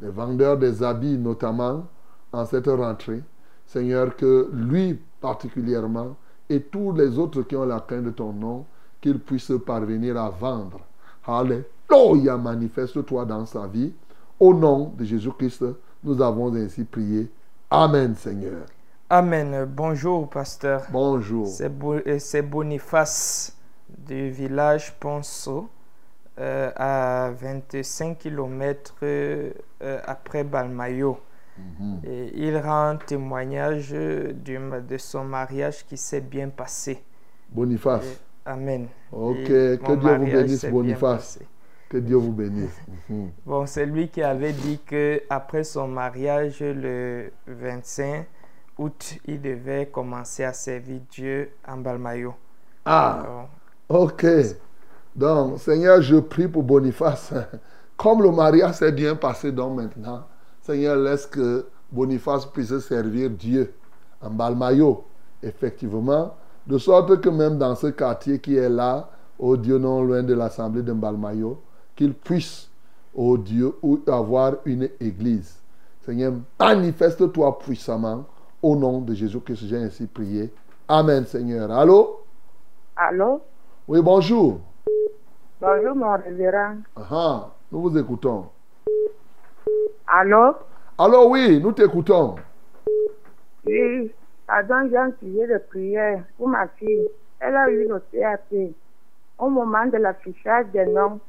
les 0.00 0.08
vendeurs 0.08 0.58
des 0.58 0.82
habits 0.82 1.16
notamment, 1.16 1.86
en 2.32 2.44
cette 2.44 2.66
rentrée. 2.66 3.22
Seigneur, 3.66 4.16
que 4.16 4.50
lui 4.52 4.98
particulièrement 5.20 6.16
et 6.50 6.60
tous 6.60 6.92
les 6.92 7.18
autres 7.18 7.42
qui 7.42 7.56
ont 7.56 7.64
la 7.64 7.80
crainte 7.80 8.04
de 8.04 8.10
ton 8.10 8.32
nom, 8.32 8.66
qu'ils 9.00 9.18
puissent 9.18 9.52
parvenir 9.64 10.16
à 10.16 10.28
vendre. 10.28 10.80
Alléluia, 11.26 12.36
manifeste-toi 12.36 13.24
dans 13.24 13.46
sa 13.46 13.66
vie. 13.66 13.92
Au 14.38 14.52
nom 14.52 14.92
de 14.98 15.04
Jésus-Christ, 15.04 15.64
nous 16.02 16.20
avons 16.20 16.54
ainsi 16.54 16.84
prié. 16.84 17.30
Amen, 17.70 18.14
Seigneur. 18.14 18.66
Amen. 19.10 19.64
Bonjour, 19.66 20.28
pasteur. 20.28 20.82
Bonjour. 20.90 21.46
C'est 21.46 21.70
euh, 21.82 22.42
Boniface 22.42 23.56
du 23.88 24.30
village 24.30 24.94
Ponceau, 24.98 25.68
euh, 26.38 26.70
à 26.74 27.30
25 27.38 28.18
km 28.18 28.94
après 30.06 30.42
Balmayo. 30.44 31.18
Mhm. 31.56 32.00
Et 32.04 32.32
il 32.34 32.56
rend 32.58 32.96
témoignage 32.96 33.90
du- 33.90 34.58
de 34.88 34.96
son 34.98 35.24
mariage 35.24 35.86
qui 35.86 35.96
s'est 35.96 36.20
bien 36.22 36.48
passé. 36.48 37.02
Boniface. 37.50 38.04
Et- 38.04 38.18
Amen. 38.48 38.88
Ok, 39.12 39.36
Et 39.38 39.44
que 39.78 39.94
Dieu 39.94 40.16
vous 40.16 40.24
bénisse, 40.26 40.64
Boniface. 40.64 41.38
Que 41.88 41.98
Dieu 41.98 42.16
vous 42.16 42.32
bénisse. 42.32 42.80
Mhm. 43.08 43.30
Bon, 43.46 43.66
c'est 43.66 43.86
lui 43.86 44.08
qui 44.08 44.22
avait 44.22 44.52
dit 44.52 44.80
que 44.84 45.22
après 45.30 45.62
son 45.62 45.86
mariage, 45.86 46.58
le 46.60 47.30
25 47.46 48.26
août, 48.78 49.18
il 49.26 49.40
devait 49.40 49.86
commencer 49.86 50.44
à 50.44 50.52
servir 50.52 51.00
Dieu 51.10 51.50
en 51.66 51.78
Balmayo. 51.78 52.34
Ah, 52.84 53.20
Alors, 53.20 53.48
ok. 53.88 54.26
Donc, 55.14 55.60
Seigneur, 55.60 56.02
je 56.02 56.16
prie 56.16 56.48
pour 56.48 56.62
Boniface. 56.62 57.32
Comme 57.96 58.22
le 58.22 58.30
mariage 58.32 58.74
s'est 58.74 58.92
bien 58.92 59.14
passé 59.14 59.52
donc 59.52 59.76
maintenant, 59.76 60.24
Seigneur, 60.60 60.96
laisse 60.96 61.26
que 61.26 61.66
Boniface 61.92 62.46
puisse 62.46 62.76
servir 62.80 63.30
Dieu 63.30 63.72
en 64.20 64.30
Balmayo, 64.30 65.04
effectivement, 65.42 66.34
de 66.66 66.78
sorte 66.78 67.20
que 67.20 67.28
même 67.28 67.56
dans 67.58 67.76
ce 67.76 67.88
quartier 67.88 68.40
qui 68.40 68.56
est 68.56 68.68
là, 68.68 69.08
au 69.38 69.56
Dieu 69.56 69.78
non 69.78 70.02
loin 70.02 70.22
de 70.22 70.34
l'assemblée 70.34 70.82
de 70.82 70.92
Balmayo, 70.92 71.60
qu'il 71.94 72.14
puisse, 72.14 72.68
au 73.14 73.38
Dieu, 73.38 73.72
ou- 73.82 74.00
avoir 74.08 74.54
une 74.64 74.88
église. 75.00 75.54
Seigneur, 76.04 76.32
manifeste-toi 76.58 77.58
puissamment 77.60 78.24
au 78.64 78.74
nom 78.74 79.02
de 79.02 79.12
Jésus-Christ. 79.12 79.66
J'ai 79.66 79.76
ainsi 79.76 80.06
prié. 80.06 80.50
Amen, 80.88 81.26
Seigneur. 81.26 81.70
Allô? 81.70 82.20
Allô? 82.96 83.42
Oui, 83.86 84.00
bonjour. 84.00 84.60
Bonjour, 85.60 85.94
mon 85.94 86.16
révérend. 86.16 86.76
Ah, 86.96 87.50
nous 87.70 87.82
vous 87.82 87.98
écoutons. 87.98 88.46
Allô? 90.06 90.54
Alors 90.98 91.28
oui, 91.28 91.60
nous 91.60 91.72
t'écoutons. 91.72 92.36
Oui, 93.66 94.10
pardon, 94.46 94.88
j'ai 94.88 94.96
un 94.96 95.12
sujet 95.20 95.46
de 95.46 95.58
prière 95.58 96.24
pour 96.38 96.48
ma 96.48 96.66
fille. 96.68 97.08
Elle 97.40 97.56
a 97.56 97.68
eu 97.68 97.86
le 97.86 98.02
CAP. 98.12 98.72
Au 99.38 99.50
moment 99.50 99.86
de 99.86 99.98
l'affichage 99.98 100.66
des 100.72 100.86
noms 100.86 101.20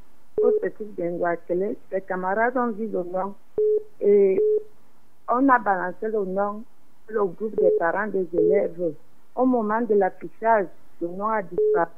au 0.42 0.52
petit 0.62 0.86
Benguatele, 0.98 1.76
ses 1.92 2.02
camarades 2.02 2.56
ont 2.56 2.72
vu 2.72 2.88
le 2.88 3.04
nom 3.04 3.34
et 4.00 4.42
on 5.28 5.50
a 5.50 5.60
balancé 5.60 6.08
le 6.08 6.24
nom 6.26 6.64
le 7.08 7.24
groupe 7.26 7.56
des 7.56 7.72
parents 7.80 8.08
des 8.08 8.28
élèves. 8.34 8.94
Au 9.36 9.46
moment 9.46 9.82
de 9.82 9.94
l'affichage, 9.96 10.68
le 11.02 11.08
nom 11.10 11.28
a 11.30 11.42
disparu. 11.42 11.90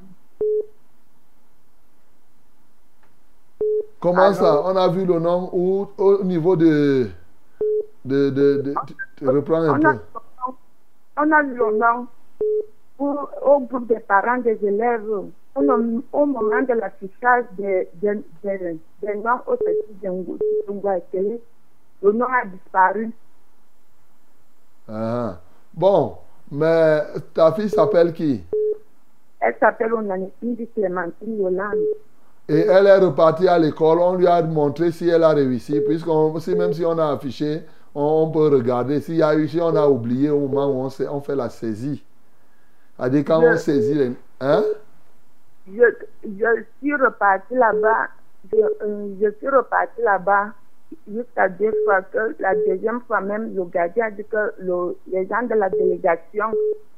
Comment 4.00 4.22
Alors 4.22 4.34
ça? 4.34 4.62
On 4.64 4.76
a 4.76 4.88
vu 4.88 5.04
le 5.04 5.18
nom 5.18 5.50
au 5.52 6.22
niveau 6.24 6.56
de... 6.56 7.08
de, 8.04 8.30
de, 8.30 8.62
de- 8.62 8.74
un 8.74 9.26
On 9.26 9.84
a, 9.84 9.94
peu. 9.94 9.98
on 11.16 11.32
a 11.32 11.42
vu 11.42 11.54
le 11.54 11.76
nom 11.78 12.06
pour- 12.96 13.30
au 13.44 13.60
groupe 13.60 13.86
des 13.88 13.98
parents 14.00 14.38
des 14.38 14.58
élèves 14.64 15.08
au, 15.56 16.26
moment 16.26 16.62
de 16.62 16.72
l'affichage 16.74 17.46
des, 17.56 17.88
des, 17.94 18.14
des, 18.44 18.78
des 19.02 19.14
noms 19.16 19.40
au 19.48 19.56
petit. 19.56 21.40
Le 22.00 22.12
nom 22.12 22.26
a 22.26 22.44
disparu. 22.46 23.10
Ah, 24.88 25.40
Bon, 25.74 26.18
mais 26.50 27.02
ta 27.34 27.52
fille 27.52 27.68
s'appelle 27.70 28.12
qui? 28.12 28.44
Elle 29.40 29.56
s'appelle 29.58 29.92
Onanitindi 29.94 30.68
Clémentine 30.68 31.38
Yolande. 31.40 31.88
Et 32.48 32.60
elle 32.60 32.86
est 32.86 32.98
repartie 32.98 33.46
à 33.46 33.58
l'école, 33.58 33.98
on 34.00 34.14
lui 34.14 34.26
a 34.26 34.42
montré 34.42 34.90
si 34.90 35.08
elle 35.08 35.22
a 35.22 35.30
réussi, 35.30 35.80
puisqu'on, 35.82 36.38
si 36.40 36.54
même 36.54 36.72
si 36.72 36.84
on 36.84 36.96
a 36.98 37.12
affiché, 37.12 37.62
on, 37.94 38.02
on 38.26 38.30
peut 38.30 38.48
regarder. 38.48 39.00
S'il 39.00 39.16
y 39.16 39.22
a 39.22 39.34
eu, 39.34 39.48
si 39.48 39.60
on 39.60 39.76
a 39.76 39.86
oublié 39.86 40.30
au 40.30 40.40
moment 40.48 40.66
où 40.68 40.84
on, 40.84 40.88
sait- 40.90 41.08
on 41.08 41.20
fait 41.20 41.36
la 41.36 41.50
saisie. 41.50 42.02
C'est-à-dire 42.98 43.24
quand 43.26 43.42
on 43.42 43.56
saisit 43.56 43.94
les... 43.94 44.12
Hein? 44.40 44.64
Je, 45.66 45.84
je 46.24 46.64
suis 46.78 46.94
repartie 46.96 47.54
là-bas. 47.54 48.08
Je, 48.50 48.56
euh, 48.82 49.16
je 49.20 49.30
suis 49.38 49.48
repartie 49.48 50.00
là-bas 50.02 50.52
jusqu'à 51.12 51.48
deux 51.48 51.72
fois 51.84 52.02
que 52.02 52.34
la 52.40 52.54
deuxième 52.54 53.00
fois 53.06 53.20
même, 53.20 53.54
le 53.54 53.64
gardien 53.64 54.06
a 54.06 54.10
dit 54.10 54.24
que 54.24 54.52
le- 54.58 54.96
les 55.10 55.26
gens 55.26 55.42
de 55.42 55.54
la 55.54 55.68
délégation 55.70 56.46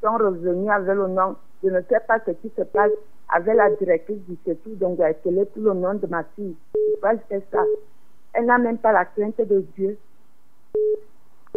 sont 0.03 0.17
revenus 0.17 0.71
avec 0.71 0.95
le 0.95 1.09
nom. 1.09 1.37
Je 1.62 1.69
ne 1.71 1.81
sais 1.89 2.01
pas 2.07 2.19
ce 2.27 2.31
qui 2.33 2.51
se 2.57 2.62
passe 2.62 2.93
avec 3.33 3.55
la 3.57 3.71
directrice 3.71 4.19
du 4.29 4.37
CETU, 4.45 4.71
donc 4.77 4.97
j'ai 4.99 5.05
appelé 5.05 5.47
tout 5.55 5.61
le 5.61 5.73
nom 5.75 5.95
de 5.95 6.07
ma 6.09 6.25
fille. 6.37 6.57
Pourquoi 6.93 7.12
je 7.15 7.21
fais 7.37 7.43
ça 7.53 7.62
Elle 8.35 8.47
n'a 8.47 8.59
même 8.59 8.79
pas 8.79 8.93
la 8.93 9.05
crainte 9.05 9.39
de 9.39 9.65
Dieu. 9.77 9.97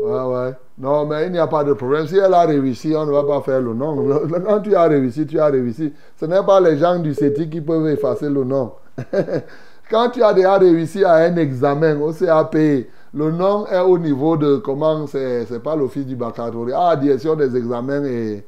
Ouais, 0.02 0.12
ouais. 0.12 0.52
Non, 0.78 1.06
mais 1.06 1.28
il 1.28 1.32
n'y 1.32 1.40
a 1.40 1.48
pas 1.48 1.64
de 1.64 1.74
problème. 1.74 2.08
Si 2.08 2.18
elle 2.18 2.34
a 2.34 2.46
réussi, 2.46 2.94
on 2.96 3.06
ne 3.06 3.12
va 3.12 3.24
pas 3.24 3.42
faire 3.42 3.62
le 3.62 3.74
nom. 3.74 3.96
Quand 4.46 4.60
tu 4.62 4.76
as 4.76 4.84
réussi, 4.88 5.26
tu 5.26 5.40
as 5.40 5.46
réussi. 5.48 5.94
Ce 6.18 6.26
n'est 6.26 6.44
pas 6.44 6.60
les 6.60 6.78
gens 6.78 7.00
du 7.00 7.14
CETI 7.14 7.50
qui 7.50 7.62
peuvent 7.62 7.88
effacer 7.88 8.30
le 8.30 8.44
nom. 8.44 8.74
Quand 9.90 10.10
tu 10.10 10.24
as 10.24 10.34
déjà 10.34 10.58
réussi 10.58 11.04
à 11.04 11.16
un 11.16 11.36
examen 11.36 12.00
au 12.00 12.14
CAP, 12.14 12.56
le 12.56 13.32
nom 13.32 13.68
est 13.68 13.80
au 13.80 13.98
niveau 13.98 14.38
de 14.38 14.58
comment 14.58 15.06
c'est, 15.08 15.46
c'est 15.46 15.62
pas 15.62 15.76
l'office 15.76 16.06
du 16.06 16.16
baccalauréat, 16.16 16.90
ah, 16.90 16.96
direction 16.96 17.36
des 17.36 17.56
examens 17.56 18.04
et, 18.06 18.46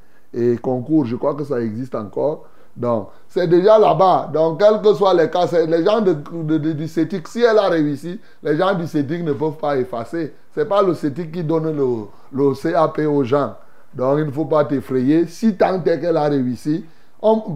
concours. 0.61 1.05
Je 1.05 1.15
crois 1.15 1.35
que 1.35 1.43
ça 1.43 1.59
existe 1.61 1.93
encore. 1.93 2.45
Donc, 2.75 3.09
c'est 3.29 3.47
déjà 3.47 3.77
là-bas. 3.77 4.29
Donc, 4.33 4.59
quels 4.59 4.81
que 4.81 4.93
soient 4.93 5.13
les 5.13 5.29
cas, 5.29 5.45
les 5.65 5.83
gens 5.83 6.01
de, 6.01 6.57
du 6.57 6.87
CETIC, 6.87 7.27
si 7.27 7.41
elle 7.41 7.57
a 7.57 7.69
réussi, 7.69 8.19
les 8.43 8.57
gens 8.57 8.73
du 8.73 8.87
CETIC 8.87 9.23
ne 9.23 9.33
peuvent 9.33 9.57
pas 9.57 9.77
effacer. 9.77 10.33
Ce 10.53 10.59
n'est 10.61 10.65
pas 10.65 10.81
le 10.81 10.93
CETIC 10.93 11.31
qui 11.31 11.43
donne 11.43 11.75
le, 11.75 11.85
le 12.33 12.53
CAP 12.53 12.99
aux 12.99 13.23
gens. 13.23 13.55
Donc, 13.93 14.19
il 14.19 14.25
ne 14.25 14.31
faut 14.31 14.45
pas 14.45 14.65
t'effrayer. 14.65 15.25
Si 15.27 15.55
tant 15.55 15.81
est 15.83 15.99
qu'elle 15.99 16.17
a 16.17 16.23
réussi. 16.23 16.85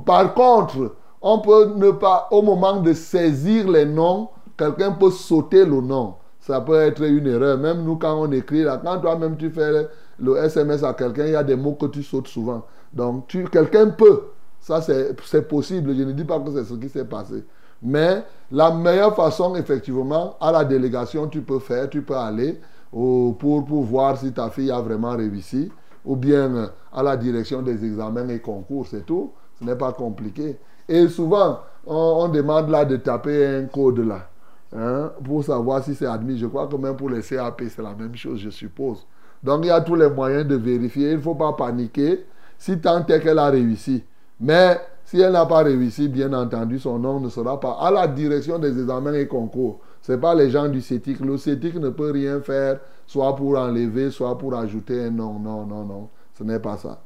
Par 0.05 0.33
contre, 0.33 0.95
on 1.21 1.39
peut 1.39 1.73
ne 1.75 1.91
pas, 1.91 2.27
au 2.31 2.41
moment 2.41 2.81
de 2.81 2.93
saisir 2.93 3.69
les 3.69 3.85
noms, 3.85 4.29
quelqu'un 4.57 4.91
peut 4.91 5.11
sauter 5.11 5.65
le 5.65 5.81
nom. 5.81 6.15
Ça 6.39 6.61
peut 6.61 6.79
être 6.79 7.03
une 7.03 7.27
erreur. 7.27 7.57
Même 7.57 7.83
nous, 7.83 7.97
quand 7.97 8.15
on 8.19 8.31
écrit, 8.31 8.63
là, 8.63 8.79
quand 8.83 8.99
toi-même 8.99 9.37
tu 9.37 9.49
fais 9.49 9.87
le 10.19 10.37
SMS 10.37 10.83
à 10.83 10.93
quelqu'un, 10.93 11.25
il 11.25 11.31
y 11.33 11.35
a 11.35 11.43
des 11.43 11.55
mots 11.55 11.73
que 11.73 11.87
tu 11.87 12.03
sautes 12.03 12.27
souvent. 12.27 12.65
Donc, 12.93 13.27
quelqu'un 13.51 13.89
peut. 13.89 14.23
Ça, 14.59 14.81
c'est 14.81 15.47
possible. 15.47 15.95
Je 15.95 16.03
ne 16.03 16.11
dis 16.11 16.23
pas 16.23 16.39
que 16.39 16.51
c'est 16.51 16.63
ce 16.63 16.73
qui 16.73 16.89
s'est 16.89 17.05
passé. 17.05 17.43
Mais 17.81 18.23
la 18.51 18.71
meilleure 18.71 19.15
façon, 19.15 19.55
effectivement, 19.55 20.35
à 20.41 20.51
la 20.51 20.65
délégation, 20.65 21.27
tu 21.27 21.41
peux 21.41 21.59
faire, 21.59 21.89
tu 21.89 22.01
peux 22.01 22.15
aller 22.15 22.59
pour, 22.91 23.37
pour 23.37 23.83
voir 23.83 24.17
si 24.17 24.33
ta 24.33 24.49
fille 24.49 24.71
a 24.71 24.81
vraiment 24.81 25.15
réussi. 25.15 25.71
Ou 26.05 26.15
bien 26.15 26.55
euh, 26.55 26.67
à 26.93 27.03
la 27.03 27.17
direction 27.17 27.61
des 27.61 27.85
examens 27.85 28.27
et 28.29 28.39
concours, 28.39 28.87
c'est 28.87 29.05
tout. 29.05 29.31
Ce 29.59 29.65
n'est 29.65 29.75
pas 29.75 29.91
compliqué. 29.93 30.57
Et 30.89 31.07
souvent, 31.07 31.59
on, 31.85 32.27
demande 32.29 32.69
là 32.69 32.83
de 32.83 32.97
taper 32.97 33.45
un 33.45 33.65
code 33.65 33.99
là. 33.99 34.27
hein, 34.75 35.11
pour 35.23 35.43
savoir 35.43 35.83
si 35.83 35.93
c'est 35.93 36.07
admis. 36.07 36.37
Je 36.39 36.47
crois 36.47 36.67
que 36.67 36.75
même 36.75 36.95
pour 36.95 37.09
les 37.11 37.21
CAP, 37.21 37.61
c'est 37.69 37.83
la 37.83 37.93
même 37.93 38.15
chose, 38.15 38.39
je 38.39 38.49
suppose. 38.49 39.05
Donc, 39.43 39.59
il 39.63 39.67
y 39.67 39.71
a 39.71 39.81
tous 39.81 39.93
les 39.95 40.09
moyens 40.09 40.47
de 40.47 40.55
vérifier. 40.55 41.11
Il 41.11 41.17
ne 41.17 41.21
faut 41.21 41.35
pas 41.35 41.53
paniquer 41.53 42.25
si 42.57 42.79
tant 42.79 43.05
est 43.05 43.19
qu'elle 43.21 43.37
a 43.37 43.49
réussi. 43.49 44.03
Mais 44.39 44.81
si 45.05 45.19
elle 45.21 45.33
n'a 45.33 45.45
pas 45.45 45.59
réussi, 45.59 46.07
bien 46.07 46.33
entendu, 46.33 46.79
son 46.79 46.97
nom 46.97 47.19
ne 47.19 47.29
sera 47.29 47.59
pas 47.59 47.77
à 47.79 47.91
la 47.91 48.07
direction 48.07 48.57
des 48.57 48.79
examens 48.79 49.13
et 49.13 49.27
concours. 49.27 49.79
Ce 50.01 50.13
n'est 50.13 50.17
pas 50.17 50.33
les 50.33 50.49
gens 50.49 50.67
du 50.67 50.81
CETIC. 50.81 51.19
Le 51.19 51.37
CETIC 51.37 51.75
ne 51.75 51.89
peut 51.89 52.11
rien 52.11 52.41
faire, 52.41 52.79
soit 53.05 53.35
pour 53.35 53.57
enlever, 53.59 54.09
soit 54.09 54.37
pour 54.37 54.55
ajouter 54.55 55.03
un 55.03 55.11
nom. 55.11 55.37
Non, 55.39 55.65
non, 55.67 55.85
non. 55.85 56.09
Ce 56.33 56.43
n'est 56.43 56.59
pas 56.59 56.77
ça. 56.77 56.99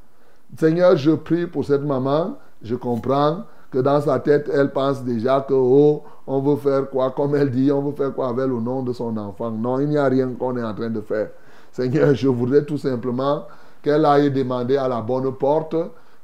Seigneur, 0.58 0.96
je 0.96 1.10
prie 1.10 1.46
pour 1.46 1.64
cette 1.66 1.82
maman. 1.82 2.38
Je 2.62 2.76
comprends 2.76 3.44
que 3.74 3.80
dans 3.80 4.00
sa 4.00 4.20
tête, 4.20 4.48
elle 4.54 4.70
pense 4.70 5.02
déjà 5.02 5.40
que, 5.40 5.52
oh, 5.52 6.04
on 6.28 6.40
veut 6.40 6.54
faire 6.56 6.88
quoi, 6.88 7.10
comme 7.10 7.34
elle 7.34 7.50
dit, 7.50 7.72
on 7.72 7.82
veut 7.82 7.92
faire 7.96 8.14
quoi 8.14 8.28
avec 8.28 8.46
le 8.46 8.60
nom 8.60 8.84
de 8.84 8.92
son 8.92 9.16
enfant? 9.16 9.50
Non, 9.50 9.80
il 9.80 9.88
n'y 9.88 9.98
a 9.98 10.04
rien 10.04 10.28
qu'on 10.38 10.56
est 10.56 10.62
en 10.62 10.72
train 10.72 10.90
de 10.90 11.00
faire. 11.00 11.30
Seigneur, 11.72 12.14
je 12.14 12.28
voudrais 12.28 12.64
tout 12.64 12.78
simplement 12.78 13.42
qu'elle 13.82 14.04
aille 14.04 14.30
demander 14.30 14.76
à 14.76 14.86
la 14.86 15.00
bonne 15.00 15.32
porte, 15.34 15.74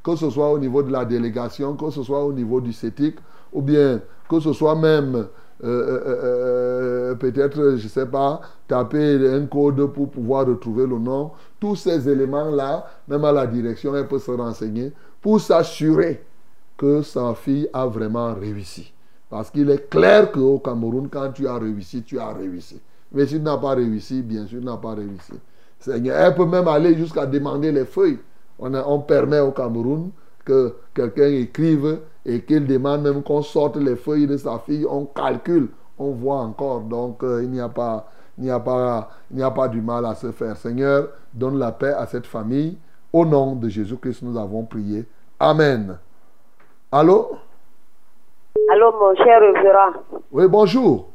que 0.01 0.15
ce 0.15 0.31
soit 0.31 0.53
au 0.53 0.61
niveau 0.61 0.85
de 0.85 0.93
la 0.93 1.05
délégation, 1.05 1.75
que 1.75 1.91
ce 1.91 2.05
soit 2.05 2.25
au 2.25 2.33
niveau 2.33 2.61
du 2.61 2.73
CETIC, 2.73 3.17
ou 3.53 3.63
bien 3.63 4.01
que 4.29 4.39
ce 4.39 4.53
soit 4.53 4.77
même, 4.77 5.17
euh, 5.17 5.27
euh, 5.65 6.05
euh, 6.07 7.15
peut-être, 7.17 7.77
je 7.77 7.83
ne 7.83 7.89
sais 7.89 8.07
pas, 8.07 8.43
taper 8.69 9.29
un 9.29 9.47
code 9.47 9.93
pour 9.93 10.09
pouvoir 10.09 10.47
retrouver 10.47 10.87
le 10.87 11.01
nom. 11.01 11.33
Tous 11.59 11.75
ces 11.75 12.09
éléments-là, 12.09 12.87
même 13.09 13.25
à 13.25 13.33
la 13.33 13.49
direction, 13.49 13.97
elle 13.97 14.07
peut 14.07 14.21
se 14.21 14.31
renseigner 14.31 14.93
pour 15.21 15.41
s'assurer 15.41 16.23
que 16.81 17.03
sa 17.03 17.35
fille 17.35 17.69
a 17.75 17.85
vraiment 17.87 18.33
réussi. 18.35 18.91
Parce 19.29 19.51
qu'il 19.51 19.69
est 19.71 19.91
clair 19.91 20.33
qu'au 20.33 20.59
Cameroun, 20.61 21.09
quand 21.11 21.31
tu 21.33 21.47
as 21.47 21.59
réussi, 21.59 22.03
tu 22.03 22.19
as 22.19 22.33
réussi. 22.33 22.81
Mais 23.13 23.27
si 23.27 23.35
tu 23.35 23.41
n'as 23.43 23.59
pas 23.59 23.75
réussi, 23.75 24.23
bien 24.23 24.47
sûr, 24.47 24.63
n'as 24.63 24.79
pas 24.79 24.95
réussi. 24.95 25.35
Seigneur, 25.79 26.17
elle 26.17 26.35
peut 26.35 26.47
même 26.47 26.67
aller 26.69 26.97
jusqu'à 26.97 27.27
demander 27.27 27.71
les 27.71 27.85
feuilles. 27.85 28.19
On, 28.59 28.73
a- 28.73 28.85
on 28.87 29.01
permet 29.01 29.41
au 29.41 29.51
Cameroun 29.51 30.11
que 30.45 30.75
quelqu'un 30.95 31.29
écrive 31.29 31.99
et 32.25 32.41
qu'il 32.43 32.67
demande 32.67 33.03
même 33.03 33.23
qu'on 33.23 33.43
sorte 33.43 33.77
les 33.77 33.97
feuilles 33.97 34.27
de 34.27 34.39
sa 34.39 34.59
fille. 34.59 34.87
On 34.89 35.05
calcule, 35.05 35.69
on 35.99 36.13
voit 36.13 36.39
encore. 36.41 36.81
Donc, 36.81 37.23
euh, 37.23 37.43
il 37.45 37.51
n'y 37.51 37.61
a 37.61 37.69
pas, 37.69 38.11
il 38.39 38.45
n'y 38.45 38.51
a 38.51 38.59
pas, 38.61 39.11
il 39.31 39.37
n'y 39.37 39.43
a 39.43 39.51
pas 39.51 39.69
du 39.69 39.83
mal 39.83 40.07
à 40.07 40.15
se 40.15 40.33
faire. 40.33 40.57
Seigneur, 40.57 41.09
donne 41.35 41.59
la 41.59 41.73
paix 41.73 41.93
à 41.93 42.07
cette 42.07 42.27
famille. 42.27 42.79
Au 43.13 43.27
nom 43.27 43.55
de 43.55 43.69
Jésus-Christ, 43.69 44.23
nous 44.23 44.39
avons 44.39 44.65
prié. 44.65 45.07
Amen. 45.39 45.99
Allô? 46.93 47.37
Allô, 48.71 48.93
mon 48.93 49.15
cher 49.17 49.41
révérend. 49.41 49.93
Oui, 50.33 50.47
bonjour. 50.49 51.07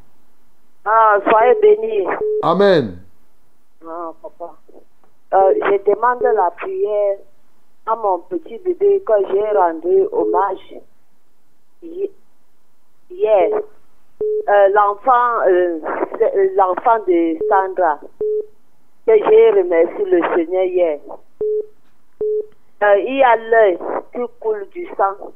Ah, 0.86 1.20
soyez 1.30 1.56
bénis. 1.62 2.08
Amen. 2.42 3.00
Ah, 3.86 4.12
papa. 4.22 4.54
Euh, 5.34 5.54
je 5.56 5.84
demande 5.92 6.22
la 6.24 6.52
prière 6.52 7.18
à 7.88 7.96
mon 7.96 8.20
petit 8.20 8.58
bébé 8.60 9.04
que 9.06 9.14
j'ai 9.32 9.50
rendu 9.58 10.08
hommage 10.12 10.76
hi- 11.84 12.12
hier. 13.10 13.50
Euh, 14.48 14.68
l'enfant, 14.74 15.42
euh, 15.48 15.80
l'enfant 16.56 17.00
de 17.08 17.38
Sandra, 17.50 18.00
que 19.06 19.14
j'ai 19.18 19.50
remercié 19.52 20.06
le 20.06 20.22
Seigneur 20.36 20.64
hier. 20.64 21.00
Il 22.82 23.24
a 23.24 23.36
l'œil 23.36 23.78
qui 24.14 24.20
coule 24.40 24.68
du 24.70 24.88
sang, 24.96 25.32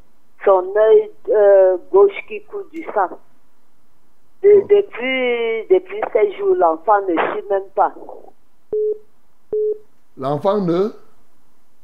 son 0.45 0.73
œil 0.75 1.11
euh, 1.29 1.77
gauche 1.91 2.15
qui 2.27 2.43
coule 2.45 2.67
du 2.71 2.83
sang. 2.93 3.19
De- 4.41 4.61
depuis, 4.69 5.67
depuis 5.69 6.01
ces 6.13 6.31
jours, 6.37 6.55
l'enfant 6.55 7.01
ne 7.01 7.15
chie 7.15 7.45
même 7.49 7.69
pas. 7.75 7.93
L'enfant 10.17 10.61
ne? 10.61 10.89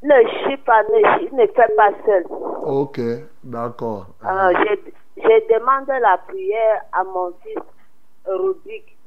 Ne 0.04 0.28
chie 0.28 0.58
pas, 0.58 0.84
ne, 0.84 1.20
chie, 1.20 1.34
ne 1.34 1.48
fait 1.48 1.76
pas 1.76 1.92
seul. 2.06 2.26
Ok, 2.66 3.00
d'accord. 3.44 4.08
Euh, 4.24 4.54
je, 4.54 4.92
je 5.22 5.54
demande 5.54 5.88
la 5.88 6.18
prière 6.28 6.82
à 6.92 7.04
mon 7.04 7.34
fils 7.44 7.64
Rubic. 8.26 8.98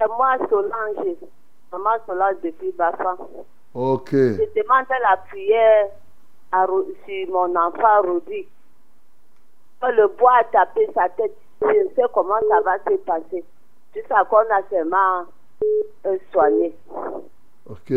C'est 0.00 0.08
moi 0.08 0.36
Solange, 0.48 1.16
maman 1.72 1.90
Solange 2.06 2.36
depuis 2.42 2.72
Bafan. 2.72 3.16
Ok. 3.74 4.10
Je 4.12 4.62
demande 4.62 4.86
la 5.02 5.16
prière 5.28 5.86
à, 6.52 6.66
sur 6.66 7.28
mon 7.30 7.54
enfant 7.56 8.02
Rubic. 8.02 8.48
Le 9.90 10.08
bois 10.18 10.38
a 10.40 10.44
tapé 10.44 10.88
sa 10.94 11.08
tête, 11.10 11.36
je 11.60 11.94
sais 11.94 12.02
comment 12.12 12.34
ça 12.48 12.60
va 12.62 12.78
se 12.78 12.96
passer. 12.98 13.44
Jusqu'à 13.94 14.24
qu'on 14.24 14.38
a 14.38 14.62
seulement 14.70 15.24
euh, 16.06 16.16
soigné. 16.32 16.74
Ok, 17.68 17.92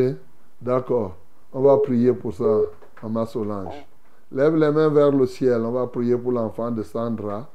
d'accord. 0.61 1.15
On 1.53 1.61
va 1.61 1.77
prier 1.77 2.13
pour 2.13 2.33
ça, 2.33 2.59
Maman 3.01 3.25
Solange. 3.25 3.85
Lève 4.31 4.55
les 4.55 4.71
mains 4.71 4.89
vers 4.89 5.11
le 5.11 5.25
ciel. 5.25 5.61
On 5.61 5.71
va 5.71 5.87
prier 5.87 6.17
pour 6.17 6.31
l'enfant 6.31 6.71
de 6.71 6.83
Sandra 6.83 7.47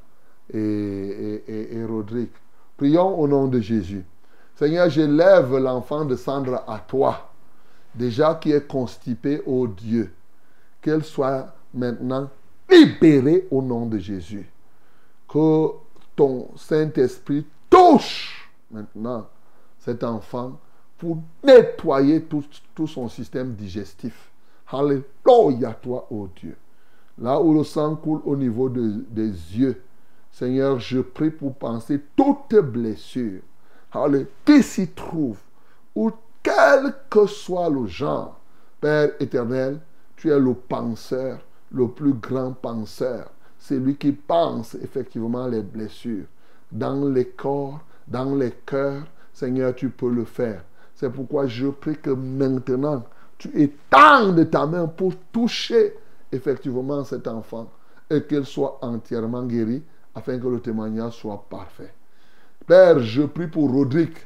et, 0.51 1.43
et. 1.47 2.29
Prions 2.77 3.19
au 3.19 3.27
nom 3.27 3.47
de 3.47 3.59
Jésus. 3.59 4.03
Seigneur, 4.55 4.89
je 4.89 5.01
lève 5.01 5.55
l'enfant 5.57 6.05
de 6.05 6.15
Sandra 6.15 6.63
à 6.67 6.79
toi, 6.79 7.29
déjà 7.95 8.35
qui 8.35 8.51
est 8.51 8.67
constipé, 8.67 9.41
ô 9.45 9.67
Dieu. 9.67 10.11
Qu'elle 10.81 11.03
soit 11.03 11.47
maintenant 11.73 12.29
libérée 12.73 13.47
au 13.51 13.61
nom 13.61 13.85
de 13.85 13.97
Jésus. 13.97 14.49
Que 15.27 15.67
ton 16.15 16.49
Saint-Esprit 16.55 17.45
touche 17.69 18.49
maintenant 18.71 19.27
cet 19.79 20.03
enfant 20.03 20.59
pour 20.97 21.17
nettoyer 21.43 22.21
tout, 22.23 22.43
son 22.87 23.09
système 23.09 23.53
digestif. 23.53 24.31
Alléluia, 24.71 25.73
toi, 25.81 26.07
ô 26.09 26.27
Dieu. 26.35 26.55
Là 27.19 27.39
où 27.39 27.53
le 27.53 27.63
sang 27.63 27.95
coule 27.95 28.21
au 28.25 28.35
niveau 28.35 28.69
de- 28.69 29.03
des 29.09 29.29
yeux. 29.29 29.81
Seigneur, 30.31 30.79
je 30.79 30.99
prie 30.99 31.29
pour 31.29 31.53
penser 31.53 32.01
toute 32.15 32.55
blessure. 32.55 33.41
Allez, 33.91 34.25
qui 34.45 34.63
s'y 34.63 34.87
trouve, 34.87 35.37
ou 35.93 36.11
quel 36.41 36.95
que 37.09 37.27
soit 37.27 37.69
le 37.69 37.85
genre, 37.85 38.39
Père 38.81 39.11
éternel, 39.19 39.79
tu 40.15 40.29
es 40.31 40.39
le 40.39 40.53
penseur, 40.53 41.39
le 41.73 41.87
plus 41.87 42.13
grand 42.13 42.51
penseur. 42.53 43.29
C'est 43.57 43.77
lui 43.77 43.95
qui 43.95 44.11
pense 44.11 44.75
effectivement 44.75 45.47
les 45.47 45.61
blessures. 45.61 46.25
Dans 46.71 47.05
les 47.09 47.25
corps, 47.25 47.79
dans 48.07 48.35
les 48.35 48.51
cœurs, 48.65 49.03
Seigneur, 49.33 49.73
tu 49.73 49.89
peux 49.89 50.09
le 50.09 50.25
faire. 50.25 50.63
C'est 50.95 51.09
pourquoi 51.09 51.47
je 51.47 51.67
prie 51.67 51.97
que 51.97 52.11
maintenant, 52.11 53.03
tu 53.37 53.49
étendes 53.59 54.49
ta 54.49 54.65
main 54.65 54.87
pour 54.87 55.13
toucher 55.31 55.95
effectivement 56.31 57.03
cet 57.03 57.27
enfant 57.27 57.69
et 58.09 58.23
qu'il 58.23 58.45
soit 58.45 58.79
entièrement 58.81 59.43
guéri 59.43 59.81
afin 60.15 60.37
que 60.39 60.47
le 60.47 60.59
témoignage 60.59 61.13
soit 61.13 61.43
parfait. 61.49 61.93
Père, 62.65 62.99
je 62.99 63.23
prie 63.23 63.47
pour 63.47 63.71
Rodrigue 63.71 64.17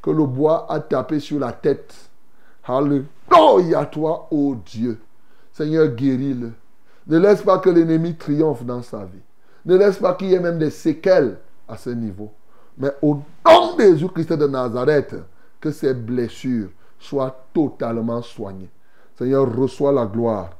que 0.00 0.10
le 0.10 0.24
bois 0.24 0.70
a 0.70 0.80
tapé 0.80 1.20
sur 1.20 1.38
la 1.38 1.52
tête. 1.52 2.10
Alléluia 2.64 3.86
toi, 3.86 4.28
ô 4.30 4.56
Dieu. 4.64 4.98
Seigneur, 5.52 5.88
guéris-le. 5.88 6.52
Ne 7.06 7.18
laisse 7.18 7.42
pas 7.42 7.58
que 7.58 7.70
l'ennemi 7.70 8.14
triomphe 8.14 8.64
dans 8.64 8.82
sa 8.82 9.04
vie. 9.04 9.22
Ne 9.66 9.76
laisse 9.76 9.98
pas 9.98 10.14
qu'il 10.14 10.28
y 10.28 10.34
ait 10.34 10.40
même 10.40 10.58
des 10.58 10.70
séquelles 10.70 11.38
à 11.68 11.76
ce 11.76 11.90
niveau. 11.90 12.32
Mais 12.78 12.92
au 13.02 13.14
nom 13.46 13.76
de 13.76 13.82
Jésus-Christ 13.82 14.32
de 14.32 14.46
Nazareth, 14.46 15.14
que 15.60 15.70
ces 15.70 15.94
blessures 15.94 16.68
soient 16.98 17.46
totalement 17.52 18.22
soignées. 18.22 18.70
Seigneur, 19.16 19.54
reçois 19.54 19.92
la 19.92 20.06
gloire. 20.06 20.50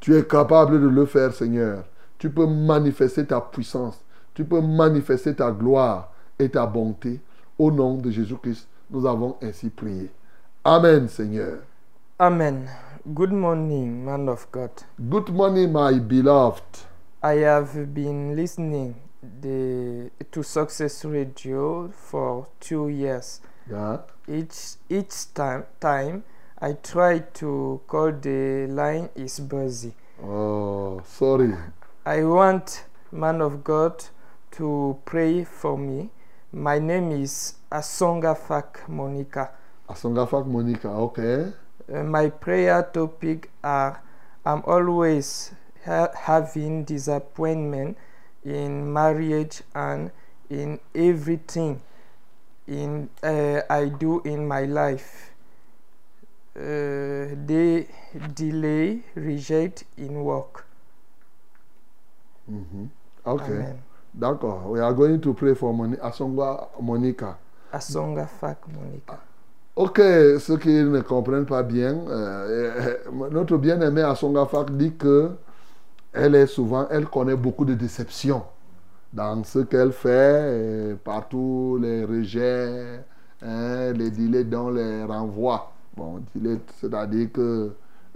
Tu 0.00 0.16
es 0.16 0.24
capable 0.24 0.80
de 0.80 0.88
le 0.88 1.06
faire, 1.06 1.32
Seigneur. 1.32 1.84
Tu 2.18 2.30
peux 2.30 2.46
manifester 2.46 3.24
ta 3.26 3.40
puissance. 3.40 4.00
Tu 4.34 4.44
peux 4.44 4.60
manifester 4.60 5.34
ta 5.34 5.50
gloire 5.50 6.12
et 6.38 6.48
ta 6.48 6.66
bonté. 6.66 7.20
Au 7.58 7.70
nom 7.70 7.94
de 7.94 8.10
Jésus-Christ, 8.10 8.68
nous 8.90 9.06
avons 9.06 9.36
ainsi 9.42 9.68
prié. 9.68 10.10
Amen, 10.64 11.08
Seigneur. 11.08 11.58
Amen. 12.18 12.68
Good 13.14 13.32
morning, 13.32 14.04
man 14.04 14.28
of 14.28 14.52
God. 14.52 14.70
Good 15.08 15.30
morning, 15.30 15.72
my 15.72 15.98
beloved. 15.98 16.80
I 17.22 17.36
have 17.36 17.94
been 17.94 18.36
listening 18.36 18.96
the, 19.40 20.10
to 20.30 20.42
Success 20.42 21.06
Radio 21.06 21.88
for 21.88 22.48
two 22.60 22.88
years. 22.90 23.40
Yeah. 23.70 23.98
Each 24.28 24.76
each 24.90 25.32
time 25.32 25.64
time 25.80 26.24
I 26.60 26.72
try 26.74 27.20
to 27.40 27.80
call 27.86 28.12
the 28.12 28.66
line 28.68 29.08
is 29.14 29.40
busy. 29.40 29.94
Oh, 30.22 31.00
sorry. 31.06 31.54
I 32.04 32.24
want 32.24 32.84
man 33.10 33.40
of 33.40 33.64
God 33.64 34.04
to 34.58 34.98
pray 35.06 35.44
for 35.44 35.78
me. 35.78 36.10
My 36.52 36.78
name 36.78 37.12
is 37.12 37.54
Asonga 37.72 38.36
Fak 38.36 38.86
Monica. 38.86 39.52
Asongafak 39.88 40.46
Monica, 40.46 40.88
okay. 40.88 41.52
Uh, 41.92 42.02
my 42.04 42.28
prayer 42.28 42.82
topic 42.92 43.50
are 43.64 44.02
I'm 44.44 44.62
always 44.66 45.52
ha- 45.84 46.10
having 46.14 46.84
disappointment 46.84 47.96
in 48.44 48.92
marriage 48.92 49.62
and 49.74 50.10
in 50.50 50.80
everything 50.94 51.80
in 52.66 53.08
uh, 53.22 53.62
I 53.70 53.88
do 53.88 54.20
in 54.24 54.46
my 54.46 54.64
life. 54.64 55.32
Uh, 56.56 57.32
they 57.46 57.86
delay, 58.34 59.02
reject 59.14 59.84
in 59.96 60.24
work. 60.24 60.66
Mhm. 62.50 62.88
Okay. 63.26 63.44
Amen. 63.52 63.82
D'accord. 64.18 64.64
We 64.72 64.80
are 64.80 64.92
going 64.92 65.20
to 65.20 65.34
pray 65.34 65.54
for 65.54 65.72
Moni- 65.72 65.96
Asonga 65.98 66.68
Monica. 66.80 67.36
Asonga 67.72 68.28
Fak 68.28 68.66
Monica. 68.68 69.20
Ok, 69.78 69.98
ceux 70.40 70.56
qui 70.58 70.70
ne 70.70 71.00
comprennent 71.02 71.46
pas 71.46 71.62
bien, 71.62 71.94
euh, 72.08 72.96
euh, 73.06 73.28
notre 73.30 73.56
bien-aimé 73.58 74.02
Asonga 74.02 74.44
Fak 74.46 74.76
dit 74.76 74.96
que 74.96 75.30
elle 76.12 76.34
est 76.34 76.48
souvent, 76.48 76.88
elle 76.90 77.06
connaît 77.06 77.36
beaucoup 77.36 77.64
de 77.64 77.74
déceptions 77.74 78.42
dans 79.12 79.44
ce 79.44 79.60
qu'elle 79.60 79.92
fait, 79.92 80.90
et 80.92 80.94
partout 80.96 81.78
les 81.80 82.04
rejets, 82.04 83.04
hein, 83.40 83.92
les 83.92 84.10
délais 84.10 84.42
dans 84.42 84.68
les 84.70 85.04
renvois. 85.04 85.70
Bon, 85.96 86.22
c'est-à-dire 86.80 87.30
que 87.32 87.40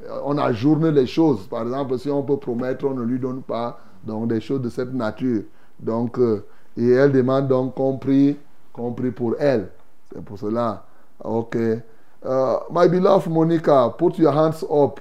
euh, 0.05 0.21
on 0.25 0.39
ajourne 0.39 0.89
les 0.89 1.07
choses. 1.07 1.47
Par 1.47 1.63
exemple, 1.63 1.97
si 1.97 2.11
on 2.11 2.25
peut 2.25 2.39
promettre, 2.39 2.87
on 2.87 2.95
ne 2.95 3.05
lui 3.05 3.21
donne 3.21 3.43
pas 3.43 3.79
donc 4.03 4.27
des 4.27 4.41
choses 4.41 4.63
de 4.63 4.69
cette 4.69 4.93
nature. 4.93 5.43
Donc, 5.79 6.19
euh, 6.19 6.45
et 6.77 6.91
elle 6.91 7.13
demande 7.13 7.47
donc 7.47 7.77
compris, 7.77 8.37
compris 8.73 9.13
pour 9.13 9.37
elle. 9.39 9.69
C'est 10.13 10.25
pour 10.25 10.41
cela. 10.41 10.87
Ok. 11.25 11.57
Euh, 11.57 12.57
my 12.71 12.89
beloved 12.89 13.31
Monica, 13.31 13.95
put 13.99 14.19
your 14.19 14.33
hands 14.33 14.65
up. 14.71 15.01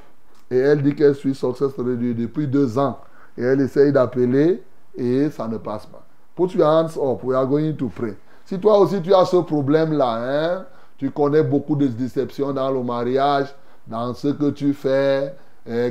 Et 0.50 0.58
elle 0.58 0.82
dit 0.82 0.96
qu'elle 0.96 1.16
suit 1.16 1.36
Success 1.36 1.72
Radio 1.78 2.14
depuis 2.14 2.48
deux 2.48 2.78
ans. 2.78 3.00
Et 3.38 3.44
elle 3.44 3.62
essaye 3.62 3.92
d'appeler 3.92 4.62
et 4.96 5.30
ça 5.30 5.48
ne 5.48 5.58
passe 5.58 5.86
pas. 5.86 6.04
Put 6.36 6.58
your 6.58 6.68
hands 6.68 6.98
up. 6.98 7.24
We 7.24 7.36
are 7.36 7.48
going 7.48 7.74
to 7.74 7.90
pray. 7.90 8.16
Si 8.46 8.60
toi 8.60 8.80
aussi 8.80 9.02
tu 9.02 9.14
as 9.14 9.26
ce 9.26 9.38
problème-là, 9.38 10.18
hein, 10.20 10.66
tu 10.98 11.10
connais 11.12 11.44
beaucoup 11.44 11.76
de 11.76 11.88
déceptions 11.88 12.52
dans 12.54 12.72
le 12.72 12.84
mariage, 12.84 13.56
dans 13.88 14.14
ce 14.14 14.28
que 14.28 14.50
tu 14.50 14.74
fais, 14.74 15.34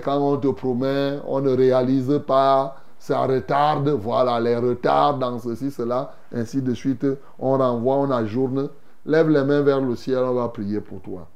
quand 0.05 0.19
on 0.19 0.37
te 0.37 0.49
promet, 0.49 1.19
on 1.27 1.41
ne 1.41 1.51
réalise 1.51 2.21
pas, 2.27 2.77
ça 2.99 3.21
retarde, 3.21 3.89
voilà, 3.89 4.39
les 4.41 4.57
retards 4.57 5.19
dans 5.19 5.39
ceci, 5.39 5.71
cela, 5.71 6.13
ainsi 6.35 6.61
de 6.61 6.75
suite, 6.75 7.07
on 7.39 7.57
renvoie, 7.57 7.97
on 7.97 8.11
ajourne. 8.11 8.69
Lève 9.07 9.31
les 9.31 9.45
mains 9.45 9.63
vers 9.63 9.81
le 9.81 9.97
ciel, 9.97 10.19
on 10.19 10.35
va 10.35 10.49
prier 10.49 10.81
pour 10.81 11.01
toi. 11.01 11.29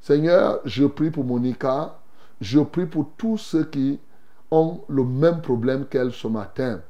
Seigneur, 0.00 0.60
je 0.64 0.86
prie 0.86 1.10
pour 1.10 1.24
Monica, 1.24 1.98
je 2.40 2.60
prie 2.60 2.86
pour 2.86 3.10
tous 3.16 3.36
ceux 3.36 3.64
qui 3.64 3.98
ont 4.50 4.80
le 4.88 5.04
même 5.04 5.42
problème 5.42 5.84
qu'elle 5.86 6.12
ce 6.12 6.26
matin. 6.26 6.80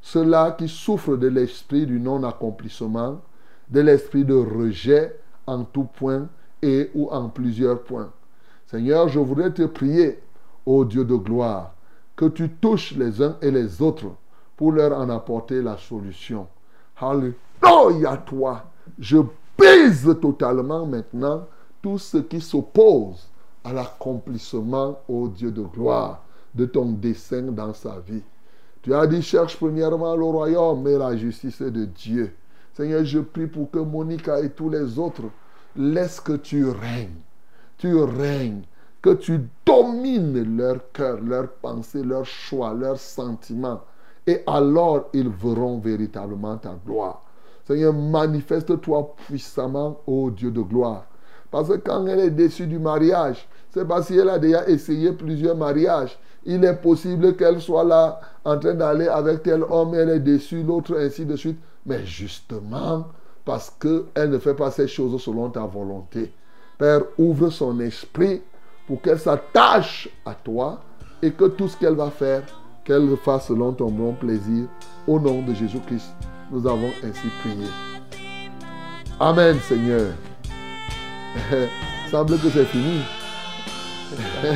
Ceux-là 0.00 0.52
qui 0.52 0.68
souffrent 0.68 1.16
de 1.16 1.28
l'esprit 1.28 1.86
du 1.86 2.00
non-accomplissement, 2.00 3.20
de 3.68 3.80
l'esprit 3.80 4.24
de 4.24 4.34
rejet 4.34 5.16
en 5.46 5.64
tout 5.64 5.84
point 5.84 6.28
et 6.62 6.90
ou 6.94 7.08
en 7.10 7.28
plusieurs 7.28 7.82
points. 7.82 8.10
Seigneur, 8.66 9.08
je 9.08 9.18
voudrais 9.18 9.52
te 9.52 9.62
prier, 9.66 10.18
ô 10.64 10.84
Dieu 10.84 11.04
de 11.04 11.16
gloire, 11.16 11.74
que 12.16 12.26
tu 12.26 12.48
touches 12.48 12.92
les 12.96 13.22
uns 13.22 13.36
et 13.42 13.50
les 13.50 13.82
autres 13.82 14.12
pour 14.56 14.72
leur 14.72 14.98
en 14.98 15.10
apporter 15.10 15.60
la 15.60 15.76
solution. 15.76 16.46
Alléluia 16.96 18.16
toi. 18.24 18.64
Brise 19.56 20.16
totalement 20.20 20.86
maintenant 20.86 21.46
tout 21.82 21.98
ce 21.98 22.18
qui 22.18 22.40
s'oppose 22.40 23.28
à 23.62 23.72
l'accomplissement, 23.72 24.98
ô 25.08 25.28
Dieu 25.28 25.50
de 25.50 25.62
gloire, 25.62 26.22
de 26.54 26.66
ton 26.66 26.92
dessein 26.92 27.42
dans 27.42 27.72
sa 27.74 27.98
vie. 28.00 28.22
Tu 28.82 28.94
as 28.94 29.06
dit, 29.06 29.22
cherche 29.22 29.56
premièrement 29.56 30.14
le 30.14 30.24
royaume 30.24 30.86
et 30.88 30.98
la 30.98 31.16
justice 31.16 31.62
de 31.62 31.86
Dieu. 31.86 32.34
Seigneur, 32.74 33.04
je 33.04 33.20
prie 33.20 33.46
pour 33.46 33.70
que 33.70 33.78
Monica 33.78 34.40
et 34.40 34.50
tous 34.50 34.68
les 34.68 34.98
autres 34.98 35.30
laissent 35.74 36.20
que 36.20 36.34
tu 36.34 36.68
règnes. 36.68 37.20
Tu 37.78 37.96
règnes. 37.96 38.62
Que 39.00 39.14
tu 39.14 39.40
domines 39.66 40.56
leur 40.56 40.90
cœur, 40.92 41.20
leurs 41.20 41.50
pensées, 41.50 42.02
leurs 42.02 42.24
choix, 42.24 42.72
leurs 42.72 42.98
sentiments. 42.98 43.82
Et 44.26 44.42
alors, 44.46 45.10
ils 45.12 45.28
verront 45.28 45.78
véritablement 45.78 46.56
ta 46.56 46.74
gloire. 46.86 47.23
Seigneur, 47.66 47.92
manifeste-toi 47.92 49.14
puissamment, 49.26 50.00
ô 50.06 50.30
Dieu 50.30 50.50
de 50.50 50.60
gloire. 50.60 51.06
Parce 51.50 51.68
que 51.68 51.76
quand 51.76 52.06
elle 52.06 52.20
est 52.20 52.30
déçue 52.30 52.66
du 52.66 52.78
mariage, 52.78 53.48
c'est 53.70 53.86
parce 53.86 54.08
qu'elle 54.08 54.28
a 54.28 54.38
déjà 54.38 54.66
essayé 54.68 55.12
plusieurs 55.12 55.56
mariages. 55.56 56.18
Il 56.44 56.64
est 56.64 56.76
possible 56.76 57.36
qu'elle 57.36 57.60
soit 57.60 57.84
là 57.84 58.20
en 58.44 58.58
train 58.58 58.74
d'aller 58.74 59.08
avec 59.08 59.42
tel 59.42 59.62
homme, 59.62 59.94
elle 59.94 60.10
est 60.10 60.20
déçue, 60.20 60.62
l'autre, 60.62 60.96
ainsi 60.98 61.24
de 61.24 61.36
suite. 61.36 61.58
Mais 61.86 62.04
justement, 62.04 63.06
parce 63.44 63.70
qu'elle 63.70 64.30
ne 64.30 64.38
fait 64.38 64.54
pas 64.54 64.70
ces 64.70 64.88
choses 64.88 65.20
selon 65.22 65.50
ta 65.50 65.64
volonté. 65.64 66.32
Père, 66.78 67.02
ouvre 67.18 67.50
son 67.50 67.78
esprit 67.80 68.42
pour 68.86 69.00
qu'elle 69.00 69.18
s'attache 69.18 70.08
à 70.26 70.34
toi 70.34 70.80
et 71.22 71.30
que 71.30 71.44
tout 71.44 71.68
ce 71.68 71.76
qu'elle 71.76 71.94
va 71.94 72.10
faire, 72.10 72.42
qu'elle 72.84 73.08
le 73.08 73.16
fasse 73.16 73.46
selon 73.46 73.72
ton 73.72 73.90
bon 73.90 74.12
plaisir. 74.12 74.66
Au 75.06 75.20
nom 75.20 75.42
de 75.42 75.54
Jésus-Christ, 75.54 76.14
nous 76.54 76.66
avons 76.66 76.90
ainsi 77.02 77.28
prié. 77.40 77.66
Amen, 79.18 79.58
Seigneur. 79.68 80.12
Semble 82.10 82.38
que 82.38 82.48
c'est 82.48 82.64
fini. 82.66 83.00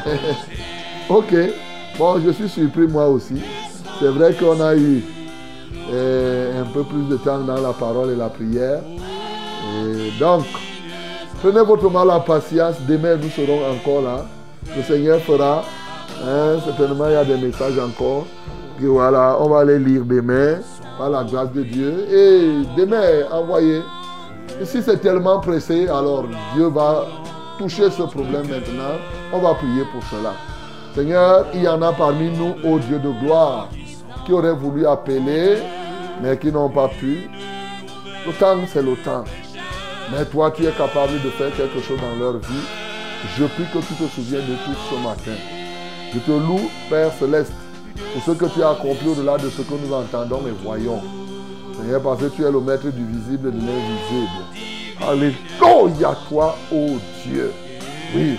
ok. 1.09 1.35
Bon, 1.99 2.21
je 2.25 2.31
suis 2.31 2.49
surpris 2.49 2.87
moi 2.87 3.09
aussi. 3.09 3.43
C'est 3.99 4.09
vrai 4.09 4.33
qu'on 4.35 4.61
a 4.61 4.77
eu 4.77 5.03
euh, 5.91 6.63
un 6.63 6.67
peu 6.67 6.85
plus 6.85 7.09
de 7.09 7.17
temps 7.17 7.41
dans 7.41 7.61
la 7.61 7.73
parole 7.73 8.11
et 8.11 8.17
la 8.17 8.29
prière. 8.29 8.81
Et 9.85 10.19
donc, 10.19 10.45
prenez 11.43 11.63
votre 11.63 11.91
mal 11.91 12.11
en 12.11 12.21
patience. 12.21 12.77
Demain, 12.89 13.17
nous 13.17 13.31
serons 13.31 13.61
encore 13.71 14.03
là. 14.03 14.27
Le 14.77 14.83
Seigneur 14.83 15.21
fera 15.21 15.65
Hein, 16.25 16.59
certainement, 16.65 17.07
il 17.07 17.13
y 17.13 17.17
a 17.17 17.25
des 17.25 17.37
messages 17.37 17.79
encore. 17.79 18.27
Voilà, 18.81 19.37
on 19.41 19.49
va 19.49 19.65
les 19.65 19.79
lire 19.79 20.05
demain, 20.05 20.59
par 20.99 21.11
la 21.11 21.25
grâce 21.25 21.53
de 21.53 21.63
Dieu. 21.63 22.07
Et 22.13 22.51
demain, 22.77 23.27
envoyez. 23.31 23.83
Si 24.65 24.83
c'est 24.83 24.99
tellement 24.99 25.39
pressé, 25.41 25.89
alors 25.89 26.25
Dieu 26.55 26.67
va 26.67 27.07
toucher 27.59 27.91
ce 27.91 28.03
problème 28.03 28.49
maintenant. 28.49 28.97
On 29.33 29.39
va 29.39 29.55
prier 29.55 29.85
pour 29.93 30.03
cela. 30.05 30.33
Seigneur, 30.95 31.47
il 31.55 31.63
y 31.63 31.69
en 31.69 31.81
a 31.81 31.93
parmi 31.93 32.31
nous, 32.31 32.55
ô 32.69 32.79
Dieu 32.79 32.99
de 32.99 33.11
gloire, 33.21 33.69
qui 34.27 34.33
auraient 34.33 34.55
voulu 34.55 34.87
appeler, 34.87 35.59
mais 36.21 36.37
qui 36.37 36.51
n'ont 36.51 36.71
pas 36.71 36.89
pu. 36.89 37.31
Le 38.27 38.33
temps, 38.33 38.57
c'est 38.67 38.83
le 38.83 38.97
temps. 38.97 39.25
Mais 40.11 40.25
toi, 40.25 40.51
tu 40.51 40.65
es 40.65 40.73
capable 40.73 41.13
de 41.23 41.31
faire 41.31 41.55
quelque 41.55 41.81
chose 41.81 41.99
dans 42.01 42.19
leur 42.19 42.39
vie. 42.39 42.67
Je 43.37 43.45
prie 43.45 43.65
que 43.73 43.79
tu 43.79 43.95
te 43.95 44.09
souviennes 44.15 44.47
de 44.47 44.55
tout 44.55 44.79
ce 44.91 44.95
matin. 44.97 45.39
Je 46.15 46.19
te 46.21 46.31
loue, 46.31 46.71
Père 46.89 47.13
céleste, 47.13 47.53
pour 48.13 48.23
ce 48.23 48.31
que 48.33 48.47
tu 48.47 48.63
as 48.63 48.71
accompli 48.71 49.09
au-delà 49.09 49.37
de 49.37 49.51
ce 49.51 49.63
que 49.63 49.75
nous 49.75 49.93
entendons 49.93 50.41
et 50.47 50.55
voyons. 50.65 51.01
Seigneur, 51.77 52.03
parce 52.03 52.21
que 52.21 52.29
tu 52.29 52.43
es 52.45 52.51
le 52.51 52.61
maître 52.61 52.91
du 52.91 53.05
visible 53.05 53.49
et 53.49 53.53
de 53.53 53.59
l'invisible. 53.59 54.69
Alléluia, 55.01 56.17
toi, 56.29 56.57
ô 56.73 56.97
Dieu. 57.25 57.53
Oui, 58.15 58.37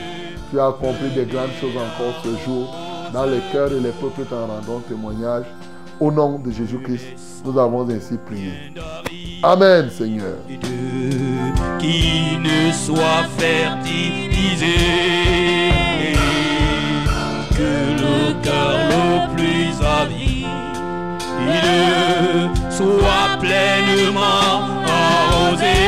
tu 0.52 0.60
as 0.60 0.68
accompli 0.68 1.10
des 1.15 1.26
grandes 1.26 1.52
choses 1.61 1.76
encore 1.76 2.22
ce 2.23 2.30
jour. 2.45 2.76
Dans 3.14 3.26
les 3.26 3.40
cœurs 3.52 3.72
et 3.72 3.80
les 3.80 3.91
peuples 3.91 4.26
t'en 4.30 4.48
rendons 4.48 4.80
témoignage. 4.88 5.45
Au 5.99 6.11
nom 6.11 6.40
de 6.40 6.52
Jésus-Christ, 6.52 7.41
nous 7.44 7.57
avons 7.60 7.90
ainsi 7.90 8.18
prié. 8.26 8.52
Amen, 9.44 9.90
Seigneur. 9.90 10.38
ne 12.40 12.72
soit 12.72 13.23
fertilisé. 13.38 14.76
Que 17.52 17.72
le 18.02 18.41
cœur 18.44 18.77
le 18.90 19.36
plus 19.36 19.39
avide 19.81 20.47
soit 22.69 23.38
pleinement 23.39 24.53
arrosé. 24.88 25.80